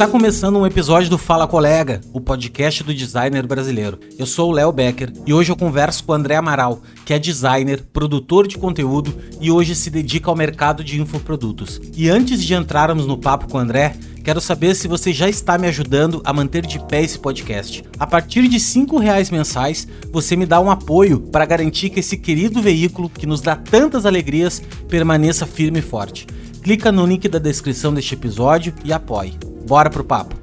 Está 0.00 0.10
começando 0.10 0.58
um 0.58 0.66
episódio 0.66 1.10
do 1.10 1.18
Fala 1.18 1.46
Colega, 1.46 2.00
o 2.14 2.22
podcast 2.22 2.82
do 2.82 2.94
designer 2.94 3.46
brasileiro. 3.46 4.00
Eu 4.18 4.24
sou 4.24 4.48
o 4.48 4.52
Léo 4.52 4.72
Becker 4.72 5.12
e 5.26 5.34
hoje 5.34 5.52
eu 5.52 5.56
converso 5.56 6.04
com 6.04 6.12
o 6.12 6.14
André 6.14 6.36
Amaral, 6.36 6.80
que 7.04 7.12
é 7.12 7.18
designer, 7.18 7.84
produtor 7.92 8.48
de 8.48 8.56
conteúdo 8.56 9.14
e 9.42 9.50
hoje 9.50 9.74
se 9.74 9.90
dedica 9.90 10.30
ao 10.30 10.34
mercado 10.34 10.82
de 10.82 10.98
infoprodutos. 10.98 11.78
E 11.94 12.08
antes 12.08 12.42
de 12.42 12.54
entrarmos 12.54 13.06
no 13.06 13.18
papo 13.18 13.46
com 13.46 13.58
o 13.58 13.60
André, 13.60 13.94
quero 14.24 14.40
saber 14.40 14.74
se 14.74 14.88
você 14.88 15.12
já 15.12 15.28
está 15.28 15.58
me 15.58 15.66
ajudando 15.66 16.22
a 16.24 16.32
manter 16.32 16.64
de 16.64 16.78
pé 16.86 17.02
esse 17.02 17.18
podcast. 17.18 17.84
A 17.98 18.06
partir 18.06 18.48
de 18.48 18.56
R$ 18.56 18.98
reais 19.02 19.30
mensais, 19.30 19.86
você 20.10 20.34
me 20.34 20.46
dá 20.46 20.58
um 20.60 20.70
apoio 20.70 21.20
para 21.30 21.44
garantir 21.44 21.90
que 21.90 22.00
esse 22.00 22.16
querido 22.16 22.62
veículo 22.62 23.10
que 23.10 23.26
nos 23.26 23.42
dá 23.42 23.54
tantas 23.54 24.06
alegrias 24.06 24.62
permaneça 24.88 25.44
firme 25.44 25.80
e 25.80 25.82
forte. 25.82 26.26
Clica 26.62 26.90
no 26.90 27.04
link 27.04 27.28
da 27.28 27.38
descrição 27.38 27.92
deste 27.92 28.14
episódio 28.14 28.72
e 28.82 28.94
apoie. 28.94 29.50
Bora 29.70 29.88
pro 29.88 30.02
papo. 30.02 30.34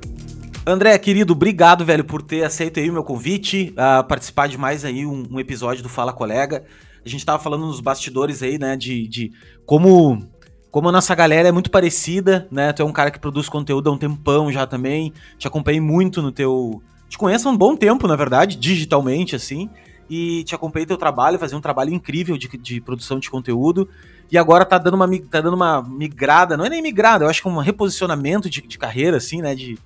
André, 0.65 0.97
querido, 0.97 1.33
obrigado, 1.33 1.83
velho, 1.83 2.05
por 2.05 2.21
ter 2.21 2.45
aceito 2.45 2.79
aí 2.79 2.89
o 2.89 2.93
meu 2.93 3.03
convite, 3.03 3.73
a 3.75 4.01
participar 4.01 4.47
de 4.47 4.57
mais 4.57 4.85
aí 4.85 5.05
um, 5.05 5.27
um, 5.29 5.37
episódio 5.37 5.83
do 5.83 5.89
Fala 5.89 6.13
Colega. 6.13 6.63
A 7.05 7.09
gente 7.09 7.25
tava 7.25 7.37
falando 7.37 7.65
nos 7.65 7.81
bastidores 7.81 8.41
aí, 8.41 8.57
né, 8.57 8.77
de, 8.77 9.05
de 9.05 9.33
como 9.65 10.25
como 10.71 10.87
a 10.87 10.93
nossa 10.93 11.13
galera 11.13 11.49
é 11.49 11.51
muito 11.51 11.69
parecida, 11.69 12.47
né? 12.49 12.71
Tu 12.71 12.81
é 12.81 12.85
um 12.85 12.93
cara 12.93 13.11
que 13.11 13.19
produz 13.19 13.49
conteúdo 13.49 13.89
há 13.89 13.93
um 13.93 13.97
tempão 13.97 14.49
já 14.49 14.65
também. 14.65 15.11
Te 15.37 15.45
acompanhei 15.45 15.81
muito 15.81 16.21
no 16.21 16.31
teu. 16.31 16.81
Te 17.09 17.17
conheço 17.17 17.49
há 17.49 17.51
um 17.51 17.57
bom 17.57 17.75
tempo, 17.75 18.07
na 18.07 18.15
verdade, 18.15 18.55
digitalmente, 18.55 19.35
assim. 19.35 19.69
E 20.09 20.43
te 20.43 20.55
acompanhei 20.55 20.85
teu 20.85 20.97
trabalho, 20.97 21.39
fazia 21.39 21.57
um 21.57 21.61
trabalho 21.61 21.93
incrível 21.93 22.37
de, 22.37 22.47
de 22.57 22.79
produção 22.79 23.19
de 23.19 23.29
conteúdo 23.29 23.89
e 24.31 24.37
agora 24.37 24.65
tá 24.65 24.77
dando 24.77 24.95
uma, 24.95 25.07
tá 25.21 25.39
dando 25.41 25.55
uma 25.55 25.81
migrada, 25.81 26.57
não 26.57 26.65
é 26.65 26.69
nem 26.69 26.81
migrada, 26.81 27.23
eu 27.25 27.29
acho 27.29 27.41
que 27.41 27.47
é 27.47 27.51
um 27.51 27.57
reposicionamento 27.57 28.49
de, 28.49 28.61
de 28.61 28.77
carreira, 28.77 29.17
assim, 29.17 29.41
né? 29.41 29.55
De, 29.55 29.77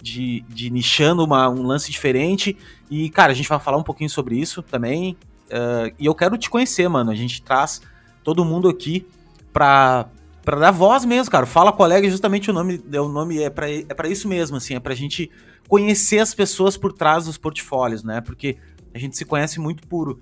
de, 0.00 0.44
de 0.48 0.70
nichando 0.70 1.24
uma, 1.24 1.48
um 1.48 1.62
lance 1.62 1.90
diferente. 1.90 2.56
E, 2.88 3.10
cara, 3.10 3.32
a 3.32 3.34
gente 3.34 3.48
vai 3.48 3.58
falar 3.58 3.76
um 3.76 3.82
pouquinho 3.82 4.08
sobre 4.08 4.36
isso 4.38 4.62
também. 4.62 5.16
Uh, 5.46 5.92
e 5.98 6.06
eu 6.06 6.14
quero 6.14 6.38
te 6.38 6.48
conhecer, 6.48 6.88
mano. 6.88 7.10
A 7.10 7.14
gente 7.14 7.42
traz 7.42 7.82
todo 8.22 8.44
mundo 8.44 8.68
aqui 8.68 9.06
pra, 9.52 10.06
pra 10.44 10.58
dar 10.58 10.70
voz 10.70 11.04
mesmo, 11.04 11.32
cara. 11.32 11.46
Fala 11.46 11.72
colega, 11.72 12.08
justamente 12.08 12.50
o 12.50 12.54
nome, 12.54 12.80
é 12.92 13.00
o 13.00 13.08
nome 13.08 13.42
é 13.42 13.50
para 13.50 13.68
é 13.70 13.82
pra 13.82 14.08
isso 14.08 14.28
mesmo, 14.28 14.56
assim, 14.56 14.74
é 14.74 14.80
pra 14.80 14.94
gente 14.94 15.30
conhecer 15.66 16.20
as 16.20 16.32
pessoas 16.34 16.76
por 16.76 16.92
trás 16.92 17.24
dos 17.24 17.36
portfólios, 17.36 18.04
né? 18.04 18.20
Porque 18.20 18.56
a 18.94 18.98
gente 18.98 19.16
se 19.16 19.24
conhece 19.24 19.60
muito 19.60 19.86
por 19.86 20.18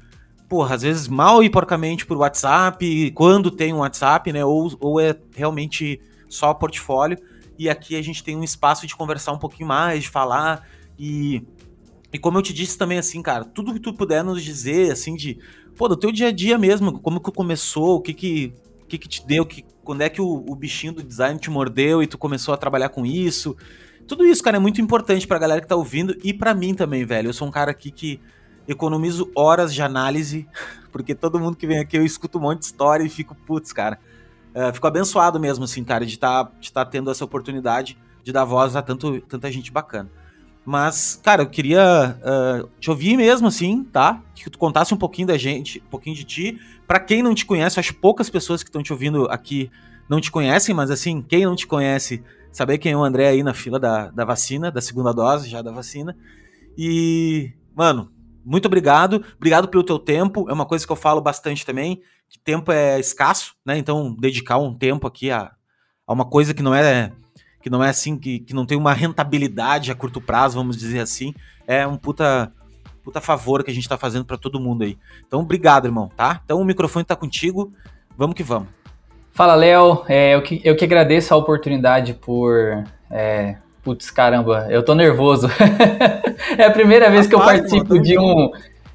porra, 0.48 0.75
às 0.75 0.83
vezes 0.83 1.09
mal 1.09 1.42
e 1.42 1.50
porcamente 1.50 2.06
por 2.06 2.17
WhatsApp, 2.17 3.11
quando 3.12 3.50
tem 3.50 3.73
um 3.73 3.78
WhatsApp, 3.78 4.33
né? 4.33 4.45
Ou, 4.45 4.73
ou 4.81 5.00
é 5.00 5.17
realmente 5.34 6.00
só 6.28 6.55
portfólio. 6.55 7.19
E 7.58 7.69
aqui 7.69 7.97
a 7.97 8.03
gente 8.03 8.23
tem 8.23 8.36
um 8.36 8.45
espaço 8.45 8.86
de 8.86 8.95
conversar 8.95 9.33
um 9.33 9.39
pouquinho 9.39 9.69
mais, 9.69 10.05
de 10.05 10.08
falar. 10.08 10.67
E, 10.98 11.42
e 12.12 12.19
como 12.19 12.39
eu 12.39 12.42
te 12.42 12.53
disse 12.53 12.77
também, 12.77 12.98
assim, 12.98 13.23
cara, 13.23 13.45
tudo 13.45 13.73
que 13.73 13.81
tu 13.81 13.92
puder 13.95 14.23
nos 14.23 14.42
dizer, 14.42 14.92
assim, 14.92 15.14
de, 15.14 15.39
pô, 15.77 15.89
do 15.89 15.97
teu 15.97 16.12
dia 16.12 16.28
a 16.28 16.33
dia 16.33 16.58
mesmo, 16.58 17.01
como 17.01 17.20
que 17.20 17.33
começou, 17.33 17.97
o 17.97 18.01
que 18.01 18.12
que, 18.12 18.53
que, 18.89 18.98
que 18.98 19.08
te 19.08 19.27
deu, 19.27 19.45
que, 19.47 19.64
quando 19.83 20.03
é 20.03 20.08
que 20.08 20.20
o, 20.20 20.45
o 20.48 20.55
bichinho 20.55 20.92
do 20.92 21.03
design 21.03 21.39
te 21.41 21.51
mordeu 21.51 22.03
e 22.03 22.06
tu 22.06 22.19
começou 22.19 22.53
a 22.53 22.56
trabalhar 22.56 22.91
com 22.91 23.05
isso. 23.05 23.56
Tudo 24.06 24.25
isso, 24.25 24.42
cara, 24.42 24.58
é 24.58 24.61
muito 24.61 24.80
importante 24.80 25.27
pra 25.27 25.39
galera 25.39 25.61
que 25.61 25.67
tá 25.67 25.75
ouvindo 25.75 26.17
e 26.23 26.33
para 26.33 26.55
mim 26.55 26.75
também, 26.75 27.05
velho. 27.05 27.28
Eu 27.28 27.33
sou 27.33 27.48
um 27.48 27.51
cara 27.51 27.70
aqui 27.70 27.91
que 27.91 28.20
economizo 28.69 29.31
horas 29.34 29.72
de 29.72 29.83
análise, 29.83 30.48
porque 30.92 31.14
todo 31.14 31.39
mundo 31.39 31.56
que 31.56 31.67
vem 31.67 31.78
aqui 31.78 31.97
eu 31.97 32.05
escuto 32.05 32.39
um 32.39 32.42
monte 32.42 32.61
de 32.61 32.67
história 32.67 33.05
e 33.05 33.08
fico, 33.08 33.34
putz, 33.34 33.73
cara. 33.73 33.98
Uh, 34.55 34.73
fico 34.73 34.86
abençoado 34.86 35.39
mesmo, 35.39 35.64
assim, 35.64 35.84
cara, 35.84 36.06
de 36.06 36.14
estar 36.14 36.45
tá, 36.45 36.53
de 36.58 36.73
tá 36.73 36.84
tendo 36.84 37.11
essa 37.11 37.25
oportunidade 37.25 37.98
de 38.23 38.33
dar 38.33 38.45
voz 38.45 38.75
a 38.75 38.83
tanto, 38.83 39.20
tanta 39.20 39.52
gente 39.52 39.70
bacana. 39.70 40.11
Mas, 40.64 41.20
cara, 41.23 41.42
eu 41.42 41.46
queria 41.46 42.18
uh, 42.18 42.68
te 42.80 42.91
ouvir 42.91 43.17
mesmo, 43.17 43.46
assim, 43.46 43.85
tá? 43.85 44.20
Que 44.35 44.51
tu 44.51 44.58
contasse 44.58 44.92
um 44.92 44.96
pouquinho 44.96 45.29
da 45.29 45.39
gente, 45.39 45.80
um 45.86 45.89
pouquinho 45.89 46.17
de 46.17 46.24
ti. 46.24 46.61
Para 46.89 46.98
quem 46.98 47.23
não 47.23 47.36
te 47.36 47.46
conhece, 47.46 47.79
acho 47.79 47.95
poucas 47.95 48.29
pessoas 48.29 48.64
que 48.64 48.68
estão 48.68 48.83
te 48.83 48.92
ouvindo 48.92 49.27
aqui 49.30 49.70
não 50.08 50.20
te 50.20 50.30
conhecem, 50.30 50.74
mas 50.74 50.91
assim, 50.91 51.23
quem 51.23 51.45
não 51.45 51.55
te 51.55 51.68
conhece, 51.68 52.23
saber 52.51 52.79
quem 52.79 52.92
é 52.92 52.96
o 52.96 53.05
André 53.05 53.29
aí 53.29 53.42
na 53.45 53.55
fila 53.55 53.79
da, 53.79 54.11
da 54.11 54.24
vacina, 54.24 54.70
da 54.70 54.80
segunda 54.80 55.12
dose 55.12 55.48
já 55.48 55.62
da 55.62 55.70
vacina. 55.70 56.17
E, 56.77 57.52
mano, 57.74 58.11
muito 58.46 58.67
obrigado. 58.67 59.24
Obrigado 59.36 59.67
pelo 59.67 59.83
teu 59.83 59.98
tempo. 59.98 60.48
É 60.48 60.52
uma 60.52 60.64
coisa 60.64 60.86
que 60.86 60.92
eu 60.92 60.96
falo 60.96 61.20
bastante 61.20 61.67
também, 61.67 62.01
que 62.29 62.39
tempo 62.39 62.70
é 62.70 63.01
escasso, 63.01 63.57
né? 63.67 63.77
Então, 63.77 64.14
dedicar 64.14 64.57
um 64.58 64.73
tempo 64.73 65.05
aqui 65.05 65.33
a, 65.33 65.51
a 66.07 66.12
uma 66.12 66.24
coisa 66.24 66.55
que 66.55 66.62
não 66.62 66.73
é 66.73 67.12
que 67.61 67.68
não 67.68 67.83
é 67.83 67.89
assim, 67.89 68.17
que, 68.17 68.39
que 68.39 68.55
não 68.55 68.64
tem 68.64 68.79
uma 68.79 68.92
rentabilidade 68.92 69.90
a 69.90 69.95
curto 69.96 70.20
prazo, 70.20 70.56
vamos 70.56 70.77
dizer 70.77 71.01
assim, 71.01 71.35
é 71.67 71.85
um 71.85 71.96
puta, 71.96 72.52
puta 73.02 73.20
favor 73.20 73.64
que 73.64 73.70
a 73.73 73.74
gente 73.74 73.89
tá 73.89 73.98
fazendo 73.98 74.24
para 74.24 74.39
todo 74.39 74.61
mundo 74.61 74.85
aí. 74.85 74.96
Então, 75.27 75.40
obrigado, 75.40 75.86
irmão, 75.86 76.08
tá? 76.17 76.40
Então, 76.45 76.61
o 76.61 76.64
microfone 76.64 77.05
tá 77.05 77.17
contigo. 77.17 77.73
Vamos 78.17 78.36
que 78.36 78.45
vamos. 78.45 78.68
Fala, 79.33 79.56
Léo. 79.56 80.05
É, 80.06 80.36
eu, 80.36 80.42
que, 80.42 80.61
eu 80.62 80.77
que 80.77 80.85
agradeço 80.85 81.35
a 81.35 81.36
oportunidade 81.36 82.14
por 82.14 82.85
é, 83.11 83.56
Putz, 83.86 84.11
caramba, 84.11 84.67
eu 84.69 84.83
tô 84.83 84.97
nervoso. 84.97 85.48
é 86.58 86.64
a 86.64 86.70
primeira 86.73 87.08
vez 87.08 87.29
que 87.29 87.36
eu 87.36 87.39
participo 87.39 88.01
de 88.01 88.19
um. 88.19 88.51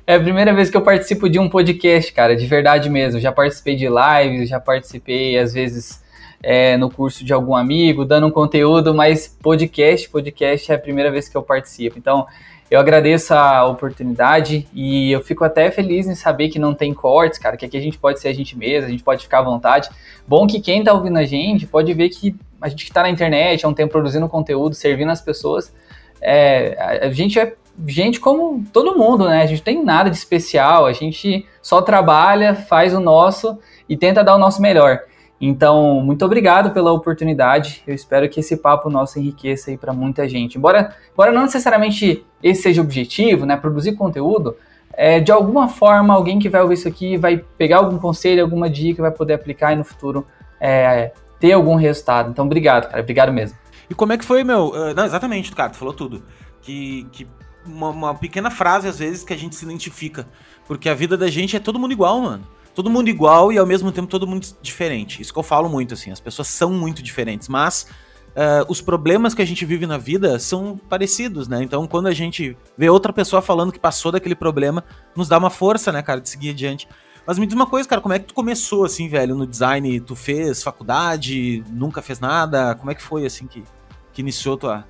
É 0.05 0.15
a 0.15 0.19
primeira 0.19 0.53
vez 0.53 0.69
que 0.69 0.75
eu 0.75 0.81
participo 0.81 1.29
de 1.29 1.39
um 1.39 1.47
podcast, 1.47 2.11
cara, 2.11 2.35
de 2.35 2.45
verdade 2.45 2.89
mesmo. 2.89 3.17
Já 3.17 3.31
participei 3.31 3.77
de 3.77 3.87
lives, 3.87 4.49
já 4.49 4.59
participei, 4.59 5.39
às 5.39 5.53
vezes, 5.53 6.03
é, 6.43 6.75
no 6.75 6.91
curso 6.91 7.23
de 7.23 7.31
algum 7.31 7.55
amigo, 7.55 8.03
dando 8.03 8.27
um 8.27 8.31
conteúdo, 8.31 8.93
mas 8.93 9.29
podcast, 9.41 10.09
podcast 10.09 10.69
é 10.69 10.75
a 10.75 10.77
primeira 10.79 11.09
vez 11.09 11.29
que 11.29 11.37
eu 11.37 11.41
participo. 11.41 11.97
Então, 11.97 12.27
eu 12.71 12.79
agradeço 12.79 13.33
a 13.33 13.65
oportunidade 13.65 14.65
e 14.73 15.11
eu 15.11 15.21
fico 15.21 15.43
até 15.43 15.69
feliz 15.69 16.07
em 16.07 16.15
saber 16.15 16.47
que 16.47 16.57
não 16.57 16.73
tem 16.73 16.93
cortes, 16.93 17.37
cara, 17.37 17.57
que 17.57 17.65
aqui 17.65 17.75
a 17.75 17.81
gente 17.81 17.97
pode 17.97 18.21
ser 18.21 18.29
a 18.29 18.33
gente 18.33 18.57
mesmo, 18.57 18.87
a 18.87 18.89
gente 18.89 19.03
pode 19.03 19.23
ficar 19.23 19.39
à 19.39 19.41
vontade. 19.41 19.89
Bom 20.25 20.47
que 20.47 20.61
quem 20.61 20.81
tá 20.81 20.93
ouvindo 20.93 21.19
a 21.19 21.25
gente 21.25 21.67
pode 21.67 21.93
ver 21.93 22.07
que 22.07 22.33
a 22.61 22.69
gente 22.69 22.85
que 22.85 22.93
tá 22.93 23.01
na 23.01 23.09
internet 23.09 23.65
há 23.65 23.67
um 23.67 23.73
tempo 23.73 23.91
produzindo 23.91 24.25
conteúdo, 24.29 24.73
servindo 24.73 25.11
as 25.11 25.19
pessoas, 25.19 25.75
é, 26.21 26.77
a 27.01 27.11
gente 27.11 27.37
é 27.37 27.55
gente 27.85 28.21
como 28.21 28.63
todo 28.71 28.97
mundo, 28.97 29.27
né? 29.27 29.41
A 29.41 29.45
gente 29.45 29.61
tem 29.61 29.83
nada 29.83 30.09
de 30.09 30.15
especial, 30.15 30.85
a 30.85 30.93
gente 30.93 31.45
só 31.61 31.81
trabalha, 31.81 32.55
faz 32.55 32.93
o 32.93 33.01
nosso 33.01 33.59
e 33.89 33.97
tenta 33.97 34.23
dar 34.23 34.35
o 34.35 34.39
nosso 34.39 34.61
melhor. 34.61 35.01
Então, 35.41 36.01
muito 36.01 36.23
obrigado 36.23 36.69
pela 36.69 36.91
oportunidade. 36.91 37.81
Eu 37.87 37.95
espero 37.95 38.29
que 38.29 38.41
esse 38.41 38.55
papo 38.55 38.91
nosso 38.91 39.17
enriqueça 39.17 39.71
aí 39.71 39.77
para 39.77 39.91
muita 39.91 40.29
gente. 40.29 40.59
Embora, 40.59 40.95
embora 41.11 41.31
não 41.31 41.41
necessariamente 41.41 42.23
esse 42.43 42.61
seja 42.61 42.79
o 42.79 42.83
objetivo, 42.85 43.43
né, 43.43 43.57
produzir 43.57 43.93
conteúdo, 43.93 44.55
é, 44.93 45.19
de 45.19 45.31
alguma 45.31 45.67
forma 45.67 46.13
alguém 46.13 46.37
que 46.37 46.47
vai 46.47 46.61
ouvir 46.61 46.75
isso 46.75 46.87
aqui 46.87 47.17
vai 47.17 47.43
pegar 47.57 47.77
algum 47.77 47.97
conselho, 47.97 48.43
alguma 48.43 48.69
dica, 48.69 49.01
vai 49.01 49.09
poder 49.09 49.33
aplicar 49.33 49.73
e 49.73 49.77
no 49.77 49.83
futuro 49.83 50.27
é, 50.59 51.11
ter 51.39 51.53
algum 51.53 51.73
resultado. 51.73 52.29
Então, 52.29 52.45
obrigado, 52.45 52.87
cara. 52.87 53.01
Obrigado 53.01 53.33
mesmo. 53.33 53.57
E 53.89 53.95
como 53.95 54.13
é 54.13 54.19
que 54.19 54.25
foi, 54.25 54.43
meu? 54.43 54.67
Uh, 54.67 54.93
não, 54.95 55.05
exatamente, 55.05 55.51
cara, 55.53 55.71
tu 55.71 55.77
falou 55.77 55.93
tudo. 55.93 56.21
Que, 56.61 57.07
que 57.11 57.27
uma, 57.65 57.89
uma 57.89 58.13
pequena 58.13 58.51
frase, 58.51 58.87
às 58.87 58.99
vezes, 58.99 59.23
que 59.23 59.33
a 59.33 59.37
gente 59.37 59.55
se 59.55 59.65
identifica. 59.65 60.27
Porque 60.67 60.87
a 60.87 60.93
vida 60.93 61.17
da 61.17 61.29
gente 61.29 61.55
é 61.55 61.59
todo 61.59 61.79
mundo 61.79 61.93
igual, 61.93 62.21
mano 62.21 62.43
todo 62.73 62.89
mundo 62.89 63.09
igual 63.09 63.51
e 63.51 63.57
ao 63.57 63.65
mesmo 63.65 63.91
tempo 63.91 64.07
todo 64.07 64.27
mundo 64.27 64.47
diferente. 64.61 65.21
Isso 65.21 65.33
que 65.33 65.39
eu 65.39 65.43
falo 65.43 65.69
muito, 65.69 65.93
assim, 65.93 66.11
as 66.11 66.19
pessoas 66.19 66.47
são 66.47 66.71
muito 66.71 67.01
diferentes, 67.03 67.47
mas 67.47 67.87
uh, 68.29 68.65
os 68.69 68.81
problemas 68.81 69.33
que 69.33 69.41
a 69.41 69.45
gente 69.45 69.65
vive 69.65 69.85
na 69.85 69.97
vida 69.97 70.39
são 70.39 70.77
parecidos, 70.89 71.47
né? 71.47 71.61
Então 71.63 71.87
quando 71.87 72.07
a 72.07 72.13
gente 72.13 72.57
vê 72.77 72.89
outra 72.89 73.11
pessoa 73.13 73.41
falando 73.41 73.71
que 73.71 73.79
passou 73.79 74.11
daquele 74.11 74.35
problema, 74.35 74.83
nos 75.15 75.27
dá 75.27 75.37
uma 75.37 75.49
força, 75.49 75.91
né, 75.91 76.01
cara, 76.01 76.21
de 76.21 76.29
seguir 76.29 76.51
adiante. 76.51 76.87
Mas 77.25 77.37
me 77.37 77.45
diz 77.45 77.55
uma 77.55 77.67
coisa, 77.67 77.87
cara, 77.87 78.01
como 78.01 78.13
é 78.13 78.19
que 78.19 78.25
tu 78.25 78.33
começou, 78.33 78.83
assim, 78.83 79.07
velho, 79.07 79.35
no 79.35 79.45
design? 79.45 79.99
Tu 79.99 80.15
fez 80.15 80.63
faculdade, 80.63 81.63
nunca 81.69 82.01
fez 82.01 82.19
nada? 82.19 82.73
Como 82.73 82.89
é 82.89 82.95
que 82.95 83.01
foi, 83.01 83.25
assim, 83.25 83.45
que, 83.45 83.63
que 84.11 84.21
iniciou 84.21 84.57
tua, 84.57 84.85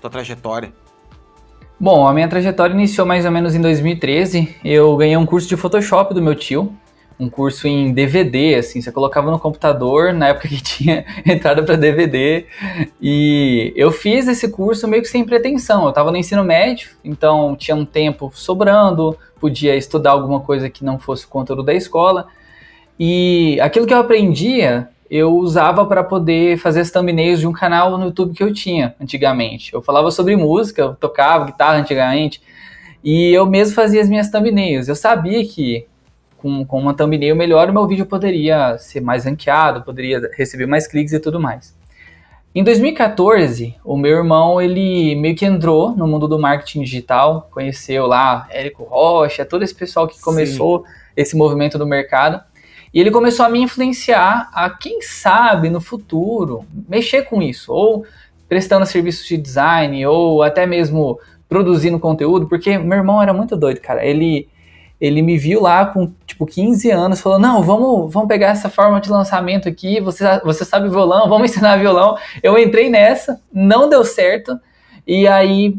tua 0.00 0.08
trajetória? 0.08 0.72
Bom, 1.82 2.06
a 2.06 2.14
minha 2.14 2.28
trajetória 2.28 2.72
iniciou 2.72 3.04
mais 3.04 3.24
ou 3.24 3.32
menos 3.32 3.56
em 3.56 3.60
2013. 3.60 4.54
Eu 4.64 4.96
ganhei 4.96 5.16
um 5.16 5.26
curso 5.26 5.48
de 5.48 5.56
Photoshop 5.56 6.14
do 6.14 6.22
meu 6.22 6.36
tio 6.36 6.72
um 7.18 7.28
curso 7.28 7.68
em 7.68 7.92
DVD, 7.92 8.56
assim, 8.56 8.80
você 8.80 8.90
colocava 8.90 9.30
no 9.30 9.38
computador, 9.38 10.12
na 10.12 10.28
época 10.28 10.48
que 10.48 10.58
tinha 10.62 11.04
entrada 11.24 11.62
para 11.62 11.76
DVD, 11.76 12.46
e 13.00 13.72
eu 13.76 13.92
fiz 13.92 14.26
esse 14.26 14.48
curso 14.48 14.88
meio 14.88 15.02
que 15.02 15.08
sem 15.08 15.24
pretensão. 15.24 15.84
Eu 15.84 15.90
estava 15.90 16.10
no 16.10 16.16
ensino 16.16 16.42
médio, 16.42 16.90
então 17.04 17.54
tinha 17.54 17.76
um 17.76 17.84
tempo 17.84 18.32
sobrando, 18.34 19.16
podia 19.38 19.76
estudar 19.76 20.12
alguma 20.12 20.40
coisa 20.40 20.68
que 20.68 20.84
não 20.84 20.98
fosse 20.98 21.26
o 21.26 21.28
conteúdo 21.28 21.62
da 21.62 21.74
escola, 21.74 22.26
e 22.98 23.58
aquilo 23.60 23.86
que 23.86 23.94
eu 23.94 23.98
aprendia, 23.98 24.88
eu 25.14 25.36
usava 25.36 25.84
para 25.84 26.02
poder 26.02 26.56
fazer 26.56 26.80
as 26.80 26.90
thumbnails 26.90 27.38
de 27.38 27.46
um 27.46 27.52
canal 27.52 27.98
no 27.98 28.06
YouTube 28.06 28.34
que 28.34 28.42
eu 28.42 28.50
tinha 28.50 28.94
antigamente. 28.98 29.74
Eu 29.74 29.82
falava 29.82 30.10
sobre 30.10 30.34
música, 30.36 30.80
eu 30.80 30.94
tocava 30.94 31.44
guitarra 31.44 31.76
antigamente, 31.76 32.40
e 33.04 33.30
eu 33.30 33.44
mesmo 33.44 33.74
fazia 33.74 34.00
as 34.00 34.08
minhas 34.08 34.30
thumbnails. 34.30 34.88
Eu 34.88 34.94
sabia 34.94 35.44
que 35.46 35.86
com, 36.38 36.64
com 36.64 36.80
uma 36.80 36.94
thumbnail 36.94 37.36
melhor, 37.36 37.68
o 37.68 37.74
meu 37.74 37.86
vídeo 37.86 38.06
poderia 38.06 38.78
ser 38.78 39.02
mais 39.02 39.26
ranqueado, 39.26 39.82
poderia 39.82 40.30
receber 40.34 40.64
mais 40.64 40.86
cliques 40.86 41.12
e 41.12 41.20
tudo 41.20 41.38
mais. 41.38 41.76
Em 42.54 42.64
2014, 42.64 43.74
o 43.84 43.98
meu 43.98 44.16
irmão, 44.16 44.62
ele 44.62 45.14
meio 45.14 45.36
que 45.36 45.44
entrou 45.44 45.94
no 45.94 46.06
mundo 46.06 46.26
do 46.26 46.38
marketing 46.38 46.84
digital, 46.84 47.50
conheceu 47.50 48.06
lá 48.06 48.46
Érico 48.50 48.84
Rocha, 48.84 49.44
todo 49.44 49.62
esse 49.62 49.74
pessoal 49.74 50.08
que 50.08 50.18
começou 50.18 50.78
Sim. 50.78 50.92
esse 51.18 51.36
movimento 51.36 51.76
do 51.76 51.86
mercado. 51.86 52.42
E 52.92 53.00
ele 53.00 53.10
começou 53.10 53.46
a 53.46 53.48
me 53.48 53.60
influenciar 53.60 54.50
a, 54.52 54.68
quem 54.68 55.00
sabe, 55.00 55.70
no 55.70 55.80
futuro, 55.80 56.64
mexer 56.88 57.22
com 57.22 57.40
isso, 57.40 57.72
ou 57.72 58.04
prestando 58.48 58.84
serviços 58.84 59.26
de 59.26 59.38
design, 59.38 60.06
ou 60.06 60.42
até 60.42 60.66
mesmo 60.66 61.18
produzindo 61.48 61.98
conteúdo, 61.98 62.46
porque 62.46 62.76
meu 62.76 62.98
irmão 62.98 63.22
era 63.22 63.32
muito 63.32 63.56
doido, 63.56 63.80
cara. 63.80 64.04
Ele, 64.04 64.46
ele 65.00 65.22
me 65.22 65.38
viu 65.38 65.62
lá 65.62 65.86
com, 65.86 66.12
tipo, 66.26 66.44
15 66.44 66.90
anos, 66.90 67.20
falou, 67.20 67.38
não, 67.38 67.62
vamos, 67.62 68.12
vamos 68.12 68.28
pegar 68.28 68.48
essa 68.48 68.68
forma 68.68 69.00
de 69.00 69.10
lançamento 69.10 69.68
aqui, 69.68 69.98
você, 70.00 70.24
você 70.44 70.64
sabe 70.64 70.90
violão, 70.90 71.28
vamos 71.30 71.50
ensinar 71.50 71.78
violão. 71.78 72.16
Eu 72.42 72.58
entrei 72.58 72.90
nessa, 72.90 73.40
não 73.50 73.88
deu 73.88 74.04
certo, 74.04 74.58
e 75.06 75.26
aí 75.26 75.78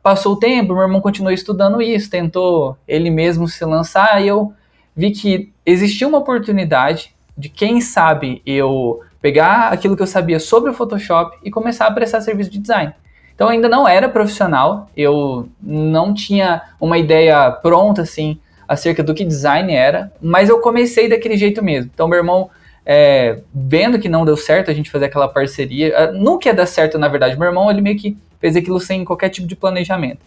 passou 0.00 0.34
o 0.34 0.38
tempo, 0.38 0.74
meu 0.74 0.82
irmão 0.82 1.00
continuou 1.00 1.32
estudando 1.32 1.82
isso, 1.82 2.08
tentou 2.08 2.76
ele 2.86 3.10
mesmo 3.10 3.48
se 3.48 3.64
lançar, 3.64 4.22
e 4.22 4.28
eu 4.28 4.52
vi 4.96 5.10
que 5.10 5.52
existia 5.64 6.06
uma 6.06 6.18
oportunidade 6.18 7.14
de, 7.36 7.48
quem 7.48 7.80
sabe, 7.80 8.42
eu 8.44 9.00
pegar 9.20 9.68
aquilo 9.68 9.96
que 9.96 10.02
eu 10.02 10.06
sabia 10.06 10.40
sobre 10.40 10.70
o 10.70 10.74
Photoshop 10.74 11.38
e 11.42 11.50
começar 11.50 11.86
a 11.86 11.90
prestar 11.90 12.20
serviço 12.20 12.50
de 12.50 12.58
design. 12.58 12.92
Então 13.34 13.48
ainda 13.48 13.68
não 13.68 13.88
era 13.88 14.08
profissional, 14.08 14.90
eu 14.96 15.48
não 15.60 16.12
tinha 16.12 16.62
uma 16.80 16.98
ideia 16.98 17.50
pronta 17.50 18.02
assim 18.02 18.38
acerca 18.68 19.02
do 19.02 19.14
que 19.14 19.24
design 19.24 19.72
era, 19.72 20.12
mas 20.20 20.48
eu 20.48 20.60
comecei 20.60 21.08
daquele 21.08 21.36
jeito 21.36 21.62
mesmo. 21.62 21.90
Então 21.92 22.08
meu 22.08 22.18
irmão, 22.18 22.50
é, 22.84 23.40
vendo 23.54 23.98
que 23.98 24.08
não 24.08 24.24
deu 24.24 24.36
certo 24.36 24.70
a 24.70 24.74
gente 24.74 24.90
fazer 24.90 25.06
aquela 25.06 25.28
parceria, 25.28 25.96
ah, 25.96 26.12
nunca 26.12 26.48
ia 26.48 26.54
dar 26.54 26.66
certo 26.66 26.98
na 26.98 27.08
verdade. 27.08 27.38
Meu 27.38 27.48
irmão 27.48 27.70
ele 27.70 27.80
meio 27.80 27.96
que 27.96 28.16
fez 28.40 28.56
aquilo 28.56 28.80
sem 28.80 29.04
qualquer 29.04 29.28
tipo 29.28 29.46
de 29.46 29.56
planejamento. 29.56 30.20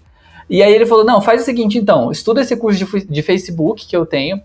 E 0.50 0.62
aí 0.64 0.74
ele 0.74 0.86
falou: 0.86 1.04
não, 1.04 1.22
faz 1.22 1.42
o 1.42 1.46
seguinte 1.46 1.78
então, 1.78 2.12
estuda 2.12 2.42
esse 2.42 2.56
curso 2.56 2.84
de, 2.84 3.06
de 3.06 3.22
Facebook 3.22 3.86
que 3.88 3.96
eu 3.96 4.06
tenho, 4.06 4.42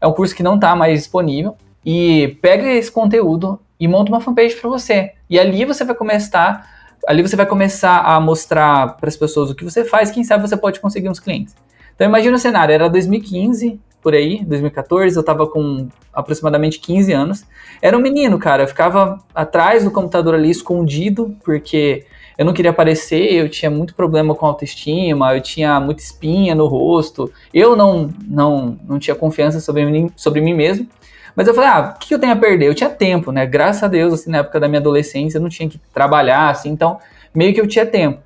é 0.00 0.06
um 0.06 0.12
curso 0.12 0.34
que 0.34 0.42
não 0.42 0.54
está 0.54 0.74
mais 0.74 0.98
disponível. 0.98 1.56
E 1.84 2.38
pega 2.42 2.70
esse 2.72 2.90
conteúdo 2.90 3.58
e 3.78 3.88
monta 3.88 4.12
uma 4.12 4.20
fanpage 4.20 4.56
para 4.56 4.68
você. 4.68 5.12
E 5.28 5.38
ali 5.38 5.64
você 5.64 5.84
vai 5.84 5.94
começar, 5.94 6.68
ali 7.06 7.22
você 7.22 7.36
vai 7.36 7.46
começar 7.46 8.00
a 8.00 8.20
mostrar 8.20 8.96
para 8.96 9.08
as 9.08 9.16
pessoas 9.16 9.50
o 9.50 9.54
que 9.54 9.64
você 9.64 9.84
faz, 9.84 10.10
quem 10.10 10.22
sabe 10.22 10.46
você 10.46 10.56
pode 10.56 10.80
conseguir 10.80 11.08
uns 11.08 11.18
clientes. 11.18 11.54
Então 11.94 12.06
imagina 12.06 12.36
o 12.36 12.40
cenário, 12.40 12.72
era 12.72 12.88
2015, 12.88 13.80
por 14.02 14.14
aí, 14.14 14.42
2014, 14.44 15.16
eu 15.16 15.20
estava 15.20 15.46
com 15.46 15.88
aproximadamente 16.12 16.78
15 16.78 17.12
anos. 17.12 17.44
Era 17.82 17.96
um 17.96 18.00
menino, 18.00 18.38
cara, 18.38 18.62
eu 18.62 18.68
ficava 18.68 19.18
atrás 19.34 19.84
do 19.84 19.90
computador 19.90 20.34
ali 20.34 20.50
escondido, 20.50 21.36
porque 21.44 22.06
eu 22.40 22.46
não 22.46 22.54
queria 22.54 22.70
aparecer, 22.70 23.34
eu 23.34 23.50
tinha 23.50 23.70
muito 23.70 23.94
problema 23.94 24.34
com 24.34 24.46
autoestima, 24.46 25.36
eu 25.36 25.42
tinha 25.42 25.78
muita 25.78 26.00
espinha 26.00 26.54
no 26.54 26.66
rosto, 26.66 27.30
eu 27.52 27.76
não, 27.76 28.08
não, 28.26 28.78
não 28.88 28.98
tinha 28.98 29.14
confiança 29.14 29.60
sobre 29.60 29.84
mim, 29.84 30.10
sobre 30.16 30.40
mim 30.40 30.54
mesmo. 30.54 30.88
Mas 31.36 31.46
eu 31.46 31.52
falei, 31.52 31.68
ah, 31.68 31.94
o 31.94 31.98
que 31.98 32.14
eu 32.14 32.18
tenho 32.18 32.32
a 32.32 32.36
perder? 32.36 32.68
Eu 32.68 32.74
tinha 32.74 32.88
tempo, 32.88 33.30
né? 33.30 33.44
Graças 33.44 33.82
a 33.82 33.88
Deus, 33.88 34.14
assim, 34.14 34.30
na 34.30 34.38
época 34.38 34.58
da 34.58 34.68
minha 34.68 34.80
adolescência, 34.80 35.36
eu 35.36 35.42
não 35.42 35.50
tinha 35.50 35.68
que 35.68 35.78
trabalhar, 35.92 36.48
assim, 36.48 36.70
então 36.70 36.98
meio 37.34 37.52
que 37.52 37.60
eu 37.60 37.66
tinha 37.66 37.84
tempo. 37.84 38.22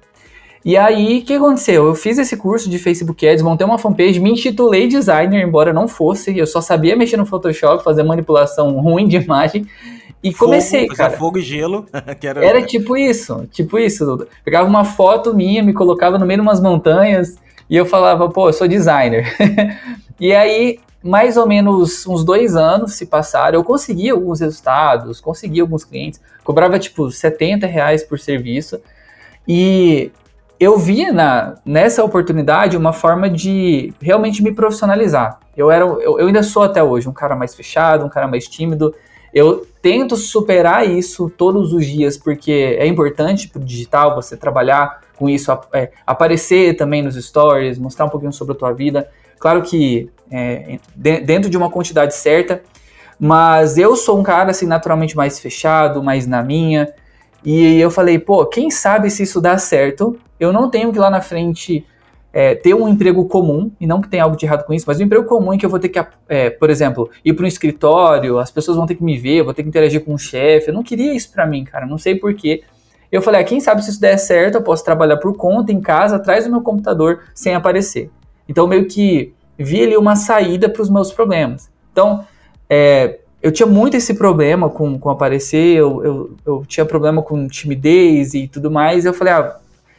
E 0.65 0.77
aí, 0.77 1.19
o 1.19 1.25
que 1.25 1.35
aconteceu? 1.35 1.85
Eu 1.85 1.95
fiz 1.97 2.17
esse 2.17 2.37
curso 2.37 2.71
de 2.71 2.79
Facebook 2.79 3.27
Ads, 3.27 3.43
montei 3.43 3.67
uma 3.67 3.79
fanpage, 3.79 4.21
me 4.21 4.31
intitulei 4.31 4.87
designer, 4.87 5.43
embora 5.43 5.73
não 5.73 5.89
fosse, 5.89 6.39
eu 6.39 6.47
só 6.47 6.61
sabia 6.61 6.95
mexer 6.95 7.17
no 7.17 7.27
Photoshop, 7.27 7.83
fazer 7.83 8.05
manipulação 8.05 8.79
ruim 8.79 9.09
de 9.09 9.17
imagem. 9.17 9.67
E 10.25 10.33
fogo, 10.33 10.53
comecei, 10.53 10.87
cara. 10.89 11.11
Fogo 11.19 11.39
e 11.39 11.43
gelo. 11.43 11.85
era... 12.25 12.43
era 12.45 12.63
tipo 12.63 12.97
isso, 12.97 13.47
tipo 13.53 13.79
isso. 13.79 14.27
Pegava 14.43 14.67
uma 14.67 14.83
foto 14.83 15.35
minha, 15.35 15.63
me 15.63 15.75
colocava 15.75 16.19
no 16.19 16.25
meio 16.25 16.39
de 16.39 16.43
umas 16.43 16.63
montanhas 16.63 17.37
e 17.69 17.77
eu 17.77 17.85
falava, 17.85 18.27
pô, 18.31 18.49
eu 18.49 18.53
sou 18.55 18.67
designer. 18.67 19.37
e 20.19 20.33
aí, 20.33 20.81
mais 21.03 21.37
ou 21.37 21.47
menos 21.47 22.07
uns 22.07 22.25
dois 22.25 22.57
anos 22.57 22.95
se 22.95 23.05
passaram, 23.05 23.59
eu 23.59 23.65
consegui 23.65 24.09
alguns 24.09 24.41
resultados, 24.41 25.21
consegui 25.21 25.61
alguns 25.61 25.85
clientes, 25.85 26.19
cobrava 26.43 26.79
tipo 26.79 27.11
70 27.11 27.67
reais 27.67 28.03
por 28.03 28.19
serviço. 28.19 28.81
E 29.47 30.11
eu 30.59 30.79
via 30.79 31.13
na, 31.13 31.57
nessa 31.67 32.03
oportunidade 32.03 32.79
uma 32.79 32.95
forma 32.95 33.29
de 33.29 33.93
realmente 34.01 34.43
me 34.43 34.53
profissionalizar. 34.53 35.39
Eu, 35.55 35.71
era, 35.71 35.85
eu, 35.85 36.19
eu 36.19 36.27
ainda 36.27 36.43
sou 36.43 36.63
até 36.63 36.83
hoje 36.83 37.07
um 37.11 37.13
cara 37.13 37.37
mais 37.37 37.55
fechado, 37.55 38.07
um 38.07 38.09
cara 38.09 38.27
mais 38.27 38.49
tímido. 38.49 38.95
Eu 39.35 39.67
tento 39.83 40.17
superar 40.17 40.89
isso 40.89 41.29
todos 41.29 41.73
os 41.73 41.85
dias, 41.85 42.17
porque 42.17 42.77
é 42.79 42.87
importante 42.87 43.49
para 43.49 43.61
o 43.61 43.65
digital 43.65 44.15
você 44.15 44.37
trabalhar 44.37 45.03
com 45.17 45.29
isso, 45.29 45.51
é, 45.73 45.91
aparecer 46.07 46.77
também 46.77 47.03
nos 47.03 47.17
stories, 47.17 47.79
mostrar 47.79 48.05
um 48.05 48.09
pouquinho 48.09 48.33
sobre 48.33 48.55
a 48.55 48.57
tua 48.57 48.73
vida. 48.73 49.11
Claro 49.39 49.63
que 49.63 50.09
é, 50.31 50.79
dentro 50.95 51.51
de 51.51 51.57
uma 51.57 51.69
quantidade 51.71 52.15
certa, 52.15 52.63
mas 53.19 53.77
eu 53.77 53.97
sou 53.97 54.19
um 54.19 54.23
cara 54.23 54.51
assim 54.51 54.67
naturalmente 54.67 55.17
mais 55.17 55.41
fechado, 55.41 56.03
mais 56.03 56.27
na 56.27 56.43
minha. 56.43 56.93
E 57.45 57.79
eu 57.81 57.91
falei, 57.91 58.19
pô, 58.19 58.47
quem 58.47 58.71
sabe 58.71 59.11
se 59.11 59.25
isso 59.25 59.41
dá 59.41 59.59
certo, 59.59 60.17
eu 60.39 60.53
não 60.53 60.71
tenho 60.71 60.93
que 60.93 60.99
lá 60.99 61.11
na 61.11 61.21
frente 61.21 61.85
é, 62.35 62.53
ter 62.57 62.75
um 62.75 62.89
emprego 62.89 63.25
comum, 63.27 63.71
e 63.81 63.87
não 63.87 64.01
que 64.01 64.09
tenha 64.09 64.25
algo 64.25 64.37
de 64.37 64.45
errado 64.45 64.67
com 64.67 64.75
isso, 64.75 64.85
mas 64.89 64.99
um 64.99 65.05
emprego 65.05 65.25
comum 65.25 65.55
em 65.55 65.59
que 65.59 65.65
eu 65.65 65.71
vou 65.71 65.79
ter 65.79 65.89
que, 65.89 66.05
é, 66.29 66.51
por 66.51 66.69
exemplo, 66.69 67.09
ir 67.25 67.33
para 67.33 67.45
um 67.45 67.47
escritório, 67.47 68.41
as 68.41 68.51
pessoas 68.51 68.77
vão 68.77 68.87
ter 68.87 68.97
que 68.97 69.05
me 69.05 69.17
ver, 69.17 69.45
vou 69.45 69.55
ter 69.55 69.63
que 69.63 69.69
interagir 69.69 70.05
com 70.05 70.11
o 70.11 70.15
um 70.15 70.19
chefe. 70.19 70.69
Eu 70.69 70.75
não 70.75 70.83
queria 70.83 71.15
isso 71.15 71.31
para 71.31 71.47
mim, 71.47 71.63
cara, 71.63 71.87
não 71.87 71.97
sei 71.97 72.17
porquê. 72.17 72.65
Eu 73.13 73.23
falei, 73.23 73.41
ah, 73.41 73.45
quem 73.45 73.61
sabe 73.61 73.85
se 73.85 73.91
isso 73.91 74.01
der 74.01 74.19
certo, 74.19 74.57
eu 74.57 74.63
posso 74.63 74.85
trabalhar 74.85 75.19
por 75.19 75.37
conta, 75.37 75.71
em 75.71 75.81
casa, 75.81 76.17
atrás 76.17 76.45
do 76.45 76.51
meu 76.51 76.61
computador, 76.61 77.21
sem 77.33 77.55
aparecer. 77.55 78.11
Então, 78.49 78.67
meio 78.67 78.89
que 78.89 79.33
vi 79.57 79.85
ali 79.85 79.97
uma 79.97 80.17
saída 80.17 80.69
para 80.69 80.83
os 80.83 80.91
meus 80.91 81.13
problemas. 81.13 81.71
Então, 81.93 82.25
é, 82.69 83.21
eu 83.41 83.53
tinha 83.53 83.67
muito 83.67 83.97
esse 83.97 84.13
problema 84.13 84.69
com, 84.69 84.99
com 84.99 85.09
aparecer, 85.09 85.77
eu, 85.77 86.05
eu, 86.05 86.37
eu 86.45 86.65
tinha 86.67 86.85
problema 86.85 87.23
com 87.23 87.47
timidez 87.47 88.35
e 88.35 88.49
tudo 88.49 88.73
mais, 88.73 89.05
e 89.05 89.09
eu 89.09 89.15
falei, 89.15 89.35
ah, 89.35 89.57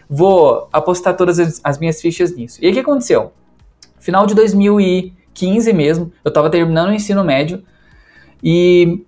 vou 0.09 0.67
apostar 0.71 1.15
todas 1.15 1.39
as, 1.39 1.61
as 1.63 1.79
minhas 1.79 2.01
fichas 2.01 2.35
nisso. 2.35 2.59
E 2.61 2.65
aí 2.65 2.71
o 2.71 2.73
que 2.73 2.81
aconteceu? 2.81 3.31
Final 3.99 4.25
de 4.25 4.35
2015 4.35 5.73
mesmo, 5.73 6.11
eu 6.23 6.29
estava 6.29 6.49
terminando 6.49 6.89
o 6.89 6.93
ensino 6.93 7.23
médio 7.23 7.63
e 8.43 9.03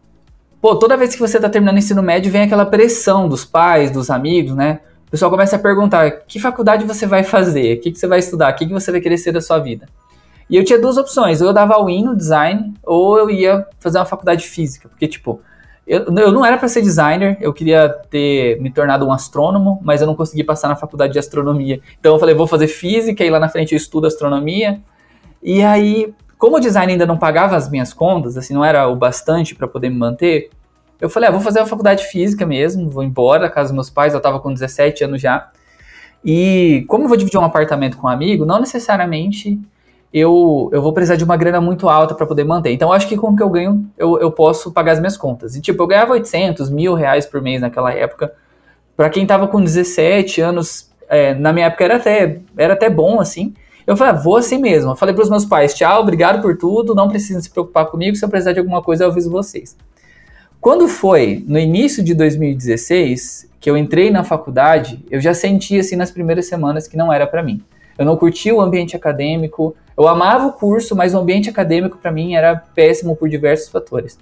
pô, 0.61 0.75
toda 0.75 0.97
vez 0.97 1.13
que 1.13 1.19
você 1.19 1.37
está 1.37 1.49
terminando 1.49 1.75
o 1.75 1.79
ensino 1.79 2.01
médio 2.01 2.31
vem 2.31 2.41
aquela 2.41 2.65
pressão 2.65 3.29
dos 3.29 3.45
pais, 3.45 3.91
dos 3.91 4.09
amigos, 4.09 4.55
né? 4.55 4.79
O 5.07 5.11
pessoal 5.11 5.31
começa 5.31 5.55
a 5.55 5.59
perguntar: 5.59 6.11
que 6.27 6.39
faculdade 6.39 6.85
você 6.85 7.05
vai 7.05 7.23
fazer? 7.23 7.77
O 7.77 7.81
que, 7.81 7.91
que 7.91 7.99
você 7.99 8.07
vai 8.07 8.19
estudar? 8.19 8.51
O 8.51 8.55
que, 8.55 8.65
que 8.65 8.73
você 8.73 8.91
vai 8.91 8.99
querer 8.99 9.17
ser 9.17 9.31
da 9.31 9.41
sua 9.41 9.57
vida? 9.59 9.87
E 10.49 10.55
eu 10.55 10.63
tinha 10.63 10.79
duas 10.79 10.97
opções: 10.97 11.41
ou 11.41 11.47
eu 11.47 11.53
dava 11.53 11.75
all-in 11.75 12.03
no 12.03 12.15
design, 12.15 12.73
ou 12.83 13.17
eu 13.17 13.29
ia 13.29 13.65
fazer 13.79 13.99
uma 13.99 14.05
faculdade 14.05 14.41
de 14.41 14.49
física. 14.49 14.89
Porque, 14.89 15.07
tipo, 15.07 15.41
eu, 15.87 16.05
eu 16.05 16.31
não 16.33 16.45
era 16.45 16.57
para 16.57 16.67
ser 16.67 16.81
designer, 16.81 17.37
eu 17.39 17.53
queria 17.53 17.87
ter 18.09 18.59
me 18.61 18.69
tornado 18.69 19.07
um 19.07 19.11
astrônomo, 19.11 19.79
mas 19.81 20.01
eu 20.01 20.07
não 20.07 20.15
consegui 20.15 20.43
passar 20.43 20.67
na 20.67 20.75
faculdade 20.75 21.13
de 21.13 21.19
astronomia. 21.19 21.79
Então 21.97 22.13
eu 22.13 22.19
falei, 22.19 22.35
vou 22.35 22.45
fazer 22.45 22.67
física 22.67 23.23
e 23.23 23.29
lá 23.29 23.39
na 23.39 23.47
frente 23.47 23.71
eu 23.71 23.77
estudo 23.77 24.05
astronomia. 24.05 24.81
E 25.41 25.63
aí, 25.63 26.13
como 26.37 26.57
o 26.57 26.59
design 26.59 26.91
ainda 26.91 27.05
não 27.05 27.17
pagava 27.17 27.55
as 27.55 27.69
minhas 27.69 27.93
contas, 27.93 28.35
assim, 28.35 28.53
não 28.53 28.65
era 28.65 28.85
o 28.89 28.95
bastante 28.97 29.55
para 29.55 29.65
poder 29.65 29.89
me 29.89 29.97
manter, 29.97 30.49
eu 30.99 31.09
falei, 31.09 31.29
ah, 31.29 31.31
vou 31.31 31.39
fazer 31.41 31.59
a 31.59 31.65
faculdade 31.65 32.01
de 32.01 32.09
física 32.09 32.45
mesmo, 32.45 32.89
vou 32.89 33.03
embora 33.03 33.43
da 33.43 33.49
casa 33.49 33.69
dos 33.69 33.75
meus 33.75 33.89
pais, 33.89 34.13
eu 34.13 34.19
tava 34.19 34.41
com 34.41 34.53
17 34.53 35.05
anos 35.05 35.21
já. 35.21 35.49
E 36.25 36.83
como 36.89 37.05
eu 37.05 37.07
vou 37.07 37.15
dividir 37.15 37.39
um 37.39 37.45
apartamento 37.45 37.97
com 37.97 38.07
um 38.07 38.09
amigo, 38.09 38.45
não 38.45 38.59
necessariamente 38.59 39.57
eu, 40.13 40.69
eu 40.71 40.81
vou 40.81 40.93
precisar 40.93 41.15
de 41.15 41.23
uma 41.23 41.35
grana 41.35 41.59
muito 41.59 41.89
alta 41.89 42.15
para 42.15 42.25
poder 42.25 42.43
manter. 42.43 42.71
Então, 42.71 42.91
acho 42.91 43.07
que 43.07 43.17
com 43.17 43.27
o 43.27 43.35
que 43.35 43.43
eu 43.43 43.49
ganho, 43.49 43.85
eu, 43.97 44.19
eu 44.19 44.31
posso 44.31 44.71
pagar 44.71 44.93
as 44.93 44.99
minhas 44.99 45.17
contas. 45.17 45.55
E, 45.55 45.61
tipo, 45.61 45.81
eu 45.83 45.87
ganhava 45.87 46.13
800, 46.13 46.69
mil 46.69 46.93
reais 46.93 47.25
por 47.25 47.41
mês 47.41 47.61
naquela 47.61 47.93
época. 47.93 48.33
Para 48.95 49.09
quem 49.09 49.25
tava 49.25 49.47
com 49.47 49.61
17 49.61 50.41
anos, 50.41 50.89
é, 51.09 51.33
na 51.33 51.51
minha 51.51 51.67
época 51.67 51.83
era 51.83 51.97
até, 51.97 52.39
era 52.57 52.73
até 52.73 52.89
bom, 52.89 53.19
assim. 53.19 53.53
Eu 53.85 53.95
falei, 53.95 54.13
ah, 54.13 54.17
vou 54.17 54.37
assim 54.37 54.57
mesmo. 54.57 54.91
Eu 54.91 54.95
falei 54.95 55.13
para 55.13 55.23
os 55.23 55.29
meus 55.29 55.45
pais, 55.45 55.73
tchau, 55.73 56.01
obrigado 56.01 56.41
por 56.41 56.57
tudo, 56.57 56.95
não 56.95 57.07
precisam 57.07 57.41
se 57.41 57.49
preocupar 57.49 57.85
comigo, 57.85 58.15
se 58.15 58.25
eu 58.25 58.29
precisar 58.29 58.53
de 58.53 58.59
alguma 58.59 58.81
coisa 58.81 59.03
eu 59.03 59.09
aviso 59.09 59.29
vocês. 59.29 59.77
Quando 60.59 60.87
foi 60.87 61.45
no 61.47 61.59
início 61.59 62.03
de 62.03 62.13
2016 62.13 63.49
que 63.59 63.69
eu 63.69 63.77
entrei 63.77 64.09
na 64.11 64.23
faculdade, 64.23 65.03
eu 65.09 65.21
já 65.21 65.33
senti 65.33 65.79
assim 65.79 65.95
nas 65.95 66.11
primeiras 66.11 66.47
semanas 66.47 66.87
que 66.87 66.97
não 66.97 67.13
era 67.13 67.25
para 67.25 67.43
mim. 67.43 67.61
Eu 67.97 68.05
não 68.05 68.17
curtia 68.17 68.53
o 68.53 68.61
ambiente 68.61 68.95
acadêmico, 68.95 69.75
eu 69.97 70.07
amava 70.07 70.47
o 70.47 70.53
curso, 70.53 70.95
mas 70.95 71.13
o 71.13 71.17
ambiente 71.17 71.49
acadêmico 71.49 71.97
para 71.97 72.11
mim 72.11 72.35
era 72.35 72.55
péssimo 72.75 73.15
por 73.15 73.27
diversos 73.27 73.69
fatores. 73.69 74.17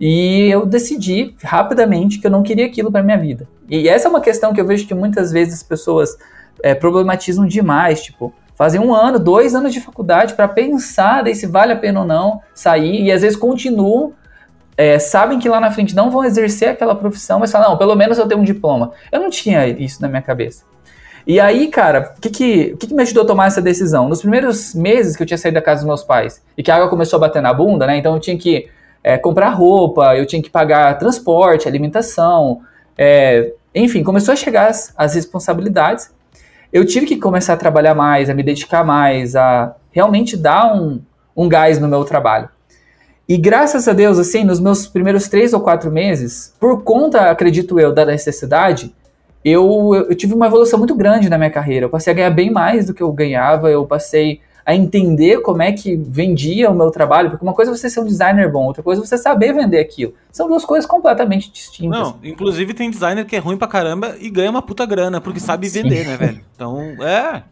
E 0.00 0.48
eu 0.50 0.66
decidi 0.66 1.34
rapidamente 1.42 2.18
que 2.18 2.26
eu 2.26 2.30
não 2.30 2.42
queria 2.42 2.66
aquilo 2.66 2.90
para 2.90 3.02
minha 3.02 3.18
vida. 3.18 3.46
E 3.68 3.88
essa 3.88 4.08
é 4.08 4.10
uma 4.10 4.20
questão 4.20 4.52
que 4.52 4.60
eu 4.60 4.66
vejo 4.66 4.86
que 4.86 4.94
muitas 4.94 5.30
vezes 5.30 5.54
as 5.54 5.62
pessoas 5.62 6.16
é, 6.62 6.74
problematizam 6.74 7.46
demais, 7.46 8.02
tipo, 8.02 8.34
fazem 8.56 8.80
um 8.80 8.92
ano, 8.92 9.18
dois 9.18 9.54
anos 9.54 9.72
de 9.72 9.80
faculdade 9.80 10.34
para 10.34 10.48
pensar 10.48 11.24
se 11.34 11.46
vale 11.46 11.72
a 11.72 11.76
pena 11.76 12.00
ou 12.00 12.06
não 12.06 12.40
sair, 12.52 13.04
e 13.04 13.12
às 13.12 13.22
vezes 13.22 13.36
continuam 13.36 14.12
é, 14.76 14.98
sabem 14.98 15.38
que 15.38 15.48
lá 15.48 15.60
na 15.60 15.70
frente 15.70 15.94
não 15.94 16.10
vão 16.10 16.24
exercer 16.24 16.68
aquela 16.68 16.94
profissão, 16.94 17.38
mas 17.38 17.52
falam, 17.52 17.70
não, 17.70 17.78
pelo 17.78 17.94
menos 17.94 18.18
eu 18.18 18.26
tenho 18.26 18.40
um 18.40 18.44
diploma. 18.44 18.92
Eu 19.10 19.20
não 19.20 19.30
tinha 19.30 19.66
isso 19.68 20.02
na 20.02 20.08
minha 20.08 20.22
cabeça. 20.22 20.64
E 21.26 21.40
aí, 21.40 21.68
cara, 21.68 22.12
o 22.16 22.20
que 22.20 22.28
que, 22.28 22.76
que 22.76 22.86
que 22.88 22.94
me 22.94 23.02
ajudou 23.02 23.24
a 23.24 23.26
tomar 23.26 23.46
essa 23.46 23.62
decisão? 23.62 24.08
Nos 24.08 24.20
primeiros 24.20 24.74
meses 24.74 25.16
que 25.16 25.22
eu 25.22 25.26
tinha 25.26 25.38
saído 25.38 25.54
da 25.54 25.62
casa 25.62 25.80
dos 25.80 25.86
meus 25.86 26.02
pais 26.02 26.42
e 26.56 26.62
que 26.62 26.70
a 26.70 26.76
água 26.76 26.88
começou 26.88 27.16
a 27.16 27.20
bater 27.20 27.40
na 27.40 27.52
bunda, 27.52 27.86
né? 27.86 27.96
Então 27.96 28.14
eu 28.14 28.20
tinha 28.20 28.36
que 28.36 28.68
é, 29.02 29.16
comprar 29.16 29.50
roupa, 29.50 30.14
eu 30.16 30.26
tinha 30.26 30.42
que 30.42 30.50
pagar 30.50 30.98
transporte, 30.98 31.66
alimentação, 31.66 32.60
é, 32.96 33.52
enfim, 33.74 34.02
começou 34.02 34.32
a 34.32 34.36
chegar 34.36 34.68
as, 34.68 34.92
as 34.96 35.14
responsabilidades. 35.14 36.10
Eu 36.70 36.84
tive 36.84 37.06
que 37.06 37.16
começar 37.16 37.54
a 37.54 37.56
trabalhar 37.56 37.94
mais, 37.94 38.28
a 38.28 38.34
me 38.34 38.42
dedicar 38.42 38.84
mais, 38.84 39.34
a 39.34 39.74
realmente 39.90 40.36
dar 40.36 40.74
um, 40.74 41.00
um 41.34 41.48
gás 41.48 41.78
no 41.78 41.88
meu 41.88 42.04
trabalho. 42.04 42.48
E 43.26 43.38
graças 43.38 43.88
a 43.88 43.94
Deus, 43.94 44.18
assim, 44.18 44.44
nos 44.44 44.60
meus 44.60 44.86
primeiros 44.86 45.28
três 45.28 45.54
ou 45.54 45.60
quatro 45.60 45.90
meses, 45.90 46.54
por 46.60 46.82
conta, 46.82 47.30
acredito 47.30 47.80
eu, 47.80 47.94
da 47.94 48.04
necessidade, 48.04 48.94
eu, 49.44 49.94
eu 50.08 50.14
tive 50.14 50.32
uma 50.32 50.46
evolução 50.46 50.78
muito 50.78 50.94
grande 50.94 51.28
na 51.28 51.36
minha 51.36 51.50
carreira. 51.50 51.86
Eu 51.86 51.90
passei 51.90 52.12
a 52.12 52.16
ganhar 52.16 52.30
bem 52.30 52.50
mais 52.50 52.86
do 52.86 52.94
que 52.94 53.02
eu 53.02 53.12
ganhava, 53.12 53.70
eu 53.70 53.84
passei 53.84 54.40
a 54.66 54.74
entender 54.74 55.42
como 55.42 55.60
é 55.60 55.72
que 55.72 55.94
vendia 55.94 56.70
o 56.70 56.74
meu 56.74 56.90
trabalho, 56.90 57.28
porque 57.28 57.44
uma 57.44 57.52
coisa 57.52 57.70
é 57.70 57.74
você 57.74 57.90
ser 57.90 58.00
um 58.00 58.06
designer 58.06 58.50
bom, 58.50 58.64
outra 58.64 58.82
coisa 58.82 59.02
é 59.02 59.04
você 59.04 59.18
saber 59.18 59.52
vender 59.52 59.78
aquilo. 59.78 60.14
São 60.32 60.48
duas 60.48 60.64
coisas 60.64 60.88
completamente 60.88 61.52
distintas. 61.52 62.00
Não, 62.00 62.18
inclusive 62.24 62.72
tem 62.72 62.90
designer 62.90 63.26
que 63.26 63.36
é 63.36 63.38
ruim 63.38 63.58
pra 63.58 63.68
caramba 63.68 64.16
e 64.18 64.30
ganha 64.30 64.50
uma 64.50 64.62
puta 64.62 64.86
grana, 64.86 65.20
porque 65.20 65.38
sabe 65.38 65.68
vender, 65.68 66.04
Sim. 66.04 66.10
né, 66.10 66.16
velho? 66.16 66.40
Então, 66.54 66.80
é. 67.04 67.42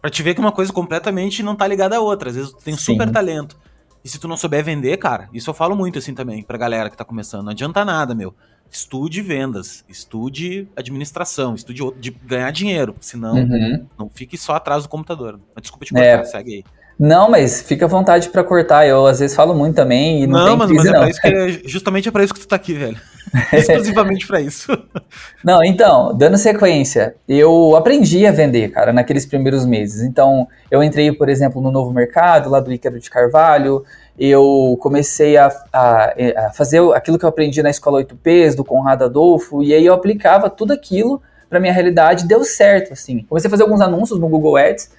Pra 0.00 0.10
te 0.10 0.22
ver 0.24 0.34
que 0.34 0.40
uma 0.40 0.50
coisa 0.50 0.72
completamente 0.72 1.40
não 1.40 1.54
tá 1.54 1.66
ligada 1.68 1.96
à 1.96 2.00
outra. 2.00 2.30
Às 2.30 2.36
vezes 2.36 2.50
tu 2.50 2.64
tem 2.64 2.74
Sim. 2.74 2.94
super 2.94 3.10
talento. 3.10 3.56
E 4.02 4.08
se 4.08 4.18
tu 4.18 4.26
não 4.26 4.36
souber 4.36 4.64
vender, 4.64 4.96
cara, 4.96 5.28
isso 5.32 5.50
eu 5.50 5.54
falo 5.54 5.76
muito 5.76 5.98
assim 5.98 6.14
também 6.14 6.42
pra 6.42 6.56
galera 6.56 6.88
que 6.90 6.96
tá 6.96 7.04
começando. 7.04 7.44
Não 7.44 7.52
adianta 7.52 7.84
nada, 7.84 8.14
meu 8.14 8.34
estude 8.70 9.20
vendas, 9.20 9.84
estude 9.88 10.68
administração, 10.76 11.54
estude 11.54 11.82
de 11.98 12.10
ganhar 12.10 12.50
dinheiro, 12.50 12.94
senão 13.00 13.34
uhum. 13.34 13.86
não 13.98 14.10
fique 14.12 14.38
só 14.38 14.54
atrás 14.54 14.84
do 14.84 14.88
computador. 14.88 15.40
Desculpa 15.60 15.84
te 15.84 15.92
cortar, 15.92 16.20
é. 16.20 16.24
segue 16.24 16.54
aí. 16.54 16.64
Não, 17.00 17.30
mas 17.30 17.62
fica 17.62 17.86
à 17.86 17.88
vontade 17.88 18.28
para 18.28 18.44
cortar. 18.44 18.86
Eu 18.86 19.06
às 19.06 19.20
vezes 19.20 19.34
falo 19.34 19.54
muito 19.54 19.74
também 19.74 20.22
e 20.22 20.26
não, 20.26 20.38
não 20.38 20.46
tem 20.46 20.56
mas, 20.58 20.68
crise, 20.68 20.84
mas 20.84 20.94
é 20.94 21.00
não. 21.00 21.08
Isso 21.08 21.20
é, 21.26 21.68
justamente 21.68 22.08
é 22.08 22.12
para 22.12 22.22
isso 22.22 22.34
que 22.34 22.40
tu 22.40 22.46
tá 22.46 22.56
aqui, 22.56 22.74
velho. 22.74 22.98
Exclusivamente 23.52 24.26
para 24.26 24.40
isso. 24.40 24.70
Não, 25.42 25.62
então, 25.62 26.14
dando 26.16 26.36
sequência, 26.36 27.14
eu 27.28 27.76
aprendi 27.76 28.26
a 28.26 28.32
vender, 28.32 28.70
cara, 28.70 28.92
naqueles 28.92 29.24
primeiros 29.24 29.64
meses. 29.64 30.02
Então, 30.02 30.48
eu 30.70 30.82
entrei, 30.82 31.12
por 31.12 31.28
exemplo, 31.28 31.62
no 31.62 31.70
novo 31.70 31.92
mercado, 31.92 32.50
lá 32.50 32.58
do 32.58 32.72
Ícaro 32.72 32.98
de 32.98 33.08
Carvalho, 33.08 33.84
eu 34.20 34.76
comecei 34.82 35.38
a, 35.38 35.48
a, 35.72 36.12
a, 36.36 36.52
fazer 36.52 36.78
aquilo 36.92 37.18
que 37.18 37.24
eu 37.24 37.28
aprendi 37.30 37.62
na 37.62 37.70
escola 37.70 38.04
8Ps, 38.04 38.54
do 38.54 38.62
Conrado 38.62 39.04
Adolfo, 39.04 39.62
e 39.62 39.72
aí 39.72 39.86
eu 39.86 39.94
aplicava 39.94 40.50
tudo 40.50 40.74
aquilo 40.74 41.22
para 41.48 41.58
minha 41.58 41.72
realidade, 41.72 42.28
deu 42.28 42.44
certo, 42.44 42.92
assim. 42.92 43.24
Comecei 43.26 43.48
a 43.48 43.50
fazer 43.50 43.62
alguns 43.62 43.80
anúncios 43.80 44.20
no 44.20 44.28
Google 44.28 44.58
Ads 44.58 44.90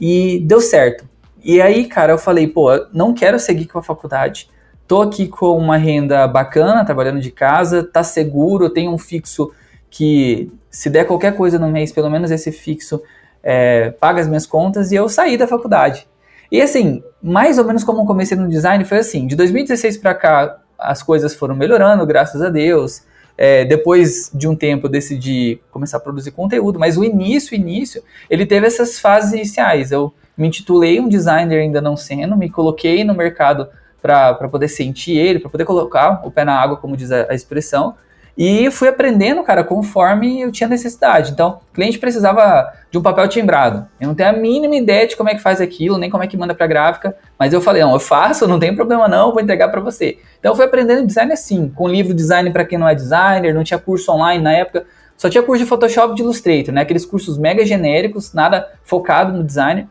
e 0.00 0.38
deu 0.46 0.60
certo. 0.60 1.04
E 1.42 1.60
aí, 1.60 1.86
cara, 1.86 2.12
eu 2.12 2.18
falei, 2.18 2.46
pô, 2.46 2.70
não 2.92 3.12
quero 3.12 3.40
seguir 3.40 3.66
com 3.66 3.80
a 3.80 3.82
faculdade, 3.82 4.48
tô 4.86 5.02
aqui 5.02 5.26
com 5.26 5.58
uma 5.58 5.76
renda 5.76 6.28
bacana, 6.28 6.84
trabalhando 6.84 7.20
de 7.20 7.32
casa, 7.32 7.82
tá 7.82 8.04
seguro, 8.04 8.70
tenho 8.70 8.92
um 8.92 8.98
fixo 8.98 9.50
que, 9.90 10.52
se 10.70 10.88
der 10.88 11.04
qualquer 11.04 11.34
coisa 11.34 11.58
no 11.58 11.68
mês, 11.68 11.90
pelo 11.90 12.08
menos 12.08 12.30
esse 12.30 12.52
fixo 12.52 13.02
é, 13.42 13.90
paga 13.90 14.20
as 14.20 14.28
minhas 14.28 14.46
contas, 14.46 14.92
e 14.92 14.94
eu 14.94 15.08
saí 15.08 15.36
da 15.36 15.48
faculdade. 15.48 16.06
E 16.50 16.60
assim, 16.62 17.02
mais 17.22 17.58
ou 17.58 17.64
menos 17.64 17.84
como 17.84 18.00
eu 18.00 18.06
comecei 18.06 18.36
no 18.36 18.48
design, 18.48 18.84
foi 18.84 18.98
assim: 18.98 19.26
de 19.26 19.36
2016 19.36 19.98
para 19.98 20.14
cá, 20.14 20.58
as 20.78 21.02
coisas 21.02 21.34
foram 21.34 21.54
melhorando, 21.54 22.06
graças 22.06 22.40
a 22.42 22.48
Deus. 22.48 23.02
É, 23.40 23.64
depois 23.64 24.32
de 24.34 24.48
um 24.48 24.56
tempo 24.56 24.86
eu 24.86 24.90
decidi 24.90 25.60
começar 25.70 25.98
a 25.98 26.00
produzir 26.00 26.32
conteúdo, 26.32 26.76
mas 26.76 26.96
o 26.96 27.04
início, 27.04 27.54
início, 27.54 28.02
ele 28.28 28.44
teve 28.44 28.66
essas 28.66 28.98
fases 28.98 29.32
iniciais. 29.32 29.92
Eu 29.92 30.12
me 30.36 30.48
intitulei 30.48 30.98
um 30.98 31.08
designer 31.08 31.60
ainda 31.60 31.80
não 31.80 31.96
sendo, 31.96 32.36
me 32.36 32.50
coloquei 32.50 33.04
no 33.04 33.14
mercado 33.14 33.68
para 34.02 34.48
poder 34.48 34.68
sentir 34.68 35.16
ele, 35.16 35.38
para 35.38 35.50
poder 35.50 35.64
colocar 35.64 36.20
o 36.24 36.30
pé 36.30 36.44
na 36.44 36.54
água, 36.54 36.76
como 36.76 36.96
diz 36.96 37.12
a, 37.12 37.30
a 37.30 37.34
expressão, 37.34 37.94
e 38.38 38.70
fui 38.70 38.86
aprendendo, 38.86 39.42
cara, 39.42 39.64
conforme 39.64 40.40
eu 40.40 40.52
tinha 40.52 40.68
necessidade. 40.68 41.32
Então, 41.32 41.58
o 41.72 41.74
cliente 41.74 41.98
precisava 41.98 42.72
de 42.88 42.96
um 42.96 43.02
papel 43.02 43.26
timbrado. 43.26 43.88
Eu 44.00 44.06
não 44.06 44.14
tenho 44.14 44.28
a 44.28 44.32
mínima 44.32 44.76
ideia 44.76 45.08
de 45.08 45.16
como 45.16 45.28
é 45.28 45.34
que 45.34 45.42
faz 45.42 45.60
aquilo, 45.60 45.98
nem 45.98 46.08
como 46.08 46.22
é 46.22 46.28
que 46.28 46.36
manda 46.36 46.54
para 46.54 46.68
gráfica, 46.68 47.16
mas 47.36 47.52
eu 47.52 47.60
falei, 47.60 47.82
não, 47.82 47.92
eu 47.92 47.98
faço, 47.98 48.46
não 48.46 48.60
tem 48.60 48.76
problema 48.76 49.08
não, 49.08 49.32
vou 49.32 49.42
entregar 49.42 49.66
para 49.68 49.80
você. 49.80 50.18
Então, 50.38 50.52
eu 50.52 50.56
fui 50.56 50.64
aprendendo 50.64 51.04
design 51.04 51.32
assim, 51.32 51.68
com 51.68 51.88
livro 51.88 52.14
design 52.14 52.48
para 52.52 52.64
quem 52.64 52.78
não 52.78 52.88
é 52.88 52.94
designer, 52.94 53.52
não 53.52 53.64
tinha 53.64 53.76
curso 53.78 54.12
online 54.12 54.44
na 54.44 54.52
época, 54.52 54.86
só 55.16 55.28
tinha 55.28 55.42
curso 55.42 55.64
de 55.64 55.68
Photoshop 55.68 56.12
e 56.12 56.14
de 56.14 56.22
Illustrator, 56.22 56.72
né? 56.72 56.82
Aqueles 56.82 57.04
cursos 57.04 57.36
mega 57.36 57.66
genéricos, 57.66 58.32
nada 58.32 58.68
focado 58.84 59.32
no 59.32 59.42
design. 59.42 59.88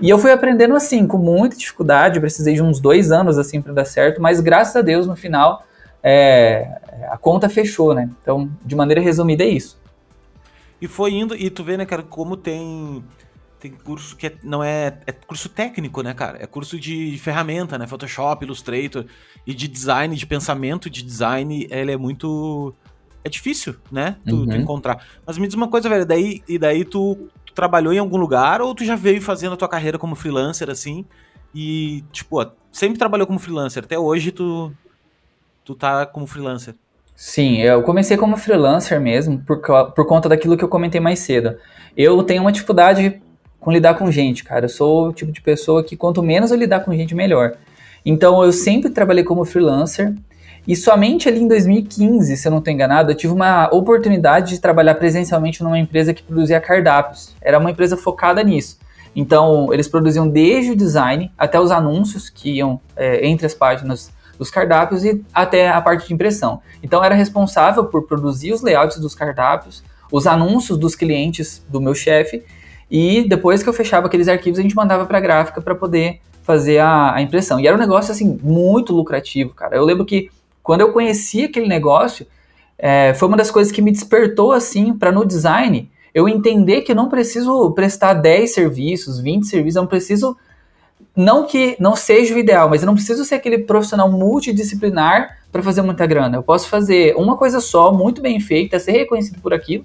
E 0.00 0.08
eu 0.08 0.18
fui 0.18 0.32
aprendendo 0.32 0.74
assim, 0.74 1.06
com 1.06 1.18
muita 1.18 1.54
dificuldade, 1.54 2.18
precisei 2.18 2.54
de 2.54 2.62
uns 2.62 2.80
dois 2.80 3.12
anos 3.12 3.36
assim 3.36 3.60
para 3.60 3.74
dar 3.74 3.84
certo, 3.84 4.22
mas 4.22 4.40
graças 4.40 4.74
a 4.74 4.80
Deus 4.80 5.06
no 5.06 5.14
final 5.14 5.66
é, 6.02 6.80
a 7.10 7.18
conta 7.18 7.48
fechou, 7.48 7.94
né? 7.94 8.10
Então, 8.22 8.50
de 8.64 8.74
maneira 8.74 9.00
resumida, 9.00 9.44
é 9.44 9.48
isso. 9.48 9.78
E 10.80 10.88
foi 10.88 11.12
indo, 11.12 11.34
e 11.34 11.50
tu 11.50 11.62
vê, 11.62 11.76
né, 11.76 11.84
cara, 11.84 12.02
como 12.02 12.36
tem 12.36 13.04
tem 13.60 13.72
curso 13.72 14.16
que 14.16 14.28
é, 14.28 14.34
não 14.42 14.64
é, 14.64 14.98
é 15.06 15.12
curso 15.12 15.48
técnico, 15.50 16.02
né, 16.02 16.14
cara? 16.14 16.42
É 16.42 16.46
curso 16.46 16.80
de 16.80 17.18
ferramenta, 17.18 17.76
né? 17.76 17.86
Photoshop, 17.86 18.42
Illustrator 18.42 19.04
e 19.46 19.52
de 19.52 19.68
design, 19.68 20.16
de 20.16 20.26
pensamento 20.26 20.88
de 20.88 21.02
design, 21.02 21.68
ele 21.70 21.92
é 21.92 21.96
muito 21.96 22.74
é 23.22 23.28
difícil, 23.28 23.76
né? 23.92 24.16
Tu, 24.26 24.34
uhum. 24.34 24.46
tu, 24.46 24.56
encontrar. 24.56 25.06
Mas 25.26 25.36
me 25.36 25.46
diz 25.46 25.54
uma 25.54 25.68
coisa, 25.68 25.90
velho, 25.90 26.06
daí 26.06 26.42
e 26.48 26.58
daí 26.58 26.86
tu, 26.86 27.28
tu, 27.44 27.52
trabalhou 27.52 27.92
em 27.92 27.98
algum 27.98 28.16
lugar 28.16 28.62
ou 28.62 28.74
tu 28.74 28.82
já 28.82 28.96
veio 28.96 29.20
fazendo 29.20 29.52
a 29.52 29.56
tua 29.58 29.68
carreira 29.68 29.98
como 29.98 30.14
freelancer 30.14 30.70
assim? 30.70 31.04
E 31.54 32.02
tipo, 32.10 32.42
sempre 32.72 32.98
trabalhou 32.98 33.26
como 33.26 33.38
freelancer, 33.38 33.84
até 33.84 33.98
hoje 33.98 34.32
tu 34.32 34.72
tu 35.70 35.74
tá 35.74 36.04
como 36.04 36.26
freelancer. 36.26 36.74
Sim, 37.14 37.58
eu 37.58 37.82
comecei 37.82 38.16
como 38.16 38.36
freelancer 38.36 39.00
mesmo, 39.00 39.38
por, 39.38 39.60
por 39.92 40.06
conta 40.06 40.28
daquilo 40.28 40.56
que 40.56 40.64
eu 40.64 40.68
comentei 40.68 41.00
mais 41.00 41.20
cedo. 41.20 41.56
Eu 41.96 42.22
tenho 42.22 42.42
uma 42.42 42.50
dificuldade 42.50 43.20
com 43.58 43.70
lidar 43.70 43.94
com 43.94 44.10
gente, 44.10 44.42
cara. 44.42 44.64
Eu 44.64 44.68
sou 44.68 45.08
o 45.08 45.12
tipo 45.12 45.30
de 45.30 45.40
pessoa 45.40 45.84
que 45.84 45.96
quanto 45.96 46.22
menos 46.22 46.50
eu 46.50 46.56
lidar 46.56 46.80
com 46.80 46.92
gente, 46.94 47.14
melhor. 47.14 47.54
Então 48.04 48.42
eu 48.42 48.52
sempre 48.52 48.90
trabalhei 48.90 49.22
como 49.22 49.44
freelancer. 49.44 50.14
E 50.66 50.74
somente 50.76 51.28
ali 51.28 51.40
em 51.40 51.48
2015, 51.48 52.36
se 52.36 52.48
eu 52.48 52.50
não 52.50 52.58
estou 52.58 52.72
enganado, 52.72 53.10
eu 53.10 53.14
tive 53.14 53.32
uma 53.32 53.68
oportunidade 53.72 54.54
de 54.54 54.60
trabalhar 54.60 54.94
presencialmente 54.94 55.62
numa 55.62 55.78
empresa 55.78 56.12
que 56.12 56.22
produzia 56.22 56.60
cardápios. 56.60 57.34
Era 57.40 57.58
uma 57.58 57.70
empresa 57.70 57.96
focada 57.96 58.42
nisso. 58.42 58.78
Então, 59.16 59.72
eles 59.72 59.88
produziam 59.88 60.28
desde 60.28 60.72
o 60.72 60.76
design 60.76 61.32
até 61.36 61.58
os 61.58 61.70
anúncios 61.70 62.30
que 62.30 62.56
iam 62.56 62.80
é, 62.94 63.26
entre 63.26 63.46
as 63.46 63.54
páginas 63.54 64.10
dos 64.40 64.50
cardápios 64.50 65.04
e 65.04 65.22
até 65.34 65.68
a 65.68 65.82
parte 65.82 66.08
de 66.08 66.14
impressão. 66.14 66.62
Então 66.82 67.04
era 67.04 67.14
responsável 67.14 67.84
por 67.84 68.06
produzir 68.06 68.54
os 68.54 68.62
layouts 68.62 68.98
dos 68.98 69.14
cardápios, 69.14 69.84
os 70.10 70.26
anúncios 70.26 70.78
dos 70.78 70.94
clientes 70.94 71.62
do 71.68 71.78
meu 71.78 71.94
chefe 71.94 72.42
e 72.90 73.28
depois 73.28 73.62
que 73.62 73.68
eu 73.68 73.72
fechava 73.74 74.06
aqueles 74.06 74.28
arquivos 74.28 74.58
a 74.58 74.62
gente 74.62 74.74
mandava 74.74 75.04
para 75.04 75.18
a 75.18 75.20
gráfica 75.20 75.60
para 75.60 75.74
poder 75.74 76.22
fazer 76.42 76.78
a, 76.78 77.16
a, 77.16 77.20
impressão. 77.20 77.60
E 77.60 77.66
era 77.66 77.76
um 77.76 77.78
negócio 77.78 78.10
assim 78.10 78.40
muito 78.42 78.94
lucrativo, 78.94 79.52
cara. 79.52 79.76
Eu 79.76 79.84
lembro 79.84 80.06
que 80.06 80.30
quando 80.62 80.80
eu 80.80 80.90
conheci 80.90 81.44
aquele 81.44 81.68
negócio 81.68 82.26
é, 82.78 83.12
foi 83.12 83.28
uma 83.28 83.36
das 83.36 83.50
coisas 83.50 83.70
que 83.70 83.82
me 83.82 83.92
despertou 83.92 84.52
assim 84.52 84.94
para 84.94 85.12
no 85.12 85.22
design 85.22 85.90
eu 86.14 86.26
entender 86.26 86.80
que 86.80 86.92
eu 86.92 86.96
não 86.96 87.10
preciso 87.10 87.70
prestar 87.72 88.14
10 88.14 88.54
serviços, 88.54 89.20
20 89.20 89.46
serviços, 89.46 89.76
eu 89.76 89.82
não 89.82 89.88
preciso 89.88 90.34
não 91.16 91.46
que 91.46 91.76
não 91.78 91.96
seja 91.96 92.34
o 92.34 92.38
ideal, 92.38 92.68
mas 92.68 92.82
eu 92.82 92.86
não 92.86 92.94
preciso 92.94 93.24
ser 93.24 93.36
aquele 93.36 93.58
profissional 93.58 94.10
multidisciplinar 94.10 95.38
para 95.50 95.62
fazer 95.62 95.82
muita 95.82 96.06
grana. 96.06 96.36
Eu 96.36 96.42
posso 96.42 96.68
fazer 96.68 97.14
uma 97.16 97.36
coisa 97.36 97.60
só, 97.60 97.92
muito 97.92 98.22
bem 98.22 98.40
feita, 98.40 98.78
ser 98.78 98.92
reconhecido 98.92 99.40
por 99.40 99.52
aquilo 99.52 99.84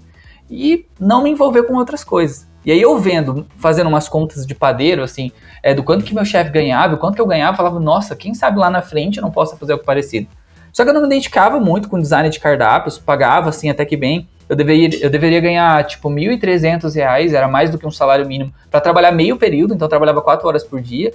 e 0.50 0.86
não 1.00 1.24
me 1.24 1.30
envolver 1.30 1.64
com 1.64 1.74
outras 1.76 2.04
coisas. 2.04 2.48
E 2.66 2.72
aí 2.72 2.82
eu 2.82 2.98
vendo, 2.98 3.46
fazendo 3.58 3.88
umas 3.88 4.10
contas 4.10 4.46
de 4.46 4.56
padeiro, 4.56 5.04
assim, 5.04 5.32
é, 5.62 5.74
do 5.74 5.84
quanto 5.84 6.04
que 6.04 6.16
meu 6.16 6.26
chefe 6.26 6.52
ganhava, 6.52 6.96
o 6.96 6.98
quanto 6.98 7.16
que 7.16 7.22
eu 7.22 7.28
ganhava, 7.28 7.56
falava, 7.56 7.80
nossa, 7.80 8.16
quem 8.16 8.34
sabe 8.34 8.58
lá 8.58 8.70
na 8.70 8.82
frente 8.82 9.18
eu 9.18 9.22
não 9.22 9.32
possa 9.32 9.56
fazer 9.56 9.74
algo 9.74 9.86
parecido. 9.86 10.28
Só 10.74 10.84
que 10.84 10.90
eu 10.90 10.94
não 10.94 11.02
me 11.02 11.08
identificava 11.08 11.60
muito 11.60 11.88
com 11.88 12.00
design 12.00 12.28
de 12.30 12.40
cardápios, 12.40 12.98
pagava, 12.98 13.50
assim, 13.50 13.70
até 13.70 13.86
que 13.86 13.96
bem, 13.96 14.28
eu 14.48 14.56
deveria, 14.56 15.04
eu 15.04 15.10
deveria 15.10 15.40
ganhar 15.40 15.84
tipo 15.86 16.10
R$ 16.10 16.38
1.300, 16.38 17.34
era 17.34 17.48
mais 17.48 17.70
do 17.70 17.78
que 17.78 17.88
um 17.88 17.92
salário 17.92 18.26
mínimo, 18.28 18.54
para 18.70 18.80
trabalhar 18.80 19.12
meio 19.12 19.38
período, 19.38 19.74
então 19.74 19.86
eu 19.86 19.90
trabalhava 19.90 20.22
4 20.22 20.48
horas 20.48 20.64
por 20.64 20.82
dia. 20.82 21.14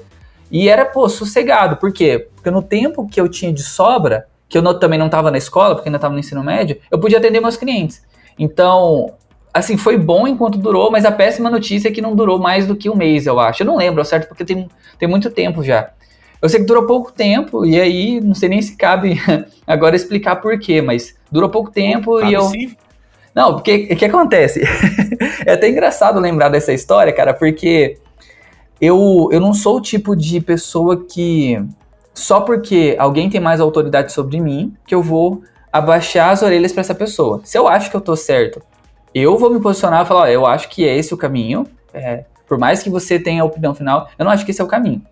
E 0.50 0.68
era, 0.68 0.84
pô, 0.84 1.08
sossegado. 1.08 1.76
Por 1.76 1.92
quê? 1.92 2.28
Porque 2.34 2.50
no 2.50 2.60
tempo 2.60 3.06
que 3.06 3.20
eu 3.20 3.28
tinha 3.28 3.52
de 3.52 3.62
sobra, 3.62 4.26
que 4.48 4.58
eu 4.58 4.62
não, 4.62 4.76
também 4.76 4.98
não 4.98 5.06
estava 5.06 5.30
na 5.30 5.38
escola, 5.38 5.76
porque 5.76 5.88
ainda 5.88 5.98
estava 5.98 6.12
no 6.12 6.18
ensino 6.18 6.42
médio, 6.42 6.78
eu 6.90 6.98
podia 6.98 7.18
atender 7.18 7.40
meus 7.40 7.56
clientes. 7.56 8.02
Então, 8.36 9.14
assim, 9.54 9.76
foi 9.76 9.96
bom 9.96 10.26
enquanto 10.26 10.58
durou, 10.58 10.90
mas 10.90 11.04
a 11.04 11.12
péssima 11.12 11.48
notícia 11.48 11.88
é 11.88 11.92
que 11.92 12.02
não 12.02 12.16
durou 12.16 12.38
mais 12.38 12.66
do 12.66 12.74
que 12.74 12.90
um 12.90 12.96
mês, 12.96 13.26
eu 13.26 13.38
acho. 13.38 13.62
Eu 13.62 13.66
não 13.66 13.76
lembro, 13.76 14.04
certo? 14.04 14.26
Porque 14.26 14.44
tem, 14.44 14.68
tem 14.98 15.08
muito 15.08 15.30
tempo 15.30 15.62
já. 15.62 15.90
Eu 16.42 16.48
sei 16.48 16.60
que 16.60 16.66
durou 16.66 16.84
pouco 16.84 17.12
tempo, 17.12 17.64
e 17.64 17.80
aí 17.80 18.20
não 18.20 18.34
sei 18.34 18.48
nem 18.48 18.60
se 18.60 18.76
cabe 18.76 19.20
agora 19.64 19.94
explicar 19.94 20.36
por 20.36 20.58
quê, 20.58 20.82
mas 20.82 21.14
durou 21.30 21.48
pouco 21.48 21.70
tempo 21.70 22.18
cabe 22.18 22.30
e 22.30 22.34
eu. 22.34 22.42
Sim. 22.42 22.76
Não, 23.34 23.54
porque 23.54 23.88
o 23.92 23.96
que 23.96 24.04
acontece? 24.04 24.62
é 25.46 25.52
até 25.52 25.68
engraçado 25.68 26.18
lembrar 26.18 26.48
dessa 26.48 26.72
história, 26.72 27.12
cara, 27.12 27.32
porque 27.32 27.98
eu, 28.80 29.28
eu 29.30 29.40
não 29.40 29.54
sou 29.54 29.76
o 29.76 29.80
tipo 29.80 30.16
de 30.16 30.40
pessoa 30.40 31.04
que 31.04 31.62
só 32.14 32.40
porque 32.40 32.96
alguém 32.98 33.30
tem 33.30 33.40
mais 33.40 33.60
autoridade 33.60 34.12
sobre 34.12 34.40
mim 34.40 34.74
que 34.86 34.94
eu 34.94 35.02
vou 35.02 35.42
abaixar 35.72 36.30
as 36.30 36.42
orelhas 36.42 36.72
para 36.72 36.80
essa 36.80 36.94
pessoa. 36.94 37.40
Se 37.44 37.56
eu 37.56 37.68
acho 37.68 37.90
que 37.90 37.96
eu 37.96 38.00
tô 38.00 38.16
certo, 38.16 38.60
eu 39.14 39.36
vou 39.38 39.50
me 39.50 39.60
posicionar 39.60 40.04
e 40.04 40.08
falar, 40.08 40.22
ó, 40.22 40.26
eu 40.26 40.46
acho 40.46 40.68
que 40.68 40.86
é 40.86 40.96
esse 40.96 41.14
o 41.14 41.16
caminho. 41.16 41.66
É, 41.94 42.24
por 42.48 42.58
mais 42.58 42.82
que 42.82 42.90
você 42.90 43.18
tenha 43.18 43.42
a 43.42 43.44
opinião 43.44 43.74
final, 43.74 44.08
eu 44.18 44.24
não 44.24 44.32
acho 44.32 44.44
que 44.44 44.50
esse 44.50 44.60
é 44.60 44.64
o 44.64 44.68
caminho. 44.68 45.02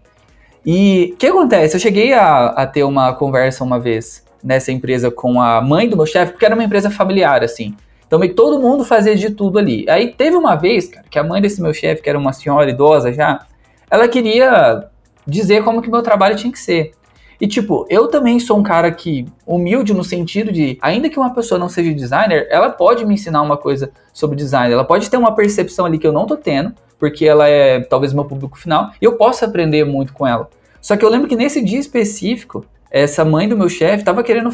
E 0.66 1.12
o 1.14 1.16
que 1.16 1.26
acontece? 1.26 1.76
Eu 1.76 1.80
cheguei 1.80 2.12
a, 2.12 2.46
a, 2.46 2.66
ter 2.66 2.82
uma 2.82 3.12
conversa 3.12 3.62
uma 3.62 3.78
vez 3.78 4.25
nessa 4.42 4.72
empresa 4.72 5.10
com 5.10 5.40
a 5.40 5.60
mãe 5.60 5.88
do 5.88 5.96
meu 5.96 6.06
chefe, 6.06 6.32
porque 6.32 6.44
era 6.44 6.54
uma 6.54 6.64
empresa 6.64 6.90
familiar, 6.90 7.42
assim. 7.42 7.76
Então 8.09 8.19
meio 8.19 8.35
todo 8.35 8.59
mundo 8.59 8.85
fazia 8.85 9.15
de 9.15 9.31
tudo 9.31 9.59
ali. 9.59 9.85
Aí 9.88 10.09
teve 10.09 10.35
uma 10.35 10.57
vez, 10.57 10.88
cara, 10.88 11.07
que 11.09 11.19
a 11.19 11.23
mãe 11.23 11.41
desse 11.41 11.62
meu 11.62 11.73
chefe, 11.73 12.03
que 12.03 12.09
era 12.09 12.19
uma 12.19 12.33
senhora 12.33 12.69
idosa 12.69 13.12
já, 13.12 13.47
ela 13.91 14.09
queria 14.09 14.88
dizer 15.27 15.62
como 15.62 15.83
que 15.83 15.91
meu 15.91 16.03
trabalho 16.03 16.35
tinha 16.35 16.50
que 16.50 16.59
ser. 16.59 16.93
E 17.41 17.47
tipo, 17.47 17.87
eu 17.88 18.09
também 18.09 18.41
sou 18.41 18.59
um 18.59 18.62
cara 18.62 18.91
que 18.91 19.27
humilde 19.47 19.95
no 19.95 20.03
sentido 20.03 20.50
de, 20.50 20.77
ainda 20.81 21.09
que 21.09 21.19
uma 21.19 21.33
pessoa 21.33 21.59
não 21.59 21.69
seja 21.69 21.95
designer, 21.95 22.49
ela 22.50 22.71
pode 22.71 23.07
me 23.07 23.15
ensinar 23.15 23.43
uma 23.43 23.57
coisa 23.57 23.93
sobre 24.12 24.37
design, 24.37 24.73
ela 24.73 24.85
pode 24.85 25.09
ter 25.09 25.17
uma 25.17 25.33
percepção 25.33 25.87
ali 25.87 25.99
que 25.99 26.07
eu 26.07 26.12
não 26.12 26.27
tô 26.27 26.37
tendo, 26.37 26.75
porque 26.99 27.25
ela 27.27 27.47
é 27.47 27.79
talvez 27.79 28.12
meu 28.12 28.25
público 28.25 28.59
final, 28.59 28.91
e 29.00 29.05
eu 29.05 29.12
posso 29.12 29.45
aprender 29.45 29.85
muito 29.85 30.12
com 30.12 30.27
ela. 30.27 30.49
Só 30.81 30.97
que 30.97 31.05
eu 31.05 31.09
lembro 31.09 31.29
que 31.29 31.37
nesse 31.37 31.65
dia 31.65 31.79
específico, 31.79 32.65
essa 32.91 33.25
mãe 33.25 33.49
do 33.49 33.57
meu 33.57 33.69
chefe 33.69 34.03
tava 34.03 34.23
querendo. 34.23 34.50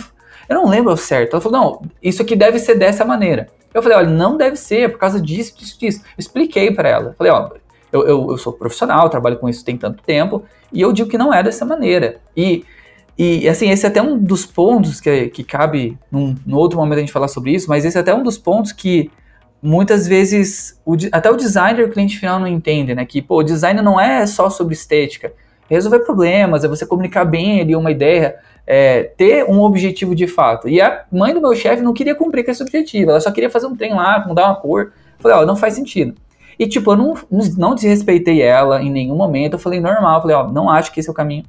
Eu 0.49 0.57
não 0.57 0.69
lembro 0.69 0.97
certo. 0.97 1.35
Ela 1.35 1.41
falou: 1.41 1.61
não, 1.61 1.83
isso 2.03 2.23
aqui 2.23 2.37
deve 2.37 2.59
ser 2.59 2.77
dessa 2.77 3.05
maneira. 3.05 3.49
Eu 3.73 3.83
falei: 3.83 3.99
olha, 3.99 4.11
não 4.11 4.37
deve 4.37 4.57
ser, 4.57 4.91
por 4.91 4.99
causa 4.99 5.21
disso, 5.21 5.57
disso, 5.59 5.79
disso. 5.79 6.01
Eu 6.03 6.15
expliquei 6.19 6.71
para 6.71 6.89
ela. 6.89 7.15
Falei: 7.19 7.33
ó, 7.33 7.51
eu, 7.93 8.07
eu, 8.07 8.31
eu, 8.31 8.39
sou 8.39 8.53
profissional, 8.53 9.09
trabalho 9.09 9.39
com 9.39 9.49
isso 9.49 9.65
tem 9.65 9.77
tanto 9.77 10.03
tempo, 10.03 10.43
e 10.73 10.81
eu 10.81 10.93
digo 10.93 11.09
que 11.09 11.17
não 11.17 11.33
é 11.33 11.43
dessa 11.43 11.65
maneira. 11.65 12.21
E, 12.37 12.65
e 13.17 13.49
assim, 13.49 13.71
esse 13.71 13.87
é 13.87 13.89
até 13.89 14.03
um 14.03 14.19
dos 14.19 14.45
pontos 14.45 15.01
que, 15.01 15.29
que 15.29 15.45
cabe 15.45 15.97
num, 16.11 16.35
num 16.45 16.57
outro 16.57 16.77
momento 16.77 16.99
a 16.99 17.01
gente 17.01 17.13
falar 17.13 17.29
sobre 17.29 17.53
isso, 17.53 17.69
mas 17.69 17.85
esse 17.85 17.97
é 17.97 18.01
até 18.01 18.13
um 18.13 18.25
dos 18.25 18.37
pontos 18.37 18.73
que 18.73 19.11
muitas 19.63 20.07
vezes 20.07 20.79
o, 20.85 20.97
até 21.13 21.31
o 21.31 21.37
designer 21.37 21.87
o 21.87 21.91
cliente 21.91 22.19
final 22.19 22.41
não 22.41 22.49
entende, 22.49 22.95
né? 22.95 23.07
Que 23.07 23.23
pô, 23.23 23.39
o 23.39 23.43
design 23.45 23.81
não 23.81 23.99
é 24.01 24.27
só 24.27 24.51
sobre 24.51 24.75
estética, 24.75 25.33
resolver 25.69 26.01
problemas, 26.01 26.65
é 26.65 26.69
você 26.69 26.87
comunicar 26.87 27.25
bem 27.25 27.61
ali 27.61 27.75
uma 27.75 27.91
ideia, 27.91 28.37
é, 28.67 29.05
ter 29.17 29.45
um 29.45 29.61
objetivo 29.61 30.15
de 30.15 30.27
fato. 30.27 30.69
E 30.69 30.81
a 30.81 31.05
mãe 31.11 31.35
do 31.35 31.41
meu 31.41 31.55
chefe 31.55 31.83
não 31.83 31.93
queria 31.93 32.15
cumprir 32.15 32.45
com 32.45 32.51
esse 32.51 32.63
objetivo, 32.63 33.11
ela 33.11 33.21
só 33.21 33.31
queria 33.31 33.51
fazer 33.51 33.67
um 33.67 33.77
trem 33.77 33.95
lá, 33.95 34.25
mudar 34.27 34.47
uma 34.47 34.57
cor. 34.57 34.93
Falei, 35.19 35.39
ó, 35.39 35.47
não 35.47 35.57
faz 35.57 35.75
sentido. 35.75 36.15
E 36.59 36.67
tipo, 36.67 36.93
eu 36.93 36.97
não, 36.97 37.15
não 37.57 37.75
desrespeitei 37.75 38.41
ela 38.41 38.83
em 38.83 38.91
nenhum 38.91 39.17
momento, 39.17 39.55
eu 39.55 39.59
falei 39.59 39.81
normal, 39.81 40.21
falei, 40.21 40.37
ó, 40.37 40.49
não 40.51 40.71
acho 40.71 40.93
que 40.93 41.01
esse 41.01 41.09
é 41.09 41.13
o 41.13 41.15
caminho. 41.15 41.45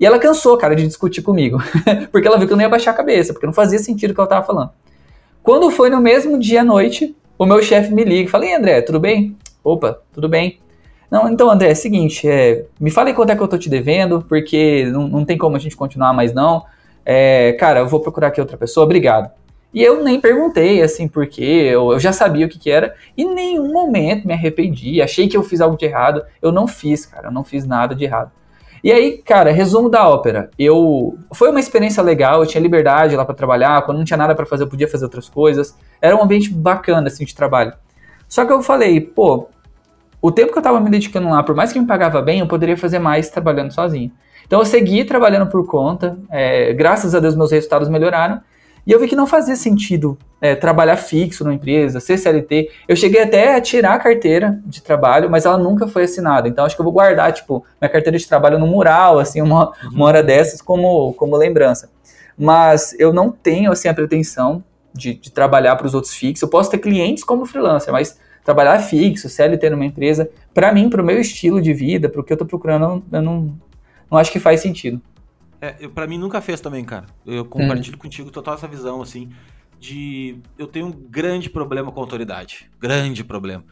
E 0.00 0.06
ela 0.06 0.18
cansou, 0.18 0.56
cara, 0.56 0.74
de 0.74 0.86
discutir 0.86 1.22
comigo, 1.22 1.58
porque 2.10 2.26
ela 2.26 2.36
viu 2.36 2.46
que 2.46 2.52
eu 2.52 2.56
não 2.56 2.64
ia 2.64 2.68
baixar 2.68 2.90
a 2.90 2.94
cabeça, 2.94 3.32
porque 3.32 3.46
não 3.46 3.52
fazia 3.52 3.78
sentido 3.78 4.10
o 4.10 4.14
que 4.14 4.20
ela 4.20 4.28
tava 4.28 4.44
falando. 4.44 4.70
Quando 5.42 5.70
foi 5.70 5.90
no 5.90 6.00
mesmo 6.00 6.38
dia 6.38 6.62
à 6.62 6.64
noite, 6.64 7.14
o 7.38 7.46
meu 7.46 7.62
chefe 7.62 7.92
me 7.92 8.04
liga 8.04 8.28
e 8.28 8.30
fala, 8.30 8.46
e 8.46 8.54
André, 8.54 8.80
tudo 8.82 8.98
bem? 8.98 9.36
Opa, 9.62 10.00
tudo 10.12 10.28
bem. 10.28 10.58
Não, 11.12 11.28
então, 11.28 11.50
André, 11.50 11.68
é 11.68 11.72
o 11.72 11.76
seguinte, 11.76 12.26
é, 12.26 12.64
me 12.80 12.90
fala 12.90 13.12
quanto 13.12 13.28
é 13.28 13.36
que 13.36 13.42
eu 13.42 13.46
tô 13.46 13.58
te 13.58 13.68
devendo, 13.68 14.24
porque 14.26 14.86
não, 14.90 15.06
não 15.06 15.24
tem 15.26 15.36
como 15.36 15.54
a 15.54 15.58
gente 15.58 15.76
continuar 15.76 16.14
mais 16.14 16.32
não. 16.32 16.64
É, 17.04 17.52
cara, 17.60 17.80
eu 17.80 17.86
vou 17.86 18.00
procurar 18.00 18.28
aqui 18.28 18.40
outra 18.40 18.56
pessoa, 18.56 18.84
obrigado. 18.84 19.30
E 19.74 19.82
eu 19.82 20.02
nem 20.02 20.18
perguntei, 20.18 20.80
assim, 20.80 21.06
porque 21.06 21.44
eu, 21.44 21.92
eu 21.92 22.00
já 22.00 22.14
sabia 22.14 22.46
o 22.46 22.48
que, 22.48 22.58
que 22.58 22.70
era, 22.70 22.94
e 23.14 23.24
em 23.24 23.34
nenhum 23.34 23.70
momento 23.70 24.26
me 24.26 24.32
arrependi, 24.32 25.02
achei 25.02 25.28
que 25.28 25.36
eu 25.36 25.42
fiz 25.42 25.60
algo 25.60 25.76
de 25.76 25.84
errado. 25.84 26.22
Eu 26.40 26.50
não 26.50 26.66
fiz, 26.66 27.04
cara, 27.04 27.28
eu 27.28 27.32
não 27.32 27.44
fiz 27.44 27.66
nada 27.66 27.94
de 27.94 28.04
errado. 28.04 28.30
E 28.82 28.90
aí, 28.90 29.18
cara, 29.18 29.52
resumo 29.52 29.90
da 29.90 30.08
ópera. 30.08 30.50
Eu 30.58 31.18
foi 31.34 31.50
uma 31.50 31.60
experiência 31.60 32.02
legal, 32.02 32.40
eu 32.40 32.46
tinha 32.46 32.62
liberdade 32.62 33.14
lá 33.16 33.24
para 33.26 33.34
trabalhar, 33.34 33.82
quando 33.82 33.98
não 33.98 34.04
tinha 34.06 34.16
nada 34.16 34.34
para 34.34 34.46
fazer, 34.46 34.62
eu 34.62 34.68
podia 34.68 34.88
fazer 34.88 35.04
outras 35.04 35.28
coisas. 35.28 35.76
Era 36.00 36.16
um 36.16 36.22
ambiente 36.22 36.50
bacana 36.50 37.08
assim 37.08 37.26
de 37.26 37.34
trabalho. 37.34 37.74
Só 38.26 38.46
que 38.46 38.52
eu 38.52 38.62
falei, 38.62 38.98
pô, 38.98 39.48
o 40.22 40.30
tempo 40.30 40.52
que 40.52 40.58
eu 40.58 40.62
tava 40.62 40.80
me 40.80 40.88
dedicando 40.88 41.28
lá, 41.28 41.42
por 41.42 41.54
mais 41.54 41.72
que 41.72 41.80
me 41.80 41.86
pagava 41.86 42.22
bem, 42.22 42.38
eu 42.38 42.46
poderia 42.46 42.76
fazer 42.76 43.00
mais 43.00 43.28
trabalhando 43.28 43.72
sozinho. 43.72 44.12
Então 44.46 44.60
eu 44.60 44.64
segui 44.64 45.04
trabalhando 45.04 45.50
por 45.50 45.66
conta, 45.66 46.16
é, 46.30 46.72
graças 46.72 47.14
a 47.14 47.20
Deus 47.20 47.34
meus 47.34 47.50
resultados 47.50 47.88
melhoraram, 47.88 48.40
e 48.86 48.92
eu 48.92 49.00
vi 49.00 49.08
que 49.08 49.16
não 49.16 49.26
fazia 49.26 49.54
sentido 49.56 50.18
é, 50.40 50.54
trabalhar 50.56 50.96
fixo 50.96 51.44
numa 51.44 51.54
empresa, 51.54 52.00
ser 52.00 52.18
CLT. 52.18 52.68
Eu 52.88 52.96
cheguei 52.96 53.22
até 53.22 53.54
a 53.54 53.60
tirar 53.60 53.94
a 53.94 53.98
carteira 53.98 54.60
de 54.66 54.82
trabalho, 54.82 55.30
mas 55.30 55.44
ela 55.44 55.56
nunca 55.56 55.86
foi 55.86 56.04
assinada. 56.04 56.48
Então 56.48 56.64
acho 56.64 56.74
que 56.74 56.80
eu 56.80 56.84
vou 56.84 56.92
guardar, 56.92 57.32
tipo, 57.32 57.64
minha 57.80 57.88
carteira 57.88 58.18
de 58.18 58.26
trabalho 58.26 58.58
no 58.58 58.66
mural, 58.66 59.20
assim, 59.20 59.40
uma, 59.40 59.68
uhum. 59.68 59.90
uma 59.94 60.06
hora 60.06 60.22
dessas 60.22 60.60
como, 60.60 61.14
como 61.14 61.36
lembrança. 61.36 61.90
Mas 62.36 62.94
eu 62.98 63.12
não 63.12 63.30
tenho, 63.30 63.70
assim, 63.70 63.88
a 63.88 63.94
pretensão 63.94 64.64
de, 64.92 65.14
de 65.14 65.30
trabalhar 65.30 65.76
para 65.76 65.86
os 65.86 65.94
outros 65.94 66.12
fixos. 66.12 66.42
Eu 66.42 66.48
posso 66.48 66.70
ter 66.70 66.78
clientes 66.78 67.22
como 67.22 67.46
freelancer, 67.46 67.92
mas 67.92 68.18
trabalhar 68.44 68.78
fixo, 68.80 69.28
CLT 69.28 69.70
numa 69.70 69.84
empresa, 69.84 70.30
para 70.52 70.72
mim, 70.72 70.90
para 70.90 71.02
o 71.02 71.04
meu 71.04 71.20
estilo 71.20 71.60
de 71.60 71.72
vida, 71.72 72.08
para 72.08 72.20
o 72.20 72.24
que 72.24 72.32
eu 72.32 72.34
estou 72.34 72.46
procurando, 72.46 73.02
eu 73.12 73.22
não, 73.22 73.58
não 74.10 74.18
acho 74.18 74.32
que 74.32 74.40
faz 74.40 74.60
sentido. 74.60 75.00
É, 75.60 75.86
para 75.86 76.08
mim 76.08 76.18
nunca 76.18 76.40
fez 76.40 76.60
também, 76.60 76.84
cara. 76.84 77.06
Eu 77.24 77.44
compartilho 77.44 77.96
hum. 77.96 78.00
contigo 78.00 78.30
total 78.32 78.54
essa 78.54 78.66
visão, 78.66 79.00
assim, 79.00 79.30
de 79.78 80.38
eu 80.58 80.66
tenho 80.66 80.86
um 80.86 80.90
grande 80.90 81.48
problema 81.48 81.92
com 81.92 82.00
autoridade. 82.00 82.68
Grande 82.80 83.22
problema. 83.22 83.64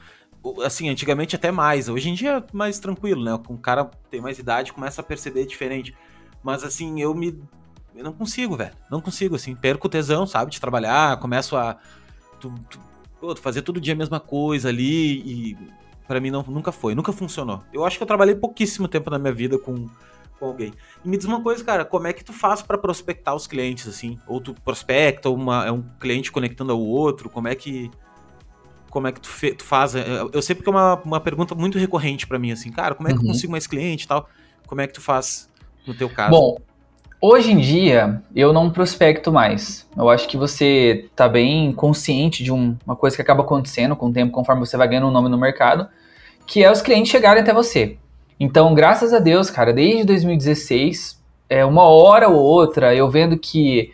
Assim, 0.64 0.88
antigamente 0.88 1.34
até 1.34 1.50
mais. 1.50 1.88
Hoje 1.88 2.08
em 2.08 2.14
dia 2.14 2.38
é 2.38 2.56
mais 2.56 2.78
tranquilo, 2.78 3.24
né? 3.24 3.38
Com 3.44 3.54
o 3.54 3.58
cara 3.58 3.90
tem 4.08 4.20
mais 4.20 4.38
idade, 4.38 4.72
começa 4.72 5.00
a 5.00 5.04
perceber 5.04 5.46
diferente. 5.46 5.94
Mas 6.42 6.62
assim, 6.62 7.00
eu 7.00 7.12
me. 7.12 7.38
Eu 7.94 8.04
não 8.04 8.12
consigo, 8.12 8.56
velho. 8.56 8.72
Não 8.88 9.00
consigo, 9.00 9.34
assim. 9.34 9.54
Perco 9.54 9.88
o 9.88 9.90
tesão, 9.90 10.26
sabe? 10.26 10.52
De 10.52 10.60
trabalhar, 10.60 11.18
começo 11.18 11.56
a. 11.56 11.76
Tu, 12.38 12.54
tu, 12.70 12.80
fazer 13.36 13.62
todo 13.62 13.80
dia 13.80 13.94
a 13.94 13.96
mesma 13.96 14.20
coisa 14.20 14.68
ali 14.68 15.20
e. 15.20 15.56
para 16.06 16.20
mim 16.20 16.30
não, 16.30 16.42
nunca 16.42 16.72
foi, 16.72 16.94
nunca 16.94 17.12
funcionou. 17.12 17.62
Eu 17.72 17.84
acho 17.84 17.96
que 17.96 18.02
eu 18.02 18.06
trabalhei 18.06 18.34
pouquíssimo 18.34 18.88
tempo 18.88 19.10
na 19.10 19.18
minha 19.18 19.32
vida 19.32 19.58
com 19.58 19.88
com 20.40 20.46
alguém. 20.46 20.72
E 21.04 21.08
me 21.08 21.18
diz 21.18 21.26
uma 21.26 21.42
coisa, 21.42 21.62
cara, 21.62 21.84
como 21.84 22.06
é 22.06 22.12
que 22.14 22.24
tu 22.24 22.32
faz 22.32 22.62
para 22.62 22.78
prospectar 22.78 23.36
os 23.36 23.46
clientes, 23.46 23.86
assim? 23.86 24.18
Ou 24.26 24.40
tu 24.40 24.54
prospecta, 24.64 25.28
uma, 25.28 25.66
é 25.66 25.70
um 25.70 25.82
cliente 26.00 26.32
conectando 26.32 26.72
ao 26.72 26.80
outro, 26.80 27.28
como 27.28 27.46
é 27.46 27.54
que 27.54 27.90
como 28.88 29.06
é 29.06 29.12
que 29.12 29.20
tu, 29.20 29.28
fe, 29.28 29.54
tu 29.54 29.62
faz? 29.62 29.94
É, 29.94 30.04
eu 30.32 30.42
sei 30.42 30.56
porque 30.56 30.68
é 30.68 30.72
uma, 30.72 30.96
uma 31.04 31.20
pergunta 31.20 31.54
muito 31.54 31.78
recorrente 31.78 32.26
para 32.26 32.40
mim, 32.40 32.50
assim, 32.50 32.72
cara, 32.72 32.94
como 32.94 33.08
é 33.08 33.12
que 33.12 33.18
uhum. 33.18 33.26
eu 33.26 33.32
consigo 33.32 33.52
mais 33.52 33.66
cliente 33.68 34.04
e 34.04 34.08
tal? 34.08 34.28
Como 34.66 34.80
é 34.80 34.86
que 34.86 34.94
tu 34.94 35.00
faz 35.00 35.48
no 35.86 35.94
teu 35.94 36.10
caso? 36.10 36.30
Bom, 36.30 36.58
hoje 37.20 37.52
em 37.52 37.58
dia 37.58 38.22
eu 38.34 38.52
não 38.52 38.70
prospecto 38.70 39.30
mais. 39.30 39.86
Eu 39.96 40.08
acho 40.08 40.28
que 40.28 40.36
você 40.36 41.08
tá 41.14 41.28
bem 41.28 41.72
consciente 41.72 42.42
de 42.42 42.52
um, 42.52 42.76
uma 42.86 42.96
coisa 42.96 43.16
que 43.16 43.22
acaba 43.22 43.42
acontecendo 43.42 43.94
com 43.94 44.06
o 44.06 44.12
tempo, 44.12 44.32
conforme 44.32 44.64
você 44.64 44.76
vai 44.76 44.88
ganhando 44.88 45.08
um 45.08 45.12
nome 45.12 45.28
no 45.28 45.38
mercado, 45.38 45.88
que 46.46 46.64
é 46.64 46.70
os 46.70 46.80
clientes 46.80 47.10
chegarem 47.10 47.42
até 47.42 47.52
você. 47.52 47.96
Então, 48.38 48.74
graças 48.74 49.12
a 49.12 49.18
Deus, 49.18 49.50
cara, 49.50 49.72
desde 49.72 50.04
2016, 50.04 51.20
é, 51.48 51.64
uma 51.64 51.84
hora 51.84 52.28
ou 52.28 52.40
outra, 52.40 52.94
eu 52.94 53.10
vendo 53.10 53.36
que 53.36 53.92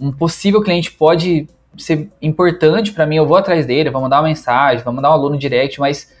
um 0.00 0.10
possível 0.10 0.62
cliente 0.62 0.90
pode 0.90 1.46
ser 1.76 2.10
importante 2.20 2.92
para 2.92 3.06
mim, 3.06 3.16
eu 3.16 3.26
vou 3.26 3.36
atrás 3.36 3.66
dele, 3.66 3.90
vou 3.90 4.00
mandar 4.00 4.18
uma 4.20 4.28
mensagem, 4.28 4.82
vou 4.82 4.92
mandar 4.92 5.10
um 5.10 5.14
aluno 5.14 5.38
direct, 5.38 5.78
mas 5.78 6.12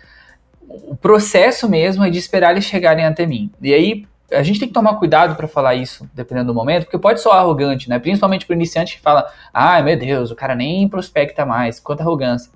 o 0.68 0.94
processo 0.94 1.68
mesmo 1.68 2.04
é 2.04 2.10
de 2.10 2.18
esperar 2.18 2.52
eles 2.52 2.64
chegarem 2.64 3.04
até 3.04 3.26
mim. 3.26 3.50
E 3.60 3.72
aí, 3.72 4.06
a 4.32 4.42
gente 4.42 4.58
tem 4.58 4.68
que 4.68 4.74
tomar 4.74 4.94
cuidado 4.94 5.36
para 5.36 5.46
falar 5.46 5.74
isso, 5.74 6.08
dependendo 6.14 6.48
do 6.48 6.54
momento, 6.54 6.84
porque 6.84 6.98
pode 6.98 7.20
soar 7.20 7.38
arrogante, 7.38 7.88
né? 7.88 7.98
Principalmente 7.98 8.46
para 8.46 8.56
iniciante 8.56 8.96
que 8.96 9.02
fala, 9.02 9.30
ai 9.52 9.80
ah, 9.80 9.82
meu 9.82 9.98
Deus, 9.98 10.30
o 10.30 10.36
cara 10.36 10.54
nem 10.54 10.88
prospecta 10.88 11.44
mais, 11.44 11.78
quanta 11.78 12.02
arrogância. 12.02 12.50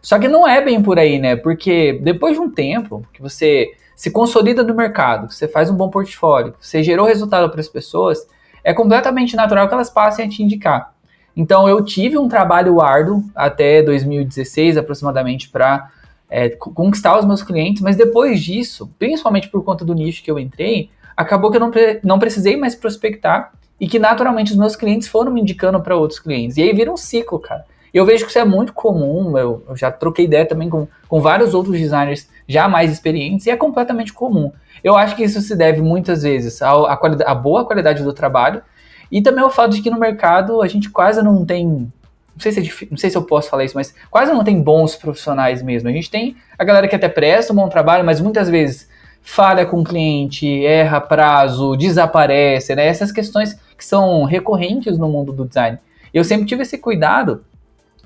Só 0.00 0.18
que 0.18 0.28
não 0.28 0.46
é 0.46 0.60
bem 0.60 0.82
por 0.82 0.98
aí, 0.98 1.18
né? 1.18 1.36
Porque 1.36 2.00
depois 2.02 2.34
de 2.34 2.40
um 2.40 2.50
tempo 2.50 3.06
que 3.12 3.22
você 3.22 3.72
se 3.94 4.10
consolida 4.10 4.62
no 4.62 4.74
mercado, 4.74 5.30
você 5.30 5.46
faz 5.46 5.70
um 5.70 5.76
bom 5.76 5.88
portfólio, 5.88 6.54
você 6.60 6.82
gerou 6.82 7.06
resultado 7.06 7.48
para 7.50 7.60
as 7.60 7.68
pessoas, 7.68 8.26
é 8.64 8.74
completamente 8.74 9.36
natural 9.36 9.68
que 9.68 9.74
elas 9.74 9.90
passem 9.90 10.26
a 10.26 10.28
te 10.28 10.42
indicar. 10.42 10.92
Então 11.36 11.68
eu 11.68 11.84
tive 11.84 12.18
um 12.18 12.28
trabalho 12.28 12.80
árduo 12.80 13.24
até 13.34 13.82
2016 13.82 14.76
aproximadamente 14.76 15.48
para 15.48 15.88
é, 16.28 16.50
conquistar 16.50 17.18
os 17.18 17.24
meus 17.24 17.42
clientes, 17.42 17.82
mas 17.82 17.96
depois 17.96 18.42
disso, 18.42 18.90
principalmente 18.98 19.48
por 19.48 19.62
conta 19.64 19.84
do 19.84 19.94
nicho 19.94 20.22
que 20.22 20.30
eu 20.30 20.38
entrei, 20.38 20.90
acabou 21.16 21.50
que 21.50 21.56
eu 21.56 21.60
não, 21.60 21.70
não 22.02 22.18
precisei 22.18 22.56
mais 22.56 22.74
prospectar 22.74 23.52
e 23.80 23.88
que 23.88 23.98
naturalmente 23.98 24.52
os 24.52 24.56
meus 24.56 24.76
clientes 24.76 25.08
foram 25.08 25.32
me 25.32 25.40
indicando 25.40 25.80
para 25.80 25.96
outros 25.96 26.20
clientes. 26.20 26.56
E 26.56 26.62
aí 26.62 26.72
vira 26.72 26.92
um 26.92 26.96
ciclo, 26.96 27.38
cara. 27.38 27.64
Eu 27.92 28.06
vejo 28.06 28.24
que 28.24 28.30
isso 28.30 28.38
é 28.38 28.44
muito 28.44 28.72
comum, 28.72 29.36
eu, 29.36 29.62
eu, 29.68 29.76
já 29.76 29.90
troquei 29.90 30.24
ideia 30.24 30.46
também 30.46 30.70
com, 30.70 30.88
com 31.06 31.20
vários 31.20 31.52
outros 31.52 31.78
designers 31.78 32.26
já 32.48 32.66
mais 32.66 32.90
experientes, 32.90 33.46
e 33.46 33.50
é 33.50 33.56
completamente 33.56 34.12
comum. 34.12 34.50
Eu 34.82 34.96
acho 34.96 35.14
que 35.14 35.22
isso 35.22 35.40
se 35.42 35.54
deve 35.54 35.82
muitas 35.82 36.22
vezes 36.22 36.62
à, 36.62 37.34
boa 37.34 37.66
qualidade 37.66 38.02
do 38.02 38.12
trabalho, 38.12 38.62
e 39.10 39.20
também 39.20 39.44
ao 39.44 39.50
fato 39.50 39.74
de 39.74 39.82
que 39.82 39.90
no 39.90 39.98
mercado 39.98 40.62
a 40.62 40.68
gente 40.68 40.88
quase 40.88 41.22
não 41.22 41.44
tem 41.44 41.92
não 42.34 42.40
sei, 42.40 42.52
se 42.52 42.60
é 42.60 42.86
não 42.90 42.96
sei 42.96 43.10
se 43.10 43.16
eu 43.16 43.22
posso 43.22 43.50
falar 43.50 43.64
isso, 43.64 43.76
mas 43.76 43.94
quase 44.10 44.32
não 44.32 44.42
tem 44.42 44.62
bons 44.62 44.96
profissionais 44.96 45.62
mesmo. 45.62 45.88
A 45.88 45.92
gente 45.92 46.10
tem 46.10 46.36
a 46.58 46.64
galera 46.64 46.88
que 46.88 46.96
até 46.96 47.08
presta 47.08 47.52
um 47.52 47.56
bom 47.56 47.68
trabalho, 47.68 48.04
mas 48.04 48.20
muitas 48.22 48.48
vezes 48.48 48.88
falha 49.22 49.64
com 49.64 49.80
o 49.80 49.84
cliente, 49.84 50.66
erra 50.66 51.00
prazo, 51.00 51.76
desaparece, 51.76 52.74
né? 52.74 52.86
Essas 52.86 53.12
questões 53.12 53.54
que 53.78 53.84
são 53.84 54.24
recorrentes 54.24 54.98
no 54.98 55.08
mundo 55.08 55.32
do 55.32 55.46
design. 55.46 55.78
Eu 56.12 56.24
sempre 56.24 56.44
tive 56.46 56.62
esse 56.62 56.76
cuidado 56.76 57.44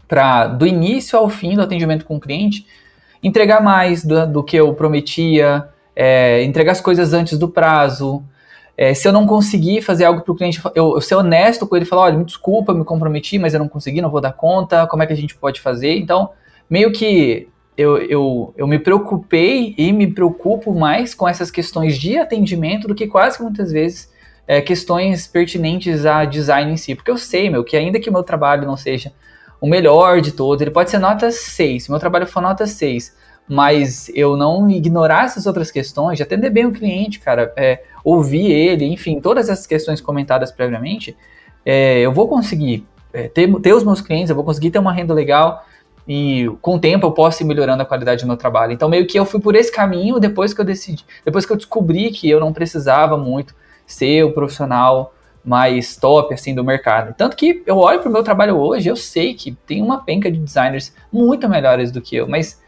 para, 0.07 0.47
do 0.47 0.67
início 0.67 1.19
ao 1.19 1.29
fim 1.29 1.55
do 1.57 1.63
atendimento 1.63 2.05
com 2.05 2.17
o 2.17 2.21
cliente, 2.21 2.67
entregar 3.23 3.61
mais 3.61 4.05
do, 4.05 4.27
do 4.27 4.45
que 4.45 4.57
eu 4.57 4.73
prometia, 4.75 5.69
é, 5.95 6.45
entregar 6.45 6.73
as 6.73 6.81
coisas 6.81 7.13
antes 7.13 7.39
do 7.39 7.49
prazo. 7.49 8.23
É, 8.77 8.93
se 8.93 9.09
eu 9.09 9.13
não 9.13 9.27
conseguir 9.27 9.81
fazer 9.81 10.05
algo 10.05 10.21
para 10.21 10.33
o 10.33 10.37
cliente, 10.37 10.61
eu, 10.75 10.95
eu, 10.95 11.01
ser 11.01 11.15
honesto 11.15 11.67
com 11.67 11.75
ele, 11.75 11.87
falar, 11.87 12.03
olha, 12.03 12.19
me 12.19 12.25
desculpa, 12.25 12.75
me 12.75 12.85
comprometi, 12.85 13.39
mas 13.39 13.55
eu 13.55 13.59
não 13.59 13.69
consegui, 13.69 14.03
não 14.03 14.11
vou 14.11 14.21
dar 14.21 14.35
conta, 14.35 14.87
como 14.87 15.03
é 15.03 15.07
que 15.07 15.15
a 15.15 15.17
gente 15.17 15.35
pode 15.35 15.61
fazer? 15.61 15.97
Então, 15.97 16.31
meio 16.69 16.93
que 16.93 17.49
eu, 17.77 17.99
eu, 17.99 18.55
eu 18.57 18.67
me 18.67 18.79
preocupei 18.79 19.75
e 19.77 19.93
me 19.93 20.07
preocupo 20.07 20.75
mais 20.75 21.15
com 21.15 21.29
essas 21.29 21.51
questões 21.51 21.99
de 21.99 22.17
atendimento 22.17 22.89
do 22.89 22.95
que 22.95 23.07
quase 23.07 23.37
que 23.37 23.43
muitas 23.43 23.71
vezes 23.71 24.11
é, 24.47 24.61
questões 24.61 25.27
pertinentes 25.27 26.07
a 26.07 26.25
design 26.25 26.73
em 26.73 26.77
si. 26.77 26.95
Porque 26.95 27.11
eu 27.11 27.19
sei, 27.19 27.51
meu, 27.51 27.65
que 27.65 27.77
ainda 27.77 28.01
que 28.01 28.11
meu 28.11 28.23
trabalho 28.23 28.67
não 28.67 28.77
seja 28.77 29.13
o 29.61 29.67
melhor 29.67 30.21
de 30.21 30.33
todos, 30.33 30.61
ele 30.61 30.71
pode 30.71 30.91
ser 30.91 30.99
nota 30.99 31.31
6, 31.31 31.85
se 31.85 31.91
meu 31.91 31.99
trabalho 31.99 32.27
for 32.27 32.43
nota 32.43 32.67
6, 32.67 33.17
mas 33.49 34.11
eu 34.15 34.37
não 34.37 34.69
ignorar 34.69 35.25
essas 35.25 35.47
outras 35.47 35.71
questões, 35.71 36.19
de 36.19 36.23
atender 36.23 36.51
bem 36.51 36.67
o 36.67 36.73
cliente, 36.73 37.21
cara, 37.21 37.53
é, 37.57 37.83
ouvir 38.05 38.51
ele, 38.51 38.85
enfim, 38.85 39.21
todas 39.21 39.49
essas 39.49 39.67
questões 39.67 40.01
comentadas 40.01 40.53
previamente, 40.53 41.17
é, 41.65 42.01
eu 42.01 42.13
vou 42.13 42.29
conseguir 42.29 42.87
é, 43.13 43.29
ter, 43.29 43.51
ter 43.61 43.73
os 43.73 43.83
meus 43.83 44.01
clientes, 44.01 44.31
eu 44.31 44.37
vou 44.37 44.45
conseguir 44.45 44.71
ter 44.71 44.79
uma 44.79 44.93
renda 44.93 45.15
legal, 45.15 45.65
e 46.07 46.47
com 46.63 46.77
o 46.77 46.79
tempo 46.79 47.07
eu 47.07 47.13
posso 47.13 47.43
ir 47.43 47.47
melhorando 47.47 47.83
a 47.83 47.87
qualidade 47.87 48.23
do 48.23 48.27
meu 48.27 48.37
trabalho. 48.37 48.73
Então 48.73 48.89
meio 48.89 49.07
que 49.07 49.19
eu 49.19 49.25
fui 49.25 49.41
por 49.41 49.57
esse 49.57 49.73
caminho 49.73 50.21
depois 50.21 50.55
que 50.55 50.61
eu 50.61 50.65
decidi, 50.65 51.05
depois 51.25 51.45
que 51.45 51.53
eu 51.53 51.57
descobri 51.57 52.11
que 52.11 52.29
eu 52.29 52.39
não 52.39 52.53
precisava 52.53 53.17
muito 53.17 53.55
ser 53.87 54.25
o 54.25 54.33
profissional 54.33 55.15
mais 55.45 55.97
top 55.97 56.35
assim 56.35 56.55
do 56.55 56.65
mercado. 56.65 57.15
Tanto 57.17 57.37
que 57.37 57.63
eu 57.67 57.79
olho 57.79 58.01
para 58.01 58.09
o 58.09 58.13
meu 58.13 58.23
trabalho 58.23 58.57
hoje, 58.57 58.89
eu 58.89 58.97
sei 58.97 59.35
que 59.35 59.53
tem 59.53 59.81
uma 59.81 60.03
penca 60.03 60.31
de 60.31 60.39
designers 60.39 60.93
muito 61.13 61.49
melhores 61.49 61.93
do 61.93 62.01
que 62.01 62.17
eu, 62.17 62.29
mas 62.29 62.61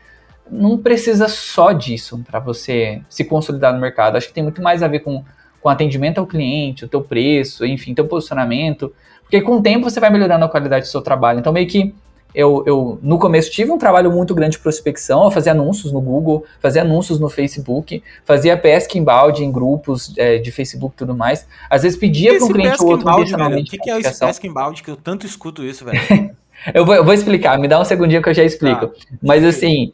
não 0.50 0.78
precisa 0.78 1.28
só 1.28 1.72
disso 1.72 2.22
para 2.28 2.38
você 2.38 3.02
se 3.08 3.24
consolidar 3.24 3.72
no 3.74 3.80
mercado. 3.80 4.16
Acho 4.16 4.28
que 4.28 4.32
tem 4.32 4.42
muito 4.42 4.62
mais 4.62 4.82
a 4.82 4.88
ver 4.88 5.00
com, 5.00 5.24
com 5.60 5.68
atendimento 5.68 6.18
ao 6.18 6.26
cliente, 6.26 6.84
o 6.84 6.88
teu 6.88 7.02
preço, 7.02 7.66
enfim, 7.66 7.94
teu 7.94 8.06
posicionamento, 8.06 8.92
porque 9.22 9.40
com 9.42 9.56
o 9.58 9.62
tempo 9.62 9.90
você 9.90 10.00
vai 10.00 10.10
melhorando 10.10 10.44
a 10.44 10.48
qualidade 10.48 10.86
do 10.86 10.90
seu 10.90 11.02
trabalho. 11.02 11.40
Então 11.40 11.52
meio 11.52 11.66
que 11.66 11.94
eu, 12.38 12.62
eu, 12.64 13.00
no 13.02 13.18
começo 13.18 13.50
tive 13.50 13.72
um 13.72 13.78
trabalho 13.78 14.12
muito 14.12 14.32
grande 14.32 14.52
de 14.52 14.58
prospecção, 14.60 15.24
eu 15.24 15.30
fazia 15.32 15.50
anúncios 15.50 15.90
no 15.90 16.00
Google, 16.00 16.44
fazia 16.60 16.82
anúncios 16.82 17.18
no 17.18 17.28
Facebook, 17.28 18.00
fazia 18.24 18.56
pesca 18.56 18.96
em 18.96 19.02
balde 19.02 19.42
em 19.42 19.50
grupos 19.50 20.14
é, 20.16 20.38
de 20.38 20.52
Facebook 20.52 20.94
e 20.94 20.98
tudo 20.98 21.16
mais. 21.16 21.48
Às 21.68 21.82
vezes 21.82 21.98
pedia 21.98 22.36
para 22.36 22.44
um 22.44 22.48
cliente 22.52 22.80
ou 22.80 22.90
outro 22.90 23.10
O 23.10 23.64
que, 23.64 23.76
que 23.76 23.90
é 23.90 23.98
esse 23.98 24.20
pesca 24.20 24.46
em 24.46 24.52
balde 24.52 24.84
que 24.84 24.88
eu 24.88 24.94
tanto 24.94 25.26
escuto 25.26 25.64
isso, 25.64 25.84
velho? 25.84 25.98
eu, 26.72 26.86
vou, 26.86 26.94
eu 26.94 27.04
vou 27.04 27.12
explicar, 27.12 27.58
me 27.58 27.66
dá 27.66 27.80
um 27.80 27.84
segundinho 27.84 28.22
que 28.22 28.28
eu 28.28 28.34
já 28.34 28.44
explico. 28.44 28.86
Tá. 28.86 28.94
Mas 29.20 29.44
assim, 29.44 29.92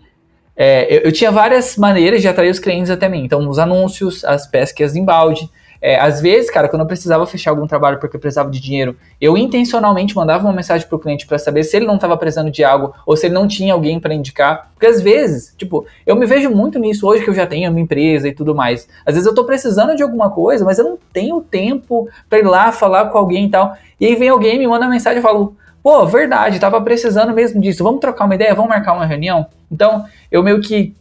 é, 0.55 0.95
eu, 0.95 1.01
eu, 1.05 1.13
tinha 1.13 1.33
várias 1.33 1.79
maneiras 1.79 2.21
de 2.21 2.29
atrair 2.29 2.51
os 2.51 2.59
clientes 2.59 2.91
até 2.91 3.09
mim. 3.09 3.25
Então, 3.25 3.49
os 3.49 3.59
anúncios, 3.59 4.23
as 4.23 4.47
pescas 4.47 4.95
em 4.95 5.03
balde, 5.03 5.49
é, 5.87 6.01
às 6.01 6.19
vezes, 6.19 6.51
cara, 6.51 6.67
quando 6.67 6.81
eu 6.81 6.87
precisava 6.87 7.27
fechar 7.27 7.51
algum 7.51 7.67
trabalho 7.67 7.99
porque 7.99 8.17
eu 8.17 8.21
precisava 8.21 8.51
de 8.51 8.59
dinheiro, 8.59 8.97
eu 9.21 9.37
intencionalmente 9.37 10.17
mandava 10.17 10.43
uma 10.43 10.53
mensagem 10.55 10.89
pro 10.89 10.99
cliente 10.99 11.27
para 11.27 11.39
saber 11.39 11.63
se 11.63 11.77
ele 11.77 11.85
não 11.85 11.97
estava 11.97 12.17
precisando 12.17 12.51
de 12.51 12.65
algo 12.65 12.95
ou 13.05 13.15
se 13.15 13.27
ele 13.27 13.35
não 13.35 13.47
tinha 13.47 13.75
alguém 13.75 14.01
para 14.01 14.15
indicar. 14.15 14.71
Porque 14.73 14.87
às 14.87 15.03
vezes, 15.03 15.55
tipo, 15.59 15.85
eu 16.07 16.17
me 16.17 16.25
vejo 16.25 16.49
muito 16.49 16.79
nisso 16.79 17.07
hoje 17.07 17.23
que 17.23 17.29
eu 17.29 17.35
já 17.35 17.47
tenho 17.47 17.69
a 17.69 17.71
minha 17.71 17.85
empresa 17.85 18.27
e 18.27 18.33
tudo 18.33 18.55
mais. 18.55 18.89
Às 19.05 19.13
vezes 19.13 19.27
eu 19.27 19.35
tô 19.35 19.45
precisando 19.45 19.95
de 19.95 20.03
alguma 20.03 20.31
coisa, 20.31 20.65
mas 20.65 20.79
eu 20.79 20.87
não 20.87 20.99
tenho 21.13 21.43
tempo 21.43 22.09
para 22.31 22.39
ir 22.39 22.47
lá 22.47 22.73
falar 22.73 23.11
com 23.11 23.19
alguém 23.19 23.45
e 23.45 23.51
tal. 23.51 23.77
E 24.01 24.07
aí 24.07 24.17
vem 24.17 24.31
alguém, 24.31 24.59
me 24.59 24.67
manda 24.67 24.87
uma 24.87 24.91
mensagem 24.91 25.19
e 25.19 25.23
falo, 25.23 25.55
pô, 25.83 26.07
verdade, 26.07 26.59
tava 26.59 26.81
precisando 26.81 27.35
mesmo 27.35 27.61
disso, 27.61 27.85
vamos 27.85 28.01
trocar 28.01 28.25
uma 28.25 28.35
ideia, 28.35 28.55
vamos 28.55 28.71
marcar 28.71 28.95
uma 28.95 29.05
reunião? 29.05 29.49
Então, 29.71 30.07
eu 30.33 30.43
meio 30.43 30.63
que 30.63 30.95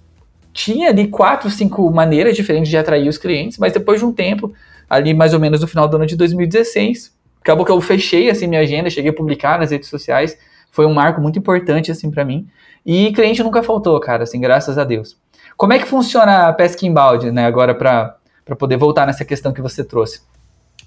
tinha 0.52 0.90
ali 0.90 1.08
quatro, 1.08 1.50
cinco 1.50 1.90
maneiras 1.90 2.36
diferentes 2.36 2.70
de 2.70 2.78
atrair 2.78 3.08
os 3.08 3.18
clientes, 3.18 3.58
mas 3.58 3.72
depois 3.72 4.00
de 4.02 4.06
um 4.06 4.12
tempo 4.12 4.54
ali 4.94 5.14
mais 5.14 5.34
ou 5.34 5.40
menos 5.40 5.62
no 5.62 5.68
final 5.68 5.88
do 5.88 5.96
ano 5.98 6.06
de 6.06 6.16
2016. 6.16 7.14
Acabou 7.42 7.66
que 7.66 7.72
eu 7.72 7.82
fechei 7.82 8.30
assim 8.30 8.48
minha 8.48 8.62
agenda, 8.62 8.90
cheguei 8.90 9.12
a 9.12 9.14
publicar 9.14 9.60
nas 9.60 9.72
redes 9.72 9.90
sociais. 9.90 10.38
Foi 10.72 10.86
um 10.86 10.94
marco 10.94 11.20
muito 11.22 11.38
importante 11.38 11.92
assim 11.92 12.10
para 12.10 12.24
mim. 12.24 12.48
E 12.86 13.12
cliente 13.14 13.44
nunca 13.44 13.62
faltou, 13.64 14.00
cara, 14.00 14.24
assim, 14.24 14.40
graças 14.40 14.78
a 14.78 14.84
Deus. 14.84 15.18
Como 15.56 15.74
é 15.74 15.80
que 15.80 15.86
funciona 15.86 16.48
a 16.48 16.54
pesca 16.54 16.86
embalde, 16.86 17.32
né, 17.32 17.46
agora 17.46 17.76
para 17.76 18.56
poder 18.58 18.78
voltar 18.78 19.06
nessa 19.06 19.24
questão 19.24 19.54
que 19.54 19.62
você 19.62 19.84
trouxe? 19.84 20.22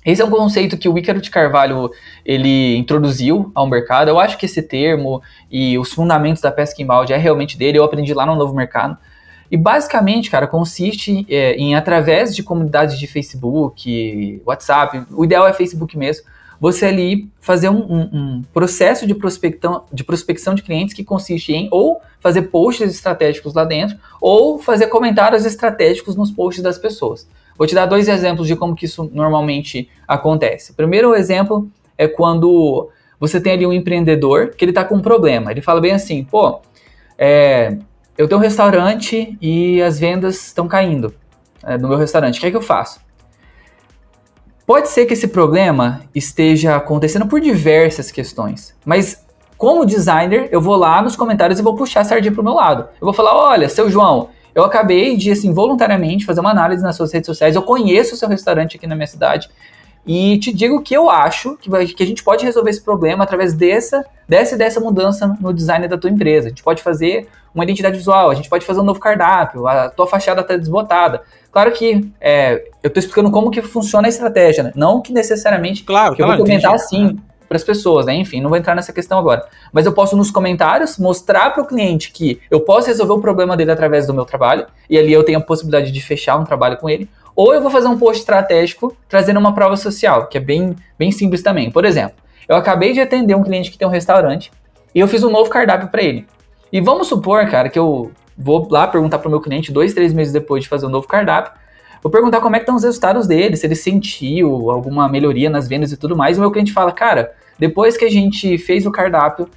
Esse 0.05 0.23
é 0.23 0.25
um 0.25 0.31
conceito 0.31 0.79
que 0.79 0.89
o 0.89 0.97
Ícaro 0.97 1.21
de 1.21 1.31
Carvalho 1.31 1.91
ele 2.25 2.77
introduziu 2.77 3.51
ao 3.55 3.67
mercado. 3.67 4.09
Eu 4.09 4.21
acho 4.21 4.39
que 4.39 4.47
esse 4.47 4.63
termo 4.63 5.21
e 5.51 5.77
os 5.79 5.93
fundamentos 5.93 6.41
da 6.41 6.53
pesca 6.53 6.81
embalde 6.81 7.13
é 7.13 7.17
realmente 7.17 7.59
dele. 7.59 7.79
Eu 7.79 7.85
aprendi 7.85 8.15
lá 8.15 8.25
no 8.25 8.37
Novo 8.37 8.55
Mercado. 8.55 8.97
E 9.51 9.57
basicamente, 9.57 10.31
cara, 10.31 10.47
consiste 10.47 11.27
é, 11.29 11.55
em, 11.55 11.75
através 11.75 12.35
de 12.35 12.43
comunidades 12.43 12.99
de 12.99 13.07
Facebook, 13.07 14.43
WhatsApp, 14.45 15.07
o 15.13 15.25
ideal 15.25 15.47
é 15.47 15.53
Facebook 15.53 15.97
mesmo, 15.97 16.25
você 16.61 16.87
ali 16.87 17.29
fazer 17.41 17.69
um, 17.69 17.79
um, 17.79 18.01
um 18.13 18.43
processo 18.53 19.07
de 19.07 19.15
prospecção, 19.15 19.85
de 19.93 20.03
prospecção 20.03 20.55
de 20.55 20.63
clientes 20.63 20.95
que 20.95 21.05
consiste 21.05 21.53
em 21.53 21.69
ou 21.71 22.01
fazer 22.19 22.43
posts 22.43 22.91
estratégicos 22.91 23.55
lá 23.55 23.65
dentro, 23.65 23.97
ou 24.21 24.59
fazer 24.59 24.87
comentários 24.89 25.45
estratégicos 25.45 26.17
nos 26.17 26.31
posts 26.31 26.63
das 26.63 26.79
pessoas. 26.79 27.29
Vou 27.57 27.67
te 27.67 27.75
dar 27.75 27.87
dois 27.87 28.09
exemplos 28.09 28.49
de 28.49 28.57
como 28.57 28.75
que 28.75 28.85
isso 28.85 29.11
normalmente 29.13 29.89
acontece. 30.07 30.73
O 30.73 30.75
primeiro 30.75 31.15
exemplo 31.15 31.69
é 31.97 32.09
quando 32.09 32.91
você 33.19 33.41
tem 33.41 33.53
ali 33.53 33.67
um 33.67 33.73
empreendedor 33.73 34.51
que 34.51 34.65
ele 34.65 34.73
está 34.73 34.85
com 34.85 34.97
um 34.97 35.03
problema. 35.03 35.51
Ele 35.51 35.63
fala 35.63 35.81
bem 35.81 35.93
assim, 35.93 36.25
pô, 36.25 36.61
é, 37.17 37.79
eu 38.17 38.29
tenho 38.29 38.41
um 38.41 38.43
restaurante 38.43 39.37
e 39.41 39.83
as 39.83 39.99
vendas 39.99 40.47
estão 40.47 40.67
caindo 40.67 41.15
é, 41.63 41.77
no 41.77 41.89
meu 41.89 41.99
restaurante. 41.99 42.39
O 42.39 42.41
que 42.41 42.47
é 42.47 42.51
que 42.51 42.57
eu 42.57 42.63
faço? 42.63 43.01
Pode 44.67 44.89
ser 44.89 45.07
que 45.07 45.13
esse 45.13 45.29
problema 45.29 46.03
esteja 46.15 46.77
acontecendo 46.77 47.27
por 47.27 47.41
diversas 47.41 48.11
questões, 48.11 48.75
mas 48.85 49.25
como 49.57 49.87
designer, 49.87 50.49
eu 50.51 50.61
vou 50.61 50.77
lá 50.77 51.01
nos 51.01 51.17
comentários 51.17 51.59
e 51.59 51.63
vou 51.63 51.77
puxar 51.77 52.01
a 52.01 52.05
sardinha 52.05 52.33
pro 52.33 52.43
meu 52.43 52.55
lado. 52.55 52.89
Eu 53.01 53.05
vou 53.05 53.13
falar: 53.13 53.35
olha, 53.35 53.69
seu 53.69 53.89
João, 53.89 54.31
eu 54.55 54.65
acabei 54.65 55.17
de, 55.17 55.31
assim, 55.31 55.53
voluntariamente 55.53 56.27
fazer 56.27 56.41
uma 56.41 56.51
análise 56.51 56.83
nas 56.83 56.97
suas 56.97 57.13
redes 57.13 57.27
sociais. 57.27 57.55
Eu 57.55 57.63
conheço 57.63 58.15
o 58.15 58.17
seu 58.17 58.29
restaurante 58.29 58.77
aqui 58.77 58.87
na 58.87 58.95
minha 58.95 59.07
cidade 59.07 59.49
e 60.07 60.39
te 60.39 60.53
digo 60.53 60.83
que 60.83 60.95
eu 60.95 61.11
acho 61.11 61.57
que, 61.57 61.69
vai, 61.69 61.85
que 61.87 62.03
a 62.03 62.07
gente 62.07 62.23
pode 62.23 62.45
resolver 62.45 62.71
esse 62.71 62.81
problema 62.81 63.25
através 63.25 63.53
dessa, 63.53 64.05
dessa 64.29 64.57
dessa 64.57 64.79
mudança 64.79 65.37
no 65.41 65.53
design 65.53 65.89
da 65.89 65.99
tua 65.99 66.09
empresa. 66.09 66.47
A 66.47 66.51
gente 66.51 66.63
pode 66.63 66.83
fazer 66.83 67.27
uma 67.53 67.65
identidade 67.65 67.97
visual, 67.97 68.31
a 68.31 68.35
gente 68.35 68.49
pode 68.49 68.65
fazer 68.65 68.81
um 68.81 68.85
novo 68.85 69.01
cardápio, 69.01 69.67
a 69.67 69.89
tua 69.89 70.07
fachada 70.07 70.43
está 70.43 70.57
desbotada. 70.57 71.23
Claro 71.51 71.73
que 71.73 72.09
é, 72.21 72.65
eu 72.83 72.89
estou 72.89 73.01
explicando 73.01 73.31
como 73.31 73.51
que 73.51 73.63
funciona 73.63 74.07
a 74.07 74.11
estratégia, 74.11 74.63
né? 74.63 74.73
não 74.77 75.01
que 75.01 75.13
necessariamente 75.13 75.83
claro, 75.83 76.15
que 76.15 76.23
eu 76.23 76.27
vou 76.27 76.37
comentar 76.37 76.75
assim 76.75 77.19
para 77.49 77.57
as 77.57 77.65
pessoas, 77.65 78.07
né? 78.07 78.15
Enfim, 78.15 78.41
não 78.41 78.49
vou 78.49 78.59
entrar 78.59 78.75
nessa 78.75 78.93
questão 78.93 79.19
agora. 79.19 79.47
Mas 79.73 79.87
eu 79.87 79.93
posso 79.93 80.17
nos 80.17 80.31
comentários 80.31 80.99
mostrar 80.99 81.51
para 81.51 81.63
o 81.63 81.67
cliente 81.67 82.11
que 82.13 82.41
eu 82.51 82.61
posso 82.61 82.89
resolver 82.89 83.13
o 83.13 83.21
problema 83.21 83.57
dele 83.57 83.71
através 83.71 84.07
do 84.07 84.15
meu 84.15 84.25
trabalho 84.25 84.67
e 84.91 84.99
ali 84.99 85.13
eu 85.13 85.25
tenho 85.25 85.39
a 85.39 85.43
possibilidade 85.43 85.91
de 85.91 86.01
fechar 86.01 86.37
um 86.37 86.45
trabalho 86.45 86.77
com 86.77 86.91
ele. 86.91 87.09
Ou 87.37 87.53
eu 87.53 87.61
vou 87.61 87.71
fazer 87.71 87.87
um 87.87 87.99
post 87.99 88.21
estratégico 88.21 88.97
trazendo 89.09 89.39
uma 89.39 89.55
prova 89.55 89.77
social, 89.77 90.27
que 90.27 90.39
é 90.39 90.41
bem, 90.41 90.75
bem 90.99 91.13
simples 91.13 91.43
também. 91.43 91.71
Por 91.71 91.85
exemplo, 91.85 92.17
eu 92.49 92.57
acabei 92.57 92.95
de 92.95 93.01
atender 93.01 93.37
um 93.37 93.43
cliente 93.43 93.71
que 93.71 93.77
tem 93.77 93.87
um 93.87 93.91
restaurante 93.91 94.51
e 94.95 95.01
eu 95.01 95.07
fiz 95.07 95.23
um 95.23 95.31
novo 95.31 95.51
cardápio 95.51 95.89
para 95.89 96.03
ele. 96.03 96.27
E 96.73 96.81
vamos 96.81 97.09
supor, 97.09 97.47
cara, 97.49 97.69
que 97.69 97.79
eu 97.79 98.11
vou 98.37 98.67
lá 98.71 98.87
perguntar 98.87 99.19
para 99.19 99.29
o 99.29 99.31
meu 99.31 99.41
cliente 99.41 99.71
dois, 99.71 99.93
três 99.93 100.15
meses 100.15 100.33
depois 100.33 100.63
de 100.65 100.69
fazer 100.69 100.87
um 100.87 100.91
novo 100.91 101.07
cardápio. 101.07 101.53
Vou 102.03 102.11
perguntar 102.11 102.41
como 102.41 102.57
é 102.57 102.59
que 102.59 102.63
estão 102.63 102.77
os 102.77 102.85
resultados 102.85 103.27
dele, 103.27 103.57
se 103.57 103.67
ele 103.67 103.75
sentiu 103.75 104.71
alguma 104.71 105.09
melhoria 105.09 105.51
nas 105.51 105.69
vendas 105.69 105.93
e 105.93 105.97
tudo 105.97 106.17
mais. 106.17 106.37
E 106.37 106.41
o 106.41 106.43
meu 106.43 106.51
cliente 106.51 106.73
fala, 106.73 106.91
cara, 106.91 107.35
depois 107.59 107.97
que 107.97 108.05
a 108.05 108.11
gente 108.11 108.57
fez 108.59 108.87
o 108.87 108.91
cardápio, 108.91 109.49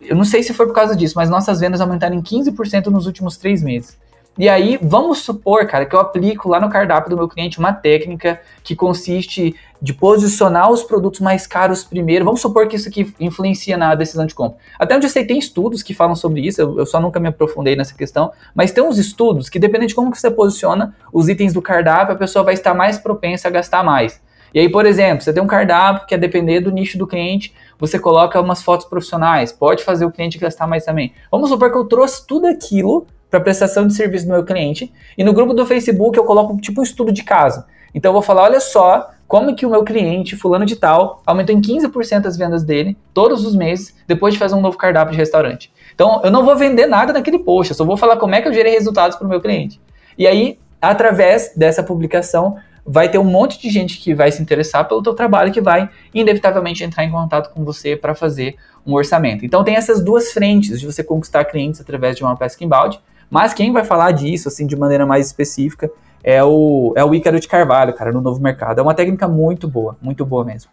eu 0.00 0.16
não 0.16 0.24
sei 0.24 0.42
se 0.42 0.54
foi 0.54 0.66
por 0.66 0.74
causa 0.74 0.94
disso, 0.94 1.14
mas 1.16 1.28
nossas 1.28 1.60
vendas 1.60 1.80
aumentaram 1.80 2.14
em 2.14 2.22
15% 2.22 2.86
nos 2.86 3.06
últimos 3.06 3.36
três 3.36 3.62
meses. 3.62 3.98
E 4.36 4.48
aí, 4.48 4.76
vamos 4.82 5.18
supor, 5.18 5.64
cara, 5.64 5.86
que 5.86 5.94
eu 5.94 6.00
aplico 6.00 6.48
lá 6.48 6.58
no 6.58 6.68
cardápio 6.68 7.08
do 7.08 7.16
meu 7.16 7.28
cliente 7.28 7.60
uma 7.60 7.72
técnica 7.72 8.40
que 8.64 8.74
consiste 8.74 9.54
de 9.80 9.94
posicionar 9.94 10.72
os 10.72 10.82
produtos 10.82 11.20
mais 11.20 11.46
caros 11.46 11.84
primeiro. 11.84 12.24
Vamos 12.24 12.40
supor 12.40 12.66
que 12.66 12.74
isso 12.74 12.88
aqui 12.88 13.14
influencia 13.20 13.76
na 13.76 13.94
decisão 13.94 14.26
de 14.26 14.34
compra. 14.34 14.58
Até 14.76 14.96
onde 14.96 15.06
eu 15.06 15.10
sei, 15.10 15.24
tem 15.24 15.38
estudos 15.38 15.84
que 15.84 15.94
falam 15.94 16.16
sobre 16.16 16.40
isso, 16.40 16.60
eu, 16.60 16.78
eu 16.78 16.86
só 16.86 17.00
nunca 17.00 17.20
me 17.20 17.28
aprofundei 17.28 17.76
nessa 17.76 17.94
questão, 17.94 18.32
mas 18.52 18.72
tem 18.72 18.82
uns 18.82 18.98
estudos 18.98 19.48
que, 19.48 19.58
dependendo 19.60 19.88
de 19.88 19.94
como 19.94 20.10
que 20.10 20.18
você 20.18 20.30
posiciona 20.30 20.96
os 21.12 21.28
itens 21.28 21.52
do 21.52 21.62
cardápio, 21.62 22.14
a 22.14 22.18
pessoa 22.18 22.44
vai 22.44 22.54
estar 22.54 22.74
mais 22.74 22.98
propensa 22.98 23.46
a 23.46 23.50
gastar 23.52 23.84
mais. 23.84 24.20
E 24.52 24.58
aí, 24.58 24.68
por 24.68 24.84
exemplo, 24.84 25.22
você 25.22 25.32
tem 25.32 25.42
um 25.42 25.46
cardápio 25.46 26.06
que, 26.08 26.14
a 26.14 26.18
depender 26.18 26.60
do 26.60 26.72
nicho 26.72 26.98
do 26.98 27.06
cliente, 27.06 27.54
você 27.78 28.00
coloca 28.00 28.40
umas 28.40 28.62
fotos 28.62 28.86
profissionais, 28.86 29.52
pode 29.52 29.84
fazer 29.84 30.04
o 30.04 30.10
cliente 30.10 30.38
gastar 30.38 30.66
mais 30.66 30.84
também. 30.84 31.12
Vamos 31.30 31.50
supor 31.50 31.70
que 31.70 31.78
eu 31.78 31.84
trouxe 31.84 32.26
tudo 32.26 32.46
aquilo 32.46 33.06
para 33.34 33.40
prestação 33.40 33.84
de 33.84 33.94
serviço 33.94 34.26
do 34.26 34.32
meu 34.32 34.44
cliente. 34.44 34.92
E 35.18 35.24
no 35.24 35.32
grupo 35.32 35.52
do 35.52 35.66
Facebook 35.66 36.16
eu 36.16 36.22
coloco 36.22 36.56
tipo 36.58 36.80
um 36.80 36.84
estudo 36.84 37.10
de 37.10 37.24
caso. 37.24 37.64
Então 37.92 38.10
eu 38.10 38.12
vou 38.12 38.22
falar, 38.22 38.42
olha 38.42 38.60
só 38.60 39.10
como 39.26 39.56
que 39.56 39.66
o 39.66 39.70
meu 39.70 39.82
cliente, 39.82 40.36
fulano 40.36 40.64
de 40.64 40.76
tal, 40.76 41.20
aumentou 41.26 41.52
em 41.56 41.60
15% 41.60 42.26
as 42.26 42.36
vendas 42.36 42.62
dele 42.62 42.96
todos 43.12 43.44
os 43.44 43.56
meses 43.56 43.92
depois 44.06 44.34
de 44.34 44.38
fazer 44.38 44.54
um 44.54 44.60
novo 44.60 44.78
cardápio 44.78 45.10
de 45.10 45.18
restaurante. 45.18 45.72
Então 45.92 46.20
eu 46.22 46.30
não 46.30 46.44
vou 46.44 46.54
vender 46.54 46.86
nada 46.86 47.12
naquele 47.12 47.40
post, 47.40 47.72
eu 47.72 47.76
só 47.76 47.84
vou 47.84 47.96
falar 47.96 48.16
como 48.18 48.36
é 48.36 48.40
que 48.40 48.46
eu 48.46 48.52
gerei 48.52 48.72
resultados 48.72 49.16
para 49.16 49.26
o 49.26 49.28
meu 49.28 49.40
cliente. 49.40 49.80
E 50.16 50.28
aí, 50.28 50.56
através 50.80 51.52
dessa 51.56 51.82
publicação, 51.82 52.56
vai 52.86 53.08
ter 53.08 53.18
um 53.18 53.24
monte 53.24 53.60
de 53.60 53.68
gente 53.68 53.98
que 53.98 54.14
vai 54.14 54.30
se 54.30 54.40
interessar 54.40 54.86
pelo 54.86 55.02
teu 55.02 55.14
trabalho 55.14 55.50
que 55.50 55.60
vai 55.60 55.90
inevitavelmente 56.12 56.84
entrar 56.84 57.02
em 57.02 57.10
contato 57.10 57.52
com 57.52 57.64
você 57.64 57.96
para 57.96 58.14
fazer 58.14 58.54
um 58.86 58.94
orçamento. 58.94 59.44
Então 59.44 59.64
tem 59.64 59.74
essas 59.74 60.04
duas 60.04 60.30
frentes 60.30 60.78
de 60.78 60.86
você 60.86 61.02
conquistar 61.02 61.44
clientes 61.46 61.80
através 61.80 62.14
de 62.14 62.22
uma 62.22 62.36
pesca 62.36 62.62
inbound 62.62 63.00
mas 63.34 63.52
quem 63.52 63.72
vai 63.72 63.84
falar 63.84 64.12
disso, 64.12 64.46
assim, 64.46 64.64
de 64.64 64.76
maneira 64.76 65.04
mais 65.04 65.26
específica, 65.26 65.90
é 66.22 66.44
o, 66.44 66.94
é 66.96 67.04
o 67.04 67.12
Ícaro 67.12 67.40
de 67.40 67.48
Carvalho, 67.48 67.92
cara, 67.92 68.12
no 68.12 68.20
novo 68.20 68.40
mercado. 68.40 68.78
É 68.78 68.82
uma 68.82 68.94
técnica 68.94 69.26
muito 69.26 69.66
boa, 69.66 69.98
muito 70.00 70.24
boa 70.24 70.44
mesmo. 70.44 70.70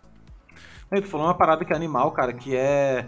Tu 0.91 1.07
falou 1.07 1.25
uma 1.25 1.33
parada 1.33 1.65
que 1.65 1.73
é 1.73 1.75
animal, 1.75 2.11
cara, 2.11 2.31
que 2.31 2.55
é 2.55 3.07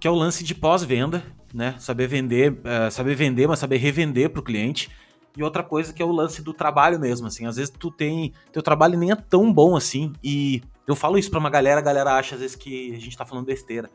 que 0.00 0.08
é 0.08 0.10
o 0.10 0.14
lance 0.14 0.42
de 0.42 0.54
pós-venda, 0.54 1.22
né? 1.52 1.74
Saber 1.78 2.06
vender, 2.06 2.52
uh, 2.52 2.90
saber 2.90 3.14
vender, 3.14 3.46
mas 3.46 3.58
saber 3.58 3.76
revender 3.76 4.30
para 4.30 4.40
o 4.40 4.42
cliente. 4.42 4.90
E 5.36 5.42
outra 5.42 5.62
coisa 5.62 5.92
que 5.92 6.00
é 6.00 6.06
o 6.06 6.10
lance 6.10 6.40
do 6.40 6.54
trabalho 6.54 6.98
mesmo, 6.98 7.26
assim. 7.26 7.44
Às 7.44 7.56
vezes 7.56 7.70
tu 7.78 7.90
tem. 7.90 8.32
Teu 8.52 8.62
trabalho 8.62 8.98
nem 8.98 9.10
é 9.10 9.16
tão 9.16 9.52
bom 9.52 9.76
assim. 9.76 10.14
E 10.24 10.62
eu 10.86 10.96
falo 10.96 11.18
isso 11.18 11.30
pra 11.30 11.38
uma 11.38 11.50
galera, 11.50 11.80
a 11.80 11.84
galera 11.84 12.14
acha 12.14 12.36
às 12.36 12.40
vezes 12.40 12.56
que 12.56 12.94
a 12.94 12.98
gente 12.98 13.18
tá 13.18 13.26
falando 13.26 13.44
besteira. 13.44 13.90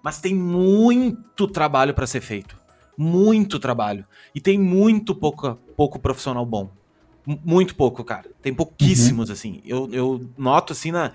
Mas 0.00 0.20
tem 0.20 0.36
muito 0.36 1.48
trabalho 1.48 1.92
para 1.92 2.06
ser 2.06 2.20
feito 2.20 2.62
muito 2.96 3.58
trabalho. 3.58 4.06
E 4.34 4.40
tem 4.40 4.58
muito 4.58 5.14
pouco, 5.14 5.58
pouco 5.76 5.98
profissional 5.98 6.44
bom. 6.44 6.70
M 7.26 7.40
muito 7.44 7.74
pouco, 7.74 8.04
cara. 8.04 8.30
Tem 8.42 8.52
pouquíssimos, 8.52 9.28
uhum. 9.28 9.32
assim. 9.32 9.62
Eu, 9.64 9.88
eu 9.92 10.30
noto, 10.36 10.72
assim, 10.72 10.92
na, 10.92 11.12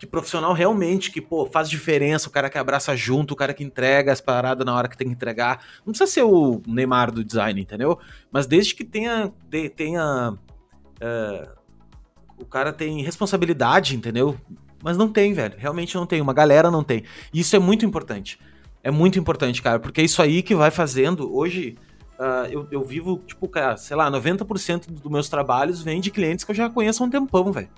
que 0.00 0.06
profissional 0.06 0.54
realmente 0.54 1.10
que, 1.10 1.20
pô, 1.20 1.44
faz 1.44 1.68
diferença, 1.68 2.26
o 2.26 2.32
cara 2.32 2.48
que 2.48 2.56
abraça 2.56 2.96
junto, 2.96 3.32
o 3.32 3.36
cara 3.36 3.52
que 3.52 3.62
entrega 3.62 4.10
as 4.10 4.20
paradas 4.20 4.64
na 4.64 4.74
hora 4.74 4.88
que 4.88 4.96
tem 4.96 5.06
que 5.06 5.12
entregar. 5.12 5.62
Não 5.84 5.92
precisa 5.92 6.10
ser 6.10 6.22
o 6.22 6.62
Neymar 6.66 7.12
do 7.12 7.22
design, 7.22 7.60
entendeu? 7.60 7.98
Mas 8.32 8.46
desde 8.46 8.74
que 8.74 8.82
tenha. 8.82 9.30
De, 9.50 9.68
tenha 9.68 10.30
uh, 10.32 11.60
o 12.38 12.46
cara 12.46 12.72
tem 12.72 13.02
responsabilidade, 13.02 13.94
entendeu? 13.94 14.38
Mas 14.82 14.96
não 14.96 15.12
tem, 15.12 15.34
velho. 15.34 15.54
Realmente 15.58 15.94
não 15.94 16.06
tem. 16.06 16.22
Uma 16.22 16.32
galera 16.32 16.70
não 16.70 16.82
tem. 16.82 17.04
E 17.34 17.40
isso 17.40 17.54
é 17.54 17.58
muito 17.58 17.84
importante. 17.84 18.38
É 18.82 18.90
muito 18.90 19.18
importante, 19.18 19.60
cara, 19.60 19.78
porque 19.78 20.00
é 20.00 20.04
isso 20.04 20.22
aí 20.22 20.42
que 20.42 20.54
vai 20.54 20.70
fazendo. 20.70 21.34
Hoje, 21.34 21.76
uh, 22.18 22.46
eu, 22.50 22.66
eu 22.70 22.82
vivo, 22.82 23.22
tipo, 23.26 23.46
cara, 23.48 23.76
sei 23.76 23.96
lá, 23.96 24.10
90% 24.10 24.90
dos 24.90 25.10
meus 25.10 25.28
trabalhos 25.28 25.82
vem 25.82 26.00
de 26.00 26.10
clientes 26.10 26.44
que 26.44 26.50
eu 26.50 26.54
já 26.54 26.70
conheço 26.70 27.02
há 27.02 27.06
um 27.06 27.10
tempão, 27.10 27.52
velho. 27.52 27.68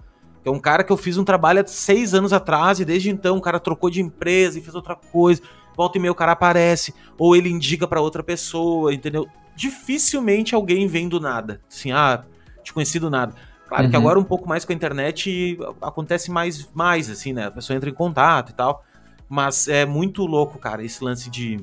É 0.45 0.51
um 0.51 0.59
cara 0.59 0.83
que 0.83 0.93
eu 0.93 0.97
fiz 0.97 1.17
um 1.19 1.25
trabalho 1.25 1.61
há 1.61 1.67
seis 1.67 2.15
anos 2.15 2.33
atrás 2.33 2.81
e 2.81 2.85
desde 2.85 3.11
então 3.11 3.37
o 3.37 3.41
cara 3.41 3.61
trocou 3.61 3.89
de 3.89 4.01
empresa 4.01 4.59
e 4.59 4.63
fez 4.63 4.75
outra 4.75 4.97
coisa. 4.97 5.41
Volta 5.77 5.99
e 5.99 6.01
meia 6.01 6.13
o 6.13 6.15
cara 6.15 6.33
aparece, 6.33 6.95
ou 7.17 7.35
ele 7.35 7.49
indica 7.49 7.87
para 7.87 8.01
outra 8.01 8.23
pessoa, 8.23 8.93
entendeu? 8.93 9.27
Dificilmente 9.57 10.55
alguém 10.55 10.87
vem 10.87 11.09
do 11.09 11.21
nada. 11.21 11.61
Assim, 11.71 11.93
ah, 11.93 12.25
te 12.63 12.73
conheci 12.73 12.99
do 12.99 13.09
nada. 13.09 13.35
Claro 13.69 13.85
uhum. 13.85 13.91
que 13.91 13.97
agora 13.97 14.19
um 14.19 14.25
pouco 14.25 14.49
mais 14.49 14.65
com 14.65 14.73
a 14.73 14.75
internet 14.75 15.59
acontece 15.81 16.31
mais, 16.31 16.69
mais, 16.75 17.09
assim, 17.09 17.33
né? 17.33 17.47
A 17.47 17.51
pessoa 17.51 17.77
entra 17.77 17.89
em 17.89 17.95
contato 17.95 18.51
e 18.51 18.55
tal. 18.55 18.85
Mas 19.33 19.67
é 19.67 19.87
muito 19.87 20.27
louco, 20.27 20.59
cara, 20.59 20.85
esse 20.85 21.03
lance 21.03 21.31
de. 21.31 21.59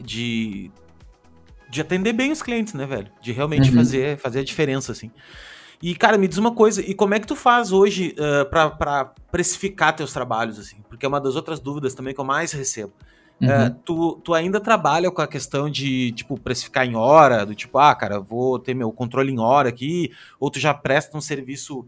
de. 0.00 0.68
de 1.70 1.80
atender 1.80 2.12
bem 2.12 2.32
os 2.32 2.42
clientes, 2.42 2.74
né, 2.74 2.84
velho? 2.84 3.06
De 3.20 3.30
realmente 3.30 3.70
uhum. 3.70 3.76
fazer, 3.76 4.18
fazer 4.18 4.40
a 4.40 4.44
diferença, 4.44 4.90
assim. 4.90 5.08
E, 5.80 5.94
cara, 5.94 6.18
me 6.18 6.26
diz 6.26 6.38
uma 6.38 6.52
coisa, 6.52 6.80
e 6.82 6.92
como 6.92 7.14
é 7.14 7.20
que 7.20 7.26
tu 7.28 7.36
faz 7.36 7.70
hoje 7.70 8.16
uh, 8.18 8.50
pra, 8.50 8.68
pra 8.68 9.12
precificar 9.30 9.94
teus 9.94 10.12
trabalhos, 10.12 10.58
assim? 10.58 10.82
Porque 10.88 11.06
é 11.06 11.08
uma 11.08 11.20
das 11.20 11.36
outras 11.36 11.60
dúvidas 11.60 11.94
também 11.94 12.12
que 12.12 12.20
eu 12.20 12.24
mais 12.24 12.50
recebo. 12.50 12.92
Uhum. 13.40 13.46
Uh, 13.48 13.70
tu, 13.84 14.20
tu 14.24 14.34
ainda 14.34 14.58
trabalha 14.58 15.08
com 15.08 15.22
a 15.22 15.28
questão 15.28 15.70
de, 15.70 16.10
tipo, 16.10 16.36
precificar 16.36 16.84
em 16.84 16.96
hora, 16.96 17.46
do 17.46 17.54
tipo, 17.54 17.78
ah, 17.78 17.94
cara, 17.94 18.18
vou 18.18 18.58
ter 18.58 18.74
meu 18.74 18.90
controle 18.90 19.30
em 19.30 19.38
hora 19.38 19.68
aqui, 19.68 20.10
ou 20.40 20.50
tu 20.50 20.58
já 20.58 20.74
presta 20.74 21.16
um 21.16 21.20
serviço 21.20 21.86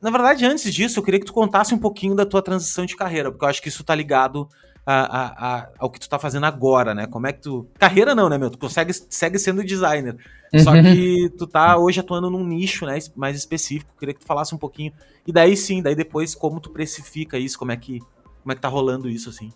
na 0.00 0.10
verdade, 0.10 0.44
antes 0.44 0.72
disso, 0.72 0.98
eu 0.98 1.02
queria 1.02 1.20
que 1.20 1.26
tu 1.26 1.32
contasse 1.32 1.74
um 1.74 1.78
pouquinho 1.78 2.14
da 2.14 2.26
tua 2.26 2.42
transição 2.42 2.86
de 2.86 2.96
carreira, 2.96 3.30
porque 3.30 3.44
eu 3.44 3.48
acho 3.48 3.62
que 3.62 3.68
isso 3.68 3.84
tá 3.84 3.94
ligado 3.94 4.48
a, 4.90 4.94
a, 4.94 5.56
a, 5.56 5.68
ao 5.78 5.90
que 5.90 6.00
tu 6.00 6.08
tá 6.08 6.18
fazendo 6.18 6.46
agora, 6.46 6.94
né? 6.94 7.06
Como 7.06 7.26
é 7.26 7.32
que 7.32 7.42
tu. 7.42 7.68
Carreira 7.78 8.14
não, 8.14 8.28
né, 8.30 8.38
meu? 8.38 8.48
Tu 8.48 8.56
consegue, 8.56 8.92
segue 9.10 9.38
sendo 9.38 9.62
designer. 9.62 10.16
Uhum. 10.52 10.60
Só 10.60 10.72
que 10.72 11.30
tu 11.36 11.46
tá 11.46 11.76
hoje 11.76 12.00
atuando 12.00 12.30
num 12.30 12.42
nicho 12.42 12.86
né, 12.86 12.98
mais 13.14 13.36
específico. 13.36 13.92
Eu 13.94 13.98
queria 13.98 14.14
que 14.14 14.20
tu 14.20 14.26
falasse 14.26 14.54
um 14.54 14.58
pouquinho. 14.58 14.92
E 15.26 15.32
daí 15.32 15.54
sim, 15.58 15.82
daí 15.82 15.94
depois, 15.94 16.34
como 16.34 16.58
tu 16.58 16.70
precifica 16.70 17.38
isso, 17.38 17.58
como 17.58 17.70
é 17.70 17.76
que, 17.76 17.98
como 18.42 18.52
é 18.52 18.54
que 18.54 18.62
tá 18.62 18.68
rolando 18.68 19.10
isso, 19.10 19.28
assim. 19.28 19.52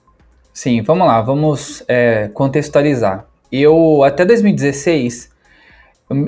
Sim, 0.53 0.83
vamos 0.83 1.07
lá, 1.07 1.23
vamos 1.23 1.83
é, 1.89 2.29
contextualizar. 2.29 3.27
Eu, 3.51 4.03
até 4.03 4.27
2016, 4.27 5.32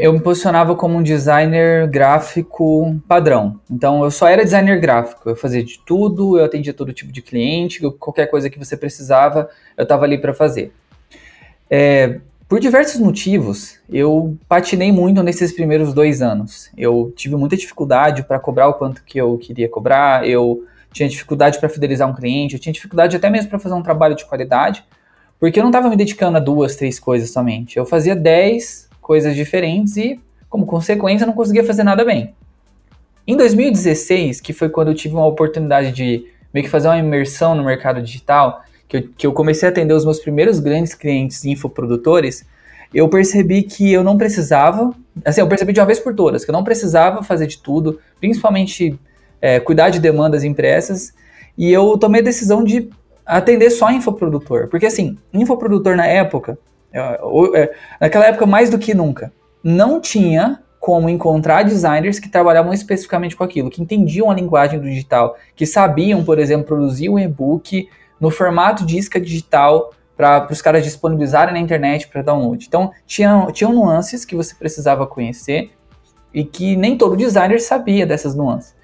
eu 0.01 0.13
me 0.13 0.21
posicionava 0.21 0.75
como 0.75 0.97
um 0.97 1.03
designer 1.03 1.89
gráfico 1.89 3.01
padrão. 3.09 3.61
Então 3.71 4.05
eu 4.05 4.11
só 4.11 4.29
era 4.29 4.45
designer 4.45 4.81
gráfico, 4.81 5.29
eu 5.29 5.37
fazia 5.37 5.63
de 5.63 5.79
tudo, 5.79 6.39
eu 6.39 6.45
atendia 6.45 6.73
todo 6.73 6.93
tipo 6.93 7.13
de 7.13 7.23
cliente, 7.23 7.81
qualquer 7.99 8.27
coisa 8.27 8.51
que 8.51 8.59
você 8.59 8.77
precisava, 8.77 9.49
eu 9.77 9.83
estava 9.83 10.05
ali 10.05 10.19
para 10.19 10.35
fazer. 10.35 10.73
É, 11.71 12.21
por 12.49 12.61
diversos 12.61 13.01
motivos, 13.01 13.81
eu 13.89 14.37
patinei 14.49 14.93
muito 14.93 15.23
nesses 15.23 15.53
primeiros 15.53 15.95
dois 15.95 16.21
anos. 16.23 16.71
Eu 16.77 17.13
tive 17.17 17.37
muita 17.37 17.57
dificuldade 17.57 18.23
para 18.23 18.39
cobrar 18.39 18.69
o 18.69 18.75
quanto 18.75 19.03
que 19.03 19.19
eu 19.19 19.37
queria 19.39 19.69
cobrar, 19.69 20.29
eu 20.29 20.65
tinha 20.93 21.09
dificuldade 21.09 21.59
para 21.59 21.69
fidelizar 21.69 22.09
um 22.09 22.15
cliente, 22.15 22.55
eu 22.55 22.61
tinha 22.61 22.73
dificuldade 22.73 23.17
até 23.17 23.29
mesmo 23.29 23.51
para 23.51 23.59
fazer 23.59 23.75
um 23.75 23.83
trabalho 23.83 24.15
de 24.15 24.25
qualidade, 24.25 24.85
porque 25.41 25.59
eu 25.59 25.63
não 25.63 25.71
estava 25.71 25.89
me 25.89 25.97
dedicando 25.97 26.37
a 26.37 26.41
duas, 26.41 26.77
três 26.77 27.01
coisas 27.01 27.31
somente. 27.31 27.77
Eu 27.77 27.85
fazia 27.85 28.15
dez 28.15 28.84
coisas 29.05 29.37
diferentes 29.37 29.99
e, 29.99 30.19
como 30.49 30.65
consequência, 30.65 31.27
não 31.27 31.35
conseguia 31.35 31.63
fazer 31.63 31.85
nada 31.85 32.03
bem. 32.07 32.35
Em 33.27 33.37
2016, 33.37 34.41
que 34.41 34.55
foi 34.55 34.71
quando 34.71 34.89
eu 34.89 34.95
tive 34.95 35.15
uma 35.15 35.27
oportunidade 35.27 35.93
de 35.93 36.27
meio 36.53 36.65
que 36.65 36.71
fazer 36.71 36.89
uma 36.89 36.99
imersão 36.99 37.55
no 37.55 37.63
mercado 37.63 38.01
digital, 38.01 38.63
que 38.89 38.97
eu, 38.97 39.09
que 39.17 39.27
eu 39.27 39.33
comecei 39.35 39.69
a 39.69 39.71
atender 39.71 39.93
os 39.93 40.07
meus 40.07 40.19
primeiros 40.19 40.59
grandes 40.59 40.95
clientes 40.95 41.45
infoprodutores, 41.45 42.47
eu 42.95 43.07
percebi 43.07 43.63
que 43.63 43.93
eu 43.93 44.03
não 44.03 44.17
precisava, 44.17 44.91
assim, 45.23 45.43
eu 45.43 45.49
percebi 45.49 45.75
de 45.75 45.81
uma 45.81 45.87
vez 45.87 46.01
por 46.01 46.15
todas, 46.15 46.43
que 46.43 46.51
eu 46.51 46.55
não 46.55 46.65
precisava 46.65 47.23
fazer 47.23 47.47
de 47.47 47.59
tudo, 47.59 48.01
principalmente 48.19 48.99
é, 49.39 49.61
cuidar 49.61 49.91
de 49.91 49.99
demandas 49.99 50.45
impressas, 50.45 51.13
e 51.59 51.71
eu 51.71 51.99
tomei 51.99 52.23
a 52.23 52.25
decisão 52.25 52.65
de 52.65 52.89
atender 53.27 53.69
só 53.71 53.91
infoprodutor, 53.91 54.69
porque 54.69 54.87
assim, 54.87 55.19
infoprodutor 55.33 55.95
na 55.95 56.07
época, 56.07 56.59
naquela 58.01 58.27
época, 58.27 58.47
mais 58.47 58.71
do 58.71 58.79
que 58.79 58.95
nunca, 58.95 59.33
não 59.63 60.01
tinha 60.01 60.61
como 60.79 61.09
encontrar 61.09 61.63
designers 61.63 62.19
que 62.19 62.29
trabalhavam 62.29 62.73
especificamente 62.73 63.35
com 63.35 63.43
aquilo, 63.43 63.71
que 63.71 63.81
entendiam 63.81 64.31
a 64.31 64.35
linguagem 64.35 64.79
do 64.79 64.85
digital, 64.85 65.35
que 65.57 65.65
sabiam, 65.65 66.23
por 66.23 66.39
exemplo, 66.39 66.67
produzir 66.67 67.09
um 67.09 67.19
e-book 67.19 67.89
no 68.21 68.31
formato 68.31 68.85
de 68.85 68.99
isca 68.99 69.19
digital 69.19 69.93
para 70.17 70.47
os 70.51 70.61
caras 70.61 70.85
disponibilizarem 70.85 71.55
na 71.55 71.59
internet 71.59 72.07
para 72.09 72.23
download. 72.23 72.67
Então, 72.67 72.93
tinham, 73.07 73.51
tinham 73.51 73.73
nuances 73.73 74.25
que 74.25 74.37
você 74.37 74.55
precisava 74.55 75.07
conhecer 75.07 75.71
e 76.33 76.45
que 76.45 76.77
nem 76.77 76.99
todo 76.99 77.17
designer 77.17 77.61
sabia 77.61 78.07
dessas 78.07 78.35
nuances. 78.35 78.75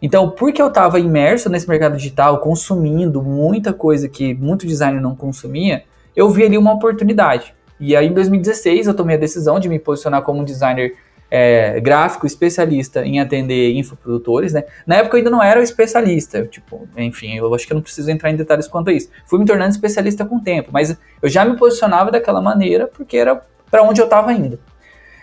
Então, 0.00 0.30
porque 0.30 0.62
eu 0.62 0.68
estava 0.68 0.98
imerso 0.98 1.50
nesse 1.50 1.68
mercado 1.68 1.96
digital, 1.96 2.38
consumindo 2.38 3.22
muita 3.22 3.72
coisa 3.72 4.08
que 4.08 4.32
muito 4.34 4.66
designer 4.66 5.00
não 5.00 5.14
consumia, 5.14 5.84
eu 6.16 6.30
vi 6.30 6.44
ali 6.44 6.56
uma 6.56 6.72
oportunidade. 6.72 7.54
E 7.80 7.96
aí, 7.96 8.06
em 8.06 8.12
2016, 8.12 8.86
eu 8.86 8.94
tomei 8.94 9.16
a 9.16 9.18
decisão 9.18 9.58
de 9.58 9.68
me 9.68 9.78
posicionar 9.78 10.22
como 10.22 10.40
um 10.40 10.44
designer 10.44 10.94
é, 11.30 11.80
gráfico 11.80 12.26
especialista 12.26 13.04
em 13.04 13.20
atender 13.20 13.72
infoprodutores, 13.74 14.52
né? 14.52 14.64
Na 14.86 14.96
época 14.96 15.16
eu 15.16 15.18
ainda 15.18 15.30
não 15.30 15.42
era 15.42 15.62
especialista, 15.62 16.44
tipo, 16.46 16.88
enfim, 16.96 17.36
eu 17.36 17.54
acho 17.54 17.66
que 17.66 17.72
eu 17.72 17.76
não 17.76 17.82
preciso 17.82 18.10
entrar 18.10 18.30
em 18.30 18.36
detalhes 18.36 18.66
quanto 18.66 18.90
a 18.90 18.92
isso. 18.92 19.08
Fui 19.24 19.38
me 19.38 19.46
tornando 19.46 19.70
especialista 19.70 20.24
com 20.24 20.36
o 20.36 20.40
tempo, 20.40 20.70
mas 20.72 20.96
eu 21.22 21.28
já 21.28 21.44
me 21.44 21.56
posicionava 21.56 22.10
daquela 22.10 22.42
maneira 22.42 22.88
porque 22.88 23.16
era 23.16 23.40
para 23.70 23.82
onde 23.82 24.00
eu 24.00 24.06
estava 24.06 24.32
indo. 24.32 24.58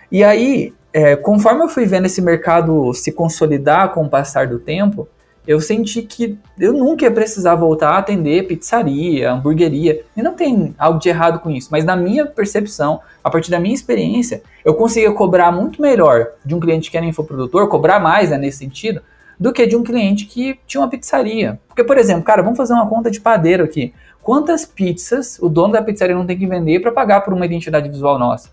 E 0.09 0.23
aí, 0.23 0.73
é, 0.93 1.15
conforme 1.17 1.63
eu 1.63 1.67
fui 1.67 1.85
vendo 1.85 2.05
esse 2.05 2.21
mercado 2.21 2.93
se 2.93 3.11
consolidar 3.11 3.93
com 3.93 4.05
o 4.05 4.09
passar 4.09 4.47
do 4.47 4.57
tempo, 4.57 5.07
eu 5.47 5.61
senti 5.61 6.01
que 6.01 6.37
eu 6.59 6.73
nunca 6.73 7.05
ia 7.05 7.11
precisar 7.11 7.55
voltar 7.55 7.91
a 7.91 7.97
atender 7.99 8.45
pizzaria, 8.45 9.31
hamburgueria. 9.31 10.03
E 10.15 10.21
não 10.21 10.33
tem 10.33 10.75
algo 10.77 10.99
de 10.99 11.07
errado 11.07 11.39
com 11.39 11.49
isso, 11.49 11.69
mas 11.71 11.85
na 11.85 11.95
minha 11.95 12.25
percepção, 12.25 12.99
a 13.23 13.29
partir 13.29 13.49
da 13.49 13.59
minha 13.59 13.73
experiência, 13.73 14.43
eu 14.65 14.73
conseguia 14.73 15.11
cobrar 15.13 15.51
muito 15.51 15.81
melhor 15.81 16.27
de 16.43 16.53
um 16.53 16.59
cliente 16.59 16.91
que 16.91 16.97
era 16.97 17.05
infoprodutor, 17.05 17.69
cobrar 17.69 17.99
mais 17.99 18.29
né, 18.29 18.37
nesse 18.37 18.57
sentido, 18.57 19.01
do 19.39 19.53
que 19.53 19.65
de 19.65 19.75
um 19.75 19.83
cliente 19.83 20.25
que 20.25 20.59
tinha 20.67 20.81
uma 20.81 20.89
pizzaria. 20.89 21.59
Porque, 21.67 21.83
por 21.83 21.97
exemplo, 21.97 22.23
cara, 22.23 22.41
vamos 22.41 22.57
fazer 22.57 22.73
uma 22.73 22.87
conta 22.87 23.09
de 23.09 23.21
padeiro 23.21 23.63
aqui. 23.63 23.93
Quantas 24.21 24.65
pizzas 24.65 25.37
o 25.41 25.47
dono 25.47 25.73
da 25.73 25.81
pizzaria 25.81 26.15
não 26.15 26.25
tem 26.25 26.37
que 26.37 26.45
vender 26.45 26.81
para 26.81 26.91
pagar 26.91 27.21
por 27.21 27.33
uma 27.33 27.45
identidade 27.45 27.87
visual 27.87 28.19
nossa? 28.19 28.49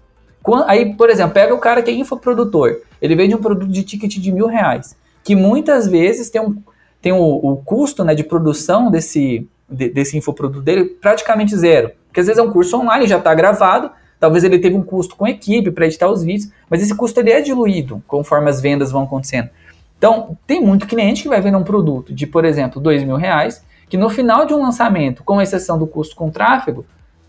Aí, 0.66 0.94
por 0.94 1.10
exemplo, 1.10 1.32
pega 1.32 1.54
o 1.54 1.58
cara 1.58 1.82
que 1.82 1.90
é 1.90 1.94
infoprodutor. 1.94 2.82
Ele 3.00 3.16
vende 3.16 3.34
um 3.34 3.40
produto 3.40 3.72
de 3.72 3.82
ticket 3.82 4.18
de 4.18 4.30
mil 4.30 4.46
reais, 4.46 4.94
que 5.24 5.34
muitas 5.34 5.88
vezes 5.88 6.28
tem, 6.28 6.40
um, 6.40 6.62
tem 7.04 7.12
o, 7.12 7.18
o 7.18 7.58
custo 7.58 8.02
né, 8.02 8.14
de 8.14 8.24
produção 8.24 8.90
desse, 8.90 9.46
de, 9.68 9.90
desse 9.90 10.16
infoproduto 10.16 10.62
dele 10.62 10.86
praticamente 10.86 11.54
zero. 11.54 11.90
Porque 12.06 12.18
às 12.18 12.26
vezes 12.26 12.40
é 12.40 12.42
um 12.42 12.50
curso 12.50 12.78
online, 12.78 13.06
já 13.06 13.18
está 13.18 13.34
gravado, 13.34 13.90
talvez 14.18 14.42
ele 14.42 14.58
teve 14.58 14.74
um 14.74 14.82
custo 14.82 15.14
com 15.14 15.26
equipe 15.26 15.70
para 15.70 15.84
editar 15.84 16.08
os 16.08 16.24
vídeos, 16.24 16.50
mas 16.70 16.82
esse 16.82 16.94
custo 16.94 17.20
ele 17.20 17.30
é 17.30 17.42
diluído 17.42 18.02
conforme 18.08 18.48
as 18.48 18.58
vendas 18.58 18.90
vão 18.90 19.02
acontecendo. 19.02 19.50
Então, 19.98 20.34
tem 20.46 20.62
muito 20.62 20.86
cliente 20.86 21.22
que 21.22 21.28
vai 21.28 21.42
vender 21.42 21.58
um 21.58 21.62
produto 21.62 22.10
de, 22.10 22.26
por 22.26 22.42
exemplo, 22.42 22.80
dois 22.80 23.04
mil 23.04 23.16
reais, 23.16 23.62
que 23.86 23.98
no 23.98 24.08
final 24.08 24.46
de 24.46 24.54
um 24.54 24.62
lançamento, 24.62 25.22
com 25.22 25.42
exceção 25.42 25.78
do 25.78 25.86
custo 25.86 26.16
com 26.16 26.30
tráfego, 26.30 26.86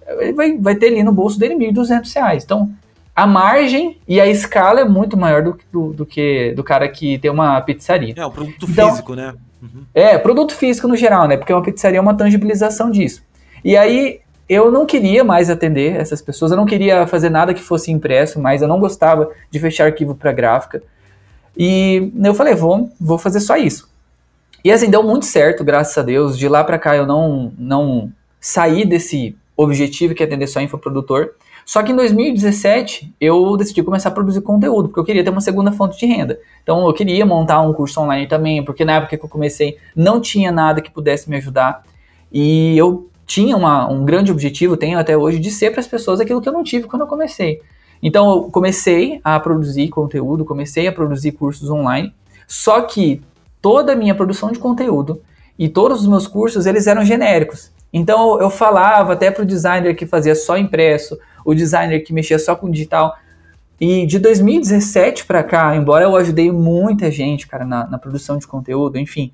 ele 0.08 0.32
vai, 0.32 0.58
vai 0.58 0.76
ter 0.76 0.88
ali 0.88 1.04
no 1.04 1.12
bolso 1.12 1.38
dele 1.38 1.56
R$ 1.56 1.74
1.200. 1.74 2.44
Então, 2.46 2.72
a 3.14 3.28
margem 3.28 3.98
e 4.08 4.22
a 4.22 4.28
escala 4.28 4.80
é 4.80 4.86
muito 4.86 5.18
maior 5.18 5.44
do, 5.44 5.58
do, 5.70 5.94
do, 5.94 6.06
que 6.06 6.54
do 6.56 6.64
cara 6.64 6.88
que 6.88 7.18
tem 7.20 7.30
uma 7.30 7.60
pizzaria. 7.60 8.14
É, 8.16 8.26
o 8.26 8.32
produto 8.32 8.68
então, 8.70 8.90
físico, 8.90 9.16
né? 9.16 9.34
Uhum. 9.74 9.84
É, 9.94 10.18
produto 10.18 10.54
físico 10.54 10.88
no 10.88 10.96
geral, 10.96 11.28
né? 11.28 11.38
Porque 11.38 11.54
uma 11.54 11.64
pizzaria 11.64 11.98
é 11.98 12.02
uma 12.02 12.16
tangibilização 12.16 12.92
disso. 12.92 13.24
E 13.64 13.76
aí, 13.76 14.20
eu 14.48 14.72
não 14.72 14.86
queria 14.86 15.24
mais 15.24 15.50
atender 15.50 16.00
essas 16.00 16.22
pessoas, 16.22 16.52
eu 16.52 16.58
não 16.58 16.66
queria 16.66 17.08
fazer 17.08 17.30
nada 17.30 17.54
que 17.54 17.62
fosse 17.62 17.92
impresso, 17.92 18.40
mas 18.40 18.62
eu 18.62 18.68
não 18.68 18.80
gostava 18.80 19.32
de 19.50 19.60
fechar 19.60 19.86
arquivo 19.86 20.14
para 20.16 20.32
gráfica. 20.32 20.84
E 21.58 22.12
eu 22.24 22.34
falei, 22.34 22.54
vou, 22.54 22.92
vou 23.00 23.18
fazer 23.18 23.40
só 23.40 23.58
isso. 23.58 23.90
E 24.64 24.72
assim, 24.72 24.90
deu 24.90 25.04
muito 25.04 25.26
certo, 25.26 25.64
graças 25.64 25.98
a 25.98 26.02
Deus. 26.02 26.38
De 26.38 26.48
lá 26.48 26.64
para 26.64 26.80
cá 26.80 26.96
eu 26.96 27.06
não, 27.06 27.54
não 27.58 28.12
saí 28.40 28.86
desse 28.86 29.36
objetivo 29.56 30.14
que 30.14 30.22
é 30.22 30.26
atender 30.26 30.48
só 30.48 30.60
infoprodutor. 30.60 31.32
Só 31.66 31.82
que 31.82 31.92
em 31.92 31.96
2017 31.96 33.16
eu 33.20 33.58
decidi 33.58 33.82
começar 33.82 34.10
a 34.10 34.12
produzir 34.12 34.42
conteúdo, 34.42 34.88
porque 34.88 35.00
eu 35.00 35.04
queria 35.04 35.24
ter 35.24 35.32
uma 35.32 35.42
segunda 35.42 35.72
fonte 35.72 35.98
de 35.98 36.06
renda. 36.06 36.40
Então 36.62 36.86
eu 36.86 36.94
queria 36.94 37.26
montar 37.26 37.60
um 37.62 37.74
curso 37.74 38.00
online 38.00 38.28
também, 38.28 38.64
porque 38.64 38.86
na 38.86 38.94
época 38.94 39.18
que 39.18 39.26
eu 39.26 39.30
comecei 39.30 39.78
não 39.96 40.22
tinha 40.22 40.52
nada 40.52 40.80
que 40.80 40.92
pudesse 40.92 41.28
me 41.28 41.38
ajudar. 41.38 41.84
E 42.32 42.78
eu 42.78 43.10
tinha 43.26 43.58
uma, 43.58 43.90
um 43.90 44.06
grande 44.06 44.32
objetivo, 44.32 44.78
tenho 44.78 45.00
até 45.00 45.18
hoje, 45.18 45.40
de 45.40 45.50
ser 45.50 45.72
para 45.72 45.80
as 45.80 45.88
pessoas 45.88 46.20
aquilo 46.20 46.40
que 46.40 46.48
eu 46.48 46.54
não 46.54 46.64
tive 46.64 46.86
quando 46.88 47.02
eu 47.02 47.08
comecei. 47.08 47.62
Então 48.02 48.30
eu 48.32 48.44
comecei 48.52 49.20
a 49.24 49.40
produzir 49.40 49.88
conteúdo, 49.90 50.46
comecei 50.46 50.88
a 50.88 50.92
produzir 50.92 51.32
cursos 51.32 51.72
online, 51.72 52.14
só 52.48 52.82
que 52.82 53.24
toda 53.60 53.94
a 53.94 53.96
minha 53.96 54.14
produção 54.14 54.52
de 54.52 54.60
conteúdo 54.60 55.20
e 55.58 55.68
todos 55.68 56.02
os 56.02 56.08
meus 56.08 56.28
cursos 56.28 56.68
eles 56.68 56.86
eram 56.86 57.04
genéricos. 57.04 57.72
Então 57.98 58.42
eu 58.42 58.50
falava 58.50 59.14
até 59.14 59.32
para 59.32 59.44
o 59.44 59.46
designer 59.46 59.96
que 59.96 60.06
fazia 60.06 60.36
só 60.36 60.58
impresso, 60.58 61.18
o 61.46 61.56
designer 61.56 62.04
que 62.04 62.12
mexia 62.12 62.38
só 62.38 62.54
com 62.54 62.70
digital. 62.70 63.16
E 63.80 64.06
de 64.06 64.20
2017 64.20 65.26
para 65.26 65.42
cá, 65.42 65.74
embora 65.78 66.04
eu 66.04 66.14
ajudei 66.18 66.52
muita 66.52 67.10
gente, 67.10 67.48
cara, 67.48 67.64
na, 67.64 67.88
na, 67.88 67.98
produção 67.98 68.38
de 68.38 68.46
conteúdo, 68.46 68.98
enfim, 68.98 69.32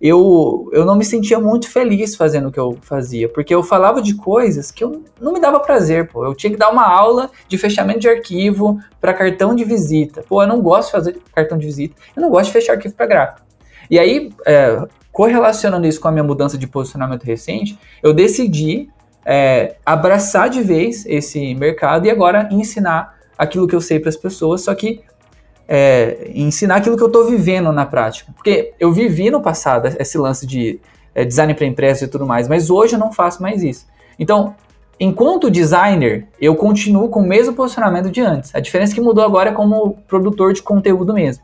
eu, 0.00 0.68
eu 0.72 0.84
não 0.84 0.96
me 0.96 1.04
sentia 1.04 1.38
muito 1.38 1.68
feliz 1.68 2.16
fazendo 2.16 2.48
o 2.48 2.52
que 2.52 2.58
eu 2.58 2.76
fazia, 2.82 3.28
porque 3.28 3.54
eu 3.54 3.62
falava 3.62 4.02
de 4.02 4.16
coisas 4.16 4.72
que 4.72 4.82
eu 4.82 5.04
não 5.20 5.32
me 5.32 5.40
dava 5.40 5.60
prazer, 5.60 6.08
pô. 6.08 6.24
Eu 6.24 6.34
tinha 6.34 6.50
que 6.50 6.58
dar 6.58 6.70
uma 6.70 6.88
aula 6.88 7.30
de 7.46 7.56
fechamento 7.56 8.00
de 8.00 8.08
arquivo 8.08 8.80
para 9.00 9.14
cartão 9.14 9.54
de 9.54 9.62
visita. 9.62 10.24
Pô, 10.28 10.42
eu 10.42 10.48
não 10.48 10.60
gosto 10.60 10.86
de 10.86 10.92
fazer 10.92 11.18
cartão 11.32 11.56
de 11.56 11.66
visita, 11.66 11.94
eu 12.16 12.22
não 12.22 12.30
gosto 12.30 12.46
de 12.46 12.52
fechar 12.54 12.72
arquivo 12.72 12.94
para 12.94 13.06
gráfico. 13.06 13.49
E 13.90 13.98
aí, 13.98 14.30
é, 14.46 14.86
correlacionando 15.10 15.86
isso 15.86 16.00
com 16.00 16.08
a 16.08 16.12
minha 16.12 16.24
mudança 16.24 16.56
de 16.56 16.66
posicionamento 16.66 17.24
recente, 17.24 17.78
eu 18.02 18.14
decidi 18.14 18.88
é, 19.26 19.76
abraçar 19.84 20.48
de 20.48 20.62
vez 20.62 21.04
esse 21.06 21.54
mercado 21.54 22.06
e 22.06 22.10
agora 22.10 22.48
ensinar 22.50 23.18
aquilo 23.36 23.66
que 23.66 23.74
eu 23.74 23.80
sei 23.80 23.98
para 23.98 24.08
as 24.08 24.16
pessoas, 24.16 24.62
só 24.62 24.74
que 24.74 25.02
é, 25.66 26.30
ensinar 26.34 26.76
aquilo 26.76 26.96
que 26.96 27.02
eu 27.02 27.08
estou 27.08 27.26
vivendo 27.26 27.72
na 27.72 27.86
prática. 27.86 28.32
Porque 28.32 28.72
eu 28.78 28.92
vivi 28.92 29.30
no 29.30 29.40
passado 29.40 29.88
esse 29.98 30.16
lance 30.18 30.46
de 30.46 30.80
é, 31.14 31.24
design 31.24 31.54
para 31.54 31.66
impresso 31.66 32.04
e 32.04 32.08
tudo 32.08 32.26
mais, 32.26 32.48
mas 32.48 32.70
hoje 32.70 32.94
eu 32.94 32.98
não 32.98 33.12
faço 33.12 33.42
mais 33.42 33.62
isso. 33.62 33.86
Então, 34.18 34.54
enquanto 34.98 35.50
designer, 35.50 36.26
eu 36.40 36.54
continuo 36.54 37.08
com 37.08 37.20
o 37.20 37.26
mesmo 37.26 37.54
posicionamento 37.54 38.10
de 38.10 38.20
antes. 38.20 38.54
A 38.54 38.60
diferença 38.60 38.94
que 38.94 39.00
mudou 39.00 39.24
agora 39.24 39.50
é 39.50 39.52
como 39.52 39.96
produtor 40.06 40.52
de 40.52 40.62
conteúdo 40.62 41.14
mesmo. 41.14 41.42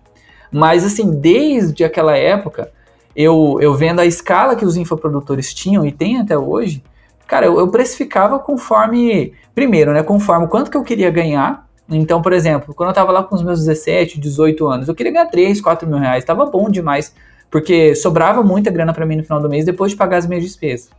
Mas, 0.50 0.84
assim, 0.84 1.10
desde 1.18 1.84
aquela 1.84 2.16
época, 2.16 2.70
eu, 3.14 3.58
eu 3.60 3.74
vendo 3.74 4.00
a 4.00 4.06
escala 4.06 4.56
que 4.56 4.64
os 4.64 4.76
infoprodutores 4.76 5.52
tinham 5.52 5.84
e 5.84 5.92
têm 5.92 6.18
até 6.18 6.36
hoje, 6.36 6.82
Cara, 7.26 7.46
eu, 7.46 7.58
eu 7.58 7.68
precificava 7.68 8.38
conforme, 8.38 9.32
primeiro, 9.54 9.92
né, 9.92 10.02
conforme 10.02 10.46
quanto 10.46 10.70
que 10.70 10.76
eu 10.76 10.84
queria 10.84 11.10
ganhar. 11.10 11.66
Então, 11.88 12.22
por 12.22 12.32
exemplo, 12.32 12.74
quando 12.74 12.90
eu 12.90 12.94
tava 12.94 13.12
lá 13.12 13.22
com 13.22 13.34
os 13.34 13.42
meus 13.42 13.60
17, 13.60 14.20
18 14.20 14.66
anos, 14.66 14.88
eu 14.88 14.94
queria 14.94 15.12
ganhar 15.12 15.26
3, 15.26 15.60
4 15.60 15.88
mil 15.88 15.98
reais, 15.98 16.24
tava 16.24 16.46
bom 16.46 16.70
demais, 16.70 17.14
porque 17.50 17.94
sobrava 17.94 18.42
muita 18.42 18.70
grana 18.70 18.92
para 18.92 19.06
mim 19.06 19.16
no 19.16 19.22
final 19.22 19.40
do 19.40 19.48
mês 19.48 19.64
depois 19.64 19.92
de 19.92 19.96
pagar 19.96 20.18
as 20.18 20.26
minhas 20.26 20.44
despesas. 20.44 20.90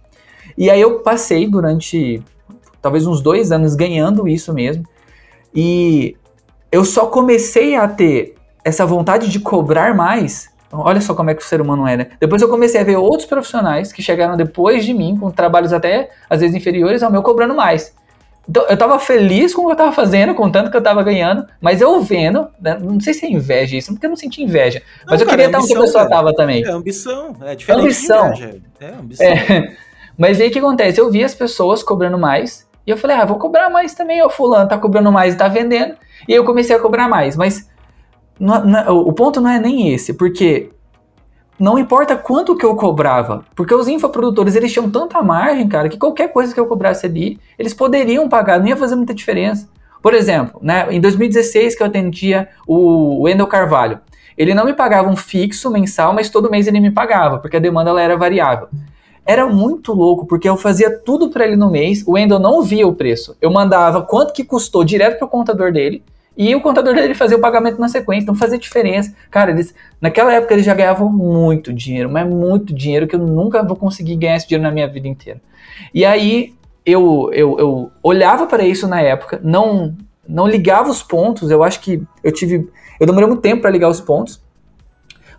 E 0.58 0.70
aí 0.70 0.80
eu 0.80 1.00
passei 1.00 1.48
durante 1.48 2.22
talvez 2.82 3.06
uns 3.06 3.22
dois 3.22 3.52
anos 3.52 3.76
ganhando 3.76 4.28
isso 4.28 4.54
mesmo. 4.54 4.86
E 5.54 6.16
eu 6.72 6.84
só 6.84 7.08
comecei 7.08 7.76
a 7.76 7.88
ter 7.88 8.36
essa 8.68 8.86
vontade 8.86 9.30
de 9.30 9.40
cobrar 9.40 9.96
mais 9.96 10.56
então, 10.68 10.82
olha 10.82 11.00
só 11.00 11.16
como 11.16 11.30
é 11.30 11.34
que 11.34 11.42
o 11.42 11.46
ser 11.46 11.62
humano 11.62 11.88
é, 11.88 11.96
né? 11.96 12.08
Depois 12.20 12.42
eu 12.42 12.50
comecei 12.50 12.80
a 12.80 12.84
ver 12.84 12.98
outros 12.98 13.26
profissionais 13.26 13.94
que 13.94 14.02
chegaram 14.02 14.36
depois 14.36 14.86
de 14.86 14.94
mim, 14.94 15.16
com 15.18 15.32
trabalhos 15.32 15.72
até 15.72 16.10
às 16.30 16.42
vezes 16.42 16.56
inferiores 16.56 17.02
ao 17.02 17.12
meu, 17.12 17.24
cobrando 17.24 17.56
mais. 17.56 17.96
Então, 18.50 18.66
eu 18.70 18.78
tava 18.78 18.98
feliz 18.98 19.54
com 19.54 19.64
o 19.64 19.66
que 19.68 19.72
eu 19.74 19.76
tava 19.76 19.92
fazendo, 19.92 20.34
com 20.34 20.50
tanto 20.50 20.72
que 20.72 20.78
eu 20.78 20.82
tava 20.82 21.04
ganhando, 21.04 21.46
mas 21.60 21.82
eu 21.82 22.02
vendo, 22.02 22.48
né, 22.62 22.78
não 22.80 23.00
sei 23.00 23.14
se 23.14 23.26
é 23.26 23.30
inveja 23.30 23.76
isso, 23.76 23.92
porque 23.92 24.06
eu 24.06 24.10
não 24.10 24.16
senti 24.16 24.42
inveja, 24.42 24.82
não, 25.00 25.12
mas 25.12 25.20
eu 25.20 25.28
cara, 25.28 25.38
queria 25.38 25.46
estar 25.48 25.60
onde 25.60 25.78
a 25.78 25.82
pessoa 25.82 26.10
tava 26.10 26.34
também. 26.34 26.64
É 26.64 26.70
ambição, 26.70 27.36
é 27.42 27.56
diferente 27.56 27.84
ambição. 27.84 28.32
de 28.32 28.44
inveja. 28.44 28.62
É 28.80 28.88
ambição. 28.88 29.26
É. 29.26 29.78
Mas 30.18 30.42
aí 30.42 30.48
o 30.48 30.52
que 30.52 30.58
acontece? 30.58 31.00
Eu 31.00 31.12
vi 31.12 31.24
as 31.24 31.36
pessoas 31.36 31.84
cobrando 31.84 32.18
mais, 32.18 32.66
e 32.88 32.90
eu 32.90 32.98
falei, 32.98 33.18
ah, 33.18 33.26
vou 33.26 33.38
cobrar 33.38 33.70
mais 33.70 33.94
também, 33.94 34.20
o 34.24 34.30
fulano 34.32 34.68
tá 34.68 34.76
cobrando 34.76 35.12
mais 35.12 35.36
e 35.36 35.38
tá 35.38 35.48
vendendo, 35.48 35.94
e 36.28 36.34
eu 36.34 36.44
comecei 36.44 36.76
a 36.76 36.80
cobrar 36.80 37.08
mais, 37.08 37.38
mas 37.38 37.67
não, 38.40 38.66
não, 38.66 38.98
o 38.98 39.14
ponto 39.14 39.42
não 39.42 39.50
é 39.50 39.60
nem 39.60 39.94
esse, 39.94 40.14
porque 40.14 40.70
não 41.60 41.80
importa 41.80 42.16
quanto 42.16 42.56
que 42.56 42.66
eu 42.66 42.76
cobrava, 42.76 43.44
porque 43.56 43.74
os 43.74 43.88
infoprodutores 43.88 44.56
eles 44.56 44.72
tinham 44.72 44.90
tanta 44.90 45.22
margem, 45.24 45.68
cara, 45.68 45.90
que 45.90 45.98
qualquer 45.98 46.32
coisa 46.32 46.54
que 46.54 46.60
eu 46.60 46.68
cobrasse 46.68 47.06
ali, 47.06 47.40
eles 47.58 47.74
poderiam 47.74 48.30
pagar, 48.30 48.60
não 48.60 48.68
ia 48.68 48.78
fazer 48.78 48.96
muita 48.96 49.14
diferença. 49.14 49.68
Por 50.02 50.14
exemplo, 50.14 50.60
né, 50.62 50.88
em 50.92 51.02
2016 51.02 51.76
que 51.76 51.82
eu 51.82 51.88
atendia 51.88 52.48
o 52.68 53.24
Wendel 53.24 53.48
Carvalho, 53.48 54.00
ele 54.38 54.54
não 54.54 54.66
me 54.66 54.74
pagava 54.74 55.10
um 55.10 55.16
fixo 55.16 55.72
mensal, 55.72 56.14
mas 56.14 56.30
todo 56.30 56.50
mês 56.50 56.68
ele 56.68 56.80
me 56.80 56.92
pagava, 56.92 57.40
porque 57.40 57.58
a 57.58 57.60
demanda 57.60 57.90
ela 57.90 58.02
era 58.02 58.16
variável. 58.16 58.68
Era 59.26 59.48
muito 59.48 59.94
louco, 59.94 60.26
porque 60.28 60.48
eu 60.48 60.56
fazia 60.56 60.96
tudo 61.00 61.30
para 61.30 61.46
ele 61.46 61.56
no 61.56 61.72
mês, 61.72 62.04
o 62.06 62.12
Wendel 62.12 62.40
não 62.40 62.62
via 62.62 62.88
o 62.88 62.96
preço. 62.96 63.36
Eu 63.42 63.52
mandava 63.52 64.04
quanto 64.04 64.32
que 64.32 64.44
custou 64.44 64.84
direto 64.84 65.18
pro 65.18 65.28
contador 65.28 65.72
dele, 65.74 66.04
e 66.38 66.54
o 66.56 66.62
contador 66.62 66.94
dele 66.94 67.16
fazia 67.16 67.36
o 67.36 67.42
pagamento 67.42 67.82
na 67.82 67.90
sequência, 67.90 68.28
não 68.28 68.36
fazia 68.36 68.60
diferença. 68.60 69.12
Cara, 69.32 69.50
eles, 69.50 69.74
naquela 70.00 70.32
época 70.32 70.54
eles 70.54 70.66
já 70.66 70.74
ganhavam 70.76 71.12
muito 71.12 71.74
dinheiro, 71.74 72.12
mas 72.12 72.30
muito 72.30 72.76
dinheiro 72.76 73.08
que 73.08 73.16
eu 73.16 73.20
nunca 73.20 73.64
vou 73.64 73.76
conseguir 73.76 74.16
ganhar 74.16 74.36
esse 74.36 74.48
dinheiro 74.48 74.64
na 74.64 74.72
minha 74.72 74.88
vida 74.88 75.08
inteira. 75.08 75.42
E 75.92 76.06
aí 76.06 76.54
eu, 76.86 77.32
eu, 77.34 77.58
eu 77.58 77.92
olhava 78.04 78.46
para 78.46 78.64
isso 78.64 78.88
na 78.88 79.02
época, 79.02 79.42
não, 79.44 79.96
não 80.30 80.48
ligava 80.48 80.92
os 80.92 81.02
pontos, 81.02 81.50
eu 81.50 81.64
acho 81.64 81.80
que 81.82 82.04
eu 82.24 82.32
tive. 82.32 82.70
Eu 83.00 83.08
demorei 83.08 83.28
muito 83.28 83.42
tempo 83.42 83.64
para 83.64 83.72
ligar 83.72 83.90
os 83.90 84.00
pontos, 84.00 84.40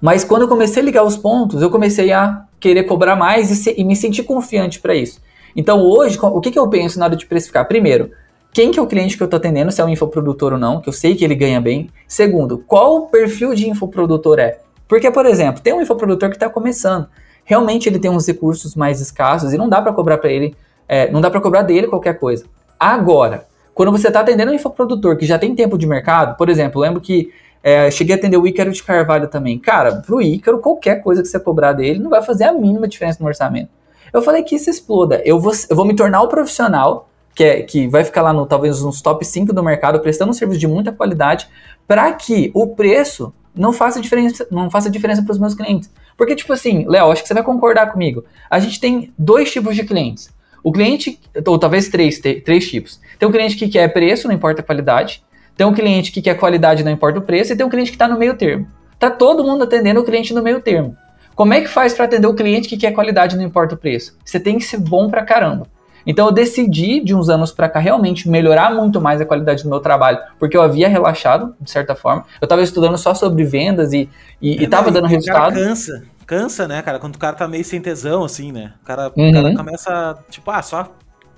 mas 0.00 0.24
quando 0.24 0.42
eu 0.42 0.48
comecei 0.48 0.82
a 0.82 0.84
ligar 0.84 1.04
os 1.04 1.16
pontos, 1.16 1.62
eu 1.62 1.70
comecei 1.70 2.12
a 2.12 2.44
querer 2.58 2.82
cobrar 2.84 3.14
mais 3.14 3.52
e, 3.52 3.56
se, 3.56 3.74
e 3.78 3.84
me 3.84 3.94
sentir 3.94 4.24
confiante 4.24 4.80
para 4.80 4.96
isso. 4.96 5.20
Então 5.54 5.80
hoje, 5.80 6.18
o 6.20 6.40
que, 6.40 6.50
que 6.50 6.58
eu 6.58 6.68
penso 6.68 6.98
na 6.98 7.06
hora 7.06 7.16
de 7.16 7.24
precificar? 7.24 7.66
Primeiro, 7.68 8.10
quem 8.52 8.70
que 8.70 8.78
é 8.78 8.82
o 8.82 8.86
cliente 8.86 9.16
que 9.16 9.22
eu 9.22 9.26
estou 9.26 9.38
atendendo, 9.38 9.70
se 9.70 9.80
é 9.80 9.84
um 9.84 9.88
infoprodutor 9.88 10.52
ou 10.52 10.58
não, 10.58 10.80
que 10.80 10.88
eu 10.88 10.92
sei 10.92 11.14
que 11.14 11.24
ele 11.24 11.34
ganha 11.34 11.60
bem. 11.60 11.90
Segundo, 12.06 12.58
qual 12.58 12.96
o 12.96 13.06
perfil 13.06 13.54
de 13.54 13.68
infoprodutor 13.68 14.38
é? 14.38 14.58
Porque, 14.86 15.10
por 15.10 15.26
exemplo, 15.26 15.62
tem 15.62 15.72
um 15.72 15.82
infoprodutor 15.82 16.30
que 16.30 16.36
está 16.36 16.48
começando. 16.48 17.06
Realmente 17.44 17.88
ele 17.88 17.98
tem 17.98 18.10
uns 18.10 18.26
recursos 18.26 18.74
mais 18.74 19.00
escassos 19.00 19.52
e 19.52 19.58
não 19.58 19.68
dá 19.68 19.80
para 19.80 19.92
cobrar 19.92 20.18
para 20.18 20.30
ele, 20.30 20.56
é, 20.88 21.10
não 21.10 21.20
dá 21.20 21.30
para 21.30 21.40
cobrar 21.40 21.62
dele 21.62 21.86
qualquer 21.86 22.18
coisa. 22.18 22.46
Agora, 22.80 23.46
quando 23.74 23.92
você 23.92 24.08
está 24.08 24.20
atendendo 24.20 24.50
um 24.50 24.54
infoprodutor 24.54 25.16
que 25.16 25.26
já 25.26 25.38
tem 25.38 25.54
tempo 25.54 25.78
de 25.78 25.86
mercado, 25.86 26.36
por 26.36 26.48
exemplo, 26.48 26.80
lembro 26.80 27.00
que 27.00 27.32
é, 27.62 27.90
cheguei 27.90 28.14
a 28.14 28.18
atender 28.18 28.36
o 28.36 28.46
Ícaro 28.46 28.72
de 28.72 28.82
Carvalho 28.82 29.28
também. 29.28 29.58
Cara, 29.58 29.96
pro 29.96 30.20
Ícaro, 30.20 30.58
qualquer 30.58 31.02
coisa 31.02 31.22
que 31.22 31.28
você 31.28 31.38
cobrar 31.38 31.72
dele 31.72 31.98
não 31.98 32.10
vai 32.10 32.22
fazer 32.22 32.44
a 32.44 32.52
mínima 32.52 32.88
diferença 32.88 33.18
no 33.20 33.26
orçamento. 33.26 33.70
Eu 34.12 34.22
falei 34.22 34.42
que 34.42 34.56
isso 34.56 34.70
exploda. 34.70 35.20
Eu 35.24 35.38
vou, 35.38 35.52
eu 35.68 35.76
vou 35.76 35.84
me 35.84 35.94
tornar 35.94 36.22
o 36.22 36.28
profissional 36.28 37.07
que, 37.38 37.44
é, 37.44 37.62
que 37.62 37.86
vai 37.86 38.02
ficar 38.02 38.20
lá 38.20 38.32
no 38.32 38.44
talvez 38.44 38.82
nos 38.82 39.00
top 39.00 39.24
5 39.24 39.52
do 39.52 39.62
mercado, 39.62 40.00
prestando 40.00 40.32
um 40.32 40.34
serviço 40.34 40.58
de 40.58 40.66
muita 40.66 40.90
qualidade, 40.90 41.46
para 41.86 42.12
que 42.12 42.50
o 42.52 42.66
preço 42.66 43.32
não 43.54 43.72
faça 43.72 44.00
diferença, 44.00 44.44
não 44.50 44.68
faça 44.68 44.90
diferença 44.90 45.22
para 45.22 45.30
os 45.30 45.38
meus 45.38 45.54
clientes. 45.54 45.88
Porque, 46.16 46.34
tipo 46.34 46.52
assim, 46.52 46.84
Léo, 46.88 47.12
acho 47.12 47.22
que 47.22 47.28
você 47.28 47.34
vai 47.34 47.44
concordar 47.44 47.92
comigo. 47.92 48.24
A 48.50 48.58
gente 48.58 48.80
tem 48.80 49.14
dois 49.16 49.52
tipos 49.52 49.76
de 49.76 49.84
clientes. 49.84 50.34
O 50.64 50.72
cliente, 50.72 51.20
ou 51.46 51.56
talvez 51.60 51.88
três, 51.88 52.18
três 52.18 52.68
tipos. 52.68 53.00
Tem 53.20 53.28
um 53.28 53.30
cliente 53.30 53.56
que 53.56 53.68
quer 53.68 53.86
preço, 53.92 54.26
não 54.26 54.34
importa 54.34 54.60
a 54.60 54.64
qualidade. 54.64 55.22
Tem 55.56 55.64
um 55.64 55.72
cliente 55.72 56.10
que 56.10 56.20
quer 56.20 56.34
qualidade, 56.34 56.82
não 56.82 56.90
importa 56.90 57.20
o 57.20 57.22
preço. 57.22 57.52
E 57.52 57.56
tem 57.56 57.64
um 57.64 57.70
cliente 57.70 57.92
que 57.92 57.94
está 57.94 58.08
no 58.08 58.18
meio 58.18 58.36
termo. 58.36 58.66
Tá 58.98 59.10
todo 59.10 59.44
mundo 59.44 59.62
atendendo 59.62 60.00
o 60.00 60.04
cliente 60.04 60.34
no 60.34 60.42
meio 60.42 60.60
termo. 60.60 60.96
Como 61.36 61.54
é 61.54 61.60
que 61.60 61.68
faz 61.68 61.94
para 61.94 62.06
atender 62.06 62.26
o 62.26 62.34
cliente 62.34 62.68
que 62.68 62.76
quer 62.76 62.90
qualidade, 62.90 63.36
não 63.36 63.44
importa 63.44 63.76
o 63.76 63.78
preço? 63.78 64.18
Você 64.24 64.40
tem 64.40 64.58
que 64.58 64.64
ser 64.64 64.78
bom 64.78 65.08
pra 65.08 65.24
caramba. 65.24 65.68
Então 66.06 66.26
eu 66.26 66.32
decidi 66.32 67.00
de 67.00 67.14
uns 67.14 67.28
anos 67.28 67.52
para 67.52 67.68
cá 67.68 67.78
realmente 67.78 68.28
melhorar 68.28 68.74
muito 68.74 69.00
mais 69.00 69.20
a 69.20 69.24
qualidade 69.24 69.62
do 69.62 69.68
meu 69.68 69.80
trabalho, 69.80 70.18
porque 70.38 70.56
eu 70.56 70.62
havia 70.62 70.88
relaxado, 70.88 71.54
de 71.60 71.70
certa 71.70 71.94
forma. 71.94 72.24
Eu 72.40 72.46
estava 72.46 72.62
estudando 72.62 72.96
só 72.96 73.14
sobre 73.14 73.44
vendas 73.44 73.92
e, 73.92 74.08
e, 74.40 74.58
é, 74.58 74.62
e 74.62 74.66
tava 74.66 74.90
dando 74.90 75.06
resultado. 75.06 75.54
cansa, 75.54 76.02
cansa, 76.26 76.68
né, 76.68 76.82
cara? 76.82 76.98
Quando 76.98 77.16
o 77.16 77.18
cara 77.18 77.36
tá 77.36 77.48
meio 77.48 77.64
sem 77.64 77.80
tesão, 77.80 78.24
assim, 78.24 78.52
né? 78.52 78.72
O 78.82 78.84
cara, 78.84 79.12
uhum. 79.16 79.30
o 79.30 79.32
cara 79.32 79.54
começa, 79.54 80.18
tipo, 80.30 80.50
ah, 80.50 80.62
só, 80.62 80.90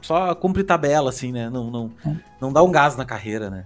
só 0.03 0.35
cumpre 0.35 0.65
tabela, 0.65 1.11
assim, 1.11 1.33
né? 1.33 1.49
Não, 1.51 1.71
não, 1.71 1.91
é. 2.07 2.11
não 2.41 2.53
dá 2.53 2.63
um 2.63 2.71
gás 2.71 2.97
na 2.97 3.05
carreira, 3.05 3.51
né? 3.51 3.65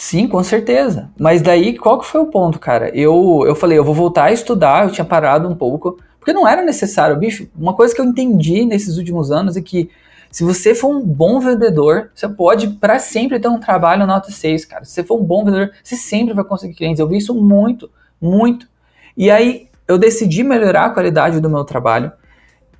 Sim, 0.00 0.26
com 0.26 0.42
certeza. 0.42 1.10
Mas 1.18 1.42
daí, 1.42 1.76
qual 1.76 1.98
que 1.98 2.06
foi 2.06 2.22
o 2.22 2.26
ponto, 2.26 2.58
cara? 2.58 2.88
Eu, 2.96 3.44
eu 3.46 3.54
falei, 3.54 3.76
eu 3.76 3.84
vou 3.84 3.94
voltar 3.94 4.24
a 4.24 4.32
estudar, 4.32 4.84
eu 4.84 4.90
tinha 4.90 5.04
parado 5.04 5.46
um 5.46 5.54
pouco, 5.54 5.98
porque 6.18 6.32
não 6.32 6.48
era 6.48 6.62
necessário, 6.62 7.18
bicho. 7.18 7.48
Uma 7.54 7.74
coisa 7.74 7.94
que 7.94 8.00
eu 8.00 8.04
entendi 8.06 8.64
nesses 8.64 8.96
últimos 8.96 9.30
anos 9.30 9.58
é 9.58 9.60
que 9.60 9.90
se 10.30 10.44
você 10.44 10.74
for 10.74 10.88
um 10.88 11.04
bom 11.04 11.40
vendedor, 11.40 12.10
você 12.14 12.28
pode 12.28 12.68
para 12.68 12.98
sempre 12.98 13.40
ter 13.40 13.48
um 13.48 13.58
trabalho 13.58 14.06
nota 14.06 14.30
6, 14.30 14.64
cara. 14.64 14.84
Se 14.84 14.92
você 14.92 15.02
for 15.02 15.20
um 15.20 15.24
bom 15.24 15.44
vendedor, 15.44 15.72
você 15.82 15.96
sempre 15.96 16.32
vai 16.32 16.44
conseguir 16.44 16.74
clientes. 16.74 17.00
Eu 17.00 17.08
vi 17.08 17.16
isso 17.16 17.34
muito, 17.34 17.90
muito. 18.20 18.68
E 19.16 19.28
aí 19.30 19.68
eu 19.88 19.98
decidi 19.98 20.44
melhorar 20.44 20.84
a 20.84 20.90
qualidade 20.90 21.40
do 21.40 21.50
meu 21.50 21.64
trabalho 21.64 22.12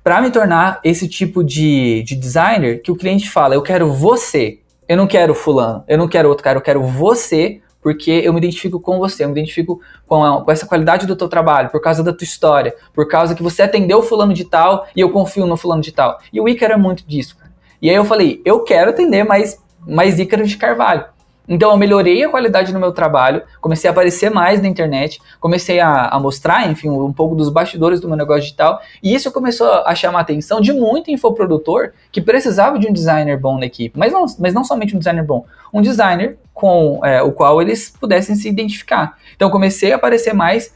para 0.01 0.21
me 0.21 0.31
tornar 0.31 0.79
esse 0.83 1.07
tipo 1.07 1.43
de, 1.43 2.03
de 2.03 2.15
designer 2.15 2.81
que 2.81 2.91
o 2.91 2.95
cliente 2.95 3.29
fala: 3.29 3.53
eu 3.53 3.61
quero 3.61 3.91
você, 3.91 4.59
eu 4.87 4.95
não 4.95 5.05
quero 5.05 5.35
fulano, 5.35 5.83
eu 5.89 5.97
não 5.97 6.07
quero 6.07 6.29
outro 6.29 6.43
cara, 6.43 6.57
eu 6.57 6.63
quero 6.63 6.81
você 6.81 7.61
porque 7.81 8.11
eu 8.11 8.31
me 8.31 8.37
identifico 8.37 8.79
com 8.79 8.99
você, 8.99 9.23
eu 9.23 9.27
me 9.27 9.33
identifico 9.33 9.81
com, 10.05 10.23
a, 10.23 10.43
com, 10.43 10.51
essa 10.51 10.67
qualidade 10.67 11.07
do 11.07 11.15
teu 11.15 11.27
trabalho, 11.27 11.69
por 11.69 11.81
causa 11.81 12.03
da 12.03 12.13
tua 12.13 12.23
história, 12.23 12.75
por 12.93 13.07
causa 13.07 13.33
que 13.33 13.41
você 13.41 13.63
atendeu 13.63 14.03
fulano 14.03 14.33
de 14.33 14.45
tal 14.45 14.87
e 14.95 15.01
eu 15.01 15.09
confio 15.09 15.47
no 15.47 15.57
fulano 15.57 15.81
de 15.81 15.91
tal. 15.91 16.19
E 16.31 16.39
o 16.39 16.47
Ícaro 16.47 16.73
é 16.73 16.77
muito 16.77 17.03
disso. 17.05 17.35
E 17.81 17.89
aí 17.89 17.95
eu 17.95 18.05
falei, 18.05 18.41
eu 18.45 18.59
quero 18.59 18.91
atender 18.91 19.23
mais, 19.23 19.59
mais 19.87 20.19
Ícaro 20.19 20.45
de 20.45 20.55
Carvalho. 20.57 21.05
Então 21.49 21.71
eu 21.71 21.77
melhorei 21.77 22.23
a 22.23 22.29
qualidade 22.29 22.71
no 22.71 22.79
meu 22.79 22.91
trabalho, 22.91 23.41
comecei 23.59 23.89
a 23.89 23.91
aparecer 23.91 24.29
mais 24.29 24.61
na 24.61 24.67
internet, 24.67 25.19
comecei 25.39 25.79
a, 25.79 26.05
a, 26.05 26.19
mostrar, 26.19 26.69
enfim, 26.69 26.89
um 26.89 27.11
pouco 27.11 27.35
dos 27.35 27.49
bastidores 27.49 27.99
do 27.99 28.07
meu 28.07 28.15
negócio 28.15 28.43
digital, 28.43 28.79
e 29.01 29.13
isso 29.13 29.31
começou 29.31 29.67
a 29.67 29.93
chamar 29.95 30.19
a 30.19 30.21
atenção 30.21 30.61
de 30.61 30.71
muito 30.71 31.09
infoprodutor 31.09 31.91
que 32.11 32.21
precisava 32.21 32.77
de 32.77 32.87
um 32.87 32.93
designer 32.93 33.37
bom 33.37 33.57
na 33.57 33.65
equipe, 33.65 33.97
mas 33.97 34.13
não, 34.13 34.25
mas 34.39 34.53
não 34.53 34.63
somente 34.63 34.95
um 34.95 34.99
designer 34.99 35.25
bom, 35.25 35.45
um 35.73 35.81
designer 35.81 36.37
com 36.53 37.03
é, 37.03 37.21
o 37.23 37.31
qual 37.31 37.61
eles 37.61 37.89
pudessem 37.99 38.35
se 38.35 38.47
identificar. 38.47 39.17
Então 39.35 39.49
comecei 39.49 39.91
a 39.91 39.95
aparecer 39.95 40.33
mais 40.33 40.73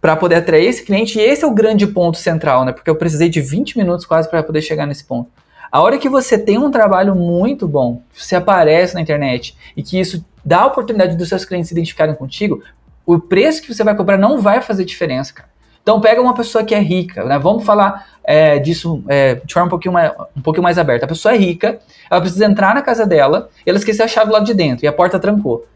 para 0.00 0.16
poder 0.16 0.36
atrair 0.36 0.66
esse 0.66 0.82
cliente, 0.84 1.18
e 1.18 1.22
esse 1.22 1.44
é 1.44 1.46
o 1.46 1.52
grande 1.52 1.86
ponto 1.86 2.18
central, 2.18 2.64
né? 2.64 2.72
Porque 2.72 2.90
eu 2.90 2.96
precisei 2.96 3.28
de 3.28 3.40
20 3.40 3.78
minutos 3.78 4.04
quase 4.04 4.28
para 4.28 4.42
poder 4.42 4.60
chegar 4.60 4.86
nesse 4.86 5.04
ponto. 5.04 5.30
A 5.74 5.80
hora 5.80 5.98
que 5.98 6.08
você 6.08 6.38
tem 6.38 6.56
um 6.56 6.70
trabalho 6.70 7.16
muito 7.16 7.66
bom, 7.66 8.00
você 8.12 8.36
aparece 8.36 8.94
na 8.94 9.00
internet 9.00 9.56
e 9.76 9.82
que 9.82 9.98
isso 9.98 10.24
dá 10.44 10.60
a 10.60 10.66
oportunidade 10.66 11.16
dos 11.16 11.28
seus 11.28 11.44
clientes 11.44 11.66
se 11.66 11.74
identificarem 11.74 12.14
contigo, 12.14 12.62
o 13.04 13.18
preço 13.18 13.60
que 13.60 13.74
você 13.74 13.82
vai 13.82 13.92
cobrar 13.96 14.16
não 14.16 14.40
vai 14.40 14.60
fazer 14.60 14.84
diferença, 14.84 15.34
cara. 15.34 15.48
Então 15.82 16.00
pega 16.00 16.22
uma 16.22 16.32
pessoa 16.32 16.62
que 16.62 16.76
é 16.76 16.78
rica, 16.78 17.24
né? 17.24 17.40
Vamos 17.40 17.64
falar 17.64 18.06
é, 18.22 18.60
disso 18.60 19.02
é, 19.08 19.34
de 19.34 19.52
forma 19.52 19.66
um 19.66 19.70
pouquinho, 19.70 19.94
mais, 19.94 20.12
um 20.36 20.42
pouquinho 20.42 20.62
mais 20.62 20.78
aberta. 20.78 21.06
A 21.06 21.08
pessoa 21.08 21.34
é 21.34 21.36
rica, 21.36 21.80
ela 22.08 22.20
precisa 22.20 22.44
entrar 22.46 22.72
na 22.72 22.80
casa 22.80 23.04
dela 23.04 23.48
e 23.66 23.68
ela 23.68 23.76
esqueceu 23.76 24.04
a 24.04 24.08
chave 24.08 24.30
lá 24.30 24.38
de 24.38 24.54
dentro 24.54 24.84
e 24.84 24.86
a 24.86 24.92
porta 24.92 25.18
trancou. 25.18 25.66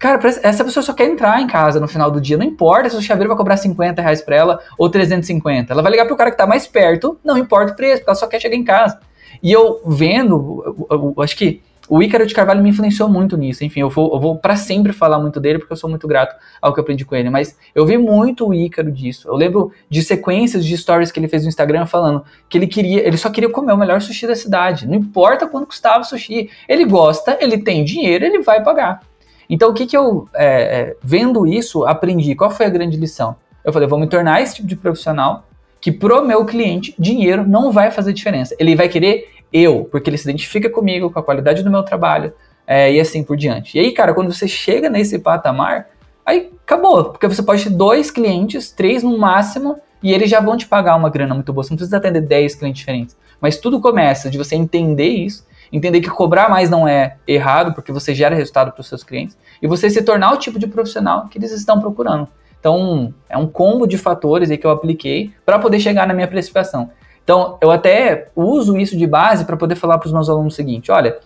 Cara, 0.00 0.18
essa 0.42 0.64
pessoa 0.64 0.82
só 0.82 0.92
quer 0.92 1.06
entrar 1.06 1.40
em 1.40 1.46
casa 1.46 1.78
no 1.78 1.86
final 1.86 2.10
do 2.10 2.20
dia. 2.20 2.36
Não 2.36 2.44
importa 2.44 2.90
se 2.90 2.96
o 2.96 3.02
chaveiro 3.02 3.28
vai 3.28 3.36
cobrar 3.36 3.56
50 3.56 4.02
reais 4.02 4.20
pra 4.20 4.34
ela 4.34 4.60
ou 4.76 4.90
350. 4.90 5.72
Ela 5.72 5.82
vai 5.82 5.92
ligar 5.92 6.06
pro 6.06 6.16
cara 6.16 6.32
que 6.32 6.36
tá 6.36 6.46
mais 6.46 6.66
perto, 6.66 7.20
não 7.24 7.38
importa 7.38 7.72
o 7.72 7.76
preço, 7.76 7.98
porque 7.98 8.10
ela 8.10 8.16
só 8.16 8.26
quer 8.26 8.40
chegar 8.40 8.56
em 8.56 8.64
casa. 8.64 8.98
E 9.42 9.52
eu 9.52 9.80
vendo, 9.86 10.86
eu, 10.90 11.14
eu, 11.16 11.22
acho 11.22 11.36
que 11.36 11.62
o 11.88 12.02
Ícaro 12.02 12.26
de 12.26 12.34
Carvalho 12.34 12.62
me 12.62 12.68
influenciou 12.68 13.08
muito 13.08 13.36
nisso. 13.36 13.64
Enfim, 13.64 13.80
eu 13.80 13.88
vou, 13.88 14.12
eu 14.12 14.20
vou 14.20 14.36
para 14.36 14.56
sempre 14.56 14.92
falar 14.92 15.18
muito 15.18 15.40
dele, 15.40 15.58
porque 15.58 15.72
eu 15.72 15.76
sou 15.76 15.88
muito 15.88 16.06
grato 16.06 16.36
ao 16.60 16.72
que 16.72 16.78
eu 16.78 16.82
aprendi 16.82 17.04
com 17.04 17.16
ele. 17.16 17.30
Mas 17.30 17.56
eu 17.74 17.86
vi 17.86 17.96
muito 17.96 18.46
o 18.46 18.54
Ícaro 18.54 18.92
disso. 18.92 19.26
Eu 19.28 19.34
lembro 19.34 19.72
de 19.88 20.02
sequências 20.02 20.64
de 20.64 20.76
stories 20.76 21.10
que 21.10 21.18
ele 21.18 21.28
fez 21.28 21.44
no 21.44 21.48
Instagram 21.48 21.86
falando 21.86 22.22
que 22.48 22.58
ele 22.58 22.66
queria, 22.66 23.06
ele 23.06 23.16
só 23.16 23.30
queria 23.30 23.48
comer 23.48 23.72
o 23.72 23.76
melhor 23.76 24.00
sushi 24.02 24.26
da 24.26 24.36
cidade. 24.36 24.86
Não 24.86 24.94
importa 24.94 25.46
quanto 25.46 25.66
custava 25.66 26.00
o 26.00 26.04
sushi. 26.04 26.50
Ele 26.68 26.84
gosta, 26.84 27.38
ele 27.40 27.58
tem 27.58 27.84
dinheiro, 27.84 28.24
ele 28.24 28.40
vai 28.40 28.62
pagar. 28.62 29.00
Então, 29.48 29.70
o 29.70 29.74
que, 29.74 29.86
que 29.86 29.96
eu, 29.96 30.28
é, 30.34 30.46
é, 30.46 30.96
vendo 31.02 31.46
isso, 31.46 31.86
aprendi? 31.86 32.34
Qual 32.34 32.50
foi 32.50 32.66
a 32.66 32.68
grande 32.68 32.98
lição? 32.98 33.34
Eu 33.64 33.72
falei, 33.72 33.88
vou 33.88 33.98
me 33.98 34.06
tornar 34.06 34.42
esse 34.42 34.56
tipo 34.56 34.68
de 34.68 34.76
profissional 34.76 35.47
que 35.80 35.92
pro 35.92 36.24
meu 36.24 36.44
cliente, 36.44 36.94
dinheiro 36.98 37.46
não 37.46 37.70
vai 37.70 37.90
fazer 37.90 38.12
diferença. 38.12 38.54
Ele 38.58 38.74
vai 38.74 38.88
querer 38.88 39.30
eu, 39.52 39.84
porque 39.90 40.10
ele 40.10 40.18
se 40.18 40.28
identifica 40.28 40.68
comigo, 40.68 41.10
com 41.10 41.18
a 41.18 41.22
qualidade 41.22 41.62
do 41.62 41.70
meu 41.70 41.82
trabalho, 41.82 42.32
é, 42.66 42.92
e 42.92 43.00
assim 43.00 43.22
por 43.22 43.36
diante. 43.36 43.76
E 43.76 43.80
aí, 43.80 43.92
cara, 43.92 44.12
quando 44.12 44.32
você 44.32 44.46
chega 44.46 44.90
nesse 44.90 45.18
patamar, 45.18 45.88
aí 46.24 46.50
acabou, 46.62 47.06
porque 47.06 47.26
você 47.26 47.42
pode 47.42 47.64
ter 47.64 47.70
dois 47.70 48.10
clientes, 48.10 48.70
três 48.70 49.02
no 49.02 49.16
máximo, 49.16 49.80
e 50.02 50.12
eles 50.12 50.30
já 50.30 50.40
vão 50.40 50.56
te 50.56 50.66
pagar 50.66 50.96
uma 50.96 51.10
grana 51.10 51.34
muito 51.34 51.52
boa. 51.52 51.64
Você 51.64 51.70
não 51.70 51.76
precisa 51.76 51.96
atender 51.96 52.20
10 52.20 52.54
clientes 52.54 52.80
diferentes. 52.80 53.16
Mas 53.40 53.56
tudo 53.56 53.80
começa 53.80 54.30
de 54.30 54.38
você 54.38 54.54
entender 54.54 55.08
isso, 55.08 55.46
entender 55.72 56.00
que 56.00 56.08
cobrar 56.08 56.48
mais 56.48 56.70
não 56.70 56.86
é 56.86 57.16
errado, 57.26 57.74
porque 57.74 57.92
você 57.92 58.14
gera 58.14 58.34
resultado 58.34 58.72
para 58.72 58.80
os 58.80 58.88
seus 58.88 59.02
clientes, 59.02 59.36
e 59.60 59.66
você 59.66 59.90
se 59.90 60.02
tornar 60.02 60.32
o 60.32 60.36
tipo 60.36 60.58
de 60.58 60.66
profissional 60.66 61.28
que 61.28 61.38
eles 61.38 61.52
estão 61.52 61.80
procurando. 61.80 62.28
Então, 62.60 63.14
é 63.28 63.36
um 63.36 63.46
combo 63.46 63.86
de 63.86 63.96
fatores 63.96 64.50
aí 64.50 64.58
que 64.58 64.66
eu 64.66 64.70
apliquei 64.70 65.32
para 65.46 65.58
poder 65.58 65.80
chegar 65.80 66.06
na 66.06 66.14
minha 66.14 66.26
precificação. 66.26 66.90
Então, 67.22 67.58
eu 67.60 67.70
até 67.70 68.28
uso 68.34 68.76
isso 68.76 68.96
de 68.96 69.06
base 69.06 69.44
para 69.44 69.56
poder 69.56 69.74
falar 69.74 69.98
para 69.98 70.06
os 70.06 70.12
meus 70.12 70.28
alunos 70.28 70.54
o 70.54 70.56
seguinte: 70.56 70.90
olha, 70.90 71.18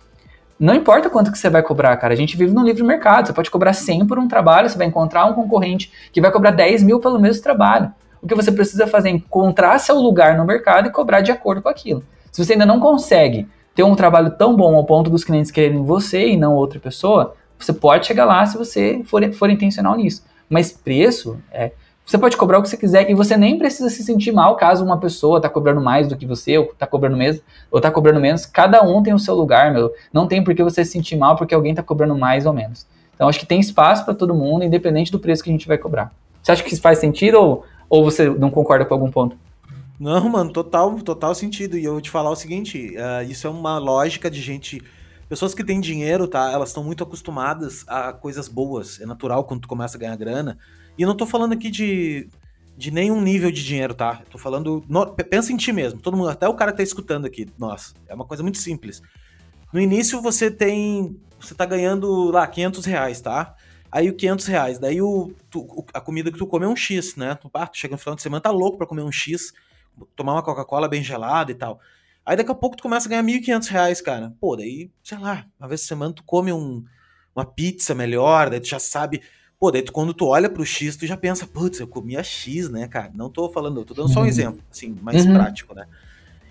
não 0.59 0.75
importa 0.75 1.09
quanto 1.09 1.33
que 1.33 1.39
você 1.39 1.49
vai 1.49 1.63
cobrar, 1.63 1.97
cara. 1.97 2.13
A 2.13 2.17
gente 2.17 2.37
vive 2.37 2.53
no 2.53 2.63
livre 2.63 2.83
mercado. 2.83 3.27
Você 3.27 3.33
pode 3.33 3.51
cobrar 3.51 3.73
100 3.73 4.07
por 4.07 4.19
um 4.19 4.29
trabalho, 4.29 4.69
você 4.69 4.79
vai 4.79 4.87
encontrar 4.87 5.25
um 5.27 5.33
concorrente 5.33 5.93
que 6.13 6.21
vai 6.21 6.31
cobrar 6.31 6.51
10 6.51 6.83
mil 6.83 7.01
pelo 7.01 7.19
mesmo 7.19 7.43
trabalho. 7.43 7.93
O 8.21 8.27
que 8.27 8.35
você 8.35 8.53
precisa 8.53 8.87
fazer 8.87 9.09
é 9.09 9.13
encontrar 9.13 9.79
seu 9.79 9.97
lugar 9.97 10.37
no 10.37 10.45
mercado 10.45 10.87
e 10.87 10.91
cobrar 10.93 11.21
de 11.21 11.33
acordo 11.33 11.63
com 11.63 11.69
aquilo. 11.69 12.05
Se 12.31 12.45
você 12.45 12.53
ainda 12.53 12.65
não 12.65 12.79
consegue 12.79 13.49
ter 13.75 13.83
um 13.83 13.95
trabalho 13.95 14.31
tão 14.31 14.55
bom 14.55 14.77
ao 14.77 14.85
ponto 14.85 15.11
dos 15.11 15.25
clientes 15.25 15.51
quererem 15.51 15.83
você 15.85 16.29
e 16.29 16.37
não 16.37 16.55
outra 16.55 16.79
pessoa, 16.79 17.35
você 17.59 17.73
pode 17.73 18.07
chegar 18.07 18.25
lá 18.25 18.45
se 18.47 18.57
você 18.57 19.03
for, 19.05 19.33
for 19.33 19.51
intencional 19.51 19.97
nisso. 19.97 20.25
Mas 20.53 20.71
preço, 20.71 21.39
é, 21.51 21.73
você 22.05 22.19
pode 22.19 22.37
cobrar 22.37 22.59
o 22.59 22.63
que 22.63 22.69
você 22.69 22.77
quiser 22.77 23.09
e 23.09 23.15
você 23.15 23.39
nem 23.39 23.57
precisa 23.57 23.89
se 23.89 24.03
sentir 24.03 24.33
mal 24.33 24.55
caso 24.55 24.85
uma 24.85 25.01
pessoa 25.01 25.39
está 25.39 25.49
cobrando 25.49 25.81
mais 25.81 26.07
do 26.07 26.15
que 26.15 26.27
você, 26.27 26.59
ou 26.59 26.67
está 26.67 26.87
cobrando 26.87 27.17
menos, 27.17 27.41
ou 27.71 27.79
está 27.79 27.91
cobrando 27.91 28.21
menos. 28.21 28.45
Cada 28.45 28.83
um 28.83 29.03
tem 29.03 29.15
o 29.15 29.19
seu 29.19 29.35
lugar, 29.35 29.73
meu. 29.73 29.91
Não 30.13 30.29
tem 30.29 30.45
por 30.45 30.55
que 30.55 30.63
você 30.63 30.85
se 30.85 30.91
sentir 30.91 31.17
mal 31.17 31.37
porque 31.37 31.55
alguém 31.55 31.73
está 31.73 31.83
cobrando 31.83 32.15
mais 32.15 32.45
ou 32.45 32.53
menos. 32.53 32.87
Então 33.15 33.27
acho 33.31 33.41
que 33.41 33.47
tem 33.47 33.61
espaço 33.61 34.05
para 34.05 34.13
todo 34.13 34.35
mundo, 34.35 34.63
independente 34.63 35.11
do 35.11 35.19
preço 35.19 35.43
que 35.43 35.49
a 35.49 35.53
gente 35.55 35.67
vai 35.67 35.79
cobrar. 35.79 36.13
Você 36.43 36.53
acha 36.53 36.63
que 36.63 36.75
isso 36.75 36.83
faz 36.83 36.99
sentido 36.99 37.37
ou, 37.37 37.65
ou 37.89 38.05
você 38.05 38.29
não 38.29 38.51
concorda 38.51 38.85
com 38.85 38.93
algum 38.93 39.11
ponto? 39.11 39.35
Não, 39.99 40.29
mano, 40.29 40.53
total, 40.53 40.95
total 40.97 41.35
sentido. 41.35 41.79
E 41.79 41.85
eu 41.87 41.93
vou 41.93 42.01
te 42.03 42.11
falar 42.11 42.29
o 42.29 42.37
seguinte: 42.37 42.95
uh, 42.95 43.25
isso 43.27 43.47
é 43.47 43.51
uma 43.51 43.79
lógica 43.79 44.31
de 44.31 44.43
gente 44.43 44.83
Pessoas 45.33 45.55
que 45.55 45.65
têm 45.65 45.81
dinheiro, 45.81 46.29
tá? 46.29 46.53
Elas 46.53 46.69
estão 46.69 46.85
muito 46.85 47.03
acostumadas 47.03 47.87
a 47.89 48.13
coisas 48.13 48.49
boas. 48.49 49.01
É 49.01 49.07
natural 49.07 49.45
quando 49.45 49.63
tu 49.63 49.67
começa 49.67 49.97
a 49.97 49.99
ganhar 49.99 50.15
grana. 50.15 50.59
E 50.99 51.01
eu 51.01 51.09
não 51.09 51.17
tô 51.17 51.25
falando 51.25 51.55
aqui 51.55 51.71
de, 51.71 52.29
de 52.77 52.91
nenhum 52.91 53.19
nível 53.19 53.51
de 53.51 53.65
dinheiro, 53.65 53.95
tá? 53.95 54.21
Tô 54.29 54.37
falando. 54.37 54.85
No, 54.87 55.07
pensa 55.07 55.51
em 55.51 55.57
ti 55.57 55.73
mesmo. 55.73 55.99
Todo 56.03 56.19
mundo, 56.19 56.29
até 56.29 56.47
o 56.47 56.53
cara 56.53 56.71
tá 56.71 56.83
escutando 56.83 57.25
aqui. 57.25 57.49
Nossa, 57.59 57.95
é 58.07 58.15
uma 58.15 58.27
coisa 58.27 58.43
muito 58.43 58.59
simples. 58.59 59.01
No 59.73 59.81
início 59.81 60.21
você 60.21 60.51
tem. 60.51 61.19
Você 61.41 61.55
tá 61.55 61.65
ganhando 61.65 62.31
lá 62.31 62.47
500 62.47 62.85
reais, 62.85 63.23
tá? 63.23 63.57
Aí 63.91 64.11
o 64.11 64.15
500 64.15 64.47
reais. 64.49 64.79
Daí 64.79 65.01
o, 65.01 65.33
tu, 65.49 65.87
a 65.95 66.01
comida 66.03 66.31
que 66.31 66.37
tu 66.37 66.47
come 66.47 66.67
é 66.67 66.69
um 66.69 66.77
X, 66.77 67.17
né? 67.17 67.37
Tu, 67.37 67.51
ah, 67.55 67.67
tu 67.67 67.79
chega 67.79 67.93
no 67.93 67.99
final 67.99 68.15
de 68.15 68.21
semana, 68.21 68.43
tá 68.43 68.51
louco 68.51 68.77
pra 68.77 68.87
comer 68.87 69.01
um 69.01 69.11
X, 69.11 69.55
tomar 70.15 70.35
uma 70.35 70.43
Coca-Cola 70.43 70.89
bem 70.89 71.03
gelada 71.03 71.51
e 71.51 71.55
tal. 71.55 71.81
Aí 72.25 72.37
daqui 72.37 72.51
a 72.51 72.55
pouco 72.55 72.77
tu 72.77 72.83
começa 72.83 73.09
a 73.09 73.11
ganhar 73.11 73.23
1.500 73.23 73.69
reais, 73.69 74.01
cara. 74.01 74.33
Pô, 74.41 74.57
daí, 74.57 74.91
sei 75.03 75.19
lá, 75.19 75.47
uma 75.59 75.69
vez 75.69 75.83
por 75.83 75.89
semana 75.89 76.13
tu 76.13 76.23
come 76.25 76.53
um, 76.53 76.85
uma 77.35 77.45
pizza 77.45 77.95
melhor, 77.95 78.49
daí 78.49 78.61
tu 78.61 78.69
já 78.69 78.79
sabe. 78.79 79.23
Pô, 79.59 79.71
daí 79.71 79.83
tu, 79.83 79.93
quando 79.93 80.15
tu 80.15 80.27
olha 80.27 80.49
pro 80.49 80.65
X, 80.65 80.97
tu 80.97 81.07
já 81.07 81.17
pensa, 81.17 81.47
putz, 81.47 81.81
eu 81.81 81.87
comia 81.87 82.23
X, 82.23 82.69
né, 82.69 82.87
cara? 82.89 83.11
Não 83.15 83.29
tô 83.29 83.49
falando, 83.49 83.81
eu 83.81 83.85
tô 83.85 83.95
dando 83.95 84.13
só 84.13 84.21
um 84.21 84.23
uhum. 84.23 84.29
exemplo, 84.29 84.63
assim, 84.71 84.97
mais 85.03 85.25
uhum. 85.25 85.35
prático, 85.35 85.75
né? 85.75 85.87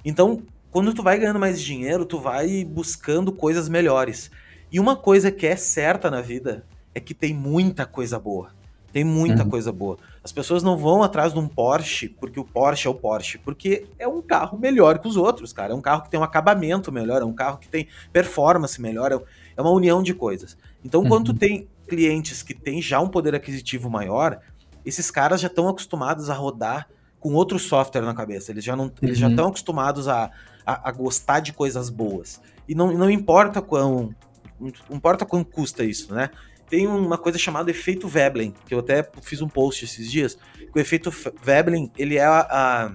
Então, 0.04 0.44
quando 0.70 0.94
tu 0.94 1.04
vai 1.04 1.20
ganhando 1.20 1.40
mais 1.40 1.62
dinheiro, 1.62 2.06
tu 2.06 2.20
vai 2.20 2.64
buscando 2.64 3.32
coisas 3.32 3.68
melhores. 3.68 4.32
E 4.72 4.80
uma 4.80 4.96
coisa 4.96 5.30
que 5.30 5.46
é 5.46 5.56
certa 5.56 6.10
na 6.10 6.22
vida 6.22 6.66
é 6.96 7.00
que 7.00 7.14
tem 7.14 7.34
muita 7.34 7.86
coisa 7.86 8.18
boa. 8.18 8.50
Tem 8.92 9.04
muita 9.04 9.44
uhum. 9.44 9.50
coisa 9.50 9.72
boa. 9.72 9.98
As 10.24 10.32
pessoas 10.32 10.62
não 10.62 10.78
vão 10.78 11.02
atrás 11.02 11.34
de 11.34 11.40
um 11.40 11.48
Porsche 11.48 12.08
porque 12.08 12.40
o 12.40 12.44
Porsche 12.44 12.88
é 12.88 12.90
o 12.90 12.94
Porsche, 12.94 13.40
porque 13.40 13.88
é 13.98 14.08
um 14.08 14.22
carro 14.22 14.58
melhor 14.58 15.00
que 15.00 15.08
os 15.08 15.18
outros, 15.18 15.52
cara. 15.52 15.74
É 15.74 15.76
um 15.76 15.82
carro 15.82 16.04
que 16.04 16.12
tem 16.12 16.20
um 16.20 16.24
acabamento 16.24 16.92
melhor, 16.92 17.22
é 17.22 17.26
um 17.26 17.34
carro 17.34 17.58
que 17.58 17.68
tem 17.68 17.88
performance 18.14 18.80
melhor, 18.80 19.12
é, 19.12 19.20
é 19.58 19.62
uma 19.62 19.72
união 19.72 20.04
de 20.04 20.14
coisas. 20.14 20.56
Então, 20.86 21.02
uhum. 21.02 21.10
quando 21.10 21.34
tem 21.34 21.68
clientes 21.88 22.44
que 22.44 22.54
têm 22.54 22.82
já 22.82 23.00
um 23.00 23.08
poder 23.08 23.34
aquisitivo 23.34 23.90
maior, 23.90 24.40
esses 24.86 25.10
caras 25.10 25.42
já 25.42 25.48
estão 25.48 25.68
acostumados 25.68 26.30
a 26.30 26.34
rodar 26.34 26.88
com 27.20 27.34
outro 27.34 27.58
software 27.58 28.02
na 28.02 28.14
cabeça. 28.14 28.52
Eles 28.52 28.64
já 28.64 28.76
não, 28.76 28.86
uhum. 28.86 28.92
eles 29.02 29.18
já 29.18 29.28
estão 29.28 29.46
uhum. 29.46 29.50
acostumados 29.50 30.08
a, 30.08 30.32
a, 30.66 30.90
a, 30.90 30.92
gostar 30.92 31.40
de 31.40 31.52
coisas 31.52 31.90
boas. 31.90 32.40
E 32.68 32.76
não, 32.76 32.92
não 32.94 33.10
importa 33.10 33.62
quão 33.62 34.14
não 34.60 34.96
importa 34.96 35.26
quanto 35.26 35.50
custa 35.50 35.84
isso, 35.84 36.14
né? 36.14 36.30
Tem 36.72 36.88
uma 36.88 37.18
coisa 37.18 37.38
chamada 37.38 37.70
efeito 37.70 38.08
Veblen, 38.08 38.56
que 38.66 38.74
eu 38.74 38.80
até 38.80 39.06
fiz 39.22 39.42
um 39.42 39.50
post 39.50 39.84
esses 39.84 40.10
dias. 40.10 40.38
o 40.74 40.80
efeito 40.80 41.12
Veblen, 41.44 41.92
ele 41.98 42.18
é 42.18 42.24
a, 42.24 42.48
a 42.50 42.94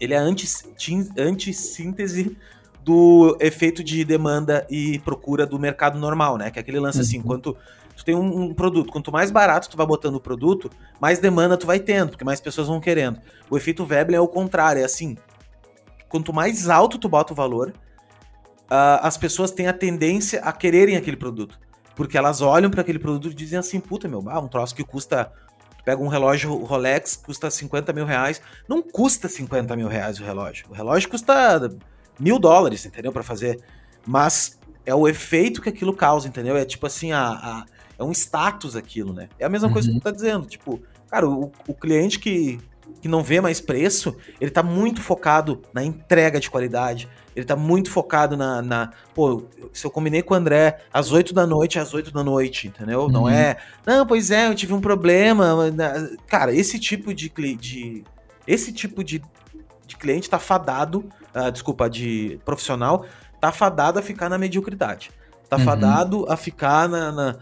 ele 0.00 0.14
é 0.14 0.18
anti-síntese 0.18 2.36
do 2.82 3.36
efeito 3.38 3.84
de 3.84 4.04
demanda 4.04 4.66
e 4.68 4.98
procura 4.98 5.46
do 5.46 5.60
mercado 5.60 5.96
normal, 5.96 6.36
né? 6.36 6.50
Que 6.50 6.58
é 6.58 6.62
aquele 6.62 6.80
lance 6.80 7.00
assim, 7.00 7.18
uhum. 7.18 7.20
assim, 7.20 7.28
quanto 7.28 7.56
tu 7.96 8.04
tem 8.04 8.16
um, 8.16 8.46
um, 8.46 8.52
produto, 8.52 8.90
quanto 8.90 9.12
mais 9.12 9.30
barato 9.30 9.70
tu 9.70 9.76
vai 9.76 9.86
botando 9.86 10.16
o 10.16 10.20
produto, 10.20 10.68
mais 11.00 11.20
demanda 11.20 11.56
tu 11.56 11.68
vai 11.68 11.78
tendo, 11.78 12.10
porque 12.10 12.24
mais 12.24 12.40
pessoas 12.40 12.66
vão 12.66 12.80
querendo. 12.80 13.20
O 13.48 13.56
efeito 13.56 13.86
Veblen 13.86 14.16
é 14.16 14.20
o 14.20 14.26
contrário, 14.26 14.82
é 14.82 14.84
assim, 14.84 15.16
quanto 16.08 16.32
mais 16.32 16.68
alto 16.68 16.98
tu 16.98 17.08
bota 17.08 17.32
o 17.32 17.36
valor, 17.36 17.68
uh, 17.68 18.98
as 19.02 19.16
pessoas 19.16 19.52
têm 19.52 19.68
a 19.68 19.72
tendência 19.72 20.40
a 20.40 20.50
quererem 20.50 20.96
aquele 20.96 21.16
produto. 21.16 21.60
Porque 21.94 22.16
elas 22.16 22.40
olham 22.40 22.70
para 22.70 22.80
aquele 22.80 22.98
produto 22.98 23.32
e 23.32 23.34
dizem 23.34 23.58
assim, 23.58 23.80
puta, 23.80 24.08
meu, 24.08 24.22
ah, 24.28 24.40
um 24.40 24.48
troço 24.48 24.74
que 24.74 24.84
custa. 24.84 25.32
Pega 25.84 26.00
um 26.00 26.06
relógio 26.06 26.54
Rolex, 26.64 27.16
custa 27.16 27.50
50 27.50 27.92
mil 27.92 28.06
reais. 28.06 28.40
Não 28.68 28.80
custa 28.80 29.28
50 29.28 29.74
mil 29.74 29.88
reais 29.88 30.20
o 30.20 30.24
relógio. 30.24 30.66
O 30.70 30.72
relógio 30.72 31.08
custa 31.08 31.70
mil 32.18 32.38
dólares, 32.38 32.86
entendeu? 32.86 33.12
para 33.12 33.22
fazer. 33.22 33.60
Mas 34.06 34.58
é 34.86 34.94
o 34.94 35.08
efeito 35.08 35.60
que 35.60 35.68
aquilo 35.68 35.92
causa, 35.92 36.28
entendeu? 36.28 36.56
É 36.56 36.64
tipo 36.64 36.86
assim, 36.86 37.10
a, 37.12 37.30
a 37.30 37.66
é 37.98 38.04
um 38.04 38.12
status 38.12 38.76
aquilo, 38.76 39.12
né? 39.12 39.28
É 39.38 39.44
a 39.44 39.48
mesma 39.48 39.68
uhum. 39.68 39.72
coisa 39.72 39.88
que 39.88 39.94
tu 39.94 40.02
tá 40.02 40.10
dizendo. 40.10 40.46
Tipo, 40.46 40.80
cara, 41.08 41.28
o, 41.28 41.52
o 41.66 41.74
cliente 41.74 42.18
que, 42.18 42.58
que 43.00 43.08
não 43.08 43.22
vê 43.22 43.40
mais 43.40 43.60
preço, 43.60 44.16
ele 44.40 44.50
tá 44.50 44.62
muito 44.62 45.02
focado 45.02 45.62
na 45.72 45.82
entrega 45.82 46.38
de 46.38 46.48
qualidade, 46.48 47.08
ele 47.34 47.44
tá 47.44 47.56
muito 47.56 47.90
focado 47.90 48.36
na, 48.36 48.62
na. 48.62 48.90
Pô, 49.14 49.44
se 49.72 49.84
eu 49.84 49.90
combinei 49.90 50.22
com 50.22 50.34
o 50.34 50.36
André 50.36 50.78
às 50.92 51.12
8 51.12 51.32
da 51.32 51.46
noite, 51.46 51.78
às 51.78 51.92
8 51.94 52.12
da 52.12 52.22
noite, 52.22 52.68
entendeu? 52.68 53.02
Uhum. 53.02 53.08
Não 53.08 53.28
é. 53.28 53.56
Não, 53.86 54.06
pois 54.06 54.30
é, 54.30 54.48
eu 54.48 54.54
tive 54.54 54.72
um 54.74 54.80
problema. 54.80 55.70
Cara, 56.26 56.54
esse 56.54 56.78
tipo 56.78 57.14
de. 57.14 57.28
de 57.56 58.04
esse 58.46 58.72
tipo 58.72 59.02
de, 59.02 59.22
de 59.86 59.96
cliente 59.96 60.28
tá 60.28 60.38
fadado. 60.38 61.08
Uh, 61.34 61.50
desculpa, 61.50 61.88
de 61.88 62.38
profissional, 62.44 63.06
tá 63.40 63.50
fadado 63.50 63.98
a 63.98 64.02
ficar 64.02 64.28
na 64.28 64.36
mediocridade. 64.36 65.10
Tá 65.48 65.56
uhum. 65.56 65.64
fadado 65.64 66.26
a 66.30 66.36
ficar 66.36 66.88
na, 66.88 67.10
na, 67.10 67.36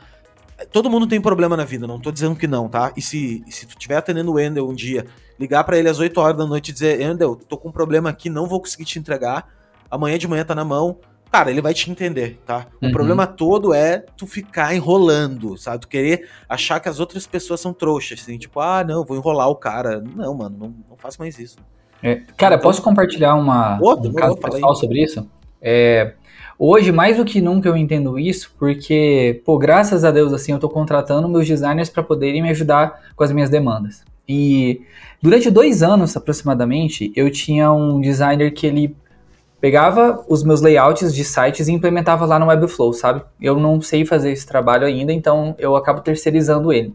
Todo 0.70 0.90
mundo 0.90 1.06
tem 1.06 1.20
problema 1.20 1.56
na 1.56 1.64
vida, 1.64 1.86
não 1.86 1.98
tô 1.98 2.10
dizendo 2.10 2.36
que 2.36 2.46
não, 2.46 2.68
tá? 2.68 2.92
E 2.96 3.02
se, 3.02 3.42
se 3.48 3.66
tu 3.66 3.70
estiver 3.70 3.96
atendendo 3.96 4.32
o 4.32 4.38
Endel 4.38 4.68
um 4.68 4.74
dia, 4.74 5.06
ligar 5.38 5.64
para 5.64 5.78
ele 5.78 5.88
às 5.88 5.98
8 5.98 6.20
horas 6.20 6.36
da 6.36 6.46
noite 6.46 6.68
e 6.70 6.72
dizer, 6.72 7.00
Endel, 7.00 7.36
tô 7.36 7.56
com 7.56 7.68
um 7.68 7.72
problema 7.72 8.10
aqui, 8.10 8.28
não 8.28 8.46
vou 8.46 8.60
conseguir 8.60 8.84
te 8.84 8.98
entregar 8.98 9.46
amanhã 9.90 10.16
de 10.16 10.28
manhã 10.28 10.44
tá 10.44 10.54
na 10.54 10.64
mão, 10.64 10.98
cara, 11.30 11.50
ele 11.50 11.60
vai 11.60 11.74
te 11.74 11.90
entender, 11.90 12.40
tá? 12.46 12.66
O 12.80 12.86
uhum. 12.86 12.92
problema 12.92 13.26
todo 13.26 13.74
é 13.74 14.04
tu 14.16 14.26
ficar 14.26 14.74
enrolando, 14.74 15.56
sabe? 15.58 15.80
Tu 15.80 15.88
querer 15.88 16.28
achar 16.48 16.78
que 16.78 16.88
as 16.88 17.00
outras 17.00 17.26
pessoas 17.26 17.60
são 17.60 17.72
trouxas, 17.72 18.20
assim, 18.20 18.38
tipo, 18.38 18.60
ah, 18.60 18.84
não, 18.84 19.04
vou 19.04 19.16
enrolar 19.16 19.48
o 19.48 19.56
cara. 19.56 20.00
Não, 20.00 20.34
mano, 20.34 20.56
não, 20.58 20.74
não 20.90 20.96
faço 20.96 21.18
mais 21.18 21.38
isso. 21.38 21.58
É, 22.02 22.16
cara, 22.36 22.54
então, 22.54 22.62
posso 22.62 22.80
compartilhar 22.80 23.34
uma, 23.34 23.76
um 23.76 24.12
caso 24.12 24.36
pessoal 24.36 24.74
sobre 24.74 25.02
isso? 25.02 25.28
É, 25.60 26.14
hoje, 26.60 26.92
mais 26.92 27.16
do 27.16 27.24
que 27.24 27.40
nunca, 27.40 27.70
eu 27.70 27.76
entendo 27.76 28.18
isso, 28.18 28.54
porque, 28.58 29.40
pô, 29.46 29.56
graças 29.56 30.04
a 30.04 30.10
Deus, 30.10 30.30
assim, 30.30 30.52
eu 30.52 30.58
tô 30.58 30.68
contratando 30.68 31.26
meus 31.26 31.46
designers 31.46 31.88
para 31.88 32.02
poderem 32.02 32.42
me 32.42 32.50
ajudar 32.50 33.00
com 33.16 33.24
as 33.24 33.32
minhas 33.32 33.48
demandas. 33.48 34.04
E 34.28 34.82
durante 35.22 35.50
dois 35.50 35.82
anos, 35.82 36.14
aproximadamente, 36.14 37.10
eu 37.16 37.30
tinha 37.30 37.72
um 37.72 37.98
designer 37.98 38.52
que 38.52 38.66
ele 38.66 38.94
pegava 39.58 40.22
os 40.28 40.44
meus 40.44 40.60
layouts 40.60 41.14
de 41.14 41.24
sites 41.24 41.66
e 41.66 41.72
implementava 41.72 42.26
lá 42.26 42.38
no 42.38 42.46
Webflow, 42.46 42.92
sabe? 42.92 43.22
Eu 43.40 43.58
não 43.58 43.80
sei 43.80 44.04
fazer 44.04 44.30
esse 44.30 44.46
trabalho 44.46 44.86
ainda, 44.86 45.12
então 45.12 45.54
eu 45.58 45.74
acabo 45.76 46.00
terceirizando 46.02 46.72
ele. 46.72 46.94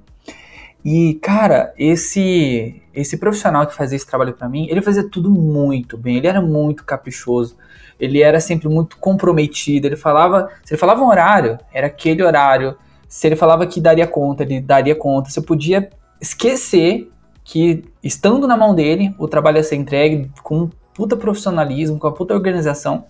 E, 0.84 1.16
cara, 1.16 1.74
esse 1.78 2.82
esse 2.94 3.18
profissional 3.18 3.68
que 3.68 3.76
fazia 3.76 3.98
esse 3.98 4.08
trabalho 4.08 4.34
para 4.34 4.48
mim, 4.48 4.68
ele 4.70 4.82
fazia 4.82 5.04
tudo 5.10 5.30
muito 5.30 5.98
bem, 5.98 6.18
ele 6.18 6.28
era 6.28 6.42
muito 6.42 6.86
caprichoso, 6.86 7.58
ele 8.00 8.22
era 8.22 8.40
sempre 8.40 8.68
muito 8.68 8.98
comprometido, 8.98 9.88
ele 9.88 9.96
falava, 9.96 10.50
se 10.64 10.74
ele 10.74 10.80
falava 10.80 11.02
um 11.02 11.08
horário, 11.08 11.58
era 11.74 11.88
aquele 11.88 12.24
horário, 12.24 12.76
se 13.08 13.28
ele 13.28 13.36
falava 13.36 13.66
que 13.66 13.80
daria 13.80 14.08
conta, 14.08 14.44
ele 14.44 14.60
daria 14.60 14.96
conta, 14.96 15.30
você 15.30 15.42
podia 15.42 15.90
esquecer 16.20 17.10
que, 17.44 17.84
estando 18.04 18.48
na 18.48 18.58
mão 18.58 18.74
dele, 18.74 19.14
o 19.20 19.28
trabalho 19.28 19.58
ia 19.58 19.64
ser 19.64 19.76
entregue 19.76 20.32
com 20.44 20.70
puta 20.94 21.16
profissionalismo, 21.16 22.00
com 22.00 22.08
a 22.08 22.12
puta 22.12 22.34
organização. 22.34 23.06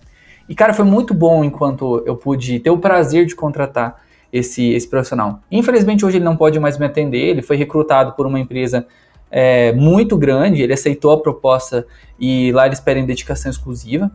E, 0.48 0.54
cara, 0.54 0.74
foi 0.74 0.84
muito 0.84 1.14
bom 1.14 1.42
enquanto 1.42 2.02
eu 2.06 2.16
pude 2.16 2.60
ter 2.60 2.70
o 2.70 2.78
prazer 2.78 3.26
de 3.26 3.34
contratar 3.34 4.00
esse, 4.32 4.72
esse 4.72 4.88
profissional. 4.88 5.40
Infelizmente, 5.50 6.04
hoje 6.04 6.18
ele 6.18 6.24
não 6.24 6.36
pode 6.36 6.60
mais 6.60 6.78
me 6.78 6.86
atender, 6.86 7.28
ele 7.28 7.42
foi 7.42 7.56
recrutado 7.56 8.12
por 8.12 8.26
uma 8.26 8.38
empresa 8.38 8.86
é, 9.30 9.72
muito 9.72 10.16
grande, 10.16 10.62
ele 10.62 10.72
aceitou 10.72 11.12
a 11.12 11.20
proposta 11.20 11.86
e 12.18 12.52
lá 12.52 12.66
eles 12.66 12.80
pedem 12.80 13.06
dedicação 13.06 13.50
exclusiva. 13.50 14.10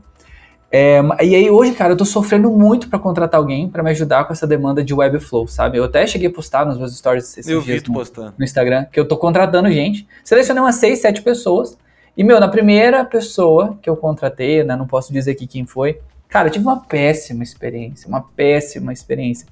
É, 0.73 1.01
e 1.21 1.35
aí 1.35 1.49
hoje, 1.49 1.73
cara, 1.73 1.91
eu 1.91 1.97
tô 1.97 2.05
sofrendo 2.05 2.49
muito 2.49 2.87
para 2.87 2.97
contratar 2.97 3.37
alguém 3.37 3.67
para 3.67 3.83
me 3.83 3.89
ajudar 3.89 4.23
com 4.23 4.31
essa 4.31 4.47
demanda 4.47 4.81
de 4.81 4.93
Webflow, 4.93 5.45
sabe? 5.45 5.77
Eu 5.77 5.83
até 5.83 6.07
cheguei 6.07 6.29
a 6.29 6.31
postar 6.31 6.65
nos 6.65 6.77
meus 6.77 6.97
stories 6.97 7.37
esses 7.37 7.51
eu 7.51 7.61
dias 7.61 7.83
no, 7.83 7.93
no, 8.37 8.43
Instagram, 8.45 8.85
que 8.85 8.97
eu 8.97 9.05
tô 9.05 9.17
contratando 9.17 9.69
gente. 9.69 10.07
Selecionei 10.23 10.63
umas 10.63 10.75
6, 10.75 10.99
7 10.99 11.21
pessoas 11.23 11.77
e, 12.15 12.23
meu, 12.23 12.39
na 12.39 12.47
primeira 12.47 13.03
pessoa 13.03 13.77
que 13.81 13.89
eu 13.89 13.97
contratei, 13.97 14.63
né, 14.63 14.75
não 14.77 14.87
posso 14.87 15.11
dizer 15.11 15.31
aqui 15.31 15.45
quem 15.45 15.65
foi, 15.65 15.99
cara, 16.29 16.47
eu 16.47 16.51
tive 16.51 16.65
uma 16.65 16.79
péssima 16.79 17.43
experiência, 17.43 18.07
uma 18.07 18.21
péssima 18.21 18.93
experiência. 18.93 19.47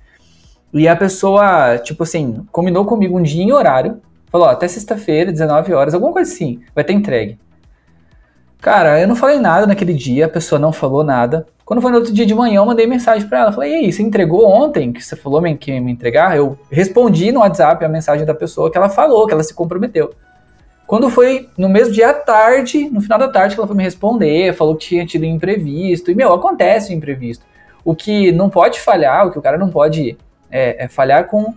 E 0.73 0.87
a 0.87 0.95
pessoa, 0.95 1.77
tipo 1.79 2.03
assim, 2.03 2.47
combinou 2.49 2.85
comigo 2.85 3.19
um 3.19 3.23
dia 3.23 3.43
em 3.43 3.51
horário, 3.51 4.01
falou, 4.31 4.47
ó, 4.47 4.51
até 4.51 4.69
sexta-feira, 4.69 5.33
19 5.33 5.73
horas, 5.73 5.93
alguma 5.93 6.13
coisa 6.13 6.31
assim, 6.31 6.61
vai 6.73 6.85
ter 6.85 6.93
entregue. 6.93 7.37
Cara, 8.61 8.99
eu 8.99 9.07
não 9.07 9.15
falei 9.15 9.39
nada 9.39 9.65
naquele 9.65 9.93
dia, 9.93 10.25
a 10.25 10.29
pessoa 10.29 10.59
não 10.59 10.73
falou 10.73 11.03
nada. 11.03 11.47
Quando 11.63 11.81
foi 11.81 11.91
no 11.91 11.97
outro 11.97 12.11
dia 12.11 12.25
de 12.25 12.35
manhã, 12.35 12.57
eu 12.57 12.65
mandei 12.65 12.85
mensagem 12.85 13.27
para 13.27 13.39
ela. 13.39 13.51
Falei, 13.51 13.71
e 13.71 13.75
aí, 13.75 13.93
você 13.93 14.01
entregou 14.01 14.45
ontem 14.49 14.91
que 14.91 15.01
você 15.01 15.15
falou 15.15 15.41
que 15.55 15.79
me 15.79 15.91
entregar? 15.91 16.35
Eu 16.35 16.57
respondi 16.69 17.31
no 17.31 17.39
WhatsApp 17.39 17.85
a 17.85 17.87
mensagem 17.87 18.25
da 18.25 18.33
pessoa 18.33 18.69
que 18.69 18.77
ela 18.77 18.89
falou, 18.89 19.25
que 19.27 19.33
ela 19.33 19.43
se 19.43 19.53
comprometeu. 19.53 20.11
Quando 20.85 21.09
foi 21.09 21.47
no 21.55 21.69
mesmo 21.69 21.93
dia 21.93 22.09
à 22.09 22.13
tarde, 22.13 22.89
no 22.89 22.99
final 22.99 23.19
da 23.19 23.29
tarde, 23.29 23.53
que 23.53 23.61
ela 23.61 23.67
foi 23.67 23.77
me 23.77 23.83
responder, 23.83 24.53
falou 24.55 24.75
que 24.75 24.87
tinha 24.87 25.05
tido 25.05 25.23
imprevisto. 25.23 26.09
E, 26.09 26.15
meu, 26.15 26.33
acontece 26.33 26.91
o 26.91 26.97
imprevisto. 26.97 27.45
O 27.85 27.95
que 27.95 28.31
não 28.31 28.49
pode 28.49 28.79
falhar, 28.79 29.27
o 29.27 29.31
que 29.31 29.39
o 29.39 29.41
cara 29.41 29.57
não 29.57 29.69
pode 29.69 30.17
é, 30.51 30.83
é 30.83 30.87
falhar 30.87 31.27
com 31.27 31.53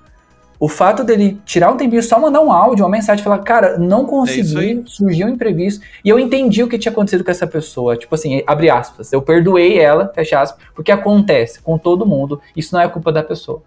o 0.62 0.68
fato 0.68 1.02
dele 1.02 1.40
tirar 1.44 1.72
um 1.72 1.76
tempinho, 1.76 2.00
só 2.04 2.20
mandar 2.20 2.40
um 2.40 2.52
áudio, 2.52 2.84
uma 2.84 2.90
mensagem, 2.92 3.24
falar, 3.24 3.40
cara, 3.40 3.76
não 3.78 4.06
consegui, 4.06 4.78
é 4.78 4.82
surgiu 4.86 5.26
um 5.26 5.30
imprevisto, 5.30 5.84
e 6.04 6.08
eu 6.08 6.20
entendi 6.20 6.62
o 6.62 6.68
que 6.68 6.78
tinha 6.78 6.92
acontecido 6.92 7.24
com 7.24 7.32
essa 7.32 7.48
pessoa. 7.48 7.96
Tipo 7.96 8.14
assim, 8.14 8.44
abre 8.46 8.70
aspas, 8.70 9.12
eu 9.12 9.20
perdoei 9.20 9.80
ela, 9.80 10.12
fecha 10.14 10.40
aspas, 10.40 10.64
porque 10.72 10.92
acontece 10.92 11.60
com 11.60 11.76
todo 11.76 12.06
mundo, 12.06 12.40
isso 12.56 12.76
não 12.76 12.80
é 12.80 12.88
culpa 12.88 13.10
da 13.10 13.24
pessoa. 13.24 13.60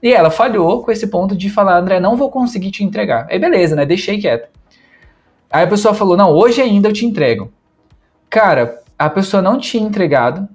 E 0.00 0.12
ela 0.12 0.30
falhou 0.30 0.84
com 0.84 0.92
esse 0.92 1.08
ponto 1.08 1.34
de 1.34 1.50
falar, 1.50 1.76
André, 1.76 1.98
não 1.98 2.16
vou 2.16 2.30
conseguir 2.30 2.70
te 2.70 2.84
entregar. 2.84 3.26
Aí 3.28 3.36
beleza, 3.40 3.74
né? 3.74 3.84
Deixei 3.84 4.20
quieto. 4.20 4.48
Aí 5.50 5.64
a 5.64 5.66
pessoa 5.66 5.92
falou: 5.92 6.16
Não, 6.16 6.30
hoje 6.30 6.62
ainda 6.62 6.88
eu 6.88 6.92
te 6.92 7.04
entrego. 7.04 7.52
Cara, 8.30 8.80
a 8.96 9.10
pessoa 9.10 9.42
não 9.42 9.58
tinha 9.58 9.82
entregado. 9.82 10.48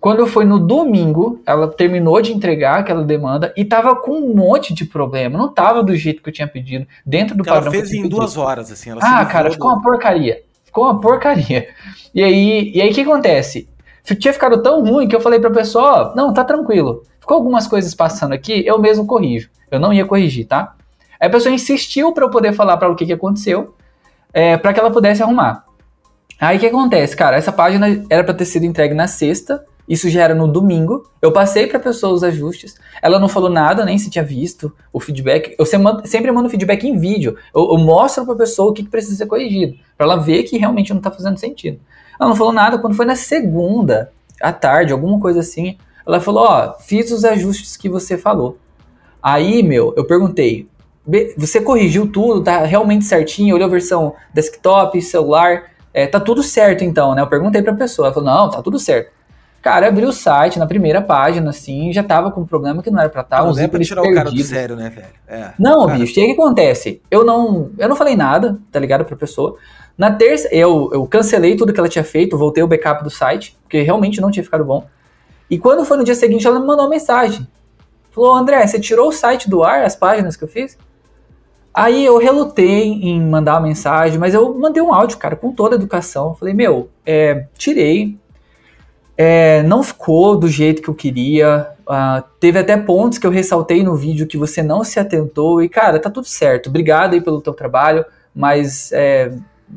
Quando 0.00 0.26
foi 0.26 0.46
no 0.46 0.58
domingo, 0.58 1.42
ela 1.44 1.68
terminou 1.68 2.22
de 2.22 2.32
entregar 2.32 2.78
aquela 2.78 3.04
demanda 3.04 3.52
e 3.54 3.64
tava 3.64 3.94
com 3.94 4.12
um 4.12 4.34
monte 4.34 4.72
de 4.72 4.86
problema. 4.86 5.38
Não 5.38 5.52
tava 5.52 5.82
do 5.82 5.94
jeito 5.94 6.22
que 6.22 6.30
eu 6.30 6.32
tinha 6.32 6.48
pedido, 6.48 6.86
dentro 7.04 7.36
do 7.36 7.44
que 7.44 7.50
padrão. 7.50 7.70
Ela 7.70 7.82
fez 7.82 7.92
em 7.92 8.08
duas 8.08 8.38
horas, 8.38 8.72
assim. 8.72 8.90
ah, 8.98 9.24
cara, 9.26 9.50
ficou 9.50 9.70
uma 9.70 9.82
porcaria. 9.82 10.42
Ficou 10.64 10.84
uma 10.84 10.98
porcaria. 11.00 11.68
E 12.14 12.24
aí, 12.24 12.72
e 12.74 12.80
aí 12.80 12.90
o 12.90 12.94
que 12.94 13.02
acontece? 13.02 13.68
tinha 14.18 14.32
ficado 14.32 14.62
tão 14.62 14.82
ruim 14.82 15.06
que 15.06 15.14
eu 15.14 15.20
falei 15.20 15.38
pra 15.38 15.50
pessoa, 15.50 16.12
ó, 16.12 16.14
não, 16.16 16.32
tá 16.32 16.42
tranquilo. 16.42 17.02
Ficou 17.20 17.36
algumas 17.36 17.66
coisas 17.66 17.94
passando 17.94 18.32
aqui, 18.32 18.64
eu 18.66 18.78
mesmo 18.78 19.06
corrijo. 19.06 19.50
Eu 19.70 19.78
não 19.78 19.92
ia 19.92 20.04
corrigir, 20.04 20.46
tá? 20.46 20.74
Aí 21.20 21.28
a 21.28 21.30
pessoa 21.30 21.54
insistiu 21.54 22.12
para 22.12 22.24
eu 22.24 22.30
poder 22.30 22.52
falar 22.52 22.76
para 22.76 22.86
ela 22.86 22.94
o 22.94 22.96
que, 22.96 23.06
que 23.06 23.12
aconteceu, 23.12 23.74
é, 24.32 24.56
para 24.56 24.72
que 24.72 24.80
ela 24.80 24.90
pudesse 24.90 25.22
arrumar. 25.22 25.64
Aí 26.40 26.56
o 26.56 26.60
que 26.60 26.66
acontece, 26.66 27.14
cara? 27.14 27.36
Essa 27.36 27.52
página 27.52 28.04
era 28.08 28.24
para 28.24 28.34
ter 28.34 28.46
sido 28.46 28.64
entregue 28.64 28.94
na 28.94 29.06
sexta, 29.06 29.64
isso 29.90 30.08
já 30.08 30.22
era 30.22 30.36
no 30.36 30.46
domingo. 30.46 31.04
Eu 31.20 31.32
passei 31.32 31.66
para 31.66 31.78
a 31.78 31.82
pessoa 31.82 32.12
os 32.12 32.22
ajustes. 32.22 32.76
Ela 33.02 33.18
não 33.18 33.28
falou 33.28 33.50
nada, 33.50 33.84
nem 33.84 33.98
se 33.98 34.08
tinha 34.08 34.22
visto 34.22 34.72
o 34.92 35.00
feedback. 35.00 35.56
Eu 35.58 35.66
sempre 35.66 36.30
mando 36.30 36.48
feedback 36.48 36.86
em 36.86 36.96
vídeo. 36.96 37.36
Eu, 37.52 37.72
eu 37.72 37.78
mostro 37.78 38.24
para 38.24 38.34
a 38.34 38.38
pessoa 38.38 38.70
o 38.70 38.72
que, 38.72 38.84
que, 38.84 38.88
precisa 38.88 39.16
ser 39.16 39.26
corrigido, 39.26 39.76
para 39.98 40.06
ela 40.06 40.16
ver 40.16 40.44
que 40.44 40.56
realmente 40.56 40.90
não 40.90 40.98
está 40.98 41.10
fazendo 41.10 41.36
sentido. 41.38 41.80
Ela 42.20 42.28
não 42.28 42.36
falou 42.36 42.52
nada. 42.52 42.78
Quando 42.78 42.94
foi 42.94 43.04
na 43.04 43.16
segunda, 43.16 44.12
à 44.40 44.52
tarde, 44.52 44.92
alguma 44.92 45.18
coisa 45.18 45.40
assim, 45.40 45.76
ela 46.06 46.20
falou: 46.20 46.44
Ó, 46.44 46.74
fiz 46.78 47.10
os 47.10 47.24
ajustes 47.24 47.76
que 47.76 47.88
você 47.88 48.16
falou. 48.16 48.58
Aí, 49.20 49.60
meu, 49.60 49.92
eu 49.96 50.04
perguntei: 50.04 50.68
você 51.36 51.60
corrigiu 51.60 52.06
tudo? 52.06 52.44
Tá 52.44 52.64
realmente 52.64 53.04
certinho? 53.04 53.56
Olhou 53.56 53.66
a 53.66 53.70
versão 53.70 54.14
desktop, 54.32 55.02
celular? 55.02 55.72
É, 55.92 56.06
tá 56.06 56.20
tudo 56.20 56.44
certo 56.44 56.84
então, 56.84 57.12
né? 57.12 57.22
Eu 57.22 57.26
perguntei 57.26 57.60
pra 57.60 57.74
pessoa. 57.74 58.06
Ela 58.06 58.14
falou: 58.14 58.30
Não, 58.30 58.50
tá 58.50 58.62
tudo 58.62 58.78
certo. 58.78 59.18
Cara, 59.62 59.88
abriu 59.88 60.08
o 60.08 60.12
site 60.12 60.58
na 60.58 60.66
primeira 60.66 61.02
página, 61.02 61.50
assim, 61.50 61.92
já 61.92 62.02
tava 62.02 62.30
com 62.30 62.40
um 62.40 62.46
problema 62.46 62.82
que 62.82 62.90
não 62.90 62.98
era 62.98 63.10
pra 63.10 63.20
estar. 63.20 63.44
Não 63.44 63.58
é 63.58 63.68
pra 63.68 63.80
tirar 63.80 64.00
perdido. 64.02 64.20
o 64.20 64.24
cara 64.24 64.34
do 64.34 64.42
sério, 64.42 64.76
né, 64.76 64.88
velho? 64.88 65.08
É, 65.28 65.52
não, 65.58 65.86
cara. 65.86 65.98
bicho, 65.98 66.12
o 66.12 66.14
que, 66.14 66.26
que 66.26 66.32
acontece? 66.32 67.02
Eu 67.10 67.24
não, 67.24 67.70
eu 67.76 67.88
não 67.88 67.94
falei 67.94 68.16
nada, 68.16 68.58
tá 68.72 68.78
ligado, 68.78 69.04
pra 69.04 69.16
pessoa. 69.16 69.56
Na 69.98 70.10
terça, 70.10 70.48
eu, 70.50 70.88
eu 70.94 71.06
cancelei 71.06 71.56
tudo 71.56 71.74
que 71.74 71.78
ela 71.78 71.88
tinha 71.88 72.04
feito, 72.04 72.38
voltei 72.38 72.62
o 72.62 72.66
backup 72.66 73.04
do 73.04 73.10
site, 73.10 73.58
porque 73.62 73.82
realmente 73.82 74.18
não 74.18 74.30
tinha 74.30 74.42
ficado 74.42 74.64
bom. 74.64 74.86
E 75.50 75.58
quando 75.58 75.84
foi 75.84 75.98
no 75.98 76.04
dia 76.04 76.14
seguinte, 76.14 76.46
ela 76.46 76.58
me 76.58 76.66
mandou 76.66 76.84
uma 76.84 76.90
mensagem. 76.90 77.46
Falou, 78.10 78.32
André, 78.32 78.66
você 78.66 78.80
tirou 78.80 79.08
o 79.08 79.12
site 79.12 79.50
do 79.50 79.62
ar, 79.62 79.84
as 79.84 79.94
páginas 79.94 80.36
que 80.36 80.44
eu 80.44 80.48
fiz? 80.48 80.78
Aí 81.72 82.04
eu 82.04 82.18
relutei 82.18 82.84
em 82.84 83.20
mandar 83.20 83.54
uma 83.54 83.68
mensagem, 83.68 84.18
mas 84.18 84.34
eu 84.34 84.58
mandei 84.58 84.82
um 84.82 84.92
áudio, 84.92 85.18
cara, 85.18 85.36
com 85.36 85.52
toda 85.52 85.76
a 85.76 85.78
educação. 85.78 86.34
Falei, 86.34 86.52
meu, 86.52 86.88
é, 87.06 87.46
tirei, 87.56 88.18
é, 89.22 89.62
não 89.64 89.82
ficou 89.82 90.34
do 90.34 90.48
jeito 90.48 90.80
que 90.80 90.88
eu 90.88 90.94
queria. 90.94 91.68
Uh, 91.80 92.26
teve 92.40 92.58
até 92.58 92.74
pontos 92.74 93.18
que 93.18 93.26
eu 93.26 93.30
ressaltei 93.30 93.82
no 93.82 93.94
vídeo 93.94 94.26
que 94.26 94.38
você 94.38 94.62
não 94.62 94.82
se 94.82 94.98
atentou. 94.98 95.62
E, 95.62 95.68
cara, 95.68 96.00
tá 96.00 96.08
tudo 96.08 96.26
certo. 96.26 96.70
Obrigado 96.70 97.12
aí 97.12 97.20
pelo 97.20 97.42
teu 97.42 97.52
trabalho, 97.52 98.02
mas 98.34 98.90
é, 98.92 99.30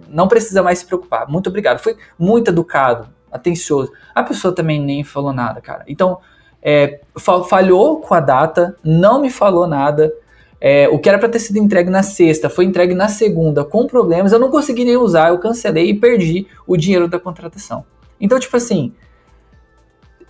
não 0.07 0.29
precisa 0.29 0.63
mais 0.63 0.79
se 0.79 0.85
preocupar. 0.85 1.27
Muito 1.27 1.49
obrigado. 1.49 1.79
Foi 1.79 1.97
muito 2.17 2.51
educado, 2.51 3.09
atencioso. 3.29 3.91
A 4.15 4.23
pessoa 4.23 4.55
também 4.55 4.79
nem 4.79 5.03
falou 5.03 5.33
nada, 5.33 5.59
cara. 5.59 5.83
Então, 5.89 6.19
é, 6.61 7.01
falhou 7.49 7.99
com 7.99 8.13
a 8.13 8.21
data, 8.21 8.77
não 8.81 9.19
me 9.19 9.29
falou 9.29 9.67
nada. 9.67 10.09
É, 10.61 10.87
o 10.87 10.97
que 10.97 11.09
era 11.09 11.19
para 11.19 11.27
ter 11.27 11.39
sido 11.39 11.57
entregue 11.57 11.89
na 11.89 12.01
sexta 12.01 12.49
foi 12.49 12.63
entregue 12.63 12.93
na 12.93 13.09
segunda 13.09 13.65
com 13.65 13.87
problemas. 13.87 14.31
Eu 14.31 14.39
não 14.39 14.49
consegui 14.49 14.85
nem 14.85 14.95
usar, 14.95 15.31
eu 15.31 15.37
cancelei 15.37 15.89
e 15.89 15.93
perdi 15.93 16.47
o 16.65 16.77
dinheiro 16.77 17.09
da 17.09 17.19
contratação. 17.19 17.83
Então, 18.21 18.39
tipo 18.39 18.55
assim, 18.55 18.93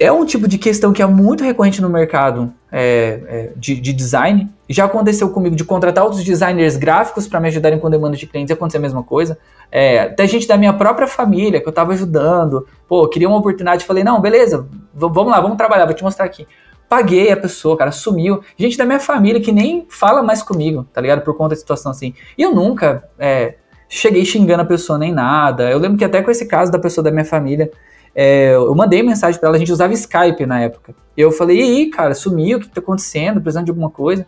é 0.03 0.11
um 0.11 0.25
tipo 0.25 0.47
de 0.47 0.57
questão 0.57 0.91
que 0.91 1.01
é 1.01 1.05
muito 1.05 1.43
recorrente 1.43 1.81
no 1.81 1.89
mercado 1.89 2.53
é, 2.69 3.21
é, 3.27 3.51
de, 3.55 3.75
de, 3.75 3.93
design. 3.93 4.51
Já 4.69 4.85
aconteceu 4.85 5.29
comigo 5.29 5.55
de 5.55 5.63
contratar 5.63 6.03
outros 6.03 6.23
designers 6.23 6.75
gráficos 6.75 7.25
para 7.25 7.39
me 7.39 7.47
ajudarem 7.47 7.79
com 7.79 7.89
demanda 7.89 8.17
de 8.17 8.27
clientes, 8.27 8.51
aconteceu 8.51 8.79
a 8.79 8.81
mesma 8.81 9.01
coisa. 9.01 9.37
É, 9.71 10.01
até 10.01 10.27
gente 10.27 10.45
da 10.45 10.57
minha 10.57 10.73
própria 10.73 11.07
família 11.07 11.61
que 11.61 11.67
eu 11.67 11.69
estava 11.71 11.93
ajudando, 11.93 12.67
pô, 12.87 13.07
queria 13.07 13.29
uma 13.29 13.37
oportunidade, 13.37 13.85
falei, 13.85 14.03
não, 14.03 14.19
beleza, 14.19 14.67
vamos 14.93 15.31
lá, 15.31 15.39
vamos 15.39 15.57
trabalhar, 15.57 15.85
vou 15.85 15.95
te 15.95 16.03
mostrar 16.03 16.25
aqui. 16.25 16.45
Paguei 16.89 17.31
a 17.31 17.37
pessoa, 17.37 17.77
cara, 17.77 17.91
sumiu. 17.91 18.41
Gente 18.57 18.77
da 18.77 18.85
minha 18.85 18.99
família 18.99 19.39
que 19.39 19.51
nem 19.53 19.87
fala 19.89 20.21
mais 20.21 20.43
comigo, 20.43 20.85
tá 20.91 20.99
ligado? 20.99 21.21
Por 21.21 21.33
conta 21.35 21.51
da 21.51 21.55
situação 21.55 21.91
assim. 21.91 22.13
E 22.37 22.41
eu 22.41 22.53
nunca 22.53 23.09
é, 23.17 23.55
cheguei 23.87 24.25
xingando 24.25 24.63
a 24.63 24.65
pessoa 24.65 24.99
nem 24.99 25.13
nada. 25.13 25.71
Eu 25.71 25.79
lembro 25.79 25.97
que 25.97 26.03
até 26.03 26.21
com 26.21 26.29
esse 26.29 26.45
caso 26.45 26.71
da 26.71 26.77
pessoa 26.77 27.03
da 27.03 27.09
minha 27.09 27.25
família, 27.25 27.71
é, 28.15 28.53
eu 28.53 28.73
mandei 28.75 29.01
mensagem 29.01 29.39
para 29.39 29.49
ela, 29.49 29.55
a 29.55 29.59
gente 29.59 29.71
usava 29.71 29.93
Skype 29.93 30.45
na 30.45 30.61
época. 30.61 30.93
Eu 31.17 31.31
falei, 31.31 31.59
e 31.59 31.61
aí, 31.61 31.89
cara, 31.89 32.13
sumiu, 32.13 32.57
o 32.57 32.61
que 32.61 32.69
tá 32.69 32.79
acontecendo? 32.79 33.41
Precisando 33.41 33.65
de 33.65 33.71
alguma 33.71 33.89
coisa? 33.89 34.25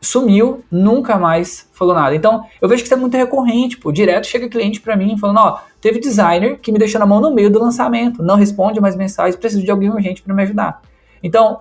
Sumiu, 0.00 0.62
nunca 0.70 1.18
mais 1.18 1.68
falou 1.72 1.94
nada. 1.94 2.14
Então, 2.14 2.44
eu 2.60 2.68
vejo 2.68 2.82
que 2.82 2.86
isso 2.86 2.94
é 2.94 2.96
muito 2.96 3.16
recorrente, 3.16 3.78
pô. 3.78 3.90
Direto 3.90 4.26
chega 4.26 4.48
cliente 4.48 4.80
para 4.80 4.96
mim 4.96 5.16
falando, 5.16 5.38
ó, 5.38 5.58
teve 5.80 5.98
designer 5.98 6.58
que 6.58 6.70
me 6.70 6.78
deixou 6.78 6.98
na 6.98 7.06
mão 7.06 7.20
no 7.20 7.34
meio 7.34 7.50
do 7.50 7.58
lançamento, 7.58 8.22
não 8.22 8.36
responde 8.36 8.80
mais 8.80 8.94
mensagens, 8.94 9.36
preciso 9.36 9.64
de 9.64 9.70
alguém 9.70 9.90
urgente 9.90 10.22
para 10.22 10.34
me 10.34 10.42
ajudar. 10.42 10.82
Então, 11.22 11.60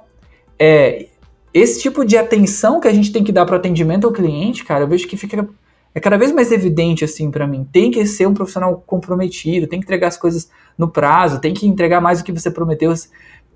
é, 0.59 1.07
esse 1.53 1.81
tipo 1.81 2.03
de 2.03 2.17
atenção 2.17 2.81
que 2.81 2.87
a 2.87 2.93
gente 2.93 3.13
tem 3.13 3.23
que 3.23 3.31
dar 3.31 3.45
para 3.45 3.55
atendimento 3.55 4.05
ao 4.05 4.11
cliente, 4.11 4.65
cara, 4.65 4.83
eu 4.83 4.87
vejo 4.87 5.07
que 5.07 5.15
fica 5.15 5.47
é 5.95 5.99
cada 5.99 6.17
vez 6.17 6.31
mais 6.31 6.51
evidente 6.51 7.05
assim 7.05 7.29
para 7.29 7.45
mim. 7.45 7.67
Tem 7.71 7.91
que 7.91 8.05
ser 8.05 8.27
um 8.27 8.33
profissional 8.33 8.83
comprometido, 8.85 9.67
tem 9.67 9.79
que 9.79 9.85
entregar 9.85 10.07
as 10.07 10.17
coisas 10.17 10.49
no 10.77 10.87
prazo, 10.87 11.39
tem 11.39 11.53
que 11.53 11.67
entregar 11.67 12.01
mais 12.01 12.19
do 12.19 12.25
que 12.25 12.31
você 12.31 12.49
prometeu. 12.49 12.93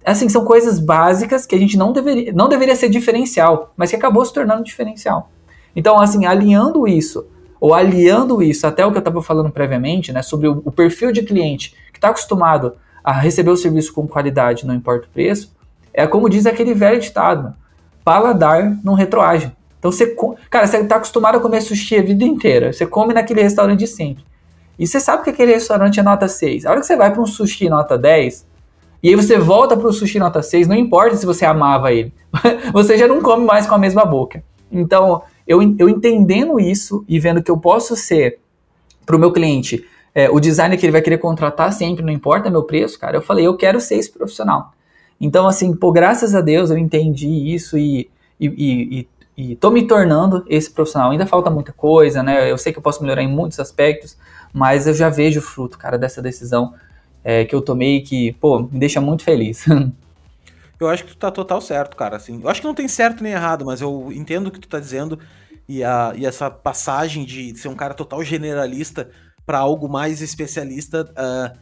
Assim, 0.05 0.30
são 0.30 0.45
coisas 0.45 0.80
básicas 0.80 1.45
que 1.45 1.55
a 1.55 1.59
gente 1.59 1.78
não 1.78 1.91
deveria, 1.91 2.32
não 2.34 2.47
deveria 2.47 2.76
ser 2.76 2.89
diferencial, 2.89 3.74
mas 3.76 3.89
que 3.89 3.95
acabou 3.95 4.24
se 4.26 4.34
tornando 4.34 4.63
diferencial. 4.63 5.30
Então, 5.76 5.99
assim, 5.99 6.26
alinhando 6.26 6.88
isso, 6.88 7.28
ou 7.59 7.74
aliando 7.74 8.41
isso 8.41 8.65
até 8.65 8.86
o 8.86 8.91
que 8.91 8.97
eu 8.97 8.99
estava 8.99 9.22
falando 9.22 9.51
previamente, 9.51 10.11
né, 10.11 10.22
sobre 10.22 10.47
o, 10.47 10.61
o 10.63 10.72
perfil 10.72 11.11
de 11.11 11.24
cliente 11.24 11.76
que 11.91 11.97
está 11.97 12.09
acostumado 12.09 12.74
a 13.03 13.11
receber 13.11 13.49
o 13.49 13.57
serviço 13.57 13.93
com 13.93 14.07
qualidade, 14.07 14.65
não 14.65 14.76
importa 14.76 15.07
o 15.07 15.09
preço, 15.09 15.55
é 15.93 16.05
como 16.05 16.30
diz 16.30 16.45
aquele 16.45 16.74
velho 16.74 16.99
ditado: 16.99 17.55
paladar 18.03 18.78
não 18.84 18.93
retroage. 18.93 19.51
Então 19.80 19.91
você, 19.91 20.15
cara, 20.49 20.68
você 20.68 20.78
está 20.78 20.97
acostumado 20.97 21.38
a 21.38 21.39
comer 21.39 21.61
sushi 21.61 21.97
a 21.97 22.01
vida 22.01 22.24
inteira. 22.24 22.74
Você 22.74 22.86
come 22.86 23.13
naquele 23.13 23.41
restaurante 23.41 23.86
sempre. 23.88 24.24
E 24.78 24.86
você 24.86 24.99
sabe 24.99 25.23
que 25.23 25.30
aquele 25.30 25.53
restaurante 25.53 25.99
é 25.99 26.03
nota 26.03 26.28
6. 26.28 26.65
A 26.65 26.71
hora 26.71 26.80
que 26.80 26.86
você 26.86 26.95
vai 26.95 27.11
para 27.11 27.21
um 27.21 27.25
sushi 27.25 27.69
nota 27.69 27.97
10, 27.97 28.45
e 29.01 29.09
aí 29.09 29.15
você 29.15 29.38
volta 29.38 29.75
para 29.75 29.88
o 29.88 29.93
sushi 29.93 30.19
nota 30.19 30.41
6, 30.41 30.67
não 30.67 30.75
importa 30.75 31.15
se 31.15 31.25
você 31.25 31.45
amava 31.45 31.91
ele. 31.91 32.13
você 32.73 32.97
já 32.97 33.07
não 33.07 33.21
come 33.21 33.45
mais 33.45 33.65
com 33.65 33.75
a 33.75 33.80
mesma 33.80 34.05
boca. 34.05 34.43
Então, 34.71 35.21
eu, 35.47 35.61
eu 35.80 35.89
entendendo 35.89 36.59
isso 36.59 37.03
e 37.07 37.19
vendo 37.19 37.41
que 37.41 37.49
eu 37.49 37.57
posso 37.57 37.95
ser 37.95 38.39
para 39.05 39.15
o 39.15 39.19
meu 39.19 39.32
cliente 39.32 39.86
é, 40.17 40.28
o 40.32 40.39
designer 40.39 40.80
que 40.80 40.84
ele 40.84 40.91
vai 40.91 41.01
querer 41.03 41.19
contratar 41.19 41.71
sempre, 41.71 42.03
não 42.03 42.11
importa 42.11 42.49
meu 42.49 42.63
preço, 42.63 42.99
cara, 42.99 43.17
eu 43.17 43.21
falei, 43.21 43.45
eu 43.45 43.55
quero 43.55 43.80
ser 43.80 43.97
esse 43.97 44.11
profissional. 44.11 44.73
Então, 45.21 45.47
assim, 45.47 45.75
pô, 45.75 45.91
graças 45.91 46.34
a 46.34 46.41
Deus 46.41 46.71
eu 46.71 46.78
entendi 46.78 47.53
isso 47.53 47.78
e, 47.78 48.09
e, 48.39 48.47
e, 48.47 48.99
e 48.99 49.07
tô 49.55 49.69
me 49.69 49.85
tornando 49.85 50.43
esse 50.47 50.71
profissional. 50.71 51.11
Ainda 51.11 51.27
falta 51.27 51.49
muita 51.49 51.71
coisa, 51.71 52.23
né? 52.23 52.49
Eu 52.49 52.57
sei 52.57 52.71
que 52.71 52.79
eu 52.79 52.83
posso 52.83 53.01
melhorar 53.01 53.21
em 53.21 53.27
muitos 53.27 53.59
aspectos, 53.59 54.17
mas 54.51 54.88
eu 54.88 54.93
já 54.93 55.09
vejo 55.09 55.39
o 55.39 55.43
fruto, 55.43 55.77
cara, 55.77 55.97
dessa 55.97 56.21
decisão 56.21 56.73
é, 57.23 57.45
que 57.45 57.53
eu 57.53 57.61
tomei 57.61 58.01
que, 58.01 58.31
pô, 58.33 58.61
me 58.63 58.79
deixa 58.79 58.99
muito 58.99 59.23
feliz. 59.23 59.65
eu 60.79 60.89
acho 60.89 61.03
que 61.05 61.11
tu 61.11 61.17
tá 61.17 61.29
total 61.29 61.61
certo, 61.61 61.95
cara, 61.95 62.15
assim. 62.15 62.41
Eu 62.41 62.49
acho 62.49 62.61
que 62.61 62.67
não 62.67 62.73
tem 62.73 62.88
certo 62.88 63.23
nem 63.23 63.33
errado, 63.33 63.63
mas 63.63 63.79
eu 63.81 64.11
entendo 64.11 64.47
o 64.47 64.51
que 64.51 64.59
tu 64.59 64.67
tá 64.67 64.79
dizendo 64.79 65.19
e, 65.67 65.83
a, 65.83 66.13
e 66.15 66.25
essa 66.25 66.49
passagem 66.49 67.25
de 67.25 67.55
ser 67.57 67.67
um 67.67 67.75
cara 67.75 67.93
total 67.93 68.23
generalista 68.23 69.09
para 69.45 69.59
algo 69.59 69.88
mais 69.88 70.21
especialista 70.21 71.03
uh, 71.11 71.57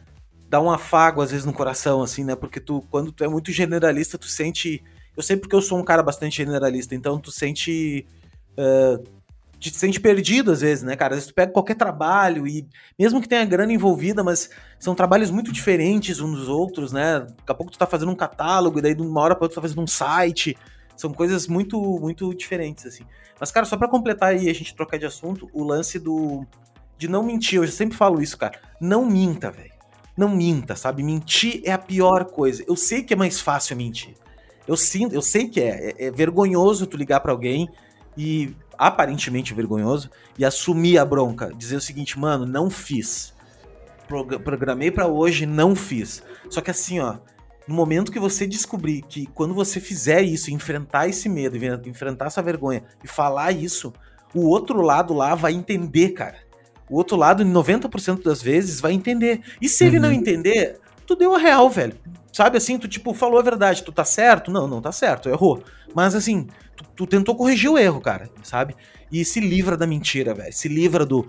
dá 0.48 0.60
um 0.60 0.70
afago 0.70 1.20
às 1.20 1.30
vezes 1.30 1.44
no 1.44 1.52
coração, 1.52 2.02
assim, 2.02 2.24
né? 2.24 2.34
Porque 2.34 2.60
tu, 2.60 2.82
quando 2.90 3.12
tu 3.12 3.24
é 3.24 3.28
muito 3.28 3.52
generalista, 3.52 4.16
tu 4.16 4.26
sente 4.26 4.82
eu 5.16 5.22
sei 5.22 5.36
porque 5.36 5.54
eu 5.54 5.62
sou 5.62 5.78
um 5.78 5.84
cara 5.84 6.02
bastante 6.02 6.36
generalista, 6.36 6.94
então 6.94 7.18
tu 7.18 7.30
sente. 7.30 8.06
Uh, 8.52 9.16
te 9.58 9.70
sente 9.70 9.98
perdido 9.98 10.52
às 10.52 10.60
vezes, 10.60 10.84
né, 10.84 10.94
cara? 10.96 11.14
Às 11.14 11.18
vezes 11.18 11.28
tu 11.28 11.34
pega 11.34 11.50
qualquer 11.50 11.76
trabalho 11.76 12.46
e, 12.46 12.66
mesmo 12.98 13.20
que 13.22 13.28
tenha 13.28 13.44
grana 13.44 13.72
envolvida, 13.72 14.22
mas 14.22 14.50
são 14.78 14.94
trabalhos 14.94 15.30
muito 15.30 15.50
diferentes 15.50 16.20
uns 16.20 16.38
dos 16.38 16.48
outros, 16.48 16.92
né? 16.92 17.20
Daqui 17.20 17.52
a 17.52 17.54
pouco 17.54 17.72
tu 17.72 17.78
tá 17.78 17.86
fazendo 17.86 18.12
um 18.12 18.14
catálogo, 18.14 18.78
e 18.78 18.82
daí 18.82 18.94
de 18.94 19.02
uma 19.02 19.20
hora 19.20 19.34
pra 19.34 19.44
outra 19.44 19.54
tu 19.54 19.56
tá 19.56 19.62
fazendo 19.62 19.82
um 19.82 19.86
site. 19.86 20.56
São 20.96 21.12
coisas 21.12 21.46
muito, 21.46 21.80
muito 22.00 22.34
diferentes, 22.34 22.86
assim. 22.86 23.04
Mas, 23.38 23.50
cara, 23.50 23.66
só 23.66 23.76
para 23.76 23.88
completar 23.88 24.30
aí 24.30 24.48
a 24.48 24.54
gente 24.54 24.74
trocar 24.74 24.98
de 24.98 25.06
assunto, 25.06 25.48
o 25.52 25.62
lance 25.62 25.98
do. 25.98 26.46
de 26.96 27.08
não 27.08 27.22
mentir, 27.22 27.58
eu 27.58 27.68
sempre 27.68 27.96
falo 27.96 28.22
isso, 28.22 28.36
cara. 28.36 28.58
Não 28.80 29.04
minta, 29.04 29.50
velho. 29.50 29.72
Não 30.16 30.28
minta, 30.30 30.74
sabe? 30.74 31.02
Mentir 31.02 31.60
é 31.64 31.72
a 31.72 31.78
pior 31.78 32.24
coisa. 32.24 32.64
Eu 32.66 32.76
sei 32.76 33.02
que 33.02 33.12
é 33.12 33.16
mais 33.16 33.40
fácil 33.40 33.76
mentir. 33.76 34.14
Eu 34.66 34.76
sinto, 34.76 35.14
eu 35.14 35.22
sei 35.22 35.48
que 35.48 35.60
é, 35.60 35.94
é, 35.98 36.06
é 36.06 36.10
vergonhoso 36.10 36.86
tu 36.86 36.96
ligar 36.96 37.20
para 37.20 37.32
alguém 37.32 37.68
e 38.16 38.54
aparentemente 38.78 39.54
vergonhoso 39.54 40.10
e 40.38 40.44
assumir 40.44 40.98
a 40.98 41.04
bronca, 41.04 41.52
dizer 41.56 41.76
o 41.76 41.80
seguinte, 41.80 42.18
mano, 42.18 42.44
não 42.46 42.68
fiz. 42.68 43.34
Programei 44.44 44.90
para 44.90 45.06
hoje, 45.06 45.46
não 45.46 45.74
fiz. 45.74 46.22
Só 46.48 46.60
que 46.60 46.70
assim, 46.70 47.00
ó, 47.00 47.16
no 47.66 47.74
momento 47.74 48.12
que 48.12 48.18
você 48.18 48.46
descobrir 48.46 49.02
que 49.02 49.26
quando 49.26 49.54
você 49.54 49.80
fizer 49.80 50.22
isso, 50.22 50.50
enfrentar 50.50 51.08
esse 51.08 51.28
medo, 51.28 51.56
enfrentar 51.88 52.26
essa 52.26 52.42
vergonha 52.42 52.84
e 53.02 53.08
falar 53.08 53.50
isso, 53.52 53.92
o 54.34 54.46
outro 54.46 54.80
lado 54.80 55.12
lá 55.12 55.34
vai 55.34 55.52
entender, 55.52 56.10
cara. 56.10 56.36
O 56.88 56.96
outro 56.96 57.16
lado, 57.16 57.44
90% 57.44 58.22
das 58.22 58.40
vezes, 58.40 58.80
vai 58.80 58.92
entender. 58.92 59.40
E 59.60 59.68
se 59.68 59.82
uhum. 59.82 59.88
ele 59.88 59.98
não 59.98 60.08
uhum. 60.10 60.14
entender, 60.14 60.78
tu 61.04 61.16
deu 61.16 61.34
a 61.34 61.38
real, 61.38 61.68
velho. 61.68 61.94
Sabe 62.36 62.58
assim, 62.58 62.78
tu 62.78 62.86
tipo 62.86 63.14
falou 63.14 63.40
a 63.40 63.42
verdade, 63.42 63.82
tu 63.82 63.90
tá 63.90 64.04
certo? 64.04 64.50
Não, 64.50 64.68
não 64.68 64.82
tá 64.82 64.92
certo, 64.92 65.30
errou. 65.30 65.64
Mas 65.94 66.14
assim, 66.14 66.48
tu, 66.76 66.84
tu 66.94 67.06
tentou 67.06 67.34
corrigir 67.34 67.70
o 67.70 67.78
erro, 67.78 67.98
cara, 67.98 68.28
sabe? 68.42 68.76
E 69.10 69.24
se 69.24 69.40
livra 69.40 69.74
da 69.74 69.86
mentira, 69.86 70.34
velho. 70.34 70.52
Se 70.52 70.68
livra 70.68 71.06
do 71.06 71.26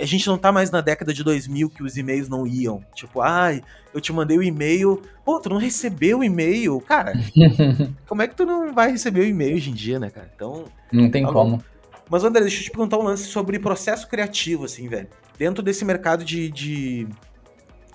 a 0.00 0.06
gente 0.06 0.26
não 0.26 0.38
tá 0.38 0.50
mais 0.50 0.70
na 0.70 0.80
década 0.80 1.12
de 1.12 1.22
2000 1.22 1.68
que 1.68 1.82
os 1.82 1.98
e-mails 1.98 2.30
não 2.30 2.46
iam. 2.46 2.82
Tipo, 2.94 3.20
ai, 3.20 3.62
eu 3.92 4.00
te 4.00 4.10
mandei 4.10 4.38
o 4.38 4.40
um 4.40 4.42
e-mail. 4.42 5.02
Pô, 5.22 5.38
tu 5.38 5.50
não 5.50 5.58
recebeu 5.58 6.20
o 6.20 6.24
e-mail. 6.24 6.80
Cara, 6.80 7.12
como 8.08 8.22
é 8.22 8.26
que 8.26 8.34
tu 8.34 8.46
não 8.46 8.72
vai 8.72 8.90
receber 8.90 9.20
o 9.20 9.26
e-mail 9.26 9.54
hoje 9.54 9.68
em 9.68 9.74
dia, 9.74 10.00
né, 10.00 10.08
cara? 10.08 10.30
Então. 10.34 10.64
Não 10.90 11.10
tem 11.10 11.24
como. 11.24 11.62
Mas, 12.08 12.24
André, 12.24 12.40
deixa 12.40 12.60
eu 12.60 12.64
te 12.64 12.70
perguntar 12.70 12.96
um 12.96 13.02
lance 13.02 13.24
sobre 13.24 13.58
processo 13.58 14.08
criativo, 14.08 14.64
assim, 14.64 14.88
velho. 14.88 15.08
Dentro 15.36 15.62
desse 15.62 15.84
mercado 15.84 16.24
de, 16.24 16.50
de, 16.50 17.06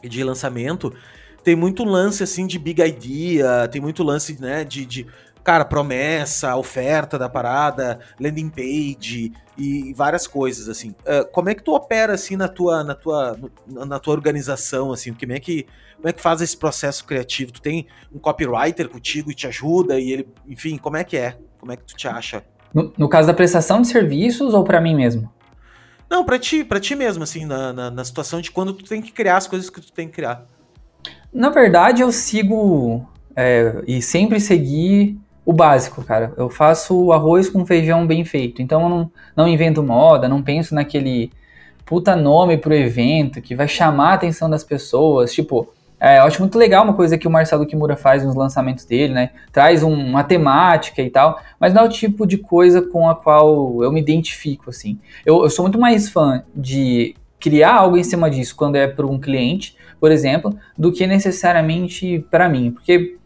de 0.04 0.24
lançamento, 0.24 0.94
tem 1.44 1.56
muito 1.56 1.84
lance, 1.84 2.24
assim, 2.24 2.48
de 2.48 2.58
big 2.58 2.82
idea, 2.82 3.68
tem 3.68 3.82
muito 3.82 4.04
lance, 4.04 4.40
né, 4.40 4.64
de, 4.64 4.86
de 4.86 5.08
cara, 5.44 5.66
promessa, 5.66 6.56
oferta 6.56 7.20
da 7.20 7.28
parada, 7.28 8.00
landing 8.20 8.50
page 8.50 9.34
e 9.58 9.94
várias 9.94 10.26
coisas 10.26 10.70
assim. 10.70 10.92
Uh, 11.02 11.30
como 11.32 11.50
é 11.50 11.56
que 11.56 11.62
tu 11.62 11.74
opera 11.74 12.14
assim 12.14 12.36
na 12.36 12.48
tua 12.48 12.84
na 12.84 12.96
tua 12.96 13.38
na 13.68 14.00
tua 14.00 14.14
organização 14.14 14.92
assim? 14.92 15.14
Como 15.14 15.34
é 15.34 15.40
que 15.40 15.68
como 15.96 16.10
é 16.10 16.14
que 16.14 16.22
faz 16.22 16.42
esse 16.42 16.56
processo 16.58 17.06
criativo? 17.06 17.52
Tu 17.52 17.62
tem 17.62 17.88
um 18.14 18.20
copywriter 18.20 18.90
contigo 18.90 19.32
e 19.32 19.36
te 19.36 19.46
ajuda 19.48 20.00
e 20.00 20.12
ele, 20.12 20.28
enfim, 20.48 20.78
como 20.78 20.98
é 20.98 21.04
que 21.04 21.18
é? 21.18 21.38
Como 21.60 21.72
é 21.72 21.78
que 21.78 21.84
tu 21.84 21.96
te 21.96 22.08
acha? 22.08 22.44
No, 22.74 22.92
no 22.98 23.08
caso 23.08 23.28
da 23.28 23.34
prestação 23.34 23.82
de 23.82 23.88
serviços 23.88 24.54
ou 24.54 24.64
para 24.64 24.82
mim 24.82 24.96
mesmo? 24.96 25.32
Não, 26.10 26.26
para 26.26 26.38
ti, 26.38 26.64
para 26.64 26.80
ti 26.80 26.96
mesmo 26.96 27.24
assim, 27.24 27.46
na, 27.46 27.72
na, 27.72 27.92
na 27.92 28.04
situação 28.04 28.42
de 28.42 28.52
quando 28.52 28.74
tu 28.74 28.84
tem 28.84 29.02
que 29.02 29.12
criar 29.12 29.38
as 29.38 29.48
coisas 29.48 29.70
que 29.70 29.80
tu 29.80 29.92
tem 29.92 30.08
que 30.08 30.14
criar. 30.14 30.46
Na 31.34 31.50
verdade, 31.50 32.02
eu 32.02 32.12
sigo 32.12 33.08
é, 33.36 33.82
e 33.88 34.02
sempre 34.02 34.40
segui 34.40 35.18
o 35.46 35.52
básico, 35.52 36.04
cara. 36.04 36.32
Eu 36.38 36.50
faço 36.50 37.12
arroz 37.12 37.50
com 37.50 37.66
feijão 37.66 38.06
bem 38.06 38.24
feito. 38.24 38.62
Então 38.62 38.84
eu 38.84 38.90
não, 38.90 39.12
não 39.36 39.48
invento 39.48 39.84
moda, 39.84 40.30
não 40.30 40.42
penso 40.42 40.76
naquele 40.76 41.32
puta 41.86 42.16
nome 42.16 42.58
pro 42.58 42.74
evento 42.74 43.42
que 43.42 43.56
vai 43.56 43.68
chamar 43.68 44.12
a 44.12 44.14
atenção 44.14 44.50
das 44.50 44.64
pessoas. 44.64 45.34
Tipo, 45.34 45.70
é, 46.00 46.20
eu 46.20 46.24
acho 46.24 46.40
muito 46.40 46.58
legal 46.58 46.84
uma 46.84 46.94
coisa 46.94 47.18
que 47.18 47.28
o 47.28 47.32
Marcelo 47.32 47.66
Kimura 47.66 47.96
faz 47.96 48.24
nos 48.24 48.36
lançamentos 48.36 48.86
dele, 48.86 49.14
né? 49.14 49.32
Traz 49.52 49.84
um, 49.84 49.94
uma 49.94 50.24
temática 50.24 51.02
e 51.02 51.10
tal, 51.10 51.40
mas 51.60 51.74
não 51.74 51.84
é 51.84 51.86
o 51.86 51.90
tipo 51.90 52.26
de 52.28 52.38
coisa 52.38 52.82
com 52.82 53.10
a 53.10 53.16
qual 53.16 53.84
eu 53.84 53.92
me 53.92 54.02
identifico, 54.02 54.70
assim. 54.70 55.00
Eu, 55.26 55.44
eu 55.44 55.50
sou 55.50 55.64
muito 55.64 55.80
mais 55.80 56.10
fã 56.10 56.44
de 56.56 57.16
criar 57.44 57.74
algo 57.74 57.98
em 57.98 58.04
cima 58.06 58.30
disso 58.30 58.56
quando 58.56 58.78
é 58.78 58.88
para 58.88 59.06
um 59.06 59.20
cliente, 59.20 59.76
por 60.00 60.14
exemplo, 60.14 60.58
do 60.78 60.94
que 60.94 61.06
necessariamente 61.06 62.26
para 62.32 62.48
mim. 62.48 62.72
Porque 62.72 63.18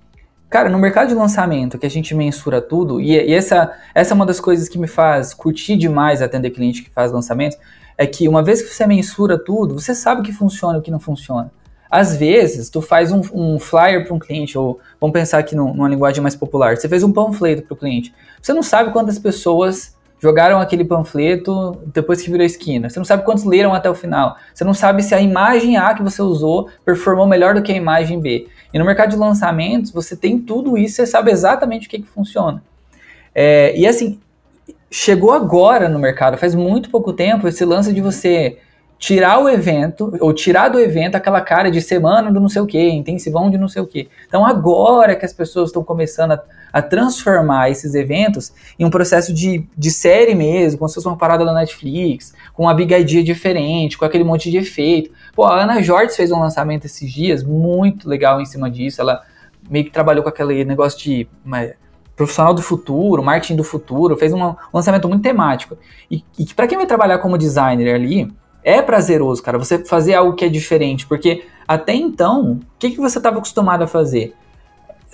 Cara, 0.49 0.69
no 0.69 0.79
mercado 0.79 1.09
de 1.09 1.13
lançamento, 1.13 1.77
que 1.77 1.85
a 1.85 1.89
gente 1.89 2.15
mensura 2.15 2.61
tudo, 2.61 3.01
e, 3.01 3.11
e, 3.11 3.33
essa, 3.33 3.69
essa 3.93 4.13
é 4.13 4.15
uma 4.15 4.25
das 4.25 4.39
coisas 4.39 4.69
que 4.69 4.79
me 4.79 4.87
faz 4.87 5.33
curtir 5.33 5.75
demais 5.75 6.21
atender 6.21 6.51
cliente 6.51 6.81
que 6.83 6.89
faz 6.89 7.11
lançamentos, 7.11 7.57
é 7.97 8.07
que 8.07 8.29
uma 8.29 8.41
vez 8.41 8.61
que 8.61 8.73
você 8.73 8.87
mensura 8.87 9.37
tudo, 9.37 9.77
você 9.77 9.93
sabe 9.93 10.21
o 10.21 10.23
que 10.23 10.31
funciona 10.31 10.77
e 10.77 10.79
o 10.79 10.81
que 10.81 10.89
não 10.89 11.01
funciona. 11.01 11.51
Às 11.91 12.15
vezes, 12.15 12.69
tu 12.69 12.81
faz 12.81 13.11
um, 13.11 13.21
um 13.33 13.59
flyer 13.59 14.05
para 14.05 14.13
um 14.13 14.19
cliente, 14.19 14.57
ou 14.57 14.79
vamos 15.01 15.13
pensar 15.13 15.39
aqui 15.39 15.53
numa 15.53 15.89
linguagem 15.89 16.21
mais 16.21 16.35
popular, 16.35 16.77
você 16.77 16.87
fez 16.87 17.03
um 17.03 17.11
panfleto 17.11 17.63
para 17.63 17.73
o 17.73 17.77
cliente. 17.77 18.15
Você 18.41 18.53
não 18.53 18.63
sabe 18.63 18.93
quantas 18.93 19.19
pessoas 19.19 19.96
jogaram 20.19 20.59
aquele 20.59 20.83
panfleto 20.83 21.77
depois 21.93 22.21
que 22.21 22.29
virou 22.29 22.45
esquina. 22.45 22.89
Você 22.89 22.99
não 22.99 23.05
sabe 23.05 23.23
quantos 23.23 23.43
leram 23.43 23.73
até 23.73 23.89
o 23.89 23.95
final. 23.95 24.35
Você 24.53 24.63
não 24.63 24.73
sabe 24.73 25.03
se 25.03 25.13
a 25.13 25.21
imagem 25.21 25.77
A 25.77 25.93
que 25.93 26.01
você 26.01 26.21
usou 26.21 26.69
performou 26.83 27.27
melhor 27.27 27.53
do 27.53 27.61
que 27.61 27.71
a 27.71 27.75
imagem 27.75 28.19
B. 28.19 28.47
E 28.73 28.79
no 28.79 28.85
mercado 28.85 29.11
de 29.11 29.15
lançamentos, 29.15 29.91
você 29.91 30.15
tem 30.15 30.39
tudo 30.39 30.77
isso, 30.77 30.95
você 30.95 31.05
sabe 31.05 31.31
exatamente 31.31 31.87
o 31.87 31.89
que, 31.89 31.99
que 31.99 32.07
funciona. 32.07 32.63
É, 33.33 33.77
e 33.77 33.85
assim, 33.85 34.19
chegou 34.89 35.31
agora 35.31 35.87
no 35.87 35.99
mercado, 35.99 36.37
faz 36.37 36.55
muito 36.55 36.89
pouco 36.89 37.13
tempo, 37.13 37.47
esse 37.47 37.63
lance 37.63 37.93
de 37.93 38.01
você 38.01 38.57
tirar 38.97 39.39
o 39.39 39.47
evento, 39.47 40.11
ou 40.19 40.33
tirar 40.33 40.69
do 40.69 40.79
evento 40.79 41.15
aquela 41.15 41.39
cara 41.39 41.69
de 41.69 41.81
semana 41.81 42.31
do 42.31 42.39
não 42.39 42.49
sei 42.49 42.61
o 42.61 42.65
que, 42.65 42.89
intensivão 42.89 43.49
de 43.49 43.57
não 43.57 43.67
sei 43.67 43.81
o 43.81 43.87
que. 43.87 44.09
Então 44.27 44.45
agora 44.45 45.15
que 45.15 45.25
as 45.25 45.33
pessoas 45.33 45.69
estão 45.69 45.83
começando 45.83 46.31
a, 46.31 46.43
a, 46.71 46.81
transformar 46.81 47.69
esses 47.69 47.93
eventos 47.95 48.53
em 48.77 48.85
um 48.85 48.89
processo 48.89 49.33
de, 49.33 49.67
de 49.77 49.91
série 49.91 50.35
mesmo, 50.35 50.79
como 50.79 50.89
se 50.89 50.95
fosse 50.95 51.07
uma 51.07 51.17
parada 51.17 51.45
da 51.45 51.53
Netflix, 51.53 52.33
com 52.53 52.63
uma 52.63 52.73
big 52.73 52.93
idea 52.93 53.23
diferente, 53.23 53.97
com 53.97 54.05
aquele 54.05 54.23
monte 54.23 54.51
de 54.51 54.57
efeito. 54.57 55.11
Pô, 55.35 55.43
a 55.45 55.61
Ana 55.61 55.81
Jorge 55.81 56.15
fez 56.15 56.31
um 56.31 56.39
lançamento 56.39 56.85
esses 56.85 57.11
dias, 57.11 57.43
muito 57.43 58.07
legal 58.07 58.41
em 58.41 58.45
cima 58.45 58.69
disso, 58.69 59.01
ela 59.01 59.23
meio 59.69 59.85
que 59.85 59.91
trabalhou 59.91 60.23
com 60.23 60.29
aquele 60.29 60.63
negócio 60.63 60.99
de... 60.99 61.27
Uma, 61.45 61.69
profissional 62.15 62.51
do 62.51 62.63
futuro, 62.63 63.23
marketing 63.23 63.55
do 63.55 63.63
futuro, 63.63 64.17
fez 64.17 64.33
um 64.33 64.55
lançamento 64.73 65.07
muito 65.07 65.21
temático. 65.21 65.77
E, 66.09 66.23
e 66.39 66.45
para 66.47 66.65
quem 66.65 66.75
vai 66.75 66.87
trabalhar 66.87 67.19
como 67.19 67.37
designer 67.37 67.93
ali, 67.93 68.33
é 68.63 68.81
prazeroso, 68.81 69.41
cara, 69.43 69.57
você 69.57 69.85
fazer 69.85 70.15
algo 70.15 70.33
que 70.33 70.43
é 70.43 70.49
diferente, 70.49 71.05
porque 71.05 71.45
até 71.67 71.93
então, 71.93 72.53
o 72.53 72.59
que, 72.79 72.89
que 72.91 72.97
você 72.97 73.19
estava 73.19 73.37
acostumado 73.37 73.83
a 73.83 73.87
fazer? 73.87 74.33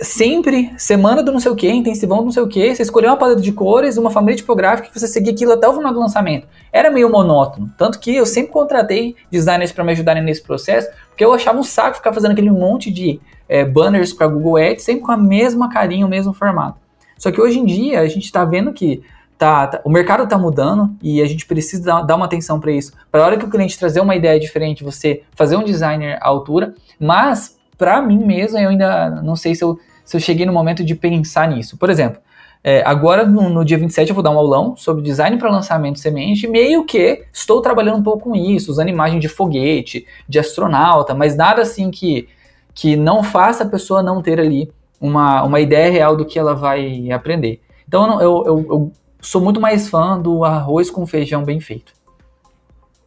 Sempre, 0.00 0.72
semana 0.76 1.22
do 1.22 1.30
não 1.30 1.38
sei 1.38 1.52
o 1.52 1.56
que, 1.56 1.70
intensivão 1.70 2.18
do 2.18 2.24
não 2.24 2.32
sei 2.32 2.42
o 2.42 2.48
que, 2.48 2.74
você 2.74 2.82
escolheu 2.82 3.10
uma 3.10 3.16
paleta 3.16 3.40
de 3.40 3.52
cores, 3.52 3.96
uma 3.96 4.10
família 4.10 4.36
tipográfica 4.36 4.88
e 4.88 4.98
você 4.98 5.06
seguia 5.06 5.32
aquilo 5.32 5.52
até 5.52 5.68
o 5.68 5.72
final 5.72 5.92
do 5.92 6.00
lançamento. 6.00 6.48
Era 6.72 6.90
meio 6.90 7.08
monótono. 7.08 7.72
Tanto 7.78 8.00
que 8.00 8.14
eu 8.14 8.26
sempre 8.26 8.52
contratei 8.52 9.14
designers 9.30 9.70
para 9.70 9.84
me 9.84 9.92
ajudarem 9.92 10.22
nesse 10.22 10.42
processo, 10.42 10.88
porque 11.08 11.24
eu 11.24 11.32
achava 11.32 11.58
um 11.58 11.62
saco 11.62 11.96
ficar 11.96 12.12
fazendo 12.12 12.32
aquele 12.32 12.50
monte 12.50 12.90
de 12.90 13.20
é, 13.48 13.64
banners 13.64 14.12
para 14.12 14.26
Google 14.26 14.56
Ads, 14.56 14.82
sempre 14.84 15.02
com 15.02 15.12
a 15.12 15.16
mesma 15.16 15.68
carinha, 15.68 16.04
o 16.04 16.08
mesmo 16.08 16.32
formato. 16.32 16.78
Só 17.16 17.30
que 17.30 17.40
hoje 17.40 17.60
em 17.60 17.64
dia 17.64 18.00
a 18.00 18.08
gente 18.08 18.24
está 18.24 18.44
vendo 18.44 18.72
que 18.72 19.02
Tá, 19.36 19.66
tá, 19.66 19.80
o 19.84 19.90
mercado 19.90 20.22
está 20.22 20.38
mudando 20.38 20.96
e 21.02 21.20
a 21.20 21.26
gente 21.26 21.44
precisa 21.44 21.82
dar, 21.82 22.02
dar 22.02 22.14
uma 22.14 22.24
atenção 22.24 22.60
para 22.60 22.70
isso. 22.70 22.92
Para 23.10 23.22
a 23.22 23.26
hora 23.26 23.36
que 23.36 23.44
o 23.44 23.50
cliente 23.50 23.76
trazer 23.76 24.00
uma 24.00 24.14
ideia 24.14 24.38
diferente, 24.38 24.84
você 24.84 25.22
fazer 25.34 25.56
um 25.56 25.64
designer 25.64 26.18
à 26.22 26.28
altura, 26.28 26.72
mas 27.00 27.58
para 27.76 28.00
mim 28.02 28.24
mesmo 28.24 28.58
eu 28.58 28.70
ainda 28.70 29.10
não 29.22 29.36
sei 29.36 29.54
se 29.54 29.64
eu, 29.64 29.78
se 30.04 30.16
eu 30.16 30.20
cheguei 30.20 30.46
no 30.46 30.52
momento 30.52 30.84
de 30.84 30.94
pensar 30.94 31.48
nisso. 31.48 31.76
Por 31.76 31.90
exemplo, 31.90 32.20
é, 32.62 32.82
agora 32.86 33.26
no, 33.26 33.50
no, 33.50 33.64
dia 33.64 33.76
27 33.76 34.08
eu 34.08 34.14
vou 34.14 34.24
dar 34.24 34.30
um 34.30 34.38
aulão 34.38 34.74
sobre 34.74 35.02
design 35.02 35.36
para 35.36 35.50
lançamento 35.50 35.98
semente, 35.98 36.46
meio 36.46 36.84
que 36.84 37.24
estou 37.32 37.60
trabalhando 37.60 37.98
um 37.98 38.02
pouco 38.02 38.30
com 38.30 38.34
isso, 38.34 38.70
usando 38.70 38.88
imagem 38.88 39.18
de 39.18 39.28
foguete, 39.28 40.06
de 40.26 40.38
astronauta, 40.38 41.14
mas 41.14 41.36
nada 41.36 41.60
assim 41.60 41.90
que, 41.90 42.26
que 42.74 42.96
não 42.96 43.22
faça 43.22 43.64
a 43.64 43.68
pessoa 43.68 44.02
não 44.02 44.22
ter 44.22 44.40
ali 44.40 44.72
uma, 44.98 45.42
uma 45.42 45.60
ideia 45.60 45.92
real 45.92 46.16
do 46.16 46.24
que 46.24 46.38
ela 46.38 46.54
vai 46.54 47.10
aprender. 47.10 47.60
Então 47.86 48.20
eu, 48.20 48.42
eu, 48.46 48.66
eu 48.70 48.92
sou 49.20 49.40
muito 49.40 49.60
mais 49.60 49.88
fã 49.88 50.18
do 50.18 50.44
arroz 50.44 50.90
com 50.90 51.06
feijão 51.06 51.44
bem 51.44 51.60
feito. 51.60 51.92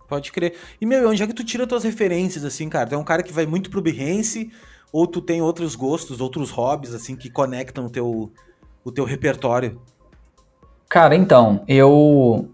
Pode 0.07 0.31
crer. 0.31 0.55
E, 0.79 0.85
meu, 0.85 1.09
onde 1.09 1.21
é 1.21 1.27
que 1.27 1.33
tu 1.33 1.43
tira 1.43 1.67
tuas 1.67 1.83
referências, 1.83 2.45
assim, 2.45 2.69
cara? 2.69 2.87
Tu 2.87 2.95
é 2.95 2.97
um 2.97 3.03
cara 3.03 3.21
que 3.21 3.33
vai 3.33 3.45
muito 3.45 3.69
pro 3.69 3.81
Behance, 3.81 4.51
ou 4.91 5.05
tu 5.05 5.21
tem 5.21 5.41
outros 5.41 5.75
gostos, 5.75 6.21
outros 6.21 6.49
hobbies, 6.49 6.93
assim, 6.93 7.15
que 7.15 7.29
conectam 7.29 7.85
o 7.85 7.89
teu, 7.89 8.31
o 8.83 8.91
teu 8.91 9.03
repertório? 9.03 9.81
Cara, 10.89 11.15
então, 11.15 11.63
eu 11.67 12.49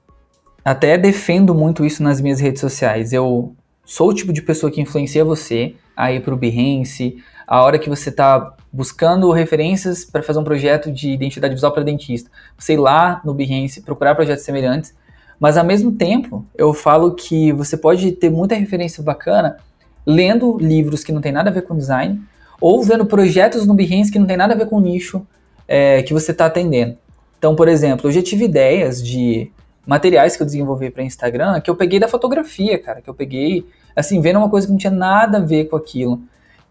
até 0.65 0.97
defendo 0.97 1.53
muito 1.53 1.85
isso 1.85 2.01
nas 2.01 2.19
minhas 2.19 2.39
redes 2.39 2.61
sociais. 2.61 3.13
Eu 3.13 3.55
sou 3.85 4.09
o 4.09 4.13
tipo 4.13 4.33
de 4.33 4.41
pessoa 4.41 4.71
que 4.71 4.81
influencia 4.81 5.23
você 5.23 5.75
a 5.95 6.11
ir 6.11 6.23
pro 6.23 6.35
Behance, 6.35 7.17
a 7.45 7.61
hora 7.61 7.77
que 7.77 7.89
você 7.89 8.09
está 8.09 8.55
buscando 8.71 9.31
referências 9.31 10.03
para 10.03 10.23
fazer 10.23 10.39
um 10.39 10.43
projeto 10.43 10.91
de 10.91 11.11
identidade 11.11 11.53
visual 11.53 11.71
para 11.71 11.83
dentista, 11.83 12.31
você 12.57 12.73
ir 12.73 12.77
lá 12.77 13.21
no 13.23 13.33
Behance, 13.33 13.81
procurar 13.81 14.15
projetos 14.15 14.43
semelhantes, 14.43 14.95
mas 15.39 15.57
ao 15.57 15.65
mesmo 15.65 15.91
tempo 15.91 16.45
eu 16.55 16.73
falo 16.73 17.13
que 17.13 17.51
você 17.51 17.75
pode 17.77 18.11
ter 18.13 18.29
muita 18.29 18.55
referência 18.55 19.03
bacana 19.03 19.57
lendo 20.05 20.57
livros 20.57 21.03
que 21.03 21.11
não 21.11 21.21
tem 21.21 21.31
nada 21.31 21.49
a 21.49 21.53
ver 21.53 21.63
com 21.63 21.75
design 21.75 22.21
ou 22.59 22.81
vendo 22.83 23.05
projetos 23.05 23.65
no 23.65 23.73
Behance 23.73 24.11
que 24.11 24.19
não 24.19 24.25
tem 24.25 24.37
nada 24.37 24.53
a 24.53 24.57
ver 24.57 24.67
com 24.67 24.77
o 24.77 24.81
nicho 24.81 25.25
é, 25.67 26.01
que 26.03 26.13
você 26.13 26.31
está 26.31 26.45
atendendo. 26.45 26.97
Então, 27.37 27.55
por 27.55 27.67
exemplo, 27.67 28.07
eu 28.07 28.11
já 28.11 28.21
tive 28.21 28.45
ideias 28.45 29.03
de 29.03 29.51
materiais 29.85 30.35
que 30.35 30.41
eu 30.41 30.45
desenvolvi 30.45 30.89
para 30.89 31.03
Instagram 31.03 31.59
que 31.59 31.69
eu 31.69 31.75
peguei 31.75 31.99
da 31.99 32.07
fotografia, 32.07 32.79
cara, 32.79 33.01
que 33.01 33.09
eu 33.09 33.13
peguei 33.13 33.65
assim 33.95 34.21
vendo 34.21 34.37
uma 34.37 34.49
coisa 34.49 34.65
que 34.65 34.71
não 34.71 34.79
tinha 34.79 34.91
nada 34.91 35.37
a 35.37 35.41
ver 35.41 35.65
com 35.65 35.75
aquilo 35.75 36.21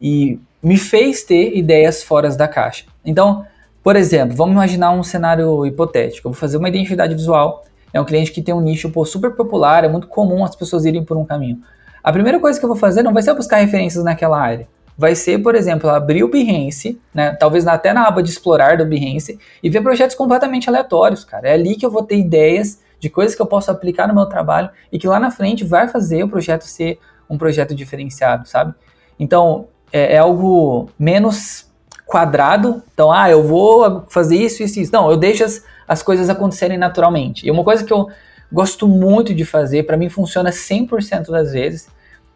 e 0.01 0.39
me 0.63 0.77
fez 0.77 1.23
ter 1.23 1.57
ideias 1.57 2.03
fora 2.03 2.29
da 2.31 2.49
caixa. 2.49 2.87
Então, 3.05 3.45
por 3.83 3.97
exemplo, 3.97 4.37
vamos 4.37 4.55
imaginar 4.55 4.93
um 4.93 5.03
cenário 5.03 5.67
hipotético. 5.67 6.29
Eu 6.29 6.33
vou 6.33 6.41
fazer 6.41 6.57
uma 6.57 6.69
identidade 6.69 7.15
visual. 7.15 7.65
É 7.93 8.01
um 8.01 8.05
cliente 8.05 8.33
que 8.33 8.41
tem 8.41 8.55
um 8.55 8.61
nicho 8.61 8.91
pô, 8.91 9.05
super 9.05 9.33
popular, 9.33 9.85
é 9.85 9.89
muito 9.89 10.07
comum 10.07 10.45
as 10.45 10.57
pessoas 10.57 10.85
irem 10.85 11.05
por 11.05 11.17
um 11.17 11.25
caminho. 11.25 11.61
A 12.03 12.13
primeira 12.13 12.41
coisa 12.41 12.59
que 12.59 12.65
eu 12.65 12.69
vou 12.69 12.77
fazer 12.77 13.03
não 13.03 13.13
vai 13.13 13.23
ser 13.23 13.35
buscar 13.35 13.59
referências 13.59 14.03
naquela 14.03 14.41
área. 14.41 14.67
Vai 14.97 15.15
ser, 15.15 15.39
por 15.39 15.55
exemplo, 15.55 15.89
abrir 15.89 16.23
o 16.25 16.29
Behance, 16.29 17.01
né, 17.15 17.33
talvez 17.33 17.67
até 17.67 17.93
na 17.93 18.07
aba 18.07 18.23
de 18.23 18.31
explorar 18.31 18.77
do 18.77 18.85
Behance, 18.85 19.39
e 19.63 19.71
ver 19.71 19.81
projetos 19.83 20.17
completamente 20.17 20.69
aleatórios, 20.69 21.25
cara. 21.25 21.49
É 21.49 21.55
ali 21.55 21.77
que 21.77 21.87
eu 21.87 21.91
vou 21.91 22.03
ter 22.03 22.19
ideias 22.19 22.81
de 22.99 23.09
coisas 23.09 23.35
que 23.35 23.43
eu 23.43 23.47
posso 23.47 23.71
aplicar 23.71 24.07
no 24.07 24.15
meu 24.15 24.27
trabalho 24.27 24.71
e 24.93 24.99
que 24.99 25.09
lá 25.09 25.19
na 25.19 25.31
frente 25.31 25.65
vai 25.65 25.89
fazer 25.89 26.23
o 26.23 26.29
projeto 26.29 26.63
ser 26.63 26.99
um 27.29 27.39
projeto 27.39 27.75
diferenciado, 27.75 28.47
sabe? 28.47 28.75
Então, 29.19 29.67
é, 29.93 30.15
é 30.15 30.19
algo 30.19 30.89
menos 30.99 31.71
quadrado. 32.07 32.83
Então, 32.93 33.11
ah, 33.11 33.31
eu 33.31 33.43
vou 33.43 34.05
fazer 34.09 34.37
isso, 34.37 34.63
isso, 34.63 34.79
isso. 34.79 34.93
Não, 34.93 35.11
eu 35.11 35.17
deixo 35.17 35.43
as, 35.43 35.65
as 35.93 36.03
coisas 36.03 36.29
acontecerem 36.29 36.79
naturalmente. 36.79 37.47
E 37.47 37.51
uma 37.51 37.63
coisa 37.63 37.85
que 37.85 37.93
eu 37.93 38.09
gosto 38.51 38.89
muito 38.89 39.35
de 39.35 39.45
fazer, 39.45 39.85
para 39.85 39.97
mim 39.97 40.09
funciona 40.09 40.51
100% 40.51 41.31
das 41.31 41.53
vezes, 41.53 41.89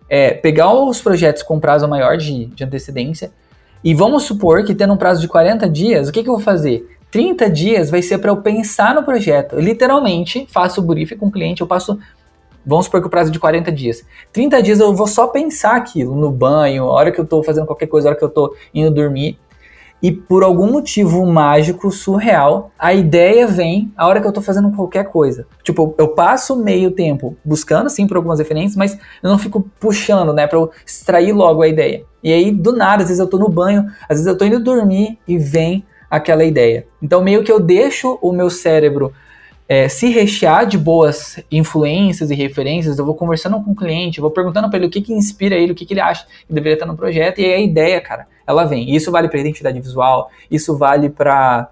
é 0.08 0.32
pegar 0.32 0.72
os 0.72 1.00
projetos 1.00 1.42
com 1.42 1.58
prazo 1.58 1.88
maior 1.88 2.16
de, 2.16 2.46
de 2.46 2.64
antecedência 2.64 3.32
e 3.82 3.94
vamos 3.94 4.24
supor 4.24 4.64
que 4.64 4.74
tendo 4.74 4.92
um 4.92 4.96
prazo 4.96 5.20
de 5.20 5.28
40 5.28 5.68
dias, 5.68 6.08
o 6.08 6.12
que, 6.12 6.22
que 6.22 6.28
eu 6.28 6.34
vou 6.34 6.42
fazer? 6.42 6.96
30 7.10 7.50
dias 7.50 7.90
vai 7.90 8.02
ser 8.02 8.18
para 8.18 8.30
eu 8.30 8.36
pensar 8.38 8.94
no 8.94 9.02
projeto. 9.02 9.54
Eu, 9.54 9.60
literalmente, 9.60 10.46
faço 10.50 10.80
o 10.80 10.84
briefing 10.84 11.16
com 11.16 11.26
o 11.26 11.30
cliente, 11.30 11.60
eu 11.60 11.66
passo 11.66 11.98
Vamos 12.68 12.86
supor 12.86 13.00
que 13.00 13.06
o 13.06 13.10
prazo 13.10 13.30
é 13.30 13.32
de 13.32 13.38
40 13.38 13.70
dias. 13.70 14.04
30 14.32 14.60
dias 14.60 14.80
eu 14.80 14.92
vou 14.92 15.06
só 15.06 15.28
pensar 15.28 15.76
aquilo 15.76 16.16
no 16.16 16.32
banho, 16.32 16.82
a 16.84 16.92
hora 16.92 17.12
que 17.12 17.20
eu 17.20 17.22
estou 17.22 17.40
fazendo 17.44 17.64
qualquer 17.64 17.86
coisa, 17.86 18.08
a 18.08 18.10
hora 18.10 18.18
que 18.18 18.24
eu 18.24 18.28
estou 18.28 18.56
indo 18.74 18.90
dormir. 18.90 19.38
E 20.02 20.12
por 20.12 20.42
algum 20.42 20.70
motivo 20.70 21.24
mágico, 21.26 21.90
surreal, 21.90 22.70
a 22.78 22.92
ideia 22.92 23.46
vem 23.46 23.92
a 23.96 24.06
hora 24.06 24.20
que 24.20 24.26
eu 24.26 24.30
estou 24.30 24.42
fazendo 24.42 24.70
qualquer 24.70 25.04
coisa. 25.04 25.46
Tipo, 25.62 25.94
eu 25.98 26.08
passo 26.08 26.54
meio 26.54 26.90
tempo 26.90 27.36
buscando, 27.44 27.88
sim, 27.88 28.06
por 28.06 28.16
algumas 28.16 28.38
referências, 28.38 28.76
mas 28.76 28.98
eu 29.22 29.30
não 29.30 29.38
fico 29.38 29.68
puxando, 29.80 30.32
né, 30.32 30.46
para 30.46 30.58
eu 30.58 30.70
extrair 30.84 31.32
logo 31.32 31.62
a 31.62 31.68
ideia. 31.68 32.04
E 32.22 32.32
aí, 32.32 32.50
do 32.50 32.76
nada, 32.76 33.02
às 33.02 33.08
vezes 33.08 33.20
eu 33.20 33.24
estou 33.24 33.40
no 33.40 33.48
banho, 33.48 33.86
às 34.02 34.16
vezes 34.16 34.26
eu 34.26 34.34
estou 34.34 34.46
indo 34.46 34.60
dormir 34.60 35.18
e 35.26 35.38
vem 35.38 35.84
aquela 36.10 36.44
ideia. 36.44 36.86
Então, 37.02 37.22
meio 37.22 37.42
que 37.42 37.50
eu 37.50 37.58
deixo 37.58 38.18
o 38.20 38.32
meu 38.32 38.50
cérebro 38.50 39.12
é, 39.68 39.88
se 39.88 40.08
rechear 40.08 40.66
de 40.66 40.78
boas 40.78 41.40
influências 41.50 42.30
e 42.30 42.34
referências, 42.34 42.98
eu 42.98 43.04
vou 43.04 43.14
conversando 43.14 43.60
com 43.62 43.72
o 43.72 43.74
cliente, 43.74 44.20
vou 44.20 44.30
perguntando 44.30 44.68
para 44.68 44.78
ele 44.78 44.86
o 44.86 44.90
que, 44.90 45.00
que 45.00 45.12
inspira 45.12 45.56
ele, 45.56 45.72
o 45.72 45.74
que, 45.74 45.84
que 45.84 45.94
ele 45.94 46.00
acha 46.00 46.24
que 46.46 46.52
deveria 46.52 46.74
estar 46.74 46.86
no 46.86 46.96
projeto, 46.96 47.40
e 47.40 47.44
aí 47.44 47.54
a 47.54 47.60
ideia, 47.60 48.00
cara, 48.00 48.28
ela 48.46 48.64
vem. 48.64 48.94
Isso 48.94 49.10
vale 49.10 49.28
para 49.28 49.40
identidade 49.40 49.80
visual, 49.80 50.30
isso 50.50 50.76
vale 50.76 51.10
para 51.10 51.68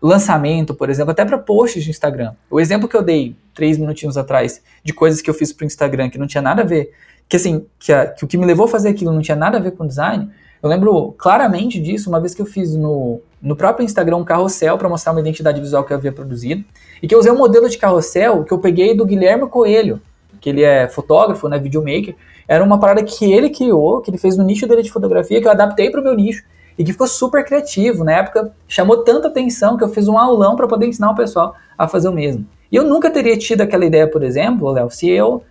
lançamento, 0.00 0.74
por 0.74 0.90
exemplo, 0.90 1.12
até 1.12 1.24
para 1.24 1.38
posts 1.38 1.84
de 1.84 1.90
Instagram. 1.90 2.32
O 2.50 2.60
exemplo 2.60 2.88
que 2.88 2.96
eu 2.96 3.02
dei 3.02 3.36
três 3.54 3.78
minutinhos 3.78 4.16
atrás 4.16 4.62
de 4.82 4.92
coisas 4.92 5.22
que 5.22 5.30
eu 5.30 5.34
fiz 5.34 5.52
para 5.52 5.64
o 5.64 5.66
Instagram 5.66 6.10
que 6.10 6.18
não 6.18 6.26
tinha 6.26 6.42
nada 6.42 6.62
a 6.62 6.64
ver, 6.64 6.92
que 7.28 7.36
assim, 7.36 7.66
que, 7.78 7.92
a, 7.92 8.06
que 8.06 8.24
o 8.24 8.28
que 8.28 8.36
me 8.36 8.44
levou 8.44 8.66
a 8.66 8.68
fazer 8.68 8.90
aquilo 8.90 9.12
não 9.12 9.22
tinha 9.22 9.36
nada 9.36 9.58
a 9.58 9.60
ver 9.60 9.72
com 9.72 9.86
design, 9.86 10.28
eu 10.62 10.68
lembro 10.68 11.12
claramente 11.18 11.80
disso 11.80 12.08
uma 12.08 12.20
vez 12.20 12.34
que 12.34 12.40
eu 12.40 12.46
fiz 12.46 12.74
no, 12.74 13.20
no 13.40 13.54
próprio 13.54 13.84
Instagram 13.84 14.16
um 14.16 14.24
carrossel 14.24 14.78
para 14.78 14.88
mostrar 14.88 15.12
uma 15.12 15.20
identidade 15.20 15.60
visual 15.60 15.84
que 15.84 15.92
eu 15.92 15.96
havia 15.96 16.12
produzido 16.12 16.64
e 17.02 17.06
que 17.06 17.14
eu 17.14 17.18
usei 17.18 17.30
um 17.30 17.36
modelo 17.36 17.68
de 17.68 17.76
carrossel 17.76 18.44
que 18.44 18.52
eu 18.52 18.58
peguei 18.58 18.96
do 18.96 19.04
Guilherme 19.04 19.46
Coelho, 19.46 20.00
que 20.40 20.48
ele 20.48 20.62
é 20.62 20.88
fotógrafo, 20.88 21.48
né, 21.48 21.58
videomaker. 21.58 22.14
Era 22.46 22.62
uma 22.62 22.78
parada 22.78 23.02
que 23.02 23.32
ele 23.32 23.50
criou, 23.50 24.00
que 24.00 24.10
ele 24.10 24.18
fez 24.18 24.36
no 24.36 24.44
nicho 24.44 24.66
dele 24.66 24.82
de 24.82 24.90
fotografia, 24.90 25.40
que 25.40 25.46
eu 25.46 25.50
adaptei 25.52 25.90
para 25.90 26.00
o 26.00 26.04
meu 26.04 26.14
nicho 26.14 26.44
e 26.78 26.84
que 26.84 26.92
ficou 26.92 27.06
super 27.06 27.44
criativo. 27.44 28.04
Na 28.04 28.12
época 28.12 28.52
chamou 28.68 28.98
tanta 28.98 29.28
atenção 29.28 29.76
que 29.76 29.84
eu 29.84 29.88
fiz 29.88 30.08
um 30.08 30.18
aulão 30.18 30.56
para 30.56 30.66
poder 30.66 30.86
ensinar 30.86 31.10
o 31.10 31.14
pessoal 31.14 31.54
a 31.78 31.88
fazer 31.88 32.08
o 32.08 32.12
mesmo. 32.12 32.46
E 32.70 32.76
eu 32.76 32.84
nunca 32.84 33.10
teria 33.10 33.36
tido 33.36 33.60
aquela 33.60 33.84
ideia, 33.84 34.08
por 34.08 34.22
exemplo, 34.22 34.70
Léo, 34.70 34.90
se 34.90 35.08
eu 35.08 35.42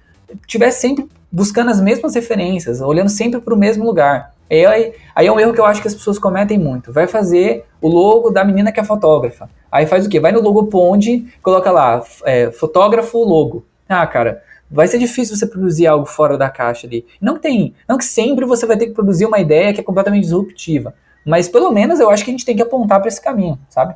tivesse 0.48 0.82
sempre 0.82 1.08
buscando 1.32 1.72
as 1.72 1.82
mesmas 1.82 2.16
referências, 2.16 2.82
olhando 2.82 3.10
sempre 3.10 3.40
para 3.40 3.54
o 3.54 3.58
mesmo 3.58 3.86
lugar. 3.86 4.34
Aí, 4.50 4.94
aí 5.16 5.28
é 5.28 5.32
um 5.32 5.40
erro 5.40 5.54
que 5.54 5.60
eu 5.60 5.66
acho 5.66 5.82
que 5.82 5.88
as 5.88 5.96
pessoas 5.96 6.20
cometem 6.20 6.60
muito. 6.60 6.92
Vai 6.92 7.08
fazer 7.08 7.66
o 7.82 7.88
logo 7.88 8.30
da 8.30 8.44
menina 8.44 8.72
que 8.72 8.80
é 8.80 8.84
fotógrafa. 8.84 9.50
Aí 9.72 9.88
faz 9.88 10.06
o 10.06 10.10
quê? 10.10 10.20
Vai 10.20 10.32
no 10.32 10.42
logo 10.42 10.68
Pond, 10.68 11.26
coloca 11.42 11.72
lá, 11.72 12.04
é, 12.26 12.52
fotógrafo 12.52 13.18
logo. 13.24 13.66
Ah, 13.90 14.06
cara, 14.06 14.44
vai 14.74 14.88
ser 14.88 14.98
difícil 14.98 15.36
você 15.36 15.46
produzir 15.46 15.88
algo 15.88 16.06
fora 16.06 16.38
da 16.38 16.50
caixa 16.50 16.88
ali. 16.88 17.06
Não 17.22 17.38
tem, 17.38 17.74
não 17.88 17.98
que 17.98 18.06
sempre 18.06 18.46
você 18.46 18.66
vai 18.66 18.78
ter 18.78 18.88
que 18.88 18.94
produzir 18.94 19.26
uma 19.26 19.40
ideia 19.40 19.74
que 19.74 19.80
é 19.80 19.84
completamente 19.84 20.24
disruptiva. 20.24 20.94
Mas 21.26 21.48
pelo 21.48 21.72
menos 21.72 22.00
eu 22.00 22.10
acho 22.10 22.24
que 22.24 22.32
a 22.32 22.34
gente 22.34 22.46
tem 22.46 22.56
que 22.56 22.62
apontar 22.62 23.00
para 23.00 23.08
esse 23.08 23.22
caminho, 23.22 23.58
sabe? 23.70 23.96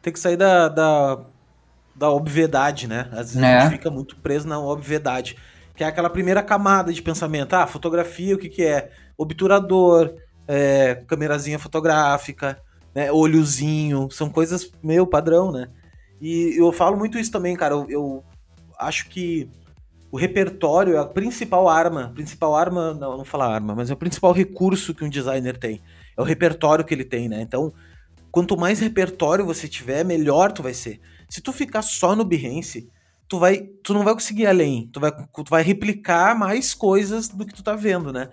Tem 0.00 0.12
que 0.12 0.20
sair 0.20 0.36
da, 0.36 0.68
da, 0.68 1.18
da 1.94 2.10
obviedade, 2.10 2.86
né? 2.86 3.08
Às 3.10 3.34
vezes 3.34 3.42
é. 3.42 3.56
a 3.56 3.60
gente 3.60 3.72
fica 3.72 3.90
muito 3.90 4.16
preso 4.16 4.46
na 4.46 4.60
obviedade. 4.60 5.36
Que 5.74 5.84
é 5.84 5.86
aquela 5.86 6.08
primeira 6.08 6.42
camada 6.42 6.92
de 6.92 7.02
pensamento. 7.02 7.54
Ah, 7.54 7.66
fotografia, 7.66 8.34
o 8.34 8.38
que, 8.38 8.48
que 8.48 8.64
é? 8.64 8.90
obturador, 9.16 10.14
é, 10.46 11.02
câmerazinha 11.06 11.58
fotográfica, 11.58 12.60
né, 12.94 13.10
olhozinho, 13.10 14.10
são 14.10 14.28
coisas 14.28 14.70
meio 14.82 15.06
padrão, 15.06 15.50
né? 15.50 15.68
E 16.20 16.54
eu 16.58 16.72
falo 16.72 16.96
muito 16.96 17.18
isso 17.18 17.30
também, 17.30 17.56
cara. 17.56 17.74
Eu, 17.74 17.86
eu 17.90 18.24
acho 18.78 19.08
que 19.08 19.50
o 20.10 20.16
repertório 20.16 20.96
é 20.96 20.98
a 20.98 21.04
principal 21.04 21.68
arma, 21.68 22.12
principal 22.14 22.54
arma, 22.54 22.94
não, 22.94 23.18
não 23.18 23.24
falar 23.24 23.52
arma, 23.52 23.74
mas 23.74 23.90
é 23.90 23.94
o 23.94 23.96
principal 23.96 24.32
recurso 24.32 24.94
que 24.94 25.04
um 25.04 25.08
designer 25.08 25.56
tem. 25.56 25.80
É 26.16 26.20
o 26.20 26.24
repertório 26.24 26.84
que 26.84 26.94
ele 26.94 27.04
tem, 27.04 27.28
né? 27.28 27.42
Então, 27.42 27.72
quanto 28.30 28.56
mais 28.56 28.80
repertório 28.80 29.44
você 29.44 29.68
tiver, 29.68 30.04
melhor 30.04 30.52
tu 30.52 30.62
vai 30.62 30.74
ser. 30.74 31.00
Se 31.28 31.40
tu 31.40 31.52
ficar 31.52 31.82
só 31.82 32.14
no 32.14 32.24
Behance, 32.24 32.88
tu 33.28 33.38
vai, 33.38 33.68
tu 33.82 33.92
não 33.92 34.04
vai 34.04 34.14
conseguir 34.14 34.42
ir 34.42 34.46
além. 34.46 34.88
Tu 34.92 35.00
vai, 35.00 35.10
tu 35.10 35.50
vai 35.50 35.62
replicar 35.62 36.38
mais 36.38 36.72
coisas 36.72 37.28
do 37.28 37.44
que 37.44 37.54
tu 37.54 37.62
tá 37.62 37.74
vendo, 37.74 38.12
né? 38.12 38.30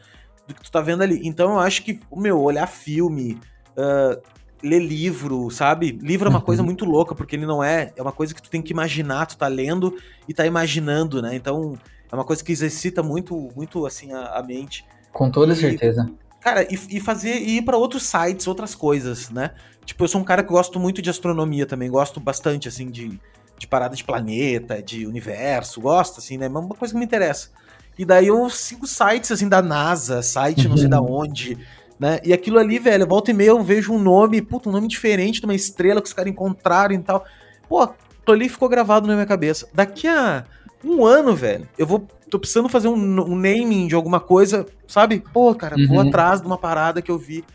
do 0.48 0.54
que 0.54 0.62
tu 0.62 0.72
tá 0.72 0.82
vendo 0.82 1.04
ali. 1.04 1.22
Então 1.24 1.54
eu 1.54 1.60
acho 1.60 1.84
que, 1.84 2.00
meu, 2.12 2.42
olhar 2.42 2.68
filme, 2.68 3.40
uh, 3.78 4.22
ler 4.64 4.80
livro, 4.80 5.52
sabe? 5.52 5.92
Livro 5.92 6.28
é 6.28 6.30
uma 6.30 6.40
uhum. 6.40 6.46
coisa 6.46 6.64
muito 6.64 6.86
louca, 6.86 7.14
porque 7.14 7.36
ele 7.36 7.46
não 7.46 7.64
é. 7.64 7.92
É 7.96 8.02
uma 8.02 8.12
coisa 8.12 8.34
que 8.34 8.42
tu 8.42 8.50
tem 8.50 8.62
que 8.62 8.72
imaginar, 8.72 9.26
tu 9.26 9.38
tá 9.38 9.48
lendo 9.48 9.96
e 10.28 10.34
tá 10.34 10.46
imaginando, 10.46 11.22
né? 11.22 11.36
Então 11.36 11.78
é 12.12 12.16
uma 12.16 12.24
coisa 12.24 12.44
que 12.44 12.52
exercita 12.52 13.04
muito, 13.04 13.50
muito 13.56 13.86
assim, 13.86 14.14
a, 14.14 14.38
a 14.38 14.44
mente. 14.44 14.86
Com 15.12 15.30
toda 15.30 15.54
e, 15.54 15.56
certeza. 15.56 16.10
Cara, 16.40 16.64
e, 16.64 16.80
e 16.90 17.00
fazer 17.00 17.36
e 17.38 17.58
ir 17.58 17.62
para 17.62 17.78
outros 17.78 18.04
sites, 18.04 18.48
outras 18.48 18.74
coisas, 18.74 19.30
né? 19.30 19.52
Tipo, 19.86 20.06
eu 20.06 20.08
sou 20.08 20.22
um 20.22 20.24
cara 20.24 20.44
que 20.44 20.50
gosto 20.50 20.80
muito 20.80 21.02
de 21.02 21.10
astronomia 21.10 21.66
também, 21.66 21.90
gosto 21.90 22.20
bastante, 22.20 22.68
assim, 22.68 22.90
de, 22.90 23.20
de 23.58 23.68
parada 23.68 23.96
de 23.96 24.04
planeta, 24.04 24.82
de 24.82 25.06
universo, 25.06 25.82
gosto, 25.82 26.20
assim, 26.20 26.38
né? 26.38 26.46
É 26.46 26.50
uma 26.50 26.68
coisa 26.70 26.94
que 26.94 27.00
me 27.00 27.06
interessa. 27.06 27.50
E 27.98 28.06
daí 28.06 28.28
eu 28.28 28.50
sigo 28.50 28.88
sites 28.88 29.32
assim 29.32 29.48
da 29.48 29.62
NASA, 29.62 30.22
site 30.22 30.68
não 30.68 30.78
sei 30.78 30.88
da 30.88 31.00
uhum. 31.00 31.22
onde, 31.22 31.58
né? 32.00 32.20
E 32.24 32.34
aquilo 32.34 32.60
ali, 32.60 32.80
velho, 32.80 33.08
volta 33.08 33.32
e 33.32 33.34
meia 33.34 33.50
eu 33.50 33.62
vejo 33.64 33.94
um 33.94 34.00
nome, 34.00 34.42
puta, 34.42 34.70
um 34.70 34.72
nome 34.72 34.88
diferente 34.88 35.40
de 35.40 35.46
uma 35.46 35.56
estrela 35.56 36.02
que 36.02 36.08
os 36.08 36.14
caras 36.14 36.32
encontraram 36.32 36.94
e 36.96 37.00
tal. 37.00 37.26
Pô, 37.68 37.88
tô 38.26 38.32
ali 38.32 38.50
ficou 38.50 38.70
gravado 38.70 39.08
na 39.08 39.14
minha 39.14 39.26
cabeça. 39.26 39.68
Daqui 39.74 40.08
a 40.08 40.44
um 40.84 41.06
ano, 41.06 41.36
velho, 41.36 41.68
eu 41.78 41.88
vou. 41.88 42.06
Tô 42.30 42.40
precisando 42.40 42.68
fazer 42.68 42.88
um, 42.88 42.96
um 42.96 43.36
naming 43.36 43.88
de 43.88 43.94
alguma 43.94 44.20
coisa, 44.20 44.66
sabe? 44.88 45.24
Pô, 45.32 45.54
cara, 45.54 45.76
uhum. 45.78 45.88
vou 45.88 46.00
atrás 46.00 46.42
de 46.42 46.48
uma 46.48 46.58
parada 46.58 47.02
que 47.02 47.12
eu 47.12 47.18
vi. 47.18 47.46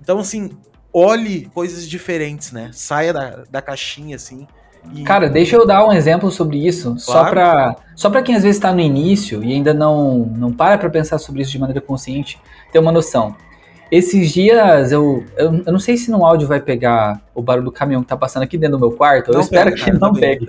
Então, 0.00 0.18
assim, 0.18 0.50
olhe 0.92 1.48
coisas 1.54 1.88
diferentes, 1.88 2.50
né? 2.50 2.70
Saia 2.72 3.12
da, 3.12 3.44
da 3.48 3.62
caixinha, 3.62 4.16
assim. 4.16 4.46
E... 4.92 5.04
Cara, 5.04 5.28
deixa 5.28 5.56
eu 5.56 5.66
dar 5.66 5.86
um 5.86 5.92
exemplo 5.92 6.30
sobre 6.30 6.66
isso, 6.66 6.96
claro. 6.96 7.00
só 7.00 7.30
para 7.30 7.76
só 7.94 8.10
pra 8.10 8.22
quem 8.22 8.34
às 8.34 8.42
vezes 8.42 8.56
está 8.56 8.72
no 8.72 8.80
início 8.80 9.42
e 9.42 9.52
ainda 9.52 9.74
não, 9.74 10.18
não 10.36 10.52
para 10.52 10.78
para 10.78 10.88
pensar 10.88 11.18
sobre 11.18 11.42
isso 11.42 11.50
de 11.50 11.58
maneira 11.58 11.80
consciente, 11.80 12.40
ter 12.72 12.78
uma 12.78 12.92
noção. 12.92 13.36
Esses 13.90 14.30
dias 14.32 14.92
eu, 14.92 15.24
eu, 15.36 15.62
eu, 15.66 15.72
não 15.72 15.78
sei 15.78 15.96
se 15.96 16.10
no 16.10 16.24
áudio 16.24 16.46
vai 16.46 16.60
pegar 16.60 17.22
o 17.34 17.42
barulho 17.42 17.66
do 17.66 17.72
caminhão 17.72 18.02
que 18.02 18.08
tá 18.08 18.16
passando 18.16 18.42
aqui 18.42 18.58
dentro 18.58 18.76
do 18.76 18.80
meu 18.80 18.96
quarto, 18.96 19.32
não 19.32 19.38
eu 19.38 19.42
espero 19.42 19.70
pega, 19.70 19.84
que 19.84 19.92
não 19.92 20.12
pegue. 20.12 20.46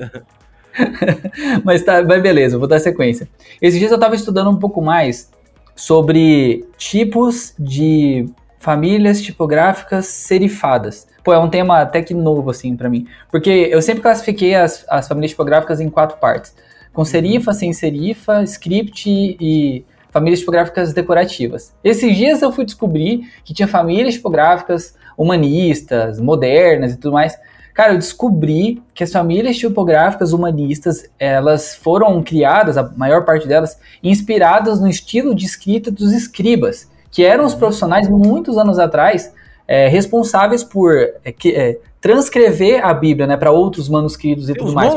mas 1.64 1.84
tá, 1.84 2.04
mas 2.04 2.22
beleza, 2.22 2.58
vou 2.58 2.68
dar 2.68 2.80
sequência. 2.80 3.30
Esses 3.62 3.80
dias 3.80 3.92
eu 3.92 4.00
tava 4.00 4.16
estudando 4.16 4.50
um 4.50 4.58
pouco 4.58 4.82
mais 4.82 5.30
sobre 5.76 6.66
tipos 6.78 7.54
de 7.58 8.28
famílias 8.60 9.22
tipográficas 9.22 10.08
serifadas. 10.08 11.08
Pô, 11.24 11.34
é 11.34 11.40
um 11.40 11.50
tema 11.50 11.80
até 11.80 12.02
que 12.02 12.14
novo, 12.14 12.50
assim, 12.50 12.76
para 12.76 12.90
mim. 12.90 13.08
Porque 13.32 13.50
eu 13.50 13.82
sempre 13.82 14.02
classifiquei 14.02 14.56
as, 14.56 14.86
as 14.90 15.08
famílias 15.08 15.32
tipográficas 15.32 15.80
em 15.80 15.90
quatro 15.90 16.18
partes. 16.18 16.54
Com 16.94 17.06
serifa, 17.06 17.54
sem 17.54 17.72
serifa, 17.72 18.44
script 18.44 19.10
e 19.10 19.86
famílias 20.10 20.40
tipográficas 20.40 20.94
decorativas. 20.94 21.74
Esses 21.84 22.16
dias 22.16 22.42
eu 22.42 22.52
fui 22.52 22.66
descobrir 22.66 23.32
que 23.44 23.54
tinha 23.54 23.68
famílias 23.68 24.16
tipográficas 24.16 24.96
humanistas, 25.18 26.20
modernas 26.20 26.94
e 26.94 26.98
tudo 26.98 27.14
mais. 27.14 27.38
Cara, 27.74 27.94
eu 27.94 27.98
descobri 27.98 28.82
que 28.94 29.04
as 29.04 29.12
famílias 29.12 29.58
tipográficas 29.58 30.34
humanistas, 30.34 31.10
elas 31.18 31.76
foram 31.76 32.22
criadas, 32.22 32.78
a 32.78 32.84
maior 32.98 33.24
parte 33.24 33.48
delas, 33.48 33.80
inspiradas 34.04 34.82
no 34.82 34.88
estilo 34.90 35.34
de 35.34 35.46
escrita 35.46 35.90
dos 35.90 36.12
escribas, 36.12 36.90
que 37.12 37.24
eram 37.24 37.46
os 37.46 37.56
profissionais 37.56 38.10
muitos 38.10 38.58
anos 38.58 38.80
atrás 38.80 39.34
é, 39.68 39.88
responsáveis 39.88 40.64
por 40.64 40.94
é, 41.24 41.32
que, 41.32 41.56
é, 41.56 41.80
transcrever 42.02 42.84
a 42.84 42.94
Bíblia, 42.94 43.28
né, 43.28 43.38
para 43.38 43.52
outros 43.52 43.88
manuscritos 43.88 44.50
e 44.50 44.54
tudo 44.54 44.74
mais. 44.74 44.94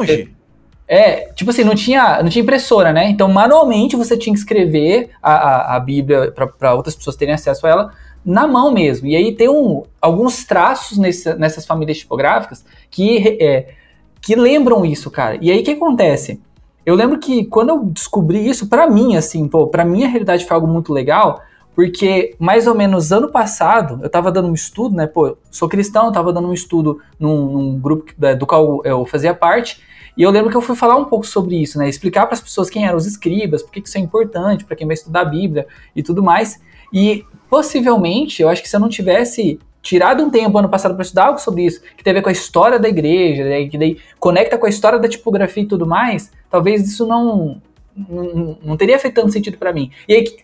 É, 0.87 1.33
tipo 1.33 1.51
assim, 1.51 1.65
não 1.65 1.75
tinha, 1.75 2.23
não 2.23 2.29
tinha 2.29 2.43
impressora, 2.43 2.93
né? 2.93 3.09
Então, 3.09 3.29
manualmente 3.29 3.97
você 3.97 4.17
tinha 4.17 4.33
que 4.33 4.41
escrever 4.41 5.11
a, 5.23 5.33
a, 5.33 5.77
a 5.77 5.81
Bíblia 5.81 6.33
para 6.59 6.75
outras 6.75 6.95
pessoas 6.95 7.17
terem 7.17 7.35
acesso 7.35 7.67
a 7.67 7.71
ela 7.71 7.93
na 8.25 8.47
mão 8.47 8.73
mesmo. 8.73 9.07
E 9.07 9.17
aí 9.17 9.35
tem 9.35 9.49
um, 9.49 9.83
alguns 10.01 10.45
traços 10.45 10.99
nesse, 10.99 11.35
nessas 11.35 11.67
famílias 11.67 11.99
tipográficas 11.99 12.65
que, 12.91 13.39
é, 13.41 13.75
que 14.21 14.35
lembram 14.35 14.85
isso, 14.85 15.11
cara. 15.11 15.39
E 15.41 15.51
aí 15.51 15.61
o 15.61 15.65
que 15.65 15.73
acontece? 15.73 16.41
Eu 16.85 16.95
lembro 16.95 17.19
que 17.19 17.45
quando 17.45 17.71
eu 17.71 17.85
descobri 17.85 18.49
isso, 18.49 18.69
para 18.69 18.89
mim, 18.89 19.17
assim, 19.17 19.47
pô, 19.49 19.69
pra 19.69 19.85
minha 19.85 20.09
realidade 20.09 20.45
foi 20.45 20.55
algo 20.55 20.67
muito 20.67 20.93
legal, 20.93 21.41
porque 21.75 22.35
mais 22.39 22.67
ou 22.67 22.75
menos 22.75 23.13
ano 23.13 23.31
passado 23.31 23.99
eu 24.03 24.07
estava 24.07 24.33
dando 24.33 24.49
um 24.49 24.55
estudo, 24.55 24.95
né? 24.95 25.07
Pô, 25.07 25.37
sou 25.51 25.69
cristão, 25.69 26.09
estava 26.09 26.33
dando 26.33 26.49
um 26.49 26.53
estudo 26.53 27.01
num, 27.19 27.47
num 27.47 27.79
grupo 27.79 28.13
do 28.39 28.47
qual 28.47 28.85
eu 28.85 29.07
fazia 29.07 29.33
parte, 29.33 29.81
e 30.17 30.23
eu 30.23 30.31
lembro 30.31 30.51
que 30.51 30.57
eu 30.57 30.61
fui 30.61 30.77
falar 30.77 30.97
um 30.97 31.05
pouco 31.05 31.27
sobre 31.27 31.61
isso, 31.61 31.79
né? 31.79 31.89
Explicar 31.89 32.27
para 32.27 32.35
as 32.35 32.41
pessoas 32.41 32.69
quem 32.69 32.87
eram 32.87 32.97
os 32.97 33.07
escribas, 33.07 33.63
por 33.63 33.73
que 33.73 33.81
isso 33.81 33.97
é 33.97 34.01
importante 34.01 34.65
para 34.65 34.77
quem 34.77 34.87
vai 34.87 34.95
estudar 34.95 35.23
a 35.23 35.25
Bíblia 35.25 35.67
e 35.97 36.03
tudo 36.03 36.23
mais. 36.23 36.61
E 36.93 37.25
possivelmente, 37.49 38.43
eu 38.43 38.49
acho 38.49 38.63
que 38.63 38.69
se 38.69 38.77
eu 38.77 38.81
não 38.81 38.89
tivesse 38.89 39.59
tirado 39.81 40.23
um 40.23 40.31
tempo 40.31 40.57
ano 40.57 40.69
passado 40.69 40.95
para 40.95 41.03
estudar 41.03 41.27
algo 41.27 41.41
sobre 41.41 41.65
isso, 41.65 41.83
que 41.97 42.05
tem 42.05 42.13
a 42.13 42.15
ver 42.15 42.23
com 42.23 42.29
a 42.29 42.33
história 42.33 42.79
da 42.79 42.89
igreja, 42.89 43.45
né? 43.45 43.67
que 43.67 43.77
daí 43.77 43.99
conecta 44.21 44.57
com 44.57 44.67
a 44.67 44.69
história 44.69 44.99
da 44.99 45.09
tipografia 45.09 45.63
e 45.63 45.67
tudo 45.67 45.87
mais, 45.87 46.31
talvez 46.51 46.87
isso 46.87 47.07
não 47.07 47.61
não, 47.95 48.59
não 48.63 48.77
teria 48.77 48.99
feito 48.99 49.15
tanto 49.15 49.33
sentido 49.33 49.59
para 49.59 49.73
mim. 49.73 49.91
E 50.09 50.15
aí, 50.15 50.37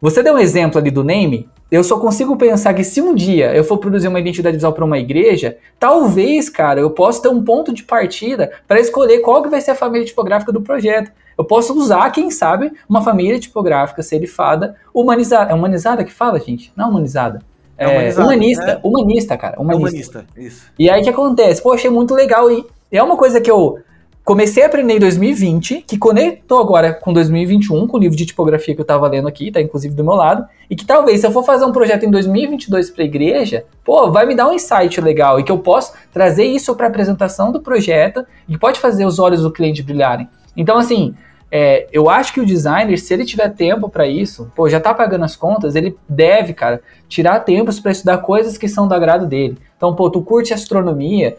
você 0.00 0.22
deu 0.22 0.34
um 0.34 0.38
exemplo 0.38 0.78
ali 0.78 0.90
do 0.90 1.04
name, 1.04 1.48
eu 1.72 1.82
só 1.82 1.98
consigo 1.98 2.36
pensar 2.36 2.74
que 2.74 2.84
se 2.84 3.00
um 3.00 3.14
dia 3.14 3.56
eu 3.56 3.64
for 3.64 3.78
produzir 3.78 4.06
uma 4.06 4.20
identidade 4.20 4.56
visual 4.56 4.74
para 4.74 4.84
uma 4.84 4.98
igreja, 4.98 5.56
talvez, 5.80 6.50
cara, 6.50 6.78
eu 6.78 6.90
possa 6.90 7.22
ter 7.22 7.28
um 7.30 7.42
ponto 7.42 7.72
de 7.72 7.82
partida 7.82 8.52
para 8.68 8.78
escolher 8.78 9.20
qual 9.20 9.42
que 9.42 9.48
vai 9.48 9.58
ser 9.58 9.70
a 9.70 9.74
família 9.74 10.06
tipográfica 10.06 10.52
do 10.52 10.60
projeto. 10.60 11.10
Eu 11.36 11.46
posso 11.46 11.72
usar, 11.72 12.10
quem 12.10 12.30
sabe, 12.30 12.70
uma 12.86 13.00
família 13.00 13.40
tipográfica 13.40 14.02
serifada 14.02 14.76
humanizada. 14.92 15.50
É 15.50 15.54
humanizada 15.54 16.04
que 16.04 16.12
fala, 16.12 16.38
gente? 16.38 16.70
Não 16.76 16.90
humanizada. 16.90 17.40
É, 17.78 18.10
é 18.10 18.14
humanista, 18.14 18.70
é. 18.72 18.80
humanista, 18.86 19.38
cara. 19.38 19.58
Humanista. 19.58 20.18
É 20.18 20.20
humanista, 20.20 20.26
isso. 20.36 20.70
E 20.78 20.90
aí 20.90 21.00
o 21.00 21.04
que 21.04 21.08
acontece? 21.08 21.62
Pô, 21.62 21.72
achei 21.72 21.88
muito 21.88 22.14
legal 22.14 22.50
e 22.50 22.66
é 22.90 23.02
uma 23.02 23.16
coisa 23.16 23.40
que 23.40 23.50
eu 23.50 23.78
comecei 24.24 24.62
a 24.62 24.66
aprender 24.66 24.94
em 24.94 24.98
2020, 25.00 25.84
que 25.86 25.98
conectou 25.98 26.60
agora 26.60 26.92
com 26.92 27.12
2021, 27.12 27.86
com 27.86 27.96
o 27.96 28.00
livro 28.00 28.16
de 28.16 28.24
tipografia 28.24 28.74
que 28.74 28.80
eu 28.80 28.84
tava 28.84 29.08
lendo 29.08 29.26
aqui, 29.28 29.50
tá 29.50 29.60
inclusive 29.60 29.94
do 29.94 30.04
meu 30.04 30.14
lado, 30.14 30.46
e 30.70 30.76
que 30.76 30.86
talvez 30.86 31.20
se 31.20 31.26
eu 31.26 31.32
for 31.32 31.44
fazer 31.44 31.64
um 31.64 31.72
projeto 31.72 32.04
em 32.04 32.10
2022 32.10 32.90
para 32.90 33.02
a 33.02 33.06
igreja, 33.06 33.64
pô, 33.84 34.10
vai 34.10 34.24
me 34.24 34.34
dar 34.34 34.48
um 34.48 34.52
insight 34.52 35.00
legal 35.00 35.40
e 35.40 35.44
que 35.44 35.50
eu 35.50 35.58
posso 35.58 35.92
trazer 36.12 36.44
isso 36.44 36.74
para 36.76 36.86
apresentação 36.86 37.50
do 37.50 37.60
projeto 37.60 38.24
e 38.48 38.56
pode 38.56 38.78
fazer 38.78 39.04
os 39.04 39.18
olhos 39.18 39.42
do 39.42 39.50
cliente 39.50 39.82
brilharem. 39.82 40.28
Então, 40.56 40.78
assim, 40.78 41.14
é, 41.50 41.86
eu 41.92 42.08
acho 42.08 42.32
que 42.32 42.40
o 42.40 42.46
designer, 42.46 42.98
se 42.98 43.12
ele 43.12 43.26
tiver 43.26 43.50
tempo 43.50 43.88
para 43.88 44.06
isso, 44.06 44.50
pô, 44.54 44.70
já 44.70 44.80
tá 44.80 44.94
pagando 44.94 45.24
as 45.24 45.36
contas, 45.36 45.74
ele 45.74 45.94
deve, 46.08 46.54
cara, 46.54 46.80
tirar 47.08 47.40
tempos 47.40 47.78
para 47.78 47.92
estudar 47.92 48.18
coisas 48.18 48.56
que 48.56 48.68
são 48.68 48.88
do 48.88 48.94
agrado 48.94 49.26
dele. 49.26 49.58
Então, 49.76 49.94
pô, 49.94 50.08
tu 50.08 50.22
curte 50.22 50.54
astronomia, 50.54 51.36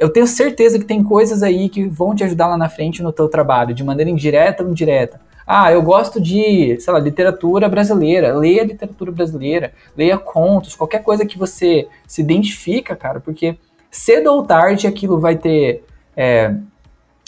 eu 0.00 0.08
tenho 0.08 0.26
certeza 0.26 0.78
que 0.78 0.84
tem 0.86 1.04
coisas 1.04 1.42
aí 1.42 1.68
que 1.68 1.84
vão 1.86 2.14
te 2.14 2.24
ajudar 2.24 2.46
lá 2.46 2.56
na 2.56 2.70
frente 2.70 3.02
no 3.02 3.12
teu 3.12 3.28
trabalho, 3.28 3.74
de 3.74 3.84
maneira 3.84 4.10
indireta 4.10 4.64
ou 4.64 4.70
indireta. 4.70 5.20
Ah, 5.46 5.70
eu 5.70 5.82
gosto 5.82 6.18
de, 6.18 6.80
sei 6.80 6.92
lá, 6.92 6.98
literatura 6.98 7.68
brasileira. 7.68 8.34
Leia 8.34 8.64
literatura 8.64 9.12
brasileira, 9.12 9.74
leia 9.94 10.16
contos, 10.16 10.74
qualquer 10.74 11.02
coisa 11.02 11.26
que 11.26 11.36
você 11.36 11.86
se 12.06 12.22
identifica, 12.22 12.96
cara, 12.96 13.20
porque 13.20 13.58
cedo 13.90 14.32
ou 14.32 14.42
tarde 14.42 14.86
aquilo 14.86 15.20
vai 15.20 15.36
ter 15.36 15.84
é, 16.16 16.54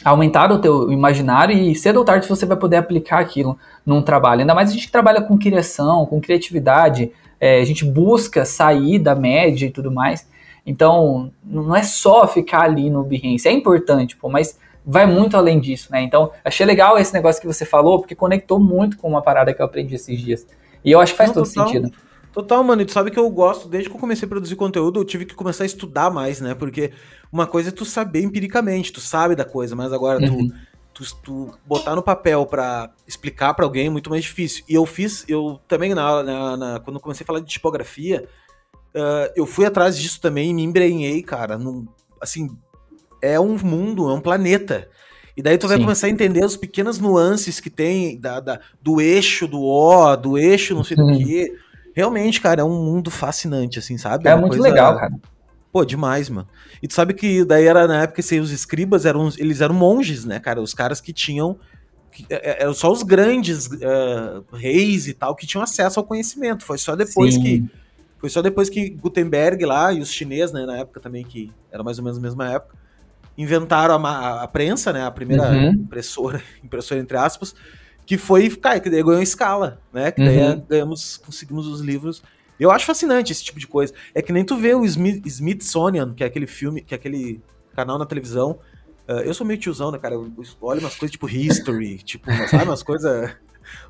aumentado 0.02 0.54
o 0.54 0.58
teu 0.58 0.90
imaginário 0.90 1.54
e 1.54 1.74
cedo 1.74 1.98
ou 1.98 2.04
tarde 2.06 2.26
você 2.26 2.46
vai 2.46 2.56
poder 2.56 2.76
aplicar 2.76 3.18
aquilo 3.18 3.58
num 3.84 4.00
trabalho. 4.00 4.40
Ainda 4.40 4.54
mais 4.54 4.70
a 4.70 4.72
gente 4.72 4.86
que 4.86 4.92
trabalha 4.92 5.20
com 5.20 5.36
criação, 5.36 6.06
com 6.06 6.22
criatividade, 6.22 7.12
é, 7.38 7.60
a 7.60 7.64
gente 7.66 7.84
busca 7.84 8.46
sair 8.46 8.98
da 8.98 9.14
média 9.14 9.66
e 9.66 9.70
tudo 9.70 9.90
mais. 9.92 10.26
Então, 10.64 11.32
não 11.44 11.74
é 11.74 11.82
só 11.82 12.26
ficar 12.26 12.62
ali 12.62 12.88
no 12.88 13.02
Behance, 13.02 13.48
é 13.48 13.52
importante, 13.52 14.16
pô, 14.16 14.28
mas 14.28 14.58
vai 14.84 15.06
muito 15.06 15.36
além 15.36 15.60
disso, 15.60 15.90
né? 15.90 16.02
Então, 16.02 16.30
achei 16.44 16.64
legal 16.66 16.98
esse 16.98 17.12
negócio 17.12 17.40
que 17.40 17.46
você 17.46 17.64
falou, 17.64 17.98
porque 17.98 18.14
conectou 18.14 18.58
muito 18.58 18.96
com 18.96 19.08
uma 19.08 19.22
parada 19.22 19.52
que 19.52 19.60
eu 19.60 19.66
aprendi 19.66 19.94
esses 19.94 20.20
dias. 20.20 20.46
E 20.84 20.90
eu 20.90 21.00
acho 21.00 21.12
que 21.12 21.18
faz 21.18 21.30
não, 21.30 21.34
todo 21.34 21.48
total, 21.48 21.66
sentido. 21.66 21.92
Total, 22.32 22.64
mano. 22.64 22.82
E 22.82 22.84
tu 22.84 22.92
sabe 22.92 23.10
que 23.10 23.18
eu 23.18 23.28
gosto, 23.30 23.68
desde 23.68 23.88
que 23.88 23.96
eu 23.96 24.00
comecei 24.00 24.26
a 24.26 24.28
produzir 24.28 24.56
conteúdo, 24.56 25.00
eu 25.00 25.04
tive 25.04 25.24
que 25.24 25.34
começar 25.34 25.64
a 25.64 25.66
estudar 25.66 26.10
mais, 26.10 26.40
né? 26.40 26.54
Porque 26.54 26.92
uma 27.30 27.46
coisa 27.46 27.68
é 27.68 27.72
tu 27.72 27.84
saber 27.84 28.22
empiricamente, 28.22 28.92
tu 28.92 29.00
sabe 29.00 29.36
da 29.36 29.44
coisa, 29.44 29.76
mas 29.76 29.92
agora 29.92 30.18
uhum. 30.18 30.48
tu, 30.92 31.04
tu, 31.04 31.16
tu, 31.22 31.54
botar 31.66 31.94
no 31.94 32.02
papel 32.02 32.44
para 32.46 32.90
explicar 33.06 33.54
para 33.54 33.64
alguém 33.64 33.86
é 33.86 33.90
muito 33.90 34.10
mais 34.10 34.22
difícil. 34.22 34.64
E 34.68 34.74
eu 34.74 34.86
fiz, 34.86 35.24
eu 35.28 35.60
também, 35.68 35.94
na, 35.94 36.22
na, 36.22 36.56
na 36.56 36.80
quando 36.80 36.98
comecei 36.98 37.22
a 37.22 37.26
falar 37.26 37.40
de 37.40 37.46
tipografia, 37.46 38.26
Uh, 38.94 39.32
eu 39.34 39.46
fui 39.46 39.64
atrás 39.64 39.96
disso 39.98 40.20
também 40.20 40.50
e 40.50 40.54
me 40.54 40.62
embrenhei, 40.62 41.22
cara. 41.22 41.56
Num, 41.56 41.86
assim, 42.20 42.50
é 43.22 43.38
um 43.40 43.56
mundo, 43.58 44.10
é 44.10 44.14
um 44.14 44.20
planeta. 44.20 44.88
E 45.36 45.42
daí 45.42 45.56
tu 45.56 45.66
vai 45.66 45.78
Sim. 45.78 45.84
começar 45.84 46.06
a 46.08 46.10
entender 46.10 46.44
as 46.44 46.56
pequenas 46.56 46.98
nuances 46.98 47.58
que 47.58 47.70
tem 47.70 48.20
da, 48.20 48.38
da 48.38 48.60
do 48.82 49.00
eixo 49.00 49.48
do 49.48 49.62
O, 49.62 50.14
do 50.16 50.36
eixo 50.36 50.74
não 50.74 50.84
sei 50.84 50.96
do 50.96 51.06
que. 51.16 51.54
Realmente, 51.94 52.40
cara, 52.40 52.60
é 52.60 52.64
um 52.64 52.84
mundo 52.84 53.10
fascinante, 53.10 53.78
assim, 53.78 53.96
sabe? 53.96 54.28
É, 54.28 54.32
é 54.32 54.36
muito 54.36 54.56
coisa... 54.56 54.62
legal, 54.62 54.96
cara. 54.96 55.12
Pô, 55.72 55.84
demais, 55.86 56.28
mano. 56.28 56.46
E 56.82 56.88
tu 56.88 56.92
sabe 56.92 57.14
que 57.14 57.44
daí 57.46 57.66
era 57.66 57.86
na 57.86 58.02
época 58.02 58.22
que 58.22 58.40
os 58.40 58.50
escribas 58.50 59.06
eram 59.06 59.30
eles 59.38 59.62
eram 59.62 59.74
monges, 59.74 60.26
né, 60.26 60.38
cara? 60.38 60.60
Os 60.60 60.74
caras 60.74 61.00
que 61.00 61.14
tinham 61.14 61.58
que, 62.10 62.26
é, 62.28 62.50
é, 62.50 62.62
eram 62.62 62.74
só 62.74 62.92
os 62.92 63.02
grandes 63.02 63.66
uh, 63.66 64.44
reis 64.52 65.08
e 65.08 65.14
tal 65.14 65.34
que 65.34 65.46
tinham 65.46 65.62
acesso 65.62 65.98
ao 65.98 66.04
conhecimento. 66.04 66.62
Foi 66.62 66.76
só 66.76 66.94
depois 66.94 67.34
Sim. 67.34 67.42
que 67.42 67.70
foi 68.22 68.30
só 68.30 68.40
depois 68.40 68.70
que 68.70 68.88
Gutenberg 68.88 69.66
lá 69.66 69.92
e 69.92 70.00
os 70.00 70.08
chineses, 70.12 70.52
né, 70.52 70.64
na 70.64 70.76
época 70.76 71.00
também, 71.00 71.24
que 71.24 71.52
era 71.72 71.82
mais 71.82 71.98
ou 71.98 72.04
menos 72.04 72.18
a 72.18 72.20
mesma 72.20 72.52
época, 72.52 72.76
inventaram 73.36 73.96
a, 74.06 74.44
a 74.44 74.46
prensa, 74.46 74.92
né, 74.92 75.04
a 75.04 75.10
primeira 75.10 75.50
uhum. 75.50 75.70
impressora, 75.70 76.40
impressora 76.62 77.00
entre 77.00 77.16
aspas, 77.16 77.52
que 78.06 78.16
foi, 78.16 78.48
cara, 78.48 78.78
que 78.78 78.88
daí 78.88 79.02
ganhou 79.02 79.20
escala, 79.20 79.80
né, 79.92 80.12
que 80.12 80.24
daí 80.24 80.38
uhum. 80.38 80.64
ganhamos, 80.68 81.16
conseguimos 81.16 81.66
os 81.66 81.80
livros. 81.80 82.22
Eu 82.60 82.70
acho 82.70 82.86
fascinante 82.86 83.32
esse 83.32 83.42
tipo 83.42 83.58
de 83.58 83.66
coisa. 83.66 83.92
É 84.14 84.22
que 84.22 84.32
nem 84.32 84.44
tu 84.44 84.56
vê 84.56 84.72
o 84.72 84.84
Smith, 84.84 85.26
Smithsonian, 85.26 86.14
que 86.14 86.22
é 86.22 86.26
aquele 86.28 86.46
filme, 86.46 86.80
que 86.80 86.94
é 86.94 86.96
aquele 86.96 87.40
canal 87.74 87.98
na 87.98 88.06
televisão. 88.06 88.60
Uh, 89.08 89.18
eu 89.24 89.34
sou 89.34 89.44
meio 89.44 89.58
tiozão, 89.58 89.90
né, 89.90 89.98
cara? 89.98 90.14
Eu 90.14 90.32
olho 90.60 90.78
umas 90.78 90.94
coisas 90.94 91.10
tipo 91.10 91.28
History, 91.28 91.98
tipo, 91.98 92.30
sabe, 92.46 92.66
umas 92.66 92.84
coisas 92.84 93.34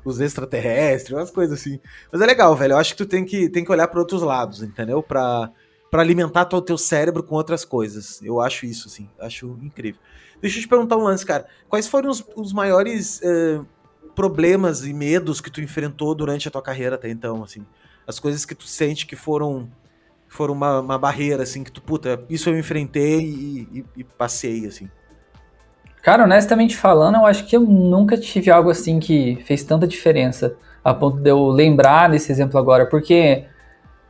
os 0.03 0.19
extraterrestres, 0.19 1.17
umas 1.17 1.31
coisas 1.31 1.59
assim. 1.59 1.79
Mas 2.11 2.21
é 2.21 2.25
legal, 2.25 2.55
velho. 2.55 2.73
Eu 2.73 2.77
acho 2.77 2.91
que 2.91 3.03
tu 3.03 3.05
tem 3.05 3.23
que, 3.25 3.49
tem 3.49 3.63
que 3.63 3.71
olhar 3.71 3.87
para 3.87 3.99
outros 3.99 4.21
lados, 4.21 4.61
entendeu? 4.61 5.01
Para 5.01 5.51
para 5.93 6.01
alimentar 6.01 6.49
o 6.51 6.59
teu 6.59 6.75
cérebro 6.75 7.21
com 7.21 7.35
outras 7.35 7.63
coisas. 7.63 8.19
Eu 8.23 8.41
acho 8.41 8.65
isso, 8.65 8.87
assim. 8.87 9.07
Acho 9.19 9.59
incrível. 9.61 10.01
Deixa 10.41 10.57
eu 10.57 10.63
te 10.63 10.67
perguntar 10.67 10.97
um 10.97 11.03
lance, 11.03 11.23
cara. 11.23 11.45
Quais 11.69 11.87
foram 11.87 12.09
os, 12.09 12.25
os 12.35 12.51
maiores 12.51 13.21
uh, 13.21 13.63
problemas 14.15 14.83
e 14.83 14.91
medos 14.91 15.39
que 15.39 15.51
tu 15.51 15.61
enfrentou 15.61 16.15
durante 16.15 16.47
a 16.47 16.51
tua 16.51 16.63
carreira 16.63 16.95
até 16.95 17.11
então, 17.11 17.43
assim? 17.43 17.63
As 18.07 18.19
coisas 18.19 18.43
que 18.43 18.55
tu 18.55 18.65
sente 18.65 19.05
que 19.05 19.15
foram 19.15 19.71
foram 20.27 20.55
uma, 20.55 20.79
uma 20.79 20.97
barreira, 20.97 21.43
assim, 21.43 21.63
que 21.63 21.71
tu, 21.71 21.79
puta, 21.79 22.25
isso 22.27 22.49
eu 22.49 22.57
enfrentei 22.57 23.19
e, 23.19 23.61
e, 23.71 23.85
e 23.97 24.03
passei, 24.03 24.65
assim. 24.65 24.89
Cara, 26.03 26.25
honestamente 26.25 26.75
falando, 26.75 27.15
eu 27.15 27.25
acho 27.25 27.45
que 27.45 27.55
eu 27.55 27.61
nunca 27.61 28.17
tive 28.17 28.51
algo 28.51 28.69
assim 28.69 28.99
que 28.99 29.37
fez 29.45 29.63
tanta 29.63 29.87
diferença 29.87 30.53
a 30.83 30.93
ponto 30.93 31.17
de 31.17 31.29
eu 31.29 31.47
lembrar 31.47 32.09
desse 32.09 32.29
exemplo 32.29 32.59
agora, 32.59 32.85
porque 32.85 33.45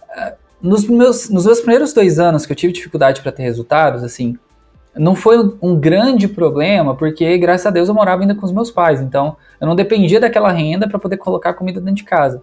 uh, 0.09 0.33
nos, 0.59 0.87
meus, 0.87 1.29
nos 1.29 1.45
meus 1.45 1.61
primeiros 1.61 1.93
dois 1.93 2.17
anos 2.17 2.47
que 2.47 2.51
eu 2.51 2.55
tive 2.55 2.73
dificuldade 2.73 3.21
para 3.21 3.31
ter 3.31 3.43
resultados, 3.43 4.03
assim, 4.03 4.35
não 4.95 5.13
foi 5.13 5.37
um 5.61 5.79
grande 5.79 6.27
problema, 6.27 6.95
porque 6.95 7.37
graças 7.37 7.67
a 7.67 7.69
Deus 7.69 7.87
eu 7.87 7.93
morava 7.93 8.23
ainda 8.23 8.33
com 8.33 8.45
os 8.45 8.51
meus 8.51 8.71
pais, 8.71 8.99
então 8.99 9.37
eu 9.61 9.67
não 9.67 9.75
dependia 9.75 10.19
daquela 10.19 10.51
renda 10.51 10.89
para 10.89 10.97
poder 10.97 11.17
colocar 11.17 11.53
comida 11.53 11.79
dentro 11.79 11.97
de 11.97 12.03
casa. 12.05 12.41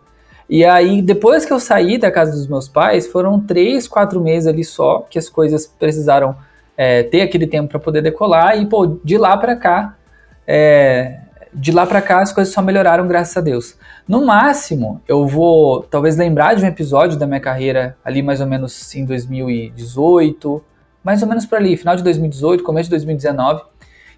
E 0.48 0.64
aí, 0.64 1.02
depois 1.02 1.44
que 1.44 1.52
eu 1.52 1.58
saí 1.58 1.98
da 1.98 2.10
casa 2.10 2.30
dos 2.30 2.46
meus 2.46 2.68
pais, 2.68 3.08
foram 3.08 3.40
três, 3.40 3.88
quatro 3.88 4.20
meses 4.20 4.46
ali 4.46 4.62
só 4.62 5.06
que 5.10 5.18
as 5.18 5.28
coisas 5.28 5.66
precisaram 5.66 6.36
é, 6.82 7.02
ter 7.02 7.20
aquele 7.20 7.46
tempo 7.46 7.68
para 7.68 7.78
poder 7.78 8.00
decolar 8.00 8.58
e, 8.58 8.64
pô, 8.64 8.98
de 9.04 9.18
lá 9.18 9.36
para 9.36 9.54
cá, 9.54 9.98
é, 10.46 11.18
de 11.52 11.72
lá 11.72 11.84
para 11.86 12.00
cá 12.00 12.22
as 12.22 12.32
coisas 12.32 12.54
só 12.54 12.62
melhoraram, 12.62 13.06
graças 13.06 13.36
a 13.36 13.42
Deus. 13.42 13.76
No 14.08 14.24
máximo, 14.24 14.98
eu 15.06 15.26
vou 15.26 15.82
talvez 15.82 16.16
lembrar 16.16 16.54
de 16.54 16.64
um 16.64 16.66
episódio 16.66 17.18
da 17.18 17.26
minha 17.26 17.38
carreira 17.38 17.98
ali 18.02 18.22
mais 18.22 18.40
ou 18.40 18.46
menos 18.46 18.94
em 18.94 19.04
2018, 19.04 20.64
mais 21.04 21.20
ou 21.20 21.28
menos 21.28 21.44
por 21.44 21.58
ali, 21.58 21.76
final 21.76 21.96
de 21.96 22.02
2018, 22.02 22.64
começo 22.64 22.86
de 22.86 22.92
2019, 22.92 23.60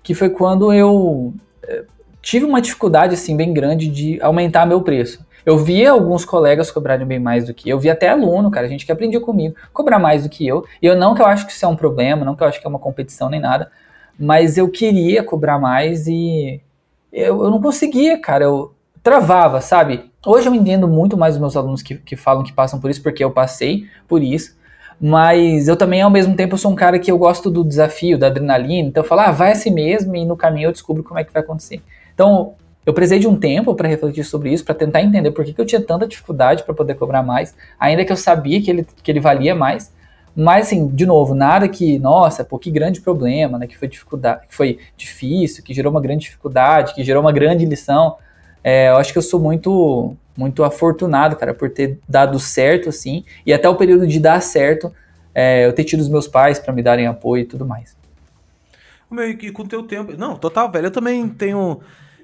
que 0.00 0.14
foi 0.14 0.30
quando 0.30 0.72
eu 0.72 1.34
é, 1.64 1.82
tive 2.20 2.44
uma 2.44 2.60
dificuldade 2.60 3.14
assim 3.14 3.36
bem 3.36 3.52
grande 3.52 3.88
de 3.88 4.22
aumentar 4.22 4.66
meu 4.66 4.82
preço. 4.82 5.26
Eu 5.44 5.58
via 5.58 5.90
alguns 5.90 6.24
colegas 6.24 6.70
cobrarem 6.70 7.06
bem 7.06 7.18
mais 7.18 7.46
do 7.46 7.54
que 7.54 7.68
eu, 7.68 7.78
vi 7.78 7.90
até 7.90 8.08
aluno, 8.08 8.50
cara, 8.50 8.68
gente 8.68 8.86
que 8.86 8.92
aprendia 8.92 9.20
comigo, 9.20 9.56
cobrar 9.72 9.98
mais 9.98 10.22
do 10.22 10.28
que 10.28 10.46
eu. 10.46 10.64
E 10.80 10.86
eu 10.86 10.96
não 10.96 11.14
que 11.14 11.22
eu 11.22 11.26
acho 11.26 11.46
que 11.46 11.52
isso 11.52 11.64
é 11.64 11.68
um 11.68 11.76
problema, 11.76 12.24
não 12.24 12.34
que 12.34 12.42
eu 12.42 12.46
acho 12.46 12.60
que 12.60 12.66
é 12.66 12.70
uma 12.70 12.78
competição 12.78 13.28
nem 13.28 13.40
nada, 13.40 13.70
mas 14.18 14.56
eu 14.56 14.68
queria 14.68 15.22
cobrar 15.22 15.58
mais 15.58 16.06
e 16.06 16.60
eu, 17.12 17.44
eu 17.44 17.50
não 17.50 17.60
conseguia, 17.60 18.18
cara, 18.20 18.44
eu 18.44 18.72
travava, 19.02 19.60
sabe? 19.60 20.10
Hoje 20.24 20.48
eu 20.48 20.54
entendo 20.54 20.86
muito 20.86 21.16
mais 21.16 21.34
os 21.34 21.40
meus 21.40 21.56
alunos 21.56 21.82
que, 21.82 21.96
que 21.96 22.16
falam 22.16 22.44
que 22.44 22.52
passam 22.52 22.80
por 22.80 22.90
isso, 22.90 23.02
porque 23.02 23.24
eu 23.24 23.30
passei 23.30 23.86
por 24.06 24.22
isso. 24.22 24.56
Mas 25.00 25.66
eu 25.66 25.74
também, 25.76 26.00
ao 26.00 26.10
mesmo 26.10 26.36
tempo, 26.36 26.56
sou 26.56 26.70
um 26.70 26.76
cara 26.76 26.96
que 26.96 27.10
eu 27.10 27.18
gosto 27.18 27.50
do 27.50 27.64
desafio, 27.64 28.16
da 28.16 28.28
adrenalina. 28.28 28.88
Então 28.88 29.02
eu 29.02 29.08
falo, 29.08 29.22
ah, 29.22 29.32
vai 29.32 29.50
assim 29.50 29.72
mesmo 29.72 30.14
e 30.14 30.24
no 30.24 30.36
caminho 30.36 30.68
eu 30.68 30.72
descubro 30.72 31.02
como 31.02 31.18
é 31.18 31.24
que 31.24 31.32
vai 31.32 31.42
acontecer. 31.42 31.82
Então, 32.14 32.54
eu 32.84 32.92
precisei 32.92 33.18
de 33.18 33.28
um 33.28 33.36
tempo 33.36 33.74
para 33.74 33.88
refletir 33.88 34.24
sobre 34.24 34.52
isso, 34.52 34.64
para 34.64 34.74
tentar 34.74 35.02
entender 35.02 35.30
por 35.30 35.44
que, 35.44 35.52
que 35.52 35.60
eu 35.60 35.66
tinha 35.66 35.80
tanta 35.80 36.06
dificuldade 36.06 36.64
para 36.64 36.74
poder 36.74 36.94
cobrar 36.94 37.22
mais, 37.22 37.54
ainda 37.78 38.04
que 38.04 38.12
eu 38.12 38.16
sabia 38.16 38.60
que 38.60 38.70
ele, 38.70 38.86
que 39.02 39.10
ele 39.10 39.20
valia 39.20 39.54
mais. 39.54 39.92
Mas, 40.34 40.66
assim, 40.66 40.88
de 40.88 41.04
novo, 41.04 41.34
nada 41.34 41.68
que, 41.68 41.98
nossa, 41.98 42.42
pô, 42.42 42.58
que 42.58 42.70
grande 42.70 43.00
problema, 43.00 43.58
né? 43.58 43.66
Que 43.66 43.76
foi 43.76 43.86
dificuldade, 43.86 44.46
que 44.48 44.54
foi 44.54 44.78
difícil, 44.96 45.62
que 45.62 45.74
gerou 45.74 45.92
uma 45.92 46.00
grande 46.00 46.22
dificuldade, 46.24 46.94
que 46.94 47.04
gerou 47.04 47.22
uma 47.22 47.32
grande 47.32 47.66
lição. 47.66 48.16
É, 48.64 48.88
eu 48.88 48.96
acho 48.96 49.12
que 49.12 49.18
eu 49.18 49.22
sou 49.22 49.38
muito, 49.38 50.16
muito 50.36 50.64
afortunado, 50.64 51.36
cara, 51.36 51.52
por 51.52 51.68
ter 51.70 51.98
dado 52.08 52.38
certo, 52.38 52.88
assim, 52.88 53.24
e 53.44 53.52
até 53.52 53.68
o 53.68 53.76
período 53.76 54.06
de 54.06 54.18
dar 54.18 54.40
certo, 54.40 54.90
é, 55.34 55.66
eu 55.66 55.72
ter 55.72 55.84
tido 55.84 56.00
os 56.00 56.08
meus 56.08 56.26
pais 56.26 56.58
para 56.58 56.72
me 56.72 56.82
darem 56.82 57.06
apoio 57.06 57.42
e 57.42 57.46
tudo 57.46 57.66
mais. 57.66 57.94
Meu, 59.10 59.28
e 59.28 59.52
com 59.52 59.62
o 59.62 59.68
teu 59.68 59.82
tempo. 59.82 60.16
Não, 60.16 60.36
total, 60.36 60.70
velho. 60.70 60.86
Eu 60.86 60.90
também 60.90 61.28
tenho. 61.28 61.80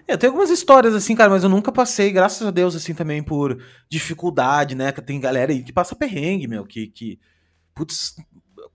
É, 0.09 0.15
eu 0.15 0.19
tenho 0.19 0.33
algumas 0.33 0.51
histórias 0.51 0.95
assim, 0.95 1.15
cara, 1.15 1.29
mas 1.29 1.45
eu 1.45 1.51
nunca 1.51 1.71
passei, 1.71 2.11
graças 2.11 2.47
a 2.47 2.51
Deus, 2.51 2.75
assim, 2.75 2.95
também 2.95 3.23
por 3.23 3.63
dificuldade, 3.91 4.75
né? 4.75 4.91
Que 4.91 5.03
tem 5.03 5.21
galera 5.21 5.53
aí 5.53 5.63
que 5.63 5.73
passa 5.73 5.95
perrengue, 5.95 6.49
meu, 6.49 6.65
que, 6.65 6.87
que 6.87 7.21
putz, 7.75 8.17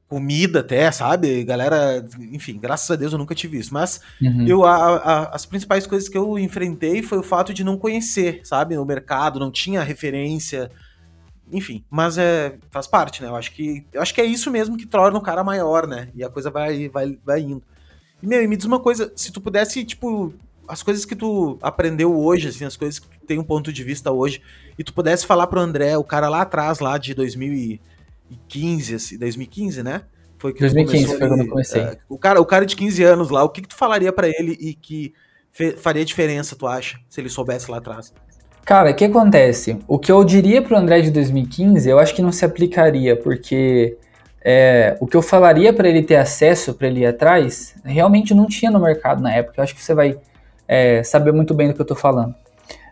comida 0.07 0.59
até, 0.59 0.91
sabe? 0.91 1.43
Galera, 1.43 2.05
enfim, 2.31 2.59
graças 2.59 2.89
a 2.91 2.95
Deus 2.95 3.13
eu 3.13 3.17
nunca 3.17 3.33
tive 3.33 3.57
isso. 3.57 3.73
Mas 3.73 3.99
uhum. 4.21 4.47
eu, 4.47 4.63
a, 4.63 4.97
a, 4.97 5.35
as 5.35 5.43
principais 5.43 5.87
coisas 5.87 6.07
que 6.07 6.17
eu 6.17 6.37
enfrentei 6.37 7.01
foi 7.01 7.17
o 7.17 7.23
fato 7.23 7.51
de 7.51 7.63
não 7.63 7.79
conhecer, 7.79 8.41
sabe? 8.43 8.75
No 8.75 8.85
mercado, 8.85 9.39
não 9.39 9.51
tinha 9.51 9.81
referência. 9.81 10.69
Enfim, 11.51 11.83
mas 11.89 12.19
é, 12.19 12.57
faz 12.69 12.85
parte, 12.85 13.23
né? 13.23 13.27
Eu 13.27 13.35
acho 13.35 13.51
que, 13.53 13.85
eu 13.91 14.03
acho 14.03 14.13
que 14.13 14.21
é 14.21 14.25
isso 14.25 14.51
mesmo 14.51 14.77
que 14.77 14.85
torna 14.85 15.17
o 15.17 15.21
cara 15.21 15.43
maior, 15.43 15.87
né? 15.87 16.09
E 16.13 16.23
a 16.23 16.29
coisa 16.29 16.51
vai, 16.51 16.89
vai, 16.89 17.17
vai 17.25 17.41
indo. 17.41 17.63
E, 18.21 18.27
meu, 18.27 18.47
me 18.47 18.55
diz 18.55 18.65
uma 18.65 18.79
coisa, 18.79 19.11
se 19.15 19.31
tu 19.31 19.41
pudesse, 19.41 19.83
tipo, 19.83 20.31
as 20.67 20.83
coisas 20.83 21.05
que 21.05 21.15
tu 21.15 21.57
aprendeu 21.61 22.15
hoje, 22.17 22.47
assim, 22.47 22.65
as 22.65 22.77
coisas 22.77 22.99
que 22.99 23.07
tu 23.07 23.25
tem 23.25 23.39
um 23.39 23.43
ponto 23.43 23.71
de 23.71 23.83
vista 23.83 24.11
hoje, 24.11 24.41
e 24.77 24.83
tu 24.83 24.93
pudesse 24.93 25.25
falar 25.25 25.47
pro 25.47 25.59
André, 25.59 25.97
o 25.97 26.03
cara 26.03 26.29
lá 26.29 26.41
atrás, 26.41 26.79
lá 26.79 26.97
de 26.97 27.13
2000 27.13 27.53
e 27.53 27.81
2015, 28.29 28.95
assim, 28.95 29.17
2015, 29.17 29.83
né? 29.83 30.01
Foi 30.37 30.53
que 30.53 30.59
2015 30.59 31.17
foi 31.17 31.27
quando 31.27 31.41
eu 31.41 31.47
comecei. 31.47 31.81
Uh, 31.81 31.97
o, 32.09 32.17
cara, 32.17 32.41
o 32.41 32.45
cara 32.45 32.65
de 32.65 32.75
15 32.75 33.03
anos 33.03 33.29
lá, 33.29 33.43
o 33.43 33.49
que, 33.49 33.61
que 33.61 33.67
tu 33.67 33.75
falaria 33.75 34.11
para 34.11 34.27
ele 34.27 34.57
e 34.59 34.73
que 34.73 35.13
faria 35.77 36.03
diferença, 36.03 36.55
tu 36.55 36.65
acha, 36.67 36.99
se 37.07 37.21
ele 37.21 37.29
soubesse 37.29 37.69
lá 37.69 37.77
atrás? 37.77 38.13
Cara, 38.65 38.91
o 38.91 38.95
que 38.95 39.05
acontece? 39.05 39.77
O 39.87 39.99
que 39.99 40.11
eu 40.11 40.23
diria 40.23 40.61
pro 40.61 40.77
André 40.77 41.01
de 41.01 41.11
2015, 41.11 41.89
eu 41.89 41.99
acho 41.99 42.15
que 42.15 42.21
não 42.21 42.31
se 42.31 42.43
aplicaria, 42.43 43.15
porque 43.15 43.97
é, 44.43 44.97
o 44.99 45.07
que 45.07 45.15
eu 45.15 45.21
falaria 45.21 45.71
para 45.71 45.87
ele 45.87 46.01
ter 46.01 46.15
acesso, 46.15 46.73
para 46.73 46.87
ele 46.87 47.01
ir 47.01 47.05
atrás, 47.05 47.75
realmente 47.83 48.33
não 48.33 48.47
tinha 48.47 48.71
no 48.71 48.79
mercado 48.79 49.21
na 49.21 49.33
época. 49.33 49.59
Eu 49.59 49.63
acho 49.63 49.75
que 49.75 49.83
você 49.83 49.93
vai 49.93 50.17
é, 50.67 51.03
saber 51.03 51.31
muito 51.31 51.53
bem 51.53 51.67
do 51.67 51.73
que 51.73 51.81
eu 51.81 51.85
tô 51.85 51.95
falando. 51.95 52.35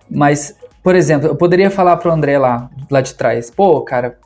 Mas, 0.10 0.56
por 0.84 0.96
exemplo, 0.96 1.28
eu 1.28 1.36
poderia 1.36 1.70
falar 1.70 1.98
pro 1.98 2.12
André 2.12 2.38
lá, 2.38 2.70
lá 2.90 3.02
de 3.02 3.14
trás, 3.14 3.50
pô, 3.50 3.82
cara, 3.82 4.18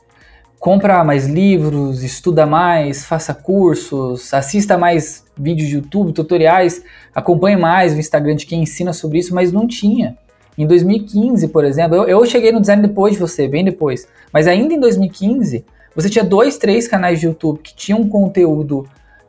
compra 0.58 1.04
mais 1.04 1.26
livros, 1.26 2.02
estuda 2.02 2.44
mais, 2.46 3.04
faça 3.04 3.32
cursos, 3.32 4.32
assista 4.34 4.76
mais 4.76 5.24
vídeos 5.36 5.68
de 5.68 5.76
YouTube, 5.76 6.12
tutoriais, 6.12 6.82
acompanhe 7.14 7.56
mais 7.56 7.94
o 7.94 7.98
Instagram 7.98 8.34
de 8.34 8.46
quem 8.46 8.62
ensina 8.62 8.92
sobre 8.92 9.18
isso, 9.18 9.34
mas 9.34 9.52
não 9.52 9.66
tinha. 9.66 10.16
Em 10.58 10.66
2015, 10.66 11.48
por 11.48 11.64
exemplo, 11.64 11.96
eu, 11.96 12.04
eu 12.04 12.26
cheguei 12.26 12.50
no 12.50 12.60
design 12.60 12.82
depois 12.82 13.12
de 13.12 13.20
você, 13.20 13.46
bem 13.46 13.64
depois, 13.64 14.08
mas 14.32 14.46
ainda 14.46 14.72
em 14.72 14.80
2015, 14.80 15.64
você 15.94 16.08
tinha 16.08 16.24
dois, 16.24 16.58
três 16.58 16.88
canais 16.88 17.20
de 17.20 17.26
YouTube 17.26 17.60
que 17.62 17.74
tinham 17.74 18.08
conteúdo 18.08 18.88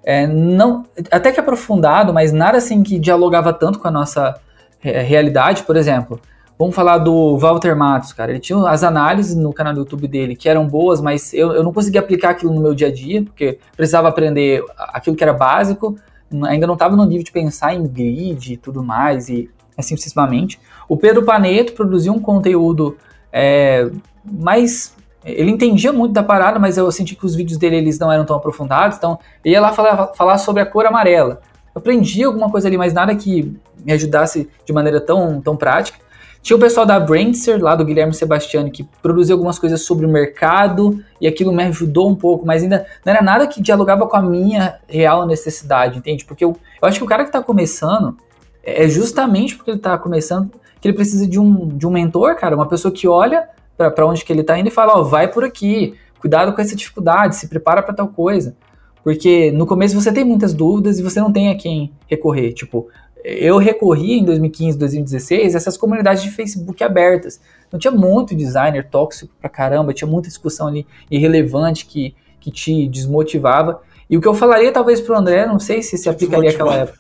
é, 0.10 0.26
não, 0.26 0.86
até 1.12 1.34
que 1.34 1.39
aprofundado, 1.41 2.14
mas 2.14 2.32
nada 2.32 2.58
assim 2.58 2.82
que 2.82 2.97
dialogava 2.97 3.51
tanto 3.51 3.78
com 3.78 3.89
a 3.89 3.91
nossa 3.91 4.39
realidade, 4.80 5.64
por 5.64 5.76
exemplo. 5.76 6.18
Vamos 6.58 6.74
falar 6.74 6.99
do 6.99 7.38
Walter 7.38 7.76
Matos, 7.76 8.14
cara. 8.14 8.32
Ele 8.32 8.39
tinha 8.39 8.58
as 8.70 8.86
análises 8.86 9.36
no 9.36 9.51
canal 9.51 9.74
do 9.74 9.80
YouTube 9.80 10.08
dele 10.08 10.34
que 10.34 10.47
eram 10.47 10.66
boas, 10.66 11.01
mas 11.01 11.34
eu, 11.34 11.51
eu 11.51 11.62
não 11.62 11.74
conseguia 11.74 11.99
aplicar 11.99 12.30
aquilo 12.30 12.53
no 12.53 12.62
meu 12.62 12.74
dia 12.74 12.88
a 12.88 12.93
dia, 12.93 13.22
porque 13.22 13.60
precisava 13.76 14.08
aprender 14.08 14.64
aquilo 14.78 15.14
que 15.14 15.24
era 15.26 15.34
básico, 15.34 15.97
ainda 16.45 16.66
não 16.66 16.76
estava 16.76 16.95
no 16.95 17.03
nível 17.05 17.26
de 17.26 17.32
pensar 17.34 17.74
em 17.74 17.86
grid 17.86 18.53
e 18.53 18.58
tudo 18.58 18.82
mais, 18.82 19.28
e 19.28 19.49
assim 19.78 19.97
sucessivamente. 19.97 20.58
O 20.88 20.95
Pedro 20.95 21.26
Paneto 21.26 21.74
produziu 21.74 22.14
um 22.14 22.20
conteúdo 22.20 22.97
é, 23.30 23.91
mais. 24.24 24.95
Ele 25.26 25.51
entendia 25.51 25.91
muito 25.91 26.13
da 26.13 26.24
parada, 26.24 26.59
mas 26.59 26.78
eu 26.78 26.91
senti 26.91 27.15
que 27.15 27.26
os 27.26 27.36
vídeos 27.36 27.57
dele 27.57 27.78
eles 27.78 27.99
não 27.99 28.11
eram 28.11 28.26
tão 28.26 28.36
aprofundados, 28.36 28.97
então 28.97 29.20
ele 29.43 29.55
ia 29.55 29.61
lá 29.61 29.74
falar, 29.74 30.07
falar 30.13 30.38
sobre 30.38 30.61
a 30.61 30.65
cor 30.65 30.86
amarela. 30.86 31.41
Eu 31.76 31.80
aprendi 31.80 32.24
alguma 32.24 32.49
coisa 32.49 32.68
ali, 32.68 32.78
mas 32.78 32.93
nada 32.93 33.15
que 33.15 33.55
me 33.84 33.91
ajudasse 33.91 34.49
de 34.65 34.74
maneira 34.74 35.01
tão, 35.01 35.41
tão 35.41 35.55
prática. 35.55 35.99
Tinha 36.41 36.55
o 36.55 36.59
pessoal 36.59 36.86
da 36.86 36.99
Brandster, 36.99 37.61
lá 37.61 37.76
do 37.76 37.84
Guilherme 37.84 38.13
Sebastiani, 38.13 38.72
que 38.72 38.84
produziu 39.01 39.36
algumas 39.36 39.59
coisas 39.59 39.82
sobre 39.82 40.05
o 40.05 40.09
mercado 40.09 41.03
e 41.20 41.28
aquilo 41.28 41.51
me 41.51 41.63
ajudou 41.63 42.09
um 42.09 42.15
pouco, 42.15 42.45
mas 42.45 42.63
ainda 42.63 42.86
não 43.05 43.13
era 43.13 43.22
nada 43.22 43.47
que 43.47 43.61
dialogava 43.61 44.07
com 44.07 44.15
a 44.15 44.22
minha 44.22 44.80
real 44.88 45.26
necessidade, 45.26 45.97
entende? 45.97 46.24
Porque 46.24 46.45
eu, 46.45 46.55
eu 46.82 46.88
acho 46.88 46.99
que 46.99 47.03
o 47.03 47.07
cara 47.07 47.24
que 47.24 47.30
está 47.30 47.43
começando, 47.43 48.15
é, 48.63 48.86
é 48.86 48.88
justamente 48.88 49.55
porque 49.55 49.72
ele 49.72 49.78
está 49.78 49.97
começando 49.97 50.49
que 50.80 50.88
ele 50.88 50.95
precisa 50.95 51.28
de 51.28 51.39
um, 51.39 51.68
de 51.68 51.86
um 51.86 51.91
mentor, 51.91 52.36
cara, 52.36 52.55
uma 52.55 52.68
pessoa 52.68 52.93
que 52.93 53.07
olha 53.07 53.49
para 53.78 54.05
onde 54.05 54.25
que 54.25 54.34
ele 54.34 54.41
está 54.41 54.57
indo 54.57 54.67
e 54.67 54.71
fala, 54.71 54.97
ó, 54.97 55.03
vai 55.03 55.28
por 55.28 55.43
aqui, 55.43 55.95
cuidado 56.19 56.53
com 56.53 56.61
essa 56.61 56.75
dificuldade, 56.75 57.36
se 57.36 57.47
prepara 57.47 57.82
para 57.82 57.93
tal 57.93 58.07
coisa. 58.07 58.55
Porque 59.03 59.51
no 59.51 59.65
começo 59.65 59.99
você 59.99 60.11
tem 60.11 60.25
muitas 60.25 60.53
dúvidas 60.53 60.99
e 60.99 61.03
você 61.03 61.19
não 61.19 61.32
tem 61.32 61.49
a 61.49 61.55
quem 61.55 61.93
recorrer. 62.07 62.51
Tipo, 62.53 62.89
eu 63.23 63.57
recorri 63.57 64.19
em 64.19 64.25
2015, 64.25 64.78
2016 64.78 65.53
a 65.53 65.57
essas 65.57 65.78
comunidades 65.78 66.23
de 66.23 66.32
Facebook 66.32 66.84
abertas. 66.84 67.39
Então 67.67 67.80
tinha 67.80 67.91
muito 67.91 68.36
designer 68.36 68.89
tóxico 68.89 69.34
pra 69.39 69.49
caramba, 69.49 69.93
tinha 69.93 70.09
muita 70.09 70.28
discussão 70.28 70.67
ali 70.67 70.86
irrelevante 71.09 71.86
que, 71.86 72.15
que 72.39 72.51
te 72.51 72.88
desmotivava. 72.88 73.82
E 74.09 74.17
o 74.17 74.21
que 74.21 74.28
eu 74.28 74.34
falaria 74.34 74.71
talvez 74.71 74.99
pro 74.99 75.17
André, 75.17 75.45
não 75.45 75.59
sei 75.59 75.82
se 75.82 75.97
se 75.97 76.09
aplicaria 76.09 76.49
aquela 76.49 76.75
época. 76.75 76.99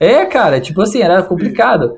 É, 0.00 0.24
cara, 0.26 0.60
tipo 0.60 0.80
assim, 0.82 1.00
era 1.00 1.22
complicado. 1.22 1.96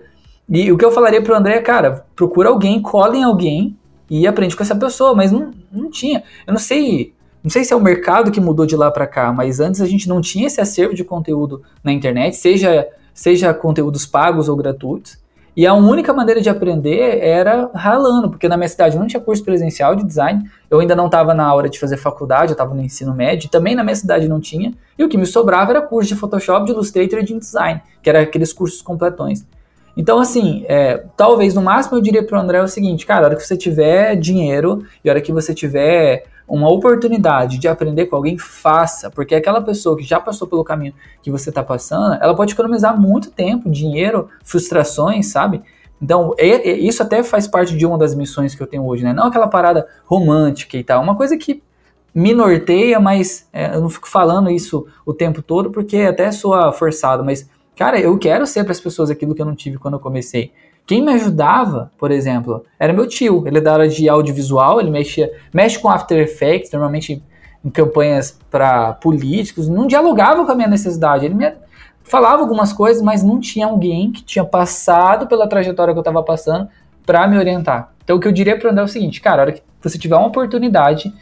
E 0.49 0.71
o 0.73 0.77
que 0.77 0.85
eu 0.85 0.91
falaria 0.91 1.23
pro 1.23 1.35
André 1.35 1.57
é, 1.57 1.61
cara, 1.61 2.05
procura 2.17 2.49
alguém, 2.49 2.81
cola 2.83 3.17
em 3.17 3.23
alguém 3.23 3.79
e 4.11 4.27
aprende 4.27 4.57
com 4.57 4.63
essa 4.63 4.75
pessoa, 4.75 5.15
mas 5.15 5.31
não, 5.31 5.53
não 5.71 5.91
tinha. 5.91 6.23
Eu 6.47 6.53
não 6.53 6.61
sei, 6.61 7.15
não 7.43 7.51
sei 7.51 7.65
se 7.65 7.73
é 7.73 7.77
o 7.77 7.81
mercado 7.81 8.31
que 8.31 8.41
mudou 8.41 8.67
de 8.67 8.77
lá 8.77 8.91
para 8.91 9.07
cá, 9.07 9.33
mas 9.33 9.61
antes 9.61 9.81
a 9.81 9.87
gente 9.87 10.09
não 10.09 10.21
tinha 10.21 10.49
esse 10.49 10.61
acervo 10.61 10.95
de 10.95 11.05
conteúdo 11.05 11.63
na 11.85 11.93
internet, 11.93 12.37
seja 12.37 12.89
seja 13.13 13.53
conteúdos 13.53 14.07
pagos 14.07 14.49
ou 14.49 14.57
gratuitos. 14.57 15.19
E 15.57 15.67
a 15.67 15.75
única 15.75 16.13
maneira 16.13 16.41
de 16.41 16.49
aprender 16.49 17.19
era 17.23 17.69
ralando, 17.75 18.31
porque 18.31 18.49
na 18.49 18.57
minha 18.57 18.69
cidade 18.69 18.97
não 18.97 19.07
tinha 19.07 19.21
curso 19.21 19.45
presencial 19.45 19.97
de 19.97 20.05
design, 20.05 20.49
eu 20.71 20.79
ainda 20.79 20.95
não 20.95 21.07
estava 21.07 21.35
na 21.35 21.53
hora 21.53 21.69
de 21.69 21.79
fazer 21.79 21.97
faculdade, 21.97 22.53
eu 22.53 22.55
estava 22.55 22.73
no 22.73 22.81
ensino 22.81 23.13
médio, 23.13 23.51
também 23.51 23.75
na 23.75 23.83
minha 23.83 23.97
cidade 23.97 24.29
não 24.29 24.41
tinha, 24.41 24.73
e 24.97 25.05
o 25.05 25.09
que 25.09 25.19
me 25.19 25.27
sobrava 25.27 25.73
era 25.73 25.83
curso 25.83 26.09
de 26.09 26.15
Photoshop, 26.15 26.67
de 26.67 26.73
Illustrator 26.73 27.19
e 27.19 27.25
de 27.25 27.35
InDesign, 27.35 27.83
que 28.01 28.09
era 28.09 28.21
aqueles 28.21 28.53
cursos 28.53 28.81
completões. 28.81 29.45
Então, 29.97 30.19
assim, 30.19 30.65
é, 30.69 31.05
talvez 31.17 31.55
no 31.55 31.63
máximo 31.63 31.99
eu 31.99 32.03
diria 32.03 32.25
para 32.25 32.39
o 32.39 32.41
André 32.41 32.63
o 32.63 32.69
seguinte, 32.69 33.05
cara, 33.05 33.23
a 33.23 33.29
hora 33.29 33.37
que 33.37 33.47
você 33.47 33.57
tiver 33.57 34.17
dinheiro 34.17 34.85
e 35.05 35.09
a 35.09 35.13
hora 35.13 35.21
que 35.21 35.33
você 35.33 35.53
tiver 35.55 36.25
uma 36.51 36.69
oportunidade 36.69 37.59
de 37.59 37.69
aprender 37.69 38.07
com 38.07 38.17
alguém, 38.17 38.37
faça, 38.37 39.09
porque 39.09 39.37
aquela 39.37 39.63
pessoa 39.63 39.97
que 39.97 40.03
já 40.03 40.19
passou 40.19 40.49
pelo 40.49 40.65
caminho 40.65 40.93
que 41.23 41.31
você 41.31 41.49
está 41.49 41.63
passando, 41.63 42.19
ela 42.21 42.35
pode 42.35 42.55
economizar 42.55 43.01
muito 43.01 43.31
tempo, 43.31 43.71
dinheiro, 43.71 44.29
frustrações, 44.45 45.27
sabe? 45.27 45.63
Então, 46.03 46.35
é, 46.37 46.71
é, 46.71 46.73
isso 46.79 47.03
até 47.03 47.23
faz 47.23 47.47
parte 47.47 47.77
de 47.77 47.87
uma 47.87 47.97
das 47.97 48.17
missões 48.17 48.55
que 48.55 48.63
eu 48.63 48.67
tenho 48.67 48.85
hoje, 48.85 49.05
né? 49.05 49.13
Não 49.13 49.27
aquela 49.27 49.47
parada 49.47 49.87
romântica 50.07 50.77
e 50.77 50.83
tal, 50.83 51.01
uma 51.03 51.15
coisa 51.15 51.37
que 51.37 51.63
me 52.13 52.35
norteia, 52.35 52.99
mas 52.99 53.49
é, 53.53 53.75
eu 53.75 53.81
não 53.81 53.89
fico 53.89 54.09
falando 54.09 54.51
isso 54.51 54.87
o 55.07 55.15
tempo 55.15 55.43
todo 55.43 55.71
porque 55.71 55.99
até 55.99 56.33
soa 56.33 56.73
forçado, 56.73 57.25
mas, 57.25 57.49
cara, 57.77 57.99
eu 57.99 58.19
quero 58.19 58.47
ser 58.47 58.65
para 58.65 58.73
as 58.73 58.81
pessoas 58.81 59.11
aquilo 59.11 59.35
que 59.35 59.43
eu 59.43 59.47
não 59.47 59.55
tive 59.55 59.79
quando 59.79 59.95
eu 59.95 60.01
comecei. 60.01 60.53
Quem 60.87 61.03
me 61.03 61.13
ajudava, 61.13 61.91
por 61.97 62.11
exemplo, 62.11 62.65
era 62.79 62.93
meu 62.93 63.07
tio. 63.07 63.47
Ele 63.47 63.59
é 63.59 63.61
da 63.61 63.75
área 63.75 63.89
de 63.89 64.09
audiovisual, 64.09 64.81
ele 64.81 64.91
mexia, 64.91 65.31
mexe 65.53 65.79
com 65.79 65.89
After 65.89 66.19
Effects, 66.19 66.73
normalmente 66.73 67.23
em 67.65 67.71
campanhas 67.71 68.39
para 68.51 68.95
políticos, 68.95 69.69
não 69.69 69.87
dialogava 69.87 70.45
com 70.45 70.53
a 70.53 70.55
minha 70.55 70.69
necessidade. 70.69 71.27
Ele 71.27 71.35
me 71.35 71.53
falava 72.03 72.43
algumas 72.43 72.73
coisas, 72.73 73.03
mas 73.03 73.23
não 73.23 73.39
tinha 73.39 73.67
alguém 73.67 74.11
que 74.11 74.23
tinha 74.23 74.45
passado 74.45 75.27
pela 75.27 75.47
trajetória 75.49 75.95
que 75.95 75.99
eu 75.99 76.03
estava 76.03 76.23
passando 76.23 76.69
para 77.07 77.27
me 77.29 77.37
orientar. 77.37 77.93
Então 78.03 78.17
o 78.17 78.21
que 78.21 78.27
eu 78.27 78.33
diria 78.33 78.59
para 78.59 78.71
André 78.71 78.83
é 78.83 78.85
o 78.85 78.89
seguinte, 78.89 79.21
cara, 79.21 79.43
a 79.43 79.45
hora 79.45 79.53
que 79.53 79.63
você 79.81 79.99
tiver 79.99 80.17
uma 80.17 80.27
oportunidade, 80.27 81.13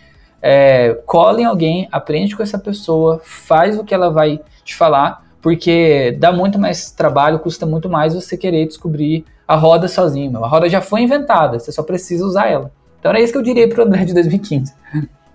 é, 0.41 0.99
em 1.39 1.45
alguém, 1.45 1.89
aprende 1.93 2.37
com 2.37 2.43
essa 2.43 2.59
pessoa, 2.59 3.21
faz 3.23 3.79
o 3.79 3.85
que 3.85 3.93
ela 3.93 4.11
vai 4.11 4.41
te 4.65 4.75
falar, 4.75 5.28
porque 5.41 6.17
dá 6.19 6.33
muito 6.33 6.59
mais 6.59 6.91
trabalho, 6.91 7.39
custa 7.39 7.65
muito 7.65 7.89
mais 7.89 8.15
você 8.15 8.37
querer 8.37 8.67
descobrir 8.67 9.25
a 9.47 9.55
roda 9.55 9.89
sozinho. 9.89 10.31
Meu. 10.31 10.45
A 10.45 10.49
roda 10.49 10.69
já 10.69 10.81
foi 10.81 11.03
inventada, 11.03 11.59
você 11.59 11.73
só 11.73 11.83
precisa 11.83 12.25
usar 12.25 12.49
ela. 12.49 12.73
Então 12.99 13.11
era 13.11 13.21
isso 13.21 13.33
que 13.33 13.39
eu 13.39 13.43
diria 13.43 13.69
pro 13.69 13.85
André 13.85 14.05
de 14.05 14.13
2015. 14.15 14.75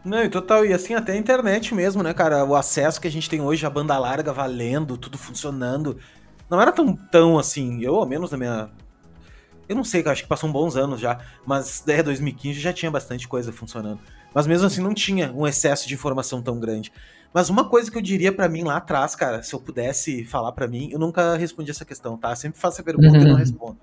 Não, 0.04 0.22
e 0.22 0.30
total, 0.30 0.66
e 0.66 0.74
assim 0.74 0.94
até 0.96 1.14
a 1.14 1.18
internet 1.18 1.74
mesmo, 1.74 2.04
né, 2.04 2.14
cara? 2.14 2.44
O 2.44 2.56
acesso 2.56 3.00
que 3.00 3.08
a 3.08 3.12
gente 3.12 3.30
tem 3.30 3.40
hoje, 3.40 3.66
a 3.66 3.70
banda 3.70 3.98
larga 3.98 4.34
valendo, 4.34 4.98
tudo 4.98 5.18
funcionando. 5.18 5.98
Não 6.50 6.62
era 6.62 6.74
tão, 6.74 6.94
tão 6.94 7.40
assim, 7.40 7.82
eu 7.82 7.96
ao 7.96 8.06
menos 8.06 8.30
na 8.32 8.38
minha. 8.38 8.70
Eu 9.68 9.78
não 9.78 9.84
sei, 9.84 10.04
acho 10.06 10.24
que 10.24 10.28
passou 10.28 10.50
um 10.50 10.54
bons 10.54 10.76
anos 10.76 11.00
já, 11.00 11.20
mas 11.46 11.88
é 11.88 12.04
2015 12.04 12.60
já 12.60 12.74
tinha 12.74 12.92
bastante 12.92 13.30
coisa 13.30 13.54
funcionando. 13.54 14.00
Mas 14.34 14.48
mesmo 14.48 14.68
assim 14.68 14.82
não 14.82 14.94
tinha 14.94 15.32
um 15.32 15.48
excesso 15.48 15.88
de 15.88 15.94
informação 15.94 16.42
tão 16.42 16.60
grande. 16.60 16.92
Mas 17.34 17.50
uma 17.50 17.68
coisa 17.68 17.90
que 17.92 17.98
eu 17.98 18.02
diria 18.02 18.32
para 18.32 18.48
mim 18.48 18.64
lá 18.64 18.78
atrás, 18.78 19.16
cara, 19.16 19.42
se 19.42 19.54
eu 19.54 19.60
pudesse 19.60 20.24
falar 20.26 20.52
para 20.52 20.68
mim, 20.68 20.90
eu 20.92 21.00
nunca 21.00 21.36
respondi 21.36 21.72
essa 21.72 21.84
questão, 21.84 22.16
tá? 22.16 22.32
Eu 22.32 22.36
sempre 22.36 22.60
faço 22.60 22.82
a 22.82 22.84
pergunta 22.84 23.10
uhum. 23.10 23.22
e 23.22 23.26
não 23.26 23.32
uhum. 23.32 23.38
respondo. 23.38 23.78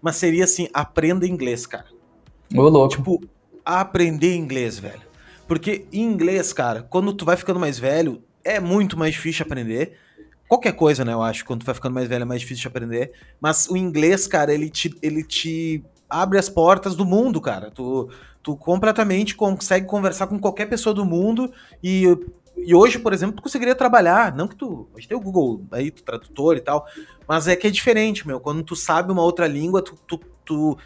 Mas 0.00 0.16
seria 0.16 0.44
assim, 0.44 0.68
aprenda 0.72 1.26
inglês, 1.26 1.66
cara. 1.66 1.86
Ô, 2.54 2.62
louco. 2.62 2.96
Tipo, 2.96 3.20
aprender 3.64 4.34
inglês, 4.34 4.78
velho. 4.78 5.02
Porque 5.46 5.86
inglês, 5.92 6.52
cara, 6.52 6.82
quando 6.82 7.12
tu 7.12 7.24
vai 7.24 7.36
ficando 7.36 7.60
mais 7.60 7.78
velho, 7.78 8.22
é 8.42 8.58
muito 8.58 8.98
mais 8.98 9.14
difícil 9.14 9.44
aprender. 9.44 9.98
Qualquer 10.48 10.72
coisa, 10.72 11.04
né, 11.04 11.12
eu 11.12 11.22
acho, 11.22 11.44
quando 11.44 11.60
tu 11.60 11.66
vai 11.66 11.74
ficando 11.74 11.94
mais 11.94 12.08
velho 12.08 12.22
é 12.22 12.26
mais 12.26 12.40
difícil 12.40 12.62
de 12.62 12.68
aprender. 12.68 13.12
Mas 13.40 13.66
o 13.68 13.76
inglês, 13.76 14.26
cara, 14.26 14.52
ele 14.52 14.70
te, 14.70 14.94
ele 15.02 15.22
te 15.22 15.82
abre 16.08 16.38
as 16.38 16.48
portas 16.48 16.94
do 16.94 17.04
mundo, 17.04 17.40
cara. 17.40 17.70
Tu, 17.70 18.08
tu 18.44 18.54
completamente 18.54 19.34
consegue 19.34 19.86
conversar 19.86 20.28
com 20.28 20.38
qualquer 20.38 20.66
pessoa 20.66 20.94
do 20.94 21.04
mundo 21.04 21.50
e 21.82 22.06
e 22.56 22.72
hoje, 22.72 23.00
por 23.00 23.12
exemplo, 23.12 23.34
tu 23.34 23.42
conseguiria 23.42 23.74
trabalhar, 23.74 24.34
não 24.34 24.46
que 24.46 24.54
tu. 24.54 24.88
Hoje 24.94 25.08
tem 25.08 25.16
o 25.16 25.20
Google 25.20 25.62
aí, 25.72 25.90
tu 25.90 26.04
tradutor 26.04 26.56
e 26.56 26.60
tal, 26.60 26.86
mas 27.26 27.48
é 27.48 27.56
que 27.56 27.66
é 27.66 27.70
diferente, 27.70 28.24
meu. 28.26 28.38
Quando 28.38 28.62
tu 28.62 28.76
sabe 28.76 29.10
uma 29.10 29.22
outra 29.22 29.48
língua, 29.48 29.82
tu, 29.82 29.96
tu, 30.06 30.20
tu, 30.44 30.78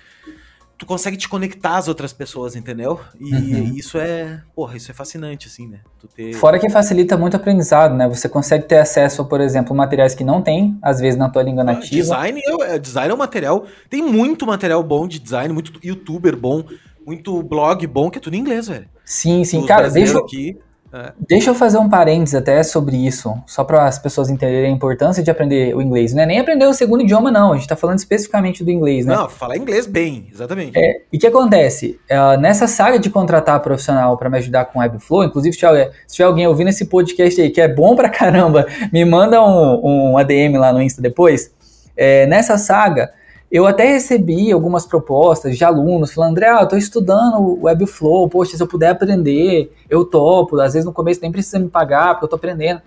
tu 0.79 0.87
consegue 0.87 1.19
te 1.19 1.29
conectar 1.29 1.77
às 1.77 1.87
outras 1.87 2.11
pessoas, 2.11 2.57
entendeu? 2.57 2.99
E 3.21 3.35
uhum. 3.35 3.75
isso 3.77 3.99
é. 3.99 4.43
Porra, 4.57 4.79
isso 4.79 4.91
é 4.91 4.95
fascinante, 4.95 5.47
assim, 5.47 5.69
né? 5.69 5.81
Ter... 6.17 6.33
Fora 6.33 6.59
que 6.59 6.71
facilita 6.71 7.19
muito 7.19 7.35
o 7.35 7.37
aprendizado, 7.37 7.95
né? 7.95 8.09
Você 8.09 8.31
consegue 8.31 8.65
ter 8.65 8.79
acesso, 8.79 9.23
por 9.27 9.41
exemplo, 9.41 9.75
a 9.75 9.77
materiais 9.77 10.15
que 10.15 10.25
não 10.25 10.41
tem, 10.41 10.79
às 10.81 10.99
vezes, 11.01 11.19
na 11.19 11.29
tua 11.29 11.43
língua 11.43 11.61
ah, 11.63 11.65
nativa. 11.65 12.03
Design 12.03 12.41
é, 12.63 12.79
design 12.79 13.11
é 13.11 13.15
um 13.15 13.19
material. 13.19 13.67
Tem 13.91 14.03
muito 14.03 14.47
material 14.47 14.83
bom 14.83 15.07
de 15.07 15.19
design, 15.19 15.53
muito 15.53 15.79
youtuber 15.85 16.35
bom, 16.35 16.65
muito 17.09 17.43
blog 17.43 17.87
bom, 17.87 18.11
que 18.11 18.19
é 18.19 18.21
tudo 18.21 18.35
em 18.35 18.39
inglês, 18.39 18.69
velho. 18.69 18.87
Sim, 19.03 19.43
sim, 19.43 19.61
Os 19.61 19.67
cara, 19.67 19.89
deixa. 19.89 20.19
Aqui, 20.19 20.59
é. 20.93 21.13
Deixa 21.27 21.51
eu 21.51 21.55
fazer 21.55 21.79
um 21.79 21.89
parênteses 21.89 22.35
até 22.35 22.63
sobre 22.63 22.97
isso, 22.97 23.35
só 23.47 23.65
para 23.65 23.87
as 23.87 23.99
pessoas 23.99 24.29
entenderem 24.29 24.71
a 24.71 24.75
importância 24.75 25.23
de 25.23 25.31
aprender 25.31 25.75
o 25.75 25.81
inglês. 25.81 26.13
Não 26.13 26.23
é 26.23 26.27
nem 26.27 26.39
aprender 26.39 26.67
o 26.67 26.73
segundo 26.75 27.03
idioma, 27.03 27.31
não. 27.31 27.53
A 27.53 27.55
gente 27.55 27.63
está 27.63 27.77
falando 27.77 27.99
especificamente 27.99 28.63
do 28.63 28.71
inglês, 28.71 29.07
né? 29.07 29.15
Não, 29.15 29.27
falar 29.29 29.57
inglês 29.57 29.87
bem, 29.87 30.29
exatamente. 30.31 30.79
É, 30.79 31.03
e 31.11 31.17
o 31.17 31.21
que 31.21 31.27
acontece? 31.27 31.99
Uh, 32.11 32.39
nessa 32.41 32.67
saga 32.67 32.99
de 32.99 33.09
contratar 33.09 33.59
profissional 33.61 34.19
para 34.19 34.29
me 34.29 34.37
ajudar 34.37 34.67
com 34.67 34.81
Webflow, 34.81 35.25
inclusive 35.25 35.55
se 35.55 35.59
tiver, 35.59 35.91
se 36.07 36.17
tiver, 36.17 36.27
alguém 36.27 36.47
ouvindo 36.47 36.69
esse 36.69 36.87
podcast 36.87 37.41
aí 37.41 37.51
que 37.51 37.61
é 37.61 37.69
bom 37.69 37.97
pra 37.97 38.11
caramba, 38.11 38.67
me 38.93 39.05
manda 39.05 39.43
um, 39.43 40.13
um 40.13 40.19
ADM 40.19 40.59
lá 40.59 40.73
no 40.73 40.83
Insta 40.83 41.01
depois. 41.01 41.51
É, 41.97 42.27
nessa 42.27 42.59
saga, 42.59 43.13
eu 43.51 43.66
até 43.66 43.85
recebi 43.93 44.53
algumas 44.53 44.85
propostas 44.85 45.57
de 45.57 45.65
alunos 45.65 46.12
falando, 46.12 46.33
André, 46.33 46.51
eu 46.51 46.65
estou 46.65 46.79
estudando 46.79 47.59
Webflow, 47.62 48.29
poxa, 48.29 48.57
se 48.57 48.62
eu 48.62 48.66
puder 48.66 48.91
aprender, 48.91 49.73
eu 49.89 50.05
topo. 50.05 50.61
Às 50.61 50.75
vezes 50.75 50.85
no 50.85 50.93
começo 50.93 51.20
nem 51.23 51.33
precisa 51.33 51.59
me 51.59 51.69
pagar, 51.69 52.15
porque 52.15 52.25
eu 52.25 52.27
estou 52.27 52.37
aprendendo. 52.37 52.83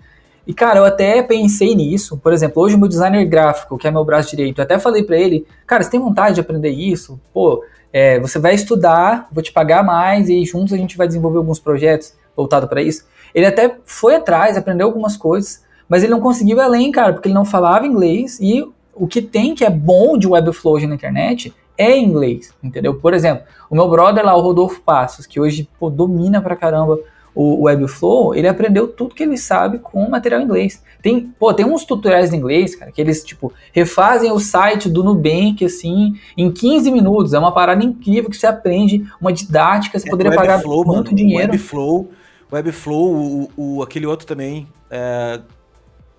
E, 0.46 0.54
cara, 0.54 0.78
eu 0.78 0.84
até 0.84 1.22
pensei 1.22 1.74
nisso. 1.74 2.16
Por 2.16 2.32
exemplo, 2.32 2.62
hoje 2.62 2.76
o 2.76 2.78
meu 2.78 2.88
designer 2.88 3.24
gráfico, 3.24 3.76
que 3.76 3.88
é 3.88 3.90
meu 3.90 4.04
braço 4.04 4.30
direito, 4.30 4.60
eu 4.60 4.64
até 4.64 4.78
falei 4.78 5.02
para 5.02 5.16
ele, 5.16 5.46
cara, 5.66 5.82
você 5.82 5.90
tem 5.90 6.00
vontade 6.00 6.36
de 6.36 6.40
aprender 6.40 6.70
isso? 6.70 7.20
Pô, 7.32 7.64
é, 7.92 8.20
você 8.20 8.38
vai 8.38 8.54
estudar, 8.54 9.28
vou 9.32 9.42
te 9.42 9.52
pagar 9.52 9.82
mais 9.82 10.28
e 10.28 10.44
juntos 10.44 10.72
a 10.72 10.76
gente 10.76 10.96
vai 10.96 11.06
desenvolver 11.08 11.38
alguns 11.38 11.58
projetos 11.58 12.14
voltados 12.36 12.68
para 12.68 12.82
isso. 12.82 13.04
Ele 13.34 13.46
até 13.46 13.76
foi 13.84 14.14
atrás, 14.14 14.56
aprendeu 14.56 14.86
algumas 14.86 15.16
coisas, 15.16 15.64
mas 15.88 16.02
ele 16.02 16.12
não 16.12 16.20
conseguiu 16.20 16.58
ir 16.58 16.60
além, 16.60 16.92
cara, 16.92 17.12
porque 17.12 17.28
ele 17.28 17.34
não 17.34 17.44
falava 17.44 17.86
inglês 17.86 18.38
e 18.40 18.64
o 18.94 19.06
que 19.06 19.22
tem 19.22 19.54
que 19.54 19.64
é 19.64 19.70
bom 19.70 20.18
de 20.18 20.26
Webflow 20.26 20.74
hoje 20.74 20.86
na 20.86 20.94
internet 20.94 21.54
é 21.76 21.96
inglês, 21.98 22.54
entendeu? 22.62 22.94
Por 22.94 23.14
exemplo, 23.14 23.44
o 23.70 23.74
meu 23.74 23.88
brother 23.88 24.24
lá, 24.24 24.36
o 24.36 24.40
Rodolfo 24.40 24.80
Passos, 24.82 25.26
que 25.26 25.40
hoje 25.40 25.68
pô, 25.78 25.88
domina 25.88 26.40
pra 26.40 26.54
caramba 26.54 26.98
o 27.34 27.62
Webflow, 27.62 28.34
ele 28.34 28.46
aprendeu 28.46 28.86
tudo 28.86 29.14
que 29.14 29.22
ele 29.22 29.38
sabe 29.38 29.78
com 29.78 30.08
material 30.08 30.40
em 30.40 30.44
inglês. 30.44 30.82
Tem, 31.00 31.32
pô, 31.38 31.52
tem 31.54 31.64
uns 31.64 31.84
tutoriais 31.84 32.32
em 32.32 32.36
inglês, 32.36 32.76
cara, 32.76 32.92
que 32.92 33.00
eles, 33.00 33.24
tipo, 33.24 33.52
refazem 33.72 34.30
o 34.30 34.38
site 34.38 34.90
do 34.90 35.02
Nubank, 35.02 35.64
assim, 35.64 36.14
em 36.36 36.50
15 36.50 36.90
minutos. 36.90 37.32
É 37.32 37.38
uma 37.38 37.52
parada 37.52 37.82
incrível 37.82 38.28
que 38.28 38.36
você 38.36 38.46
aprende, 38.46 39.06
uma 39.18 39.32
didática, 39.32 39.98
você 39.98 40.06
é, 40.06 40.10
poderia 40.10 40.34
pagar 40.34 40.62
muito 40.62 40.86
mano, 40.86 41.04
dinheiro. 41.04 41.52
Webflow, 41.52 42.10
Webflow, 42.52 43.14
o, 43.14 43.50
o, 43.56 43.82
aquele 43.82 44.06
outro 44.06 44.26
também, 44.26 44.68
é, 44.90 45.40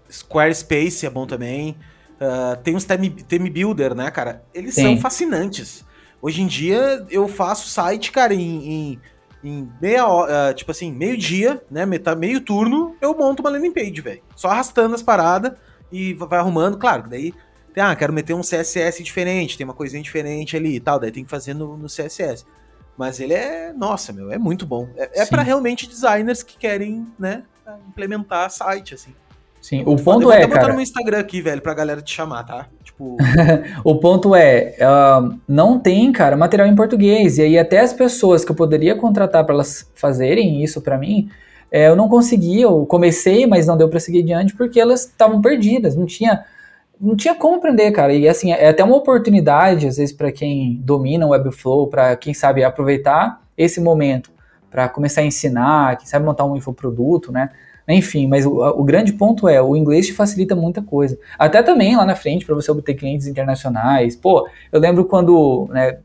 Squarespace 0.10 1.06
é 1.06 1.10
bom 1.10 1.28
também. 1.28 1.76
Uh, 2.19 2.56
tem 2.64 2.76
os 2.76 2.85
theme, 2.85 3.10
theme 3.10 3.49
builder, 3.49 3.94
né, 3.95 4.10
cara? 4.11 4.44
Eles 4.53 4.76
Sim. 4.76 4.84
são 4.84 4.98
fascinantes. 4.99 5.84
Hoje 6.22 6.41
em 6.41 6.48
dia 6.48 7.06
eu 7.10 7.27
faço 7.27 7.68
site, 7.68 8.11
cara, 8.11 8.34
em, 8.34 8.69
em, 8.69 9.02
em 9.44 9.69
meia 9.81 10.07
hora, 10.07 10.52
uh, 10.52 10.53
tipo 10.53 10.72
assim, 10.72 10.91
meio 10.91 11.18
dia, 11.18 11.61
né, 11.69 11.85
metade, 11.85 12.19
meio 12.19 12.40
turno, 12.40 12.95
eu 13.02 13.18
monto 13.18 13.44
uma 13.44 13.49
landing 13.49 13.73
page, 13.73 13.99
velho. 13.99 14.22
Só 14.35 14.48
arrastando 14.48 14.95
as 14.95 15.03
paradas 15.03 15.53
e 15.91 16.14
vai 16.14 16.40
arrumando, 16.40 16.77
claro, 16.77 17.10
daí, 17.10 17.34
ah, 17.76 17.95
quero 17.95 18.14
meter 18.14 18.34
um 18.34 18.41
CSS 18.41 19.03
diferente, 19.03 19.57
tem 19.57 19.65
uma 19.65 19.73
coisinha 19.73 20.02
diferente 20.02 20.56
ali 20.56 20.76
e 20.76 20.80
tal, 20.80 20.99
daí 20.99 21.11
tem 21.11 21.26
que 21.26 21.30
fazer 21.30 21.53
no, 21.53 21.76
no 21.76 21.88
CSS. 21.88 22.45
Mas 22.98 23.19
ele 23.19 23.34
é, 23.34 23.73
nossa, 23.73 24.14
meu, 24.14 24.31
é 24.31 24.38
muito 24.38 24.65
bom. 24.65 24.88
É, 24.95 25.22
é 25.22 25.26
para 25.26 25.41
realmente 25.41 25.88
designers 25.88 26.44
que 26.44 26.57
querem, 26.57 27.07
né, 27.18 27.44
implementar 27.88 28.49
site, 28.49 28.94
assim. 28.94 29.15
Sim, 29.64 29.81
o 29.85 29.95
ponto 29.95 30.30
é, 30.30 30.45
cara... 30.45 30.61
botar 30.61 30.73
no 30.73 30.81
Instagram 30.81 31.19
aqui, 31.19 31.41
velho, 31.41 31.61
pra 31.61 31.73
galera 31.73 32.02
te 32.02 32.14
chamar, 32.14 32.44
tá? 32.44 32.68
Tipo... 32.84 33.15
o 33.81 33.95
ponto 33.95 34.35
é, 34.35 34.76
uh, 34.81 35.40
não 35.48 35.80
tem, 35.80 36.11
cara, 36.11 36.35
material 36.35 36.68
em 36.68 36.76
português. 36.76 37.38
E 37.38 37.44
aí 37.44 37.57
até 37.57 37.80
as 37.80 37.94
pessoas 37.94 38.44
que 38.44 38.52
eu 38.52 38.56
poderia 38.57 38.94
contratar 38.94 39.45
para 39.45 39.56
elas 39.56 39.90
fazerem 39.95 40.61
isso 40.61 40.81
para 40.81 40.98
mim, 40.98 41.30
é, 41.72 41.88
eu 41.88 41.95
não 41.95 42.10
consegui, 42.10 42.61
eu 42.61 42.85
comecei, 42.85 43.48
mas 43.48 43.65
não 43.65 43.77
deu 43.77 43.88
para 43.88 44.02
seguir 44.02 44.23
adiante 44.23 44.53
porque 44.53 44.81
elas 44.81 45.06
estavam 45.06 45.41
perdidas, 45.41 45.95
não 45.95 46.06
tinha 46.06 46.44
não 46.99 47.15
tinha 47.15 47.34
como 47.34 47.56
aprender, 47.56 47.90
cara. 47.91 48.14
E 48.14 48.27
assim, 48.27 48.52
é 48.52 48.68
até 48.68 48.84
uma 48.84 48.98
oportunidade, 48.98 49.88
às 49.88 49.95
vezes, 49.95 50.14
para 50.14 50.31
quem 50.31 50.80
domina 50.84 51.26
o 51.26 51.30
Webflow, 51.30 51.88
para 51.88 52.15
quem 52.18 52.34
sabe 52.34 52.65
aproveitar 52.65 53.41
esse 53.57 53.80
momento 53.80 54.30
para 54.69 54.90
começar 54.90 55.22
a 55.22 55.26
ensinar, 55.26 55.98
quem 55.98 56.06
sabe 56.06 56.26
montar 56.26 56.45
um 56.45 56.56
infoproduto, 56.57 57.31
né? 57.31 57.49
Enfim, 57.88 58.27
mas 58.27 58.45
o, 58.45 58.51
o, 58.51 58.84
grande 58.84 59.14
ponto 59.14 59.47
é, 59.47 59.61
o 59.61 59.76
inglês 59.76 60.07
te 60.07 60.14
facilita 60.14 60.55
muita 60.55 60.81
coisa. 60.81 61.18
Até 61.38 61.61
também 61.61 61.95
lá 61.95 62.05
na 62.05 62.15
frente, 62.15 62.45
para 62.45 62.55
você 62.55 62.72
obter 62.72 62.93
clientes 62.93 63.27
internacionais. 63.27 64.15
Pô, 64.15 64.47
eu 64.72 64.80
lembro 64.80 65.05
quando 65.05 65.68
né, 65.72 65.97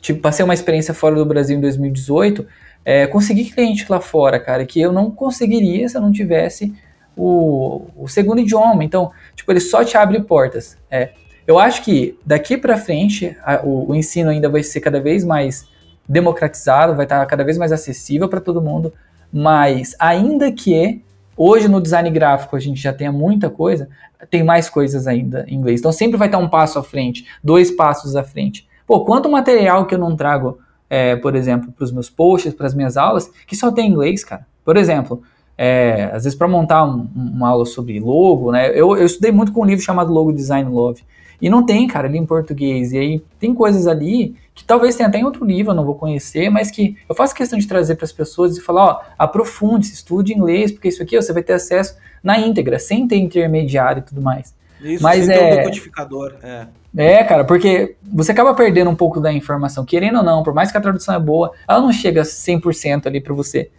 tipo, 0.00 0.20
passei 0.20 0.44
uma 0.44 0.54
experiência 0.54 0.94
fora 0.94 1.16
do 1.16 1.26
Brasil 1.26 1.56
em 1.56 1.60
2018, 1.60 2.46
é, 2.84 3.06
consegui 3.06 3.50
cliente 3.50 3.84
lá 3.88 4.00
fora, 4.00 4.38
cara, 4.38 4.64
que 4.64 4.80
eu 4.80 4.92
não 4.92 5.10
conseguiria 5.10 5.88
se 5.88 5.96
eu 5.96 6.00
não 6.00 6.12
tivesse 6.12 6.72
o, 7.16 7.82
o 7.96 8.08
segundo 8.08 8.40
idioma. 8.40 8.84
Então, 8.84 9.10
tipo, 9.34 9.50
ele 9.50 9.60
só 9.60 9.84
te 9.84 9.96
abre 9.96 10.22
portas. 10.22 10.78
É. 10.90 11.10
Eu 11.46 11.58
acho 11.58 11.82
que 11.82 12.18
daqui 12.24 12.56
para 12.56 12.76
frente 12.76 13.36
a, 13.42 13.60
o, 13.64 13.90
o 13.90 13.94
ensino 13.94 14.30
ainda 14.30 14.48
vai 14.48 14.62
ser 14.62 14.80
cada 14.80 15.00
vez 15.00 15.24
mais 15.24 15.66
democratizado, 16.08 16.94
vai 16.94 17.04
estar 17.04 17.24
cada 17.26 17.44
vez 17.44 17.58
mais 17.58 17.72
acessível 17.72 18.28
para 18.28 18.40
todo 18.40 18.62
mundo, 18.62 18.92
mas 19.32 19.94
ainda 19.98 20.50
que 20.50 21.02
Hoje 21.40 21.68
no 21.68 21.80
design 21.80 22.10
gráfico 22.10 22.56
a 22.56 22.58
gente 22.58 22.80
já 22.80 22.92
tem 22.92 23.08
muita 23.12 23.48
coisa, 23.48 23.88
tem 24.28 24.42
mais 24.42 24.68
coisas 24.68 25.06
ainda 25.06 25.44
em 25.46 25.54
inglês. 25.54 25.78
Então 25.78 25.92
sempre 25.92 26.16
vai 26.16 26.26
estar 26.26 26.38
um 26.38 26.48
passo 26.48 26.80
à 26.80 26.82
frente, 26.82 27.24
dois 27.44 27.70
passos 27.70 28.16
à 28.16 28.24
frente. 28.24 28.68
Pô, 28.84 29.04
quanto 29.04 29.30
material 29.30 29.86
que 29.86 29.94
eu 29.94 29.98
não 30.00 30.16
trago, 30.16 30.58
é, 30.90 31.14
por 31.14 31.36
exemplo, 31.36 31.70
para 31.70 31.84
os 31.84 31.92
meus 31.92 32.10
posts, 32.10 32.52
para 32.52 32.66
as 32.66 32.74
minhas 32.74 32.96
aulas, 32.96 33.30
que 33.46 33.54
só 33.54 33.70
tem 33.70 33.88
inglês, 33.88 34.24
cara. 34.24 34.44
Por 34.64 34.76
exemplo, 34.76 35.22
é, 35.60 36.04
às 36.12 36.22
vezes 36.22 36.38
para 36.38 36.46
montar 36.46 36.84
um, 36.84 37.08
uma 37.14 37.48
aula 37.48 37.66
sobre 37.66 37.98
logo, 37.98 38.52
né? 38.52 38.70
Eu, 38.70 38.96
eu 38.96 39.04
estudei 39.04 39.32
muito 39.32 39.52
com 39.52 39.62
um 39.62 39.64
livro 39.64 39.84
chamado 39.84 40.12
Logo 40.12 40.32
Design 40.32 40.70
Love. 40.70 41.02
E 41.42 41.50
não 41.50 41.64
tem, 41.66 41.86
cara, 41.86 42.06
ali 42.06 42.16
em 42.18 42.26
português. 42.26 42.92
E 42.92 42.98
aí 42.98 43.22
tem 43.38 43.52
coisas 43.52 43.86
ali 43.86 44.36
que 44.54 44.64
talvez 44.64 44.96
tenha 44.96 45.08
até 45.08 45.18
em 45.18 45.24
outro 45.24 45.44
livro, 45.44 45.72
eu 45.72 45.76
não 45.76 45.84
vou 45.84 45.94
conhecer, 45.94 46.48
mas 46.50 46.70
que 46.70 46.96
eu 47.08 47.14
faço 47.14 47.34
questão 47.34 47.58
de 47.58 47.66
trazer 47.66 47.96
para 47.96 48.04
as 48.04 48.12
pessoas 48.12 48.56
e 48.56 48.60
falar, 48.60 48.84
ó, 48.84 49.00
aprofunde, 49.18 49.86
estude 49.86 50.32
inglês, 50.32 50.72
porque 50.72 50.88
isso 50.88 51.02
aqui 51.02 51.20
você 51.20 51.32
vai 51.32 51.42
ter 51.42 51.52
acesso 51.52 51.96
na 52.22 52.38
íntegra, 52.38 52.78
sem 52.78 53.06
ter 53.06 53.16
intermediário 53.16 54.00
e 54.00 54.02
tudo 54.02 54.20
mais. 54.20 54.54
Isso, 54.80 55.02
mas 55.02 55.24
sem 55.24 55.34
é... 55.34 55.38
ter 55.38 55.44
um 55.44 55.56
decodificador, 55.56 56.34
é. 56.42 56.66
É, 56.96 57.22
cara, 57.22 57.44
porque 57.44 57.96
você 58.02 58.32
acaba 58.32 58.54
perdendo 58.54 58.90
um 58.90 58.96
pouco 58.96 59.20
da 59.20 59.32
informação, 59.32 59.84
querendo 59.84 60.18
ou 60.18 60.24
não, 60.24 60.42
por 60.42 60.54
mais 60.54 60.72
que 60.72 60.78
a 60.78 60.80
tradução 60.80 61.14
é 61.14 61.20
boa, 61.20 61.52
ela 61.68 61.80
não 61.80 61.92
chega 61.92 62.22
100% 62.22 63.06
ali 63.06 63.20
para 63.20 63.34
você. 63.34 63.70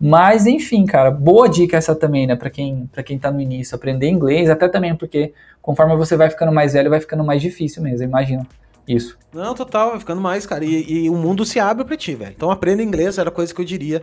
Mas, 0.00 0.46
enfim, 0.46 0.84
cara, 0.84 1.10
boa 1.10 1.48
dica 1.48 1.76
essa 1.76 1.94
também, 1.94 2.26
né, 2.26 2.36
para 2.36 2.50
quem, 2.50 2.88
pra 2.92 3.02
quem 3.02 3.18
tá 3.18 3.30
no 3.30 3.40
início, 3.40 3.74
aprender 3.74 4.08
inglês, 4.08 4.50
até 4.50 4.68
também 4.68 4.94
porque 4.94 5.32
conforme 5.62 5.96
você 5.96 6.16
vai 6.16 6.30
ficando 6.30 6.52
mais 6.52 6.72
velho, 6.72 6.90
vai 6.90 7.00
ficando 7.00 7.24
mais 7.24 7.40
difícil 7.40 7.82
mesmo, 7.82 8.04
imagino. 8.04 8.46
Isso. 8.86 9.18
Não, 9.32 9.54
total, 9.54 9.90
vai 9.90 9.98
ficando 9.98 10.20
mais, 10.20 10.46
cara. 10.46 10.64
E, 10.64 11.04
e 11.04 11.10
o 11.10 11.14
mundo 11.14 11.44
se 11.44 11.60
abre 11.60 11.84
pra 11.84 11.96
ti, 11.96 12.14
velho. 12.14 12.32
Então 12.34 12.50
aprenda 12.50 12.82
inglês, 12.82 13.18
era 13.18 13.30
coisa 13.30 13.54
que 13.54 13.60
eu 13.60 13.64
diria 13.64 14.02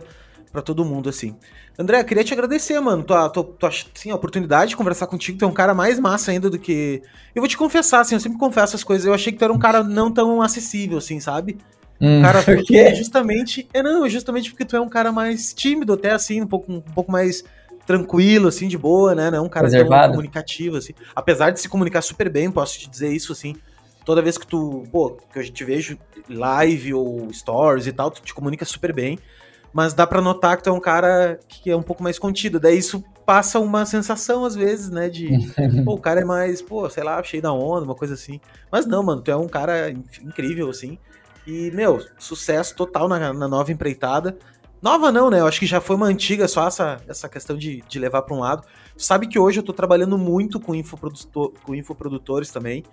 para 0.52 0.62
todo 0.62 0.84
mundo, 0.84 1.08
assim. 1.08 1.34
André, 1.78 2.02
queria 2.04 2.24
te 2.24 2.32
agradecer, 2.32 2.78
mano. 2.80 3.02
Tua, 3.02 3.28
tua, 3.28 3.44
tua 3.44 3.68
assim, 3.68 4.10
a 4.10 4.14
oportunidade 4.14 4.70
de 4.70 4.76
conversar 4.76 5.08
contigo. 5.08 5.38
Tu 5.38 5.44
é 5.44 5.48
um 5.48 5.52
cara 5.52 5.74
mais 5.74 5.98
massa 5.98 6.30
ainda 6.30 6.48
do 6.48 6.58
que. 6.58 7.02
Eu 7.34 7.42
vou 7.42 7.48
te 7.48 7.56
confessar, 7.56 8.00
assim, 8.00 8.14
eu 8.14 8.20
sempre 8.20 8.38
confesso 8.38 8.76
as 8.76 8.84
coisas. 8.84 9.06
Eu 9.06 9.12
achei 9.12 9.32
que 9.32 9.38
tu 9.38 9.44
era 9.44 9.52
um 9.52 9.58
cara 9.58 9.82
não 9.82 10.10
tão 10.10 10.40
acessível, 10.40 10.98
assim, 10.98 11.20
sabe? 11.20 11.58
Hum, 12.00 12.22
cara, 12.22 12.42
porque 12.44 12.76
é 12.76 12.94
justamente. 12.94 13.68
É, 13.72 13.82
não, 13.82 14.08
justamente 14.08 14.50
porque 14.50 14.64
tu 14.64 14.76
é 14.76 14.80
um 14.80 14.88
cara 14.88 15.12
mais 15.12 15.52
tímido, 15.52 15.92
até 15.92 16.12
assim, 16.12 16.42
um 16.42 16.46
pouco, 16.46 16.72
um 16.72 16.80
pouco 16.80 17.10
mais 17.10 17.44
tranquilo, 17.86 18.48
assim, 18.48 18.68
de 18.68 18.76
boa, 18.76 19.14
né? 19.14 19.30
Não 19.30 19.38
é 19.38 19.40
um 19.40 19.48
cara 19.48 19.66
Reservado. 19.66 20.02
tão 20.04 20.10
comunicativo, 20.12 20.76
assim. 20.76 20.92
Apesar 21.14 21.50
de 21.50 21.60
se 21.60 21.68
comunicar 21.68 22.02
super 22.02 22.28
bem, 22.28 22.50
posso 22.50 22.78
te 22.78 22.90
dizer 22.90 23.12
isso, 23.12 23.32
assim. 23.32 23.54
Toda 24.04 24.22
vez 24.22 24.38
que 24.38 24.46
tu, 24.46 24.84
pô, 24.90 25.18
que 25.32 25.38
eu 25.38 25.50
te 25.50 25.64
vejo 25.64 25.98
live 26.28 26.94
ou 26.94 27.32
stories 27.32 27.86
e 27.86 27.92
tal, 27.92 28.10
tu 28.10 28.22
te 28.22 28.32
comunica 28.32 28.64
super 28.64 28.92
bem 28.92 29.18
mas 29.76 29.92
dá 29.92 30.06
para 30.06 30.22
notar 30.22 30.56
que 30.56 30.62
tu 30.62 30.70
é 30.70 30.72
um 30.72 30.80
cara 30.80 31.38
que 31.46 31.70
é 31.70 31.76
um 31.76 31.82
pouco 31.82 32.02
mais 32.02 32.18
contido. 32.18 32.58
Daí 32.58 32.78
isso 32.78 33.04
passa 33.26 33.60
uma 33.60 33.84
sensação, 33.84 34.42
às 34.46 34.56
vezes, 34.56 34.88
né, 34.88 35.10
de, 35.10 35.28
pô, 35.84 35.92
o 35.92 36.00
cara 36.00 36.22
é 36.22 36.24
mais, 36.24 36.62
pô, 36.62 36.88
sei 36.88 37.04
lá, 37.04 37.22
cheio 37.22 37.42
da 37.42 37.52
onda, 37.52 37.84
uma 37.84 37.94
coisa 37.94 38.14
assim. 38.14 38.40
Mas 38.72 38.86
não, 38.86 39.02
mano, 39.02 39.20
tu 39.20 39.30
é 39.30 39.36
um 39.36 39.46
cara 39.46 39.90
incrível, 39.90 40.70
assim. 40.70 40.98
E, 41.46 41.70
meu, 41.70 42.04
sucesso 42.18 42.74
total 42.74 43.08
na, 43.08 43.32
na 43.32 43.46
nova 43.46 43.70
empreitada. 43.70 44.36
Nova 44.82 45.10
não, 45.10 45.30
né? 45.30 45.40
Eu 45.40 45.46
acho 45.46 45.58
que 45.58 45.66
já 45.66 45.80
foi 45.80 45.96
uma 45.96 46.06
antiga, 46.06 46.46
só 46.46 46.66
essa, 46.66 46.98
essa 47.08 47.28
questão 47.28 47.56
de, 47.56 47.82
de 47.88 47.98
levar 47.98 48.22
para 48.22 48.34
um 48.34 48.40
lado. 48.40 48.62
Tu 48.96 49.02
sabe 49.02 49.26
que 49.26 49.38
hoje 49.38 49.60
eu 49.60 49.62
tô 49.62 49.72
trabalhando 49.72 50.18
muito 50.18 50.60
com, 50.60 50.74
infoprodutor, 50.74 51.52
com 51.64 51.74
infoprodutores 51.74 52.50
também. 52.50 52.84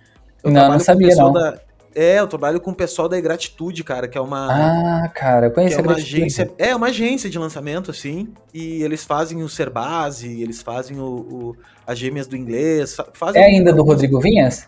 Eu 0.42 0.50
não, 0.50 0.72
não 0.72 0.78
sabia, 0.78 1.14
não. 1.14 1.32
Da, 1.32 1.58
é, 1.94 2.18
eu 2.18 2.26
trabalho 2.26 2.60
com 2.60 2.72
o 2.72 2.74
pessoal 2.74 3.08
da 3.08 3.20
Gratitude, 3.20 3.84
cara, 3.84 4.08
que 4.08 4.18
é 4.18 4.20
uma. 4.20 5.04
Ah, 5.04 5.08
cara, 5.08 5.46
eu 5.46 5.50
conheço 5.52 5.78
é 5.78 5.82
uma 5.82 5.92
agência. 5.92 6.50
É 6.58 6.74
uma 6.74 6.88
agência 6.88 7.30
de 7.30 7.38
lançamento, 7.38 7.90
assim. 7.90 8.28
E 8.52 8.82
eles 8.82 9.04
fazem 9.04 9.42
o 9.42 9.48
Serbase, 9.48 10.42
eles 10.42 10.60
fazem 10.60 10.98
o, 10.98 11.04
o 11.04 11.56
as 11.86 11.98
gêmeas 11.98 12.26
do 12.26 12.36
inglês. 12.36 12.96
Fazem 13.12 13.40
é 13.40 13.46
ainda 13.46 13.72
do 13.72 13.84
Rodrigo 13.84 14.20
Vinhas? 14.20 14.66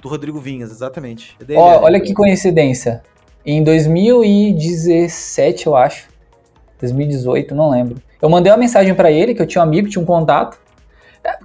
Do 0.00 0.08
Rodrigo 0.08 0.38
Vinhas, 0.38 0.70
exatamente. 0.70 1.36
É 1.40 1.44
dele, 1.44 1.58
Ó, 1.58 1.72
é. 1.72 1.78
olha 1.78 2.00
que 2.00 2.14
coincidência. 2.14 3.02
Em 3.50 3.62
2017, 3.62 5.66
eu 5.66 5.74
acho. 5.74 6.06
2018, 6.78 7.54
não 7.54 7.70
lembro. 7.70 7.96
Eu 8.20 8.28
mandei 8.28 8.52
uma 8.52 8.58
mensagem 8.58 8.94
para 8.94 9.10
ele, 9.10 9.34
que 9.34 9.40
eu 9.40 9.46
tinha 9.46 9.64
um 9.64 9.66
amigo, 9.66 9.88
tinha 9.88 10.02
um 10.02 10.04
contato. 10.04 10.58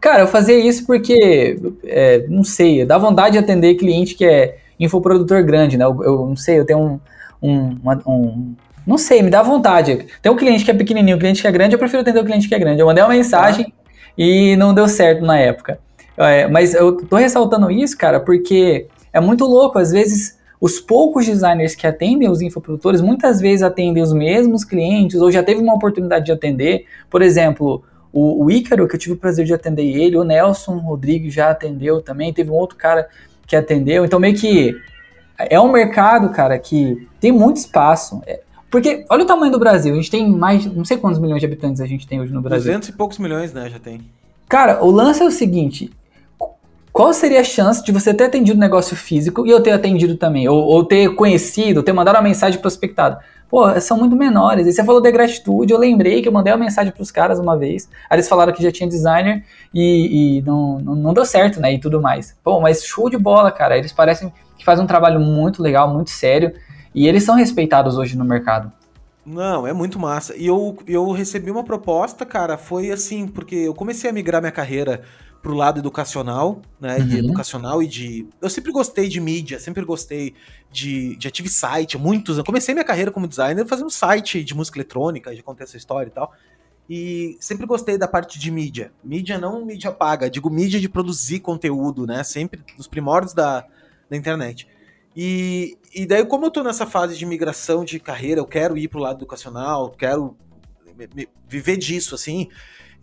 Cara, 0.02 0.24
eu 0.24 0.28
fazia 0.28 0.60
isso 0.60 0.86
porque, 0.86 1.58
é, 1.86 2.26
não 2.28 2.44
sei, 2.44 2.84
dá 2.84 2.98
vontade 2.98 3.32
de 3.32 3.38
atender 3.38 3.76
cliente 3.76 4.16
que 4.16 4.26
é 4.26 4.58
infoprodutor 4.78 5.46
grande, 5.46 5.78
né? 5.78 5.86
Eu, 5.86 6.04
eu 6.04 6.26
não 6.26 6.36
sei, 6.36 6.60
eu 6.60 6.66
tenho 6.66 6.80
um, 6.80 7.00
um, 7.42 7.78
uma, 7.82 8.02
um, 8.06 8.54
Não 8.86 8.98
sei, 8.98 9.22
me 9.22 9.30
dá 9.30 9.42
vontade. 9.42 10.06
Tem 10.22 10.30
um 10.30 10.36
cliente 10.36 10.66
que 10.66 10.72
é 10.72 10.74
pequenininho, 10.74 11.16
um 11.16 11.20
cliente 11.20 11.42
que 11.42 11.48
é 11.48 11.52
grande, 11.54 11.74
eu 11.74 11.80
prefiro 11.80 12.02
atender 12.02 12.20
o 12.20 12.26
cliente 12.26 12.50
que 12.50 12.56
é 12.56 12.60
grande. 12.60 12.82
Eu 12.82 12.86
mandei 12.86 13.02
uma 13.02 13.14
mensagem 13.14 13.74
ah. 13.80 13.84
e 14.18 14.58
não 14.58 14.74
deu 14.74 14.90
certo 14.90 15.24
na 15.24 15.40
época. 15.40 15.80
É, 16.18 16.50
mas 16.50 16.74
eu 16.74 16.98
tô 16.98 17.16
ressaltando 17.16 17.72
isso, 17.72 17.98
cara, 17.98 18.20
porque 18.20 18.88
é 19.14 19.22
muito 19.22 19.46
louco. 19.46 19.80
Às 19.80 19.94
vezes, 19.94 20.43
os 20.64 20.80
poucos 20.80 21.26
designers 21.26 21.76
que 21.76 21.86
atendem 21.86 22.30
os 22.30 22.42
infoprodutores, 22.42 23.02
muitas 23.02 23.42
vezes 23.42 23.64
atendem 23.64 24.02
os 24.02 24.14
mesmos 24.14 24.64
clientes 24.64 25.20
ou 25.20 25.30
já 25.30 25.44
teve 25.44 25.60
uma 25.60 25.74
oportunidade 25.74 26.24
de 26.28 26.32
atender. 26.32 26.86
Por 27.10 27.22
exemplo, 27.22 27.84
o, 28.14 28.46
o 28.46 28.50
Ícaro, 28.50 28.88
que 28.88 28.96
eu 28.96 29.00
tive 29.00 29.14
o 29.14 29.18
prazer 29.18 29.46
de 29.46 29.54
atender 29.54 29.84
ele, 29.84 30.16
o 30.16 30.24
Nelson 30.24 30.78
Rodrigues 30.78 31.34
já 31.34 31.50
atendeu 31.50 32.02
também, 32.02 32.32
teve 32.32 32.50
um 32.50 32.54
outro 32.54 32.78
cara 32.78 33.10
que 33.46 33.58
atendeu. 33.58 34.06
Então, 34.06 34.22
meio 34.22 34.36
que 34.36 34.74
é 35.38 35.60
um 35.60 35.70
mercado, 35.70 36.30
cara, 36.30 36.58
que 36.58 37.10
tem 37.20 37.34
muito 37.34 37.58
espaço. 37.58 38.22
É, 38.26 38.40
porque, 38.72 39.06
olha 39.10 39.26
o 39.26 39.28
tamanho 39.28 39.52
do 39.52 39.60
Brasil. 39.60 39.92
A 39.92 39.98
gente 39.98 40.10
tem 40.10 40.32
mais, 40.32 40.66
não 40.66 40.86
sei 40.86 40.96
quantos 40.96 41.20
milhões 41.20 41.42
de 41.42 41.46
habitantes 41.46 41.82
a 41.82 41.86
gente 41.86 42.08
tem 42.08 42.22
hoje 42.22 42.32
no 42.32 42.42
Brasil. 42.42 42.72
200 42.72 42.88
e 42.88 42.94
poucos 42.94 43.18
milhões, 43.18 43.52
né, 43.52 43.70
já 43.70 43.80
tem. 43.80 44.00
Cara, 44.48 44.82
o 44.82 44.90
lance 44.90 45.22
é 45.22 45.26
o 45.26 45.32
seguinte. 45.32 45.92
Qual 46.94 47.12
seria 47.12 47.42
a 47.42 47.44
chance 47.44 47.84
de 47.84 47.92
você 47.92 48.14
ter 48.14 48.26
atendido 48.26 48.60
negócio 48.60 48.96
físico 48.96 49.48
e 49.48 49.50
eu 49.50 49.60
ter 49.64 49.72
atendido 49.72 50.16
também? 50.16 50.48
Ou, 50.48 50.64
ou 50.64 50.86
ter 50.86 51.16
conhecido, 51.16 51.82
ter 51.82 51.92
mandado 51.92 52.18
uma 52.18 52.22
mensagem 52.22 52.62
prospectada? 52.62 53.20
Pô, 53.50 53.68
são 53.82 53.98
muito 53.98 54.16
menores. 54.16 54.68
E 54.68 54.72
você 54.72 54.84
falou 54.84 55.02
de 55.02 55.12
gratitude, 55.12 55.74
eu 55.74 55.80
lembrei 55.80 56.22
que 56.22 56.28
eu 56.28 56.32
mandei 56.32 56.54
uma 56.54 56.60
mensagem 56.60 56.94
para 56.94 57.02
os 57.02 57.10
caras 57.10 57.40
uma 57.40 57.58
vez. 57.58 57.90
Aí 58.08 58.16
eles 58.16 58.30
falaram 58.30 58.54
que 58.54 58.62
já 58.62 58.72
tinha 58.72 58.88
designer 58.88 59.44
e, 59.74 60.38
e 60.38 60.42
não, 60.44 60.78
não, 60.78 60.96
não, 60.96 61.14
deu 61.16 61.26
certo, 61.26 61.60
né? 61.60 61.74
E 61.74 61.80
tudo 61.80 62.00
mais. 62.00 62.38
Pô, 62.44 62.62
mas 62.62 62.84
show 62.84 63.10
de 63.10 63.18
bola, 63.18 63.52
cara. 63.52 63.76
Eles 63.76 63.92
parecem 63.92 64.32
que 64.56 64.64
fazem 64.64 64.84
um 64.84 64.88
trabalho 64.88 65.20
muito 65.20 65.64
legal, 65.64 65.92
muito 65.92 66.12
sério. 66.12 66.54
E 66.94 67.08
eles 67.08 67.24
são 67.24 67.34
respeitados 67.34 67.98
hoje 67.98 68.16
no 68.16 68.24
mercado. 68.24 68.72
Não, 69.26 69.66
é 69.66 69.74
muito 69.74 69.98
massa. 69.98 70.36
E 70.36 70.46
eu, 70.46 70.78
eu 70.86 71.10
recebi 71.12 71.50
uma 71.50 71.64
proposta, 71.64 72.24
cara, 72.24 72.56
foi 72.56 72.92
assim, 72.92 73.28
porque 73.28 73.56
eu 73.56 73.74
comecei 73.74 74.10
a 74.10 74.14
migrar 74.14 74.42
minha 74.42 74.52
carreira 74.52 75.02
pro 75.44 75.54
lado 75.54 75.78
educacional, 75.80 76.62
né? 76.80 76.98
Uhum. 76.98 77.08
E 77.08 77.18
educacional 77.20 77.84
e 77.84 77.88
de. 77.88 78.26
Eu 78.42 78.50
sempre 78.50 78.72
gostei 78.72 79.10
de 79.10 79.20
mídia, 79.20 79.60
sempre 79.60 79.84
gostei 79.84 80.34
de. 80.72 81.18
Já 81.20 81.30
tive 81.30 81.50
site, 81.50 81.98
muitos. 81.98 82.38
Eu 82.38 82.46
comecei 82.46 82.74
minha 82.74 82.86
carreira 82.86 83.12
como 83.12 83.28
designer 83.28 83.68
fazendo 83.68 83.90
site 83.90 84.42
de 84.42 84.56
música 84.56 84.78
eletrônica, 84.78 85.36
já 85.36 85.44
contei 85.44 85.66
essa 85.66 85.76
história 85.76 86.08
e 86.08 86.12
tal. 86.12 86.34
E 86.90 87.38
sempre 87.42 87.66
gostei 87.66 87.98
da 87.98 88.08
parte 88.08 88.40
de 88.40 88.50
mídia. 88.50 88.94
Mídia 89.04 89.38
não 89.38 89.66
mídia 89.66 89.92
paga, 89.92 90.30
digo 90.30 90.50
mídia 90.50 90.80
de 90.80 90.88
produzir 90.88 91.42
conteúdo, 91.42 92.08
né? 92.08 92.24
Sempre 92.24 92.64
nos 92.78 92.88
primórdios 92.88 93.34
da, 93.34 93.66
da 94.10 94.16
internet. 94.16 94.66
E, 95.16 95.78
e 95.94 96.06
daí, 96.06 96.26
como 96.26 96.46
eu 96.46 96.52
tô 96.52 96.64
nessa 96.64 96.86
fase 96.86 97.18
de 97.18 97.26
migração 97.26 97.84
de 97.84 98.00
carreira, 98.00 98.40
eu 98.40 98.46
quero 98.46 98.78
ir 98.78 98.88
pro 98.88 99.00
lado 99.00 99.18
educacional, 99.18 99.92
quero 99.92 100.38
viver 101.50 101.76
disso, 101.76 102.16
assim 102.16 102.48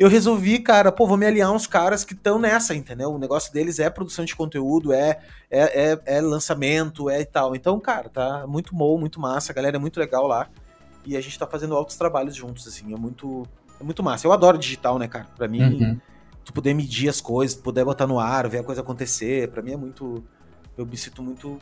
eu 0.01 0.09
resolvi, 0.09 0.59
cara, 0.59 0.91
pô, 0.91 1.07
vou 1.07 1.19
me 1.19 1.27
aliar 1.27 1.53
uns 1.53 1.67
caras 1.67 2.05
que 2.07 2.15
estão 2.15 2.39
nessa, 2.39 2.75
entendeu? 2.75 3.13
O 3.13 3.19
negócio 3.19 3.53
deles 3.53 3.79
é 3.79 3.91
produção 3.91 4.25
de 4.25 4.35
conteúdo, 4.35 4.95
é, 4.95 5.21
é, 5.51 5.91
é, 5.93 6.01
é, 6.07 6.21
lançamento, 6.23 7.11
é 7.11 7.21
e 7.21 7.27
tal. 7.27 7.55
Então, 7.55 7.79
cara, 7.79 8.09
tá 8.09 8.47
muito 8.47 8.75
bom, 8.75 8.99
muito 8.99 9.21
massa, 9.21 9.53
a 9.53 9.55
galera 9.55 9.77
é 9.77 9.79
muito 9.79 10.01
legal 10.01 10.27
lá. 10.27 10.49
E 11.05 11.19
a 11.19 11.21
gente 11.21 11.39
tá 11.39 11.47
fazendo 11.47 11.77
altos 11.77 11.97
trabalhos 11.97 12.35
juntos, 12.35 12.67
assim, 12.67 12.95
é 12.95 12.97
muito, 12.97 13.47
é 13.79 13.85
muito 13.85 14.03
massa. 14.03 14.27
Eu 14.27 14.33
adoro 14.33 14.57
digital, 14.57 14.99
né, 14.99 15.07
cara? 15.07 15.27
Pra 15.37 15.47
mim, 15.47 15.61
uhum. 15.63 16.01
tu 16.47 16.53
poder 16.55 16.73
medir 16.73 17.11
as 17.11 17.21
coisas, 17.21 17.55
poder 17.55 17.85
botar 17.85 18.07
no 18.07 18.19
ar, 18.19 18.49
ver 18.49 18.61
a 18.61 18.65
coisa 18.65 18.81
acontecer, 18.81 19.51
pra 19.51 19.61
mim 19.61 19.73
é 19.73 19.77
muito. 19.77 20.25
Eu 20.79 20.87
me 20.87 20.97
sinto 20.97 21.23
muito, 21.23 21.59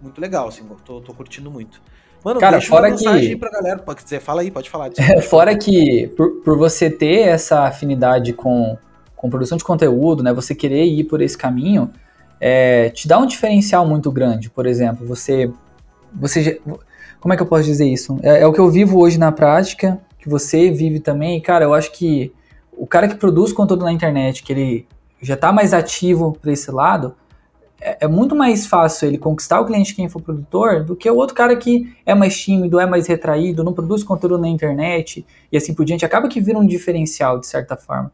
muito 0.00 0.20
legal, 0.20 0.48
assim, 0.48 0.68
tô, 0.84 1.00
tô 1.00 1.14
curtindo 1.14 1.52
muito. 1.52 1.80
Mano, 2.24 2.40
Cara, 2.40 2.56
deixa 2.56 2.68
fora 2.68 2.88
uma 2.88 2.96
mensagem 2.96 3.30
que... 3.30 3.36
pra 3.36 3.50
galera. 3.50 3.78
Pode 3.78 4.02
dizer, 4.02 4.20
fala 4.20 4.40
aí, 4.40 4.50
pode 4.50 4.68
falar. 4.68 4.90
fora 5.28 5.56
que, 5.56 6.08
por, 6.16 6.30
por 6.42 6.58
você 6.58 6.90
ter 6.90 7.28
essa 7.28 7.64
afinidade 7.64 8.32
com, 8.32 8.76
com 9.14 9.30
produção 9.30 9.56
de 9.56 9.64
conteúdo, 9.64 10.22
né? 10.22 10.32
Você 10.32 10.54
querer 10.54 10.84
ir 10.84 11.04
por 11.04 11.20
esse 11.20 11.38
caminho, 11.38 11.90
é, 12.40 12.90
te 12.90 13.06
dá 13.06 13.18
um 13.18 13.26
diferencial 13.26 13.86
muito 13.86 14.10
grande. 14.10 14.50
Por 14.50 14.66
exemplo, 14.66 15.06
você. 15.06 15.50
você 16.12 16.60
como 17.20 17.32
é 17.32 17.36
que 17.36 17.42
eu 17.42 17.46
posso 17.46 17.64
dizer 17.64 17.86
isso? 17.86 18.18
É, 18.22 18.42
é 18.42 18.46
o 18.46 18.52
que 18.52 18.60
eu 18.60 18.70
vivo 18.70 19.00
hoje 19.00 19.18
na 19.18 19.32
prática, 19.32 19.98
que 20.18 20.28
você 20.28 20.70
vive 20.70 21.00
também. 21.00 21.40
Cara, 21.40 21.64
eu 21.64 21.74
acho 21.74 21.92
que 21.92 22.32
o 22.76 22.86
cara 22.86 23.08
que 23.08 23.14
produz 23.14 23.52
conteúdo 23.52 23.84
na 23.84 23.92
internet, 23.92 24.42
que 24.42 24.52
ele 24.52 24.86
já 25.20 25.36
tá 25.36 25.52
mais 25.52 25.72
ativo 25.72 26.36
para 26.40 26.52
esse 26.52 26.70
lado, 26.70 27.14
é, 27.80 28.04
é, 28.04 28.08
muito 28.08 28.34
mais 28.34 28.66
fácil 28.66 29.08
ele 29.08 29.18
conquistar 29.18 29.60
o 29.60 29.66
cliente 29.66 29.94
que 29.94 30.00
é 30.00 30.04
infoprodutor 30.04 30.84
do 30.84 30.96
que 30.96 31.10
o 31.10 31.16
outro 31.16 31.34
cara 31.34 31.54
que 31.56 31.94
é 32.04 32.14
mais 32.14 32.38
tímido, 32.38 32.80
é 32.80 32.86
mais 32.86 33.06
retraído, 33.06 33.62
não 33.62 33.72
produz 33.72 34.02
conteúdo 34.02 34.38
na 34.38 34.48
internet 34.48 35.26
e 35.52 35.56
assim 35.56 35.74
por 35.74 35.84
diante. 35.84 36.04
Acaba 36.04 36.28
que 36.28 36.40
vira 36.40 36.58
um 36.58 36.66
diferencial, 36.66 37.38
de 37.38 37.46
certa 37.46 37.76
forma. 37.76 38.10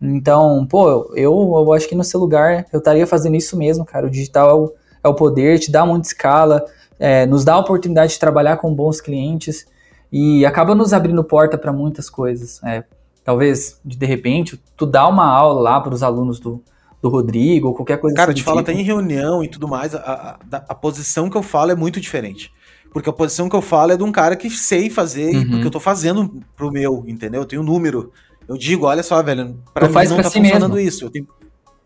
Então, 0.00 0.66
pô, 0.66 1.10
eu, 1.14 1.32
eu 1.34 1.72
acho 1.72 1.88
que 1.88 1.94
no 1.94 2.04
seu 2.04 2.20
lugar 2.20 2.66
eu 2.72 2.78
estaria 2.78 3.06
fazendo 3.06 3.36
isso 3.36 3.56
mesmo, 3.56 3.84
cara. 3.84 4.06
O 4.06 4.10
digital 4.10 4.50
é 4.50 4.54
o, 4.54 4.72
é 5.04 5.08
o 5.08 5.14
poder, 5.14 5.58
te 5.58 5.70
dá 5.70 5.84
muita 5.84 6.06
escala, 6.06 6.64
é, 6.98 7.26
nos 7.26 7.44
dá 7.44 7.54
a 7.54 7.58
oportunidade 7.58 8.12
de 8.12 8.18
trabalhar 8.18 8.58
com 8.58 8.72
bons 8.72 9.00
clientes 9.00 9.66
e 10.12 10.44
acaba 10.46 10.74
nos 10.74 10.92
abrindo 10.92 11.22
porta 11.24 11.58
para 11.58 11.72
muitas 11.72 12.08
coisas. 12.08 12.62
É, 12.62 12.84
talvez, 13.24 13.80
de, 13.84 13.96
de 13.96 14.06
repente, 14.06 14.62
tu 14.76 14.86
dá 14.86 15.08
uma 15.08 15.26
aula 15.26 15.60
lá 15.60 15.80
para 15.80 15.94
os 15.94 16.02
alunos 16.02 16.38
do, 16.38 16.62
do 17.00 17.08
Rodrigo, 17.08 17.68
ou 17.68 17.74
qualquer 17.74 17.98
coisa 17.98 18.16
Cara, 18.16 18.30
assim. 18.30 18.38
Te 18.38 18.44
falo 18.44 18.58
tipo. 18.58 18.70
até 18.70 18.80
em 18.80 18.82
reunião 18.82 19.42
e 19.42 19.48
tudo 19.48 19.68
mais, 19.68 19.94
a, 19.94 20.38
a, 20.50 20.56
a, 20.56 20.74
posição 20.74 21.30
que 21.30 21.36
eu 21.36 21.42
falo 21.42 21.70
é 21.70 21.74
muito 21.74 22.00
diferente. 22.00 22.52
Porque 22.92 23.08
a 23.08 23.12
posição 23.12 23.48
que 23.48 23.54
eu 23.54 23.62
falo 23.62 23.92
é 23.92 23.96
de 23.96 24.02
um 24.02 24.10
cara 24.10 24.34
que 24.34 24.50
sei 24.50 24.90
fazer, 24.90 25.34
uhum. 25.34 25.50
porque 25.50 25.66
eu 25.66 25.70
tô 25.70 25.80
fazendo 25.80 26.40
pro 26.56 26.72
meu, 26.72 27.04
entendeu? 27.06 27.42
Eu 27.42 27.46
tenho 27.46 27.62
um 27.62 27.64
número. 27.64 28.12
Eu 28.48 28.56
digo, 28.56 28.86
olha 28.86 29.02
só, 29.02 29.22
velho, 29.22 29.58
pra 29.74 29.86
tu 29.86 29.98
mim 29.98 30.08
não 30.08 30.16
tá 30.22 30.30
si 30.30 30.38
funcionando 30.38 30.74
mesmo. 30.74 30.88
isso. 30.88 31.04
Eu 31.04 31.10
tenho... 31.10 31.28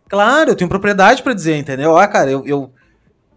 Claro, 0.07 0.51
eu 0.51 0.55
tenho 0.55 0.69
propriedade 0.69 1.21
para 1.21 1.33
dizer, 1.33 1.57
entendeu? 1.57 1.91
Ó, 1.91 2.07
cara, 2.07 2.31
eu, 2.31 2.45
eu 2.45 2.71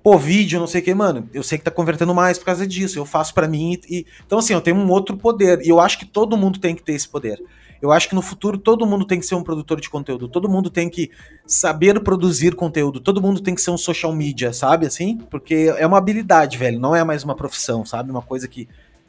pô, 0.02 0.16
vídeo, 0.16 0.60
não 0.60 0.68
sei 0.68 0.80
o 0.80 0.84
que, 0.84 0.94
mano, 0.94 1.28
eu 1.34 1.42
sei 1.42 1.58
que 1.58 1.64
tá 1.64 1.70
convertendo 1.70 2.14
mais 2.14 2.38
por 2.38 2.44
causa 2.44 2.64
disso, 2.64 2.96
eu 2.96 3.04
faço 3.04 3.34
para 3.34 3.48
mim 3.48 3.76
e, 3.90 4.06
então 4.24 4.38
assim, 4.38 4.52
eu 4.52 4.60
tenho 4.60 4.76
um 4.76 4.88
outro 4.88 5.16
poder 5.16 5.60
e 5.62 5.68
eu 5.68 5.80
acho 5.80 5.98
que 5.98 6.06
todo 6.06 6.36
mundo 6.36 6.60
tem 6.60 6.76
que 6.76 6.82
ter 6.84 6.92
esse 6.92 7.08
poder. 7.08 7.42
Eu 7.80 7.92
acho 7.92 8.08
que 8.08 8.14
no 8.14 8.22
futuro 8.22 8.58
todo 8.58 8.86
mundo 8.86 9.04
tem 9.04 9.20
que 9.20 9.26
ser 9.26 9.34
um 9.34 9.42
produtor 9.42 9.80
de 9.80 9.90
conteúdo, 9.90 10.28
todo 10.28 10.48
mundo 10.48 10.70
tem 10.70 10.88
que 10.88 11.10
saber 11.46 12.00
produzir 12.00 12.54
conteúdo, 12.54 13.00
todo 13.00 13.20
mundo 13.20 13.40
tem 13.40 13.54
que 13.54 13.60
ser 13.60 13.70
um 13.70 13.78
social 13.78 14.12
media, 14.12 14.52
sabe 14.52 14.86
assim? 14.86 15.18
Porque 15.30 15.72
é 15.76 15.86
uma 15.86 15.98
habilidade, 15.98 16.56
velho, 16.56 16.80
não 16.80 16.94
é 16.94 17.04
mais 17.04 17.24
uma 17.24 17.34
profissão, 17.34 17.84
sabe? 17.84 18.10
Uma 18.10 18.22
coisa 18.22 18.48
que 18.48 18.68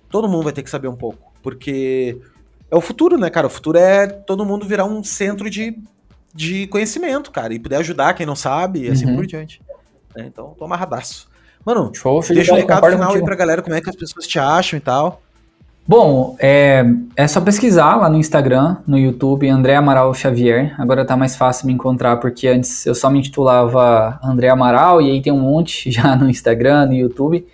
todo 0.09 0.27
mundo 0.27 0.43
vai 0.43 0.53
ter 0.53 0.63
que 0.63 0.69
saber 0.69 0.87
um 0.87 0.95
pouco, 0.95 1.31
porque 1.41 2.19
é 2.69 2.75
o 2.75 2.81
futuro, 2.81 3.17
né, 3.17 3.29
cara? 3.29 3.47
O 3.47 3.49
futuro 3.49 3.77
é 3.77 4.07
todo 4.07 4.45
mundo 4.45 4.65
virar 4.65 4.85
um 4.85 5.03
centro 5.03 5.49
de, 5.49 5.77
de 6.33 6.67
conhecimento, 6.67 7.31
cara, 7.31 7.53
e 7.53 7.59
poder 7.59 7.77
ajudar 7.77 8.13
quem 8.13 8.25
não 8.25 8.35
sabe 8.35 8.85
e 8.85 8.89
assim 8.89 9.05
uhum. 9.05 9.15
por 9.15 9.25
diante. 9.25 9.61
É, 10.15 10.23
então, 10.23 10.55
tô 10.57 10.65
amarradaço. 10.65 11.29
Mano, 11.65 11.91
Show, 11.93 12.21
deixa 12.29 12.53
o 12.53 12.55
um 12.55 12.59
recado 12.59 12.85
final 12.85 12.99
contigo. 12.99 13.17
aí 13.17 13.23
pra 13.25 13.35
galera, 13.35 13.61
como 13.61 13.75
é 13.75 13.81
que 13.81 13.89
as 13.89 13.95
pessoas 13.95 14.25
te 14.25 14.39
acham 14.39 14.77
e 14.77 14.81
tal. 14.81 15.21
Bom, 15.87 16.35
é, 16.37 16.83
é 17.15 17.25
só 17.29 17.39
pesquisar 17.39 17.95
lá 17.95 18.09
no 18.09 18.17
Instagram, 18.17 18.75
no 18.85 18.97
YouTube, 18.97 19.47
André 19.47 19.73
Amaral 19.73 20.13
Xavier. 20.13 20.75
Agora 20.77 21.05
tá 21.05 21.15
mais 21.15 21.37
fácil 21.37 21.65
me 21.65 21.71
encontrar, 21.71 22.17
porque 22.17 22.45
antes 22.45 22.85
eu 22.85 22.93
só 22.93 23.09
me 23.09 23.19
intitulava 23.19 24.19
André 24.21 24.49
Amaral, 24.49 25.01
e 25.01 25.09
aí 25.09 25.21
tem 25.21 25.31
um 25.31 25.39
monte 25.39 25.89
já 25.91 26.13
no 26.13 26.29
Instagram, 26.29 26.87
no 26.87 26.93
YouTube. 26.93 27.47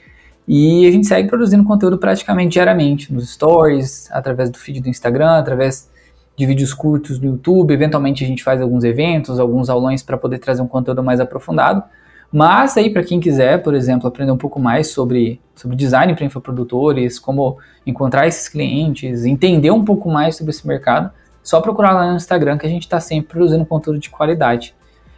E 0.48 0.88
a 0.88 0.92
gente 0.92 1.06
segue 1.06 1.30
produzindo 1.30 1.64
conteúdo 1.64 2.00
praticamente 2.00 2.54
diariamente, 2.54 3.14
nos 3.14 3.30
stories, 3.32 4.10
através 4.12 4.50
do 4.50 4.58
feed 4.58 4.82
do 4.82 4.90
Instagram, 4.90 5.38
através 5.38 5.88
de 6.36 6.44
vídeos 6.48 6.74
curtos 6.74 7.20
no 7.20 7.34
YouTube. 7.34 7.72
Eventualmente 7.72 8.24
a 8.24 8.28
gente 8.28 8.44
faz 8.44 8.60
alguns 8.60 8.84
eventos, 8.84 9.40
alguns 9.40 9.70
aulões 9.70 10.02
para 10.02 10.18
poder 10.18 10.40
trazer 10.40 10.64
um 10.64 10.68
conteúdo 10.68 11.04
mais 11.04 11.20
aprofundado. 11.20 11.84
Mas 12.34 12.76
aí, 12.78 12.90
para 12.90 13.04
quem 13.04 13.20
quiser, 13.20 13.62
por 13.62 13.76
exemplo, 13.76 14.08
aprender 14.08 14.32
um 14.32 14.38
pouco 14.38 14.60
mais 14.60 14.88
sobre, 14.88 15.40
sobre 15.54 15.78
design 15.78 16.16
para 16.16 16.26
infoprodutores, 16.26 17.20
como 17.20 17.60
encontrar 17.86 18.26
esses 18.26 18.50
clientes, 18.50 19.24
entender 19.24 19.70
um 19.70 19.86
pouco 19.86 20.10
mais 20.10 20.36
sobre 20.36 20.50
esse 20.50 20.68
mercado, 20.68 21.12
só 21.44 21.62
procurar 21.62 21.92
lá 21.92 22.10
no 22.10 22.16
Instagram 22.16 22.58
que 22.58 22.66
a 22.66 22.70
gente 22.70 22.82
está 22.82 23.00
sempre 23.00 23.28
produzindo 23.28 23.64
conteúdo 23.68 24.00
de 24.00 24.10
qualidade. 24.10 24.74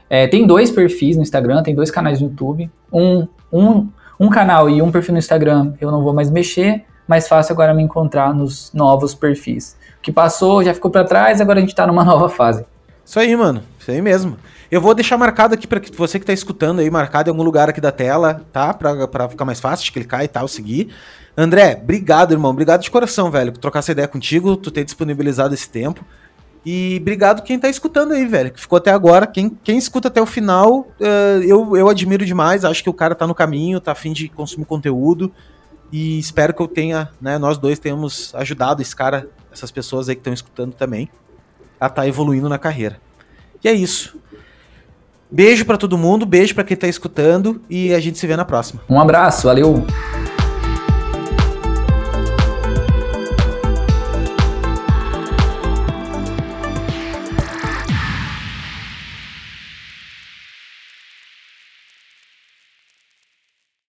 É, 0.10 0.28
tem 0.28 0.46
dois 0.46 0.70
perfis 0.70 1.16
no 1.16 1.22
Instagram, 1.22 1.64
tem 1.64 1.74
dois 1.74 1.90
canais 1.90 2.20
no 2.20 2.28
YouTube. 2.28 2.70
Um, 2.92 3.26
um, 3.50 3.88
um 4.20 4.30
canal 4.30 4.70
e 4.70 4.82
um 4.82 4.92
perfil 4.92 5.14
no 5.14 5.20
Instagram 5.20 5.74
eu 5.80 5.90
não 5.92 6.04
vou 6.04 6.14
mais 6.14 6.30
mexer, 6.30 6.84
mais 7.08 7.30
fácil 7.30 7.54
agora 7.54 7.74
me 7.74 7.82
encontrar 7.82 8.34
nos 8.34 8.74
novos 8.74 9.16
perfis. 9.16 9.78
O 10.00 10.02
que 10.02 10.12
passou 10.12 10.62
já 10.66 10.74
ficou 10.74 10.92
para 10.92 11.06
trás, 11.06 11.40
agora 11.40 11.60
a 11.60 11.62
gente 11.62 11.70
está 11.70 11.88
numa 11.88 12.04
nova 12.06 12.28
fase. 12.28 12.66
Isso 13.06 13.18
aí, 13.20 13.34
mano. 13.38 13.62
Isso 13.80 13.90
aí 13.90 14.02
mesmo. 14.02 14.36
Eu 14.76 14.82
vou 14.82 14.94
deixar 14.94 15.18
marcado 15.18 15.54
aqui 15.54 15.66
para 15.66 15.80
você 15.96 16.20
que 16.20 16.26
tá 16.26 16.34
escutando 16.34 16.82
aí, 16.82 16.92
marcado 16.92 17.30
em 17.30 17.32
algum 17.32 17.44
lugar 17.44 17.70
aqui 17.70 17.80
da 17.80 17.94
tela, 17.94 18.46
tá? 18.52 18.74
Pra, 18.74 19.08
pra 19.08 19.30
ficar 19.30 19.46
mais 19.46 19.62
fácil 19.62 19.86
de 19.86 19.92
clicar 19.94 20.22
e 20.26 20.28
tal, 20.28 20.50
seguir. 20.50 20.94
André, 21.38 21.80
obrigado, 21.82 22.34
irmão. 22.34 22.52
Obrigado 22.52 22.82
de 22.82 22.92
coração, 22.92 23.32
velho. 23.32 23.54
Trocar 23.54 23.80
essa 23.80 23.94
ideia 23.94 24.06
contigo, 24.06 24.58
tu 24.58 24.70
ter 24.70 24.84
disponibilizado 24.84 25.54
esse 25.54 25.70
tempo. 25.70 26.04
E 26.66 26.98
obrigado 27.00 27.42
quem 27.42 27.58
tá 27.58 27.70
escutando 27.70 28.12
aí, 28.12 28.26
velho, 28.26 28.52
que 28.52 28.60
ficou 28.60 28.76
até 28.76 28.92
agora. 28.92 29.26
Quem, 29.26 29.50
quem 29.64 29.78
escuta 29.78 30.10
até 30.10 30.22
o 30.22 30.26
final, 30.26 30.80
uh, 31.00 31.42
eu, 31.42 31.78
eu 31.78 31.88
admiro 31.88 32.26
demais. 32.26 32.66
Acho 32.66 32.84
que 32.84 32.90
o 32.90 32.94
cara 32.94 33.16
tá 33.16 33.26
no 33.26 33.34
caminho, 33.34 33.80
tá 33.80 33.94
afim 33.94 34.12
de 34.12 34.28
consumir 34.28 34.66
conteúdo. 34.66 35.32
E 35.90 36.20
espero 36.20 36.54
que 36.54 36.62
eu 36.62 36.68
tenha, 36.68 37.10
né, 37.22 37.38
nós 37.38 37.58
dois 37.58 37.80
tenhamos 37.80 38.36
ajudado 38.36 38.82
esse 38.82 38.94
cara, 38.94 39.30
essas 39.54 39.72
pessoas 39.72 40.10
aí 40.10 40.16
que 40.16 40.20
estão 40.20 40.34
escutando 40.34 40.74
também, 40.74 41.08
a 41.80 41.86
estar 41.86 42.02
tá 42.02 42.08
evoluindo 42.10 42.50
na 42.50 42.60
carreira. 42.60 43.00
E 43.64 43.70
é 43.70 43.74
isso. 43.74 44.20
Beijo 45.30 45.66
para 45.66 45.78
todo 45.78 45.98
mundo, 45.98 46.26
beijo 46.26 46.54
para 46.54 46.64
quem 46.64 46.78
tá 46.78 46.88
escutando 46.88 47.62
e 47.70 47.94
a 47.94 48.00
gente 48.00 48.18
se 48.18 48.28
vê 48.28 48.36
na 48.36 48.46
próxima. 48.46 48.82
Um 48.90 49.00
abraço, 49.00 49.48
valeu! 49.48 49.86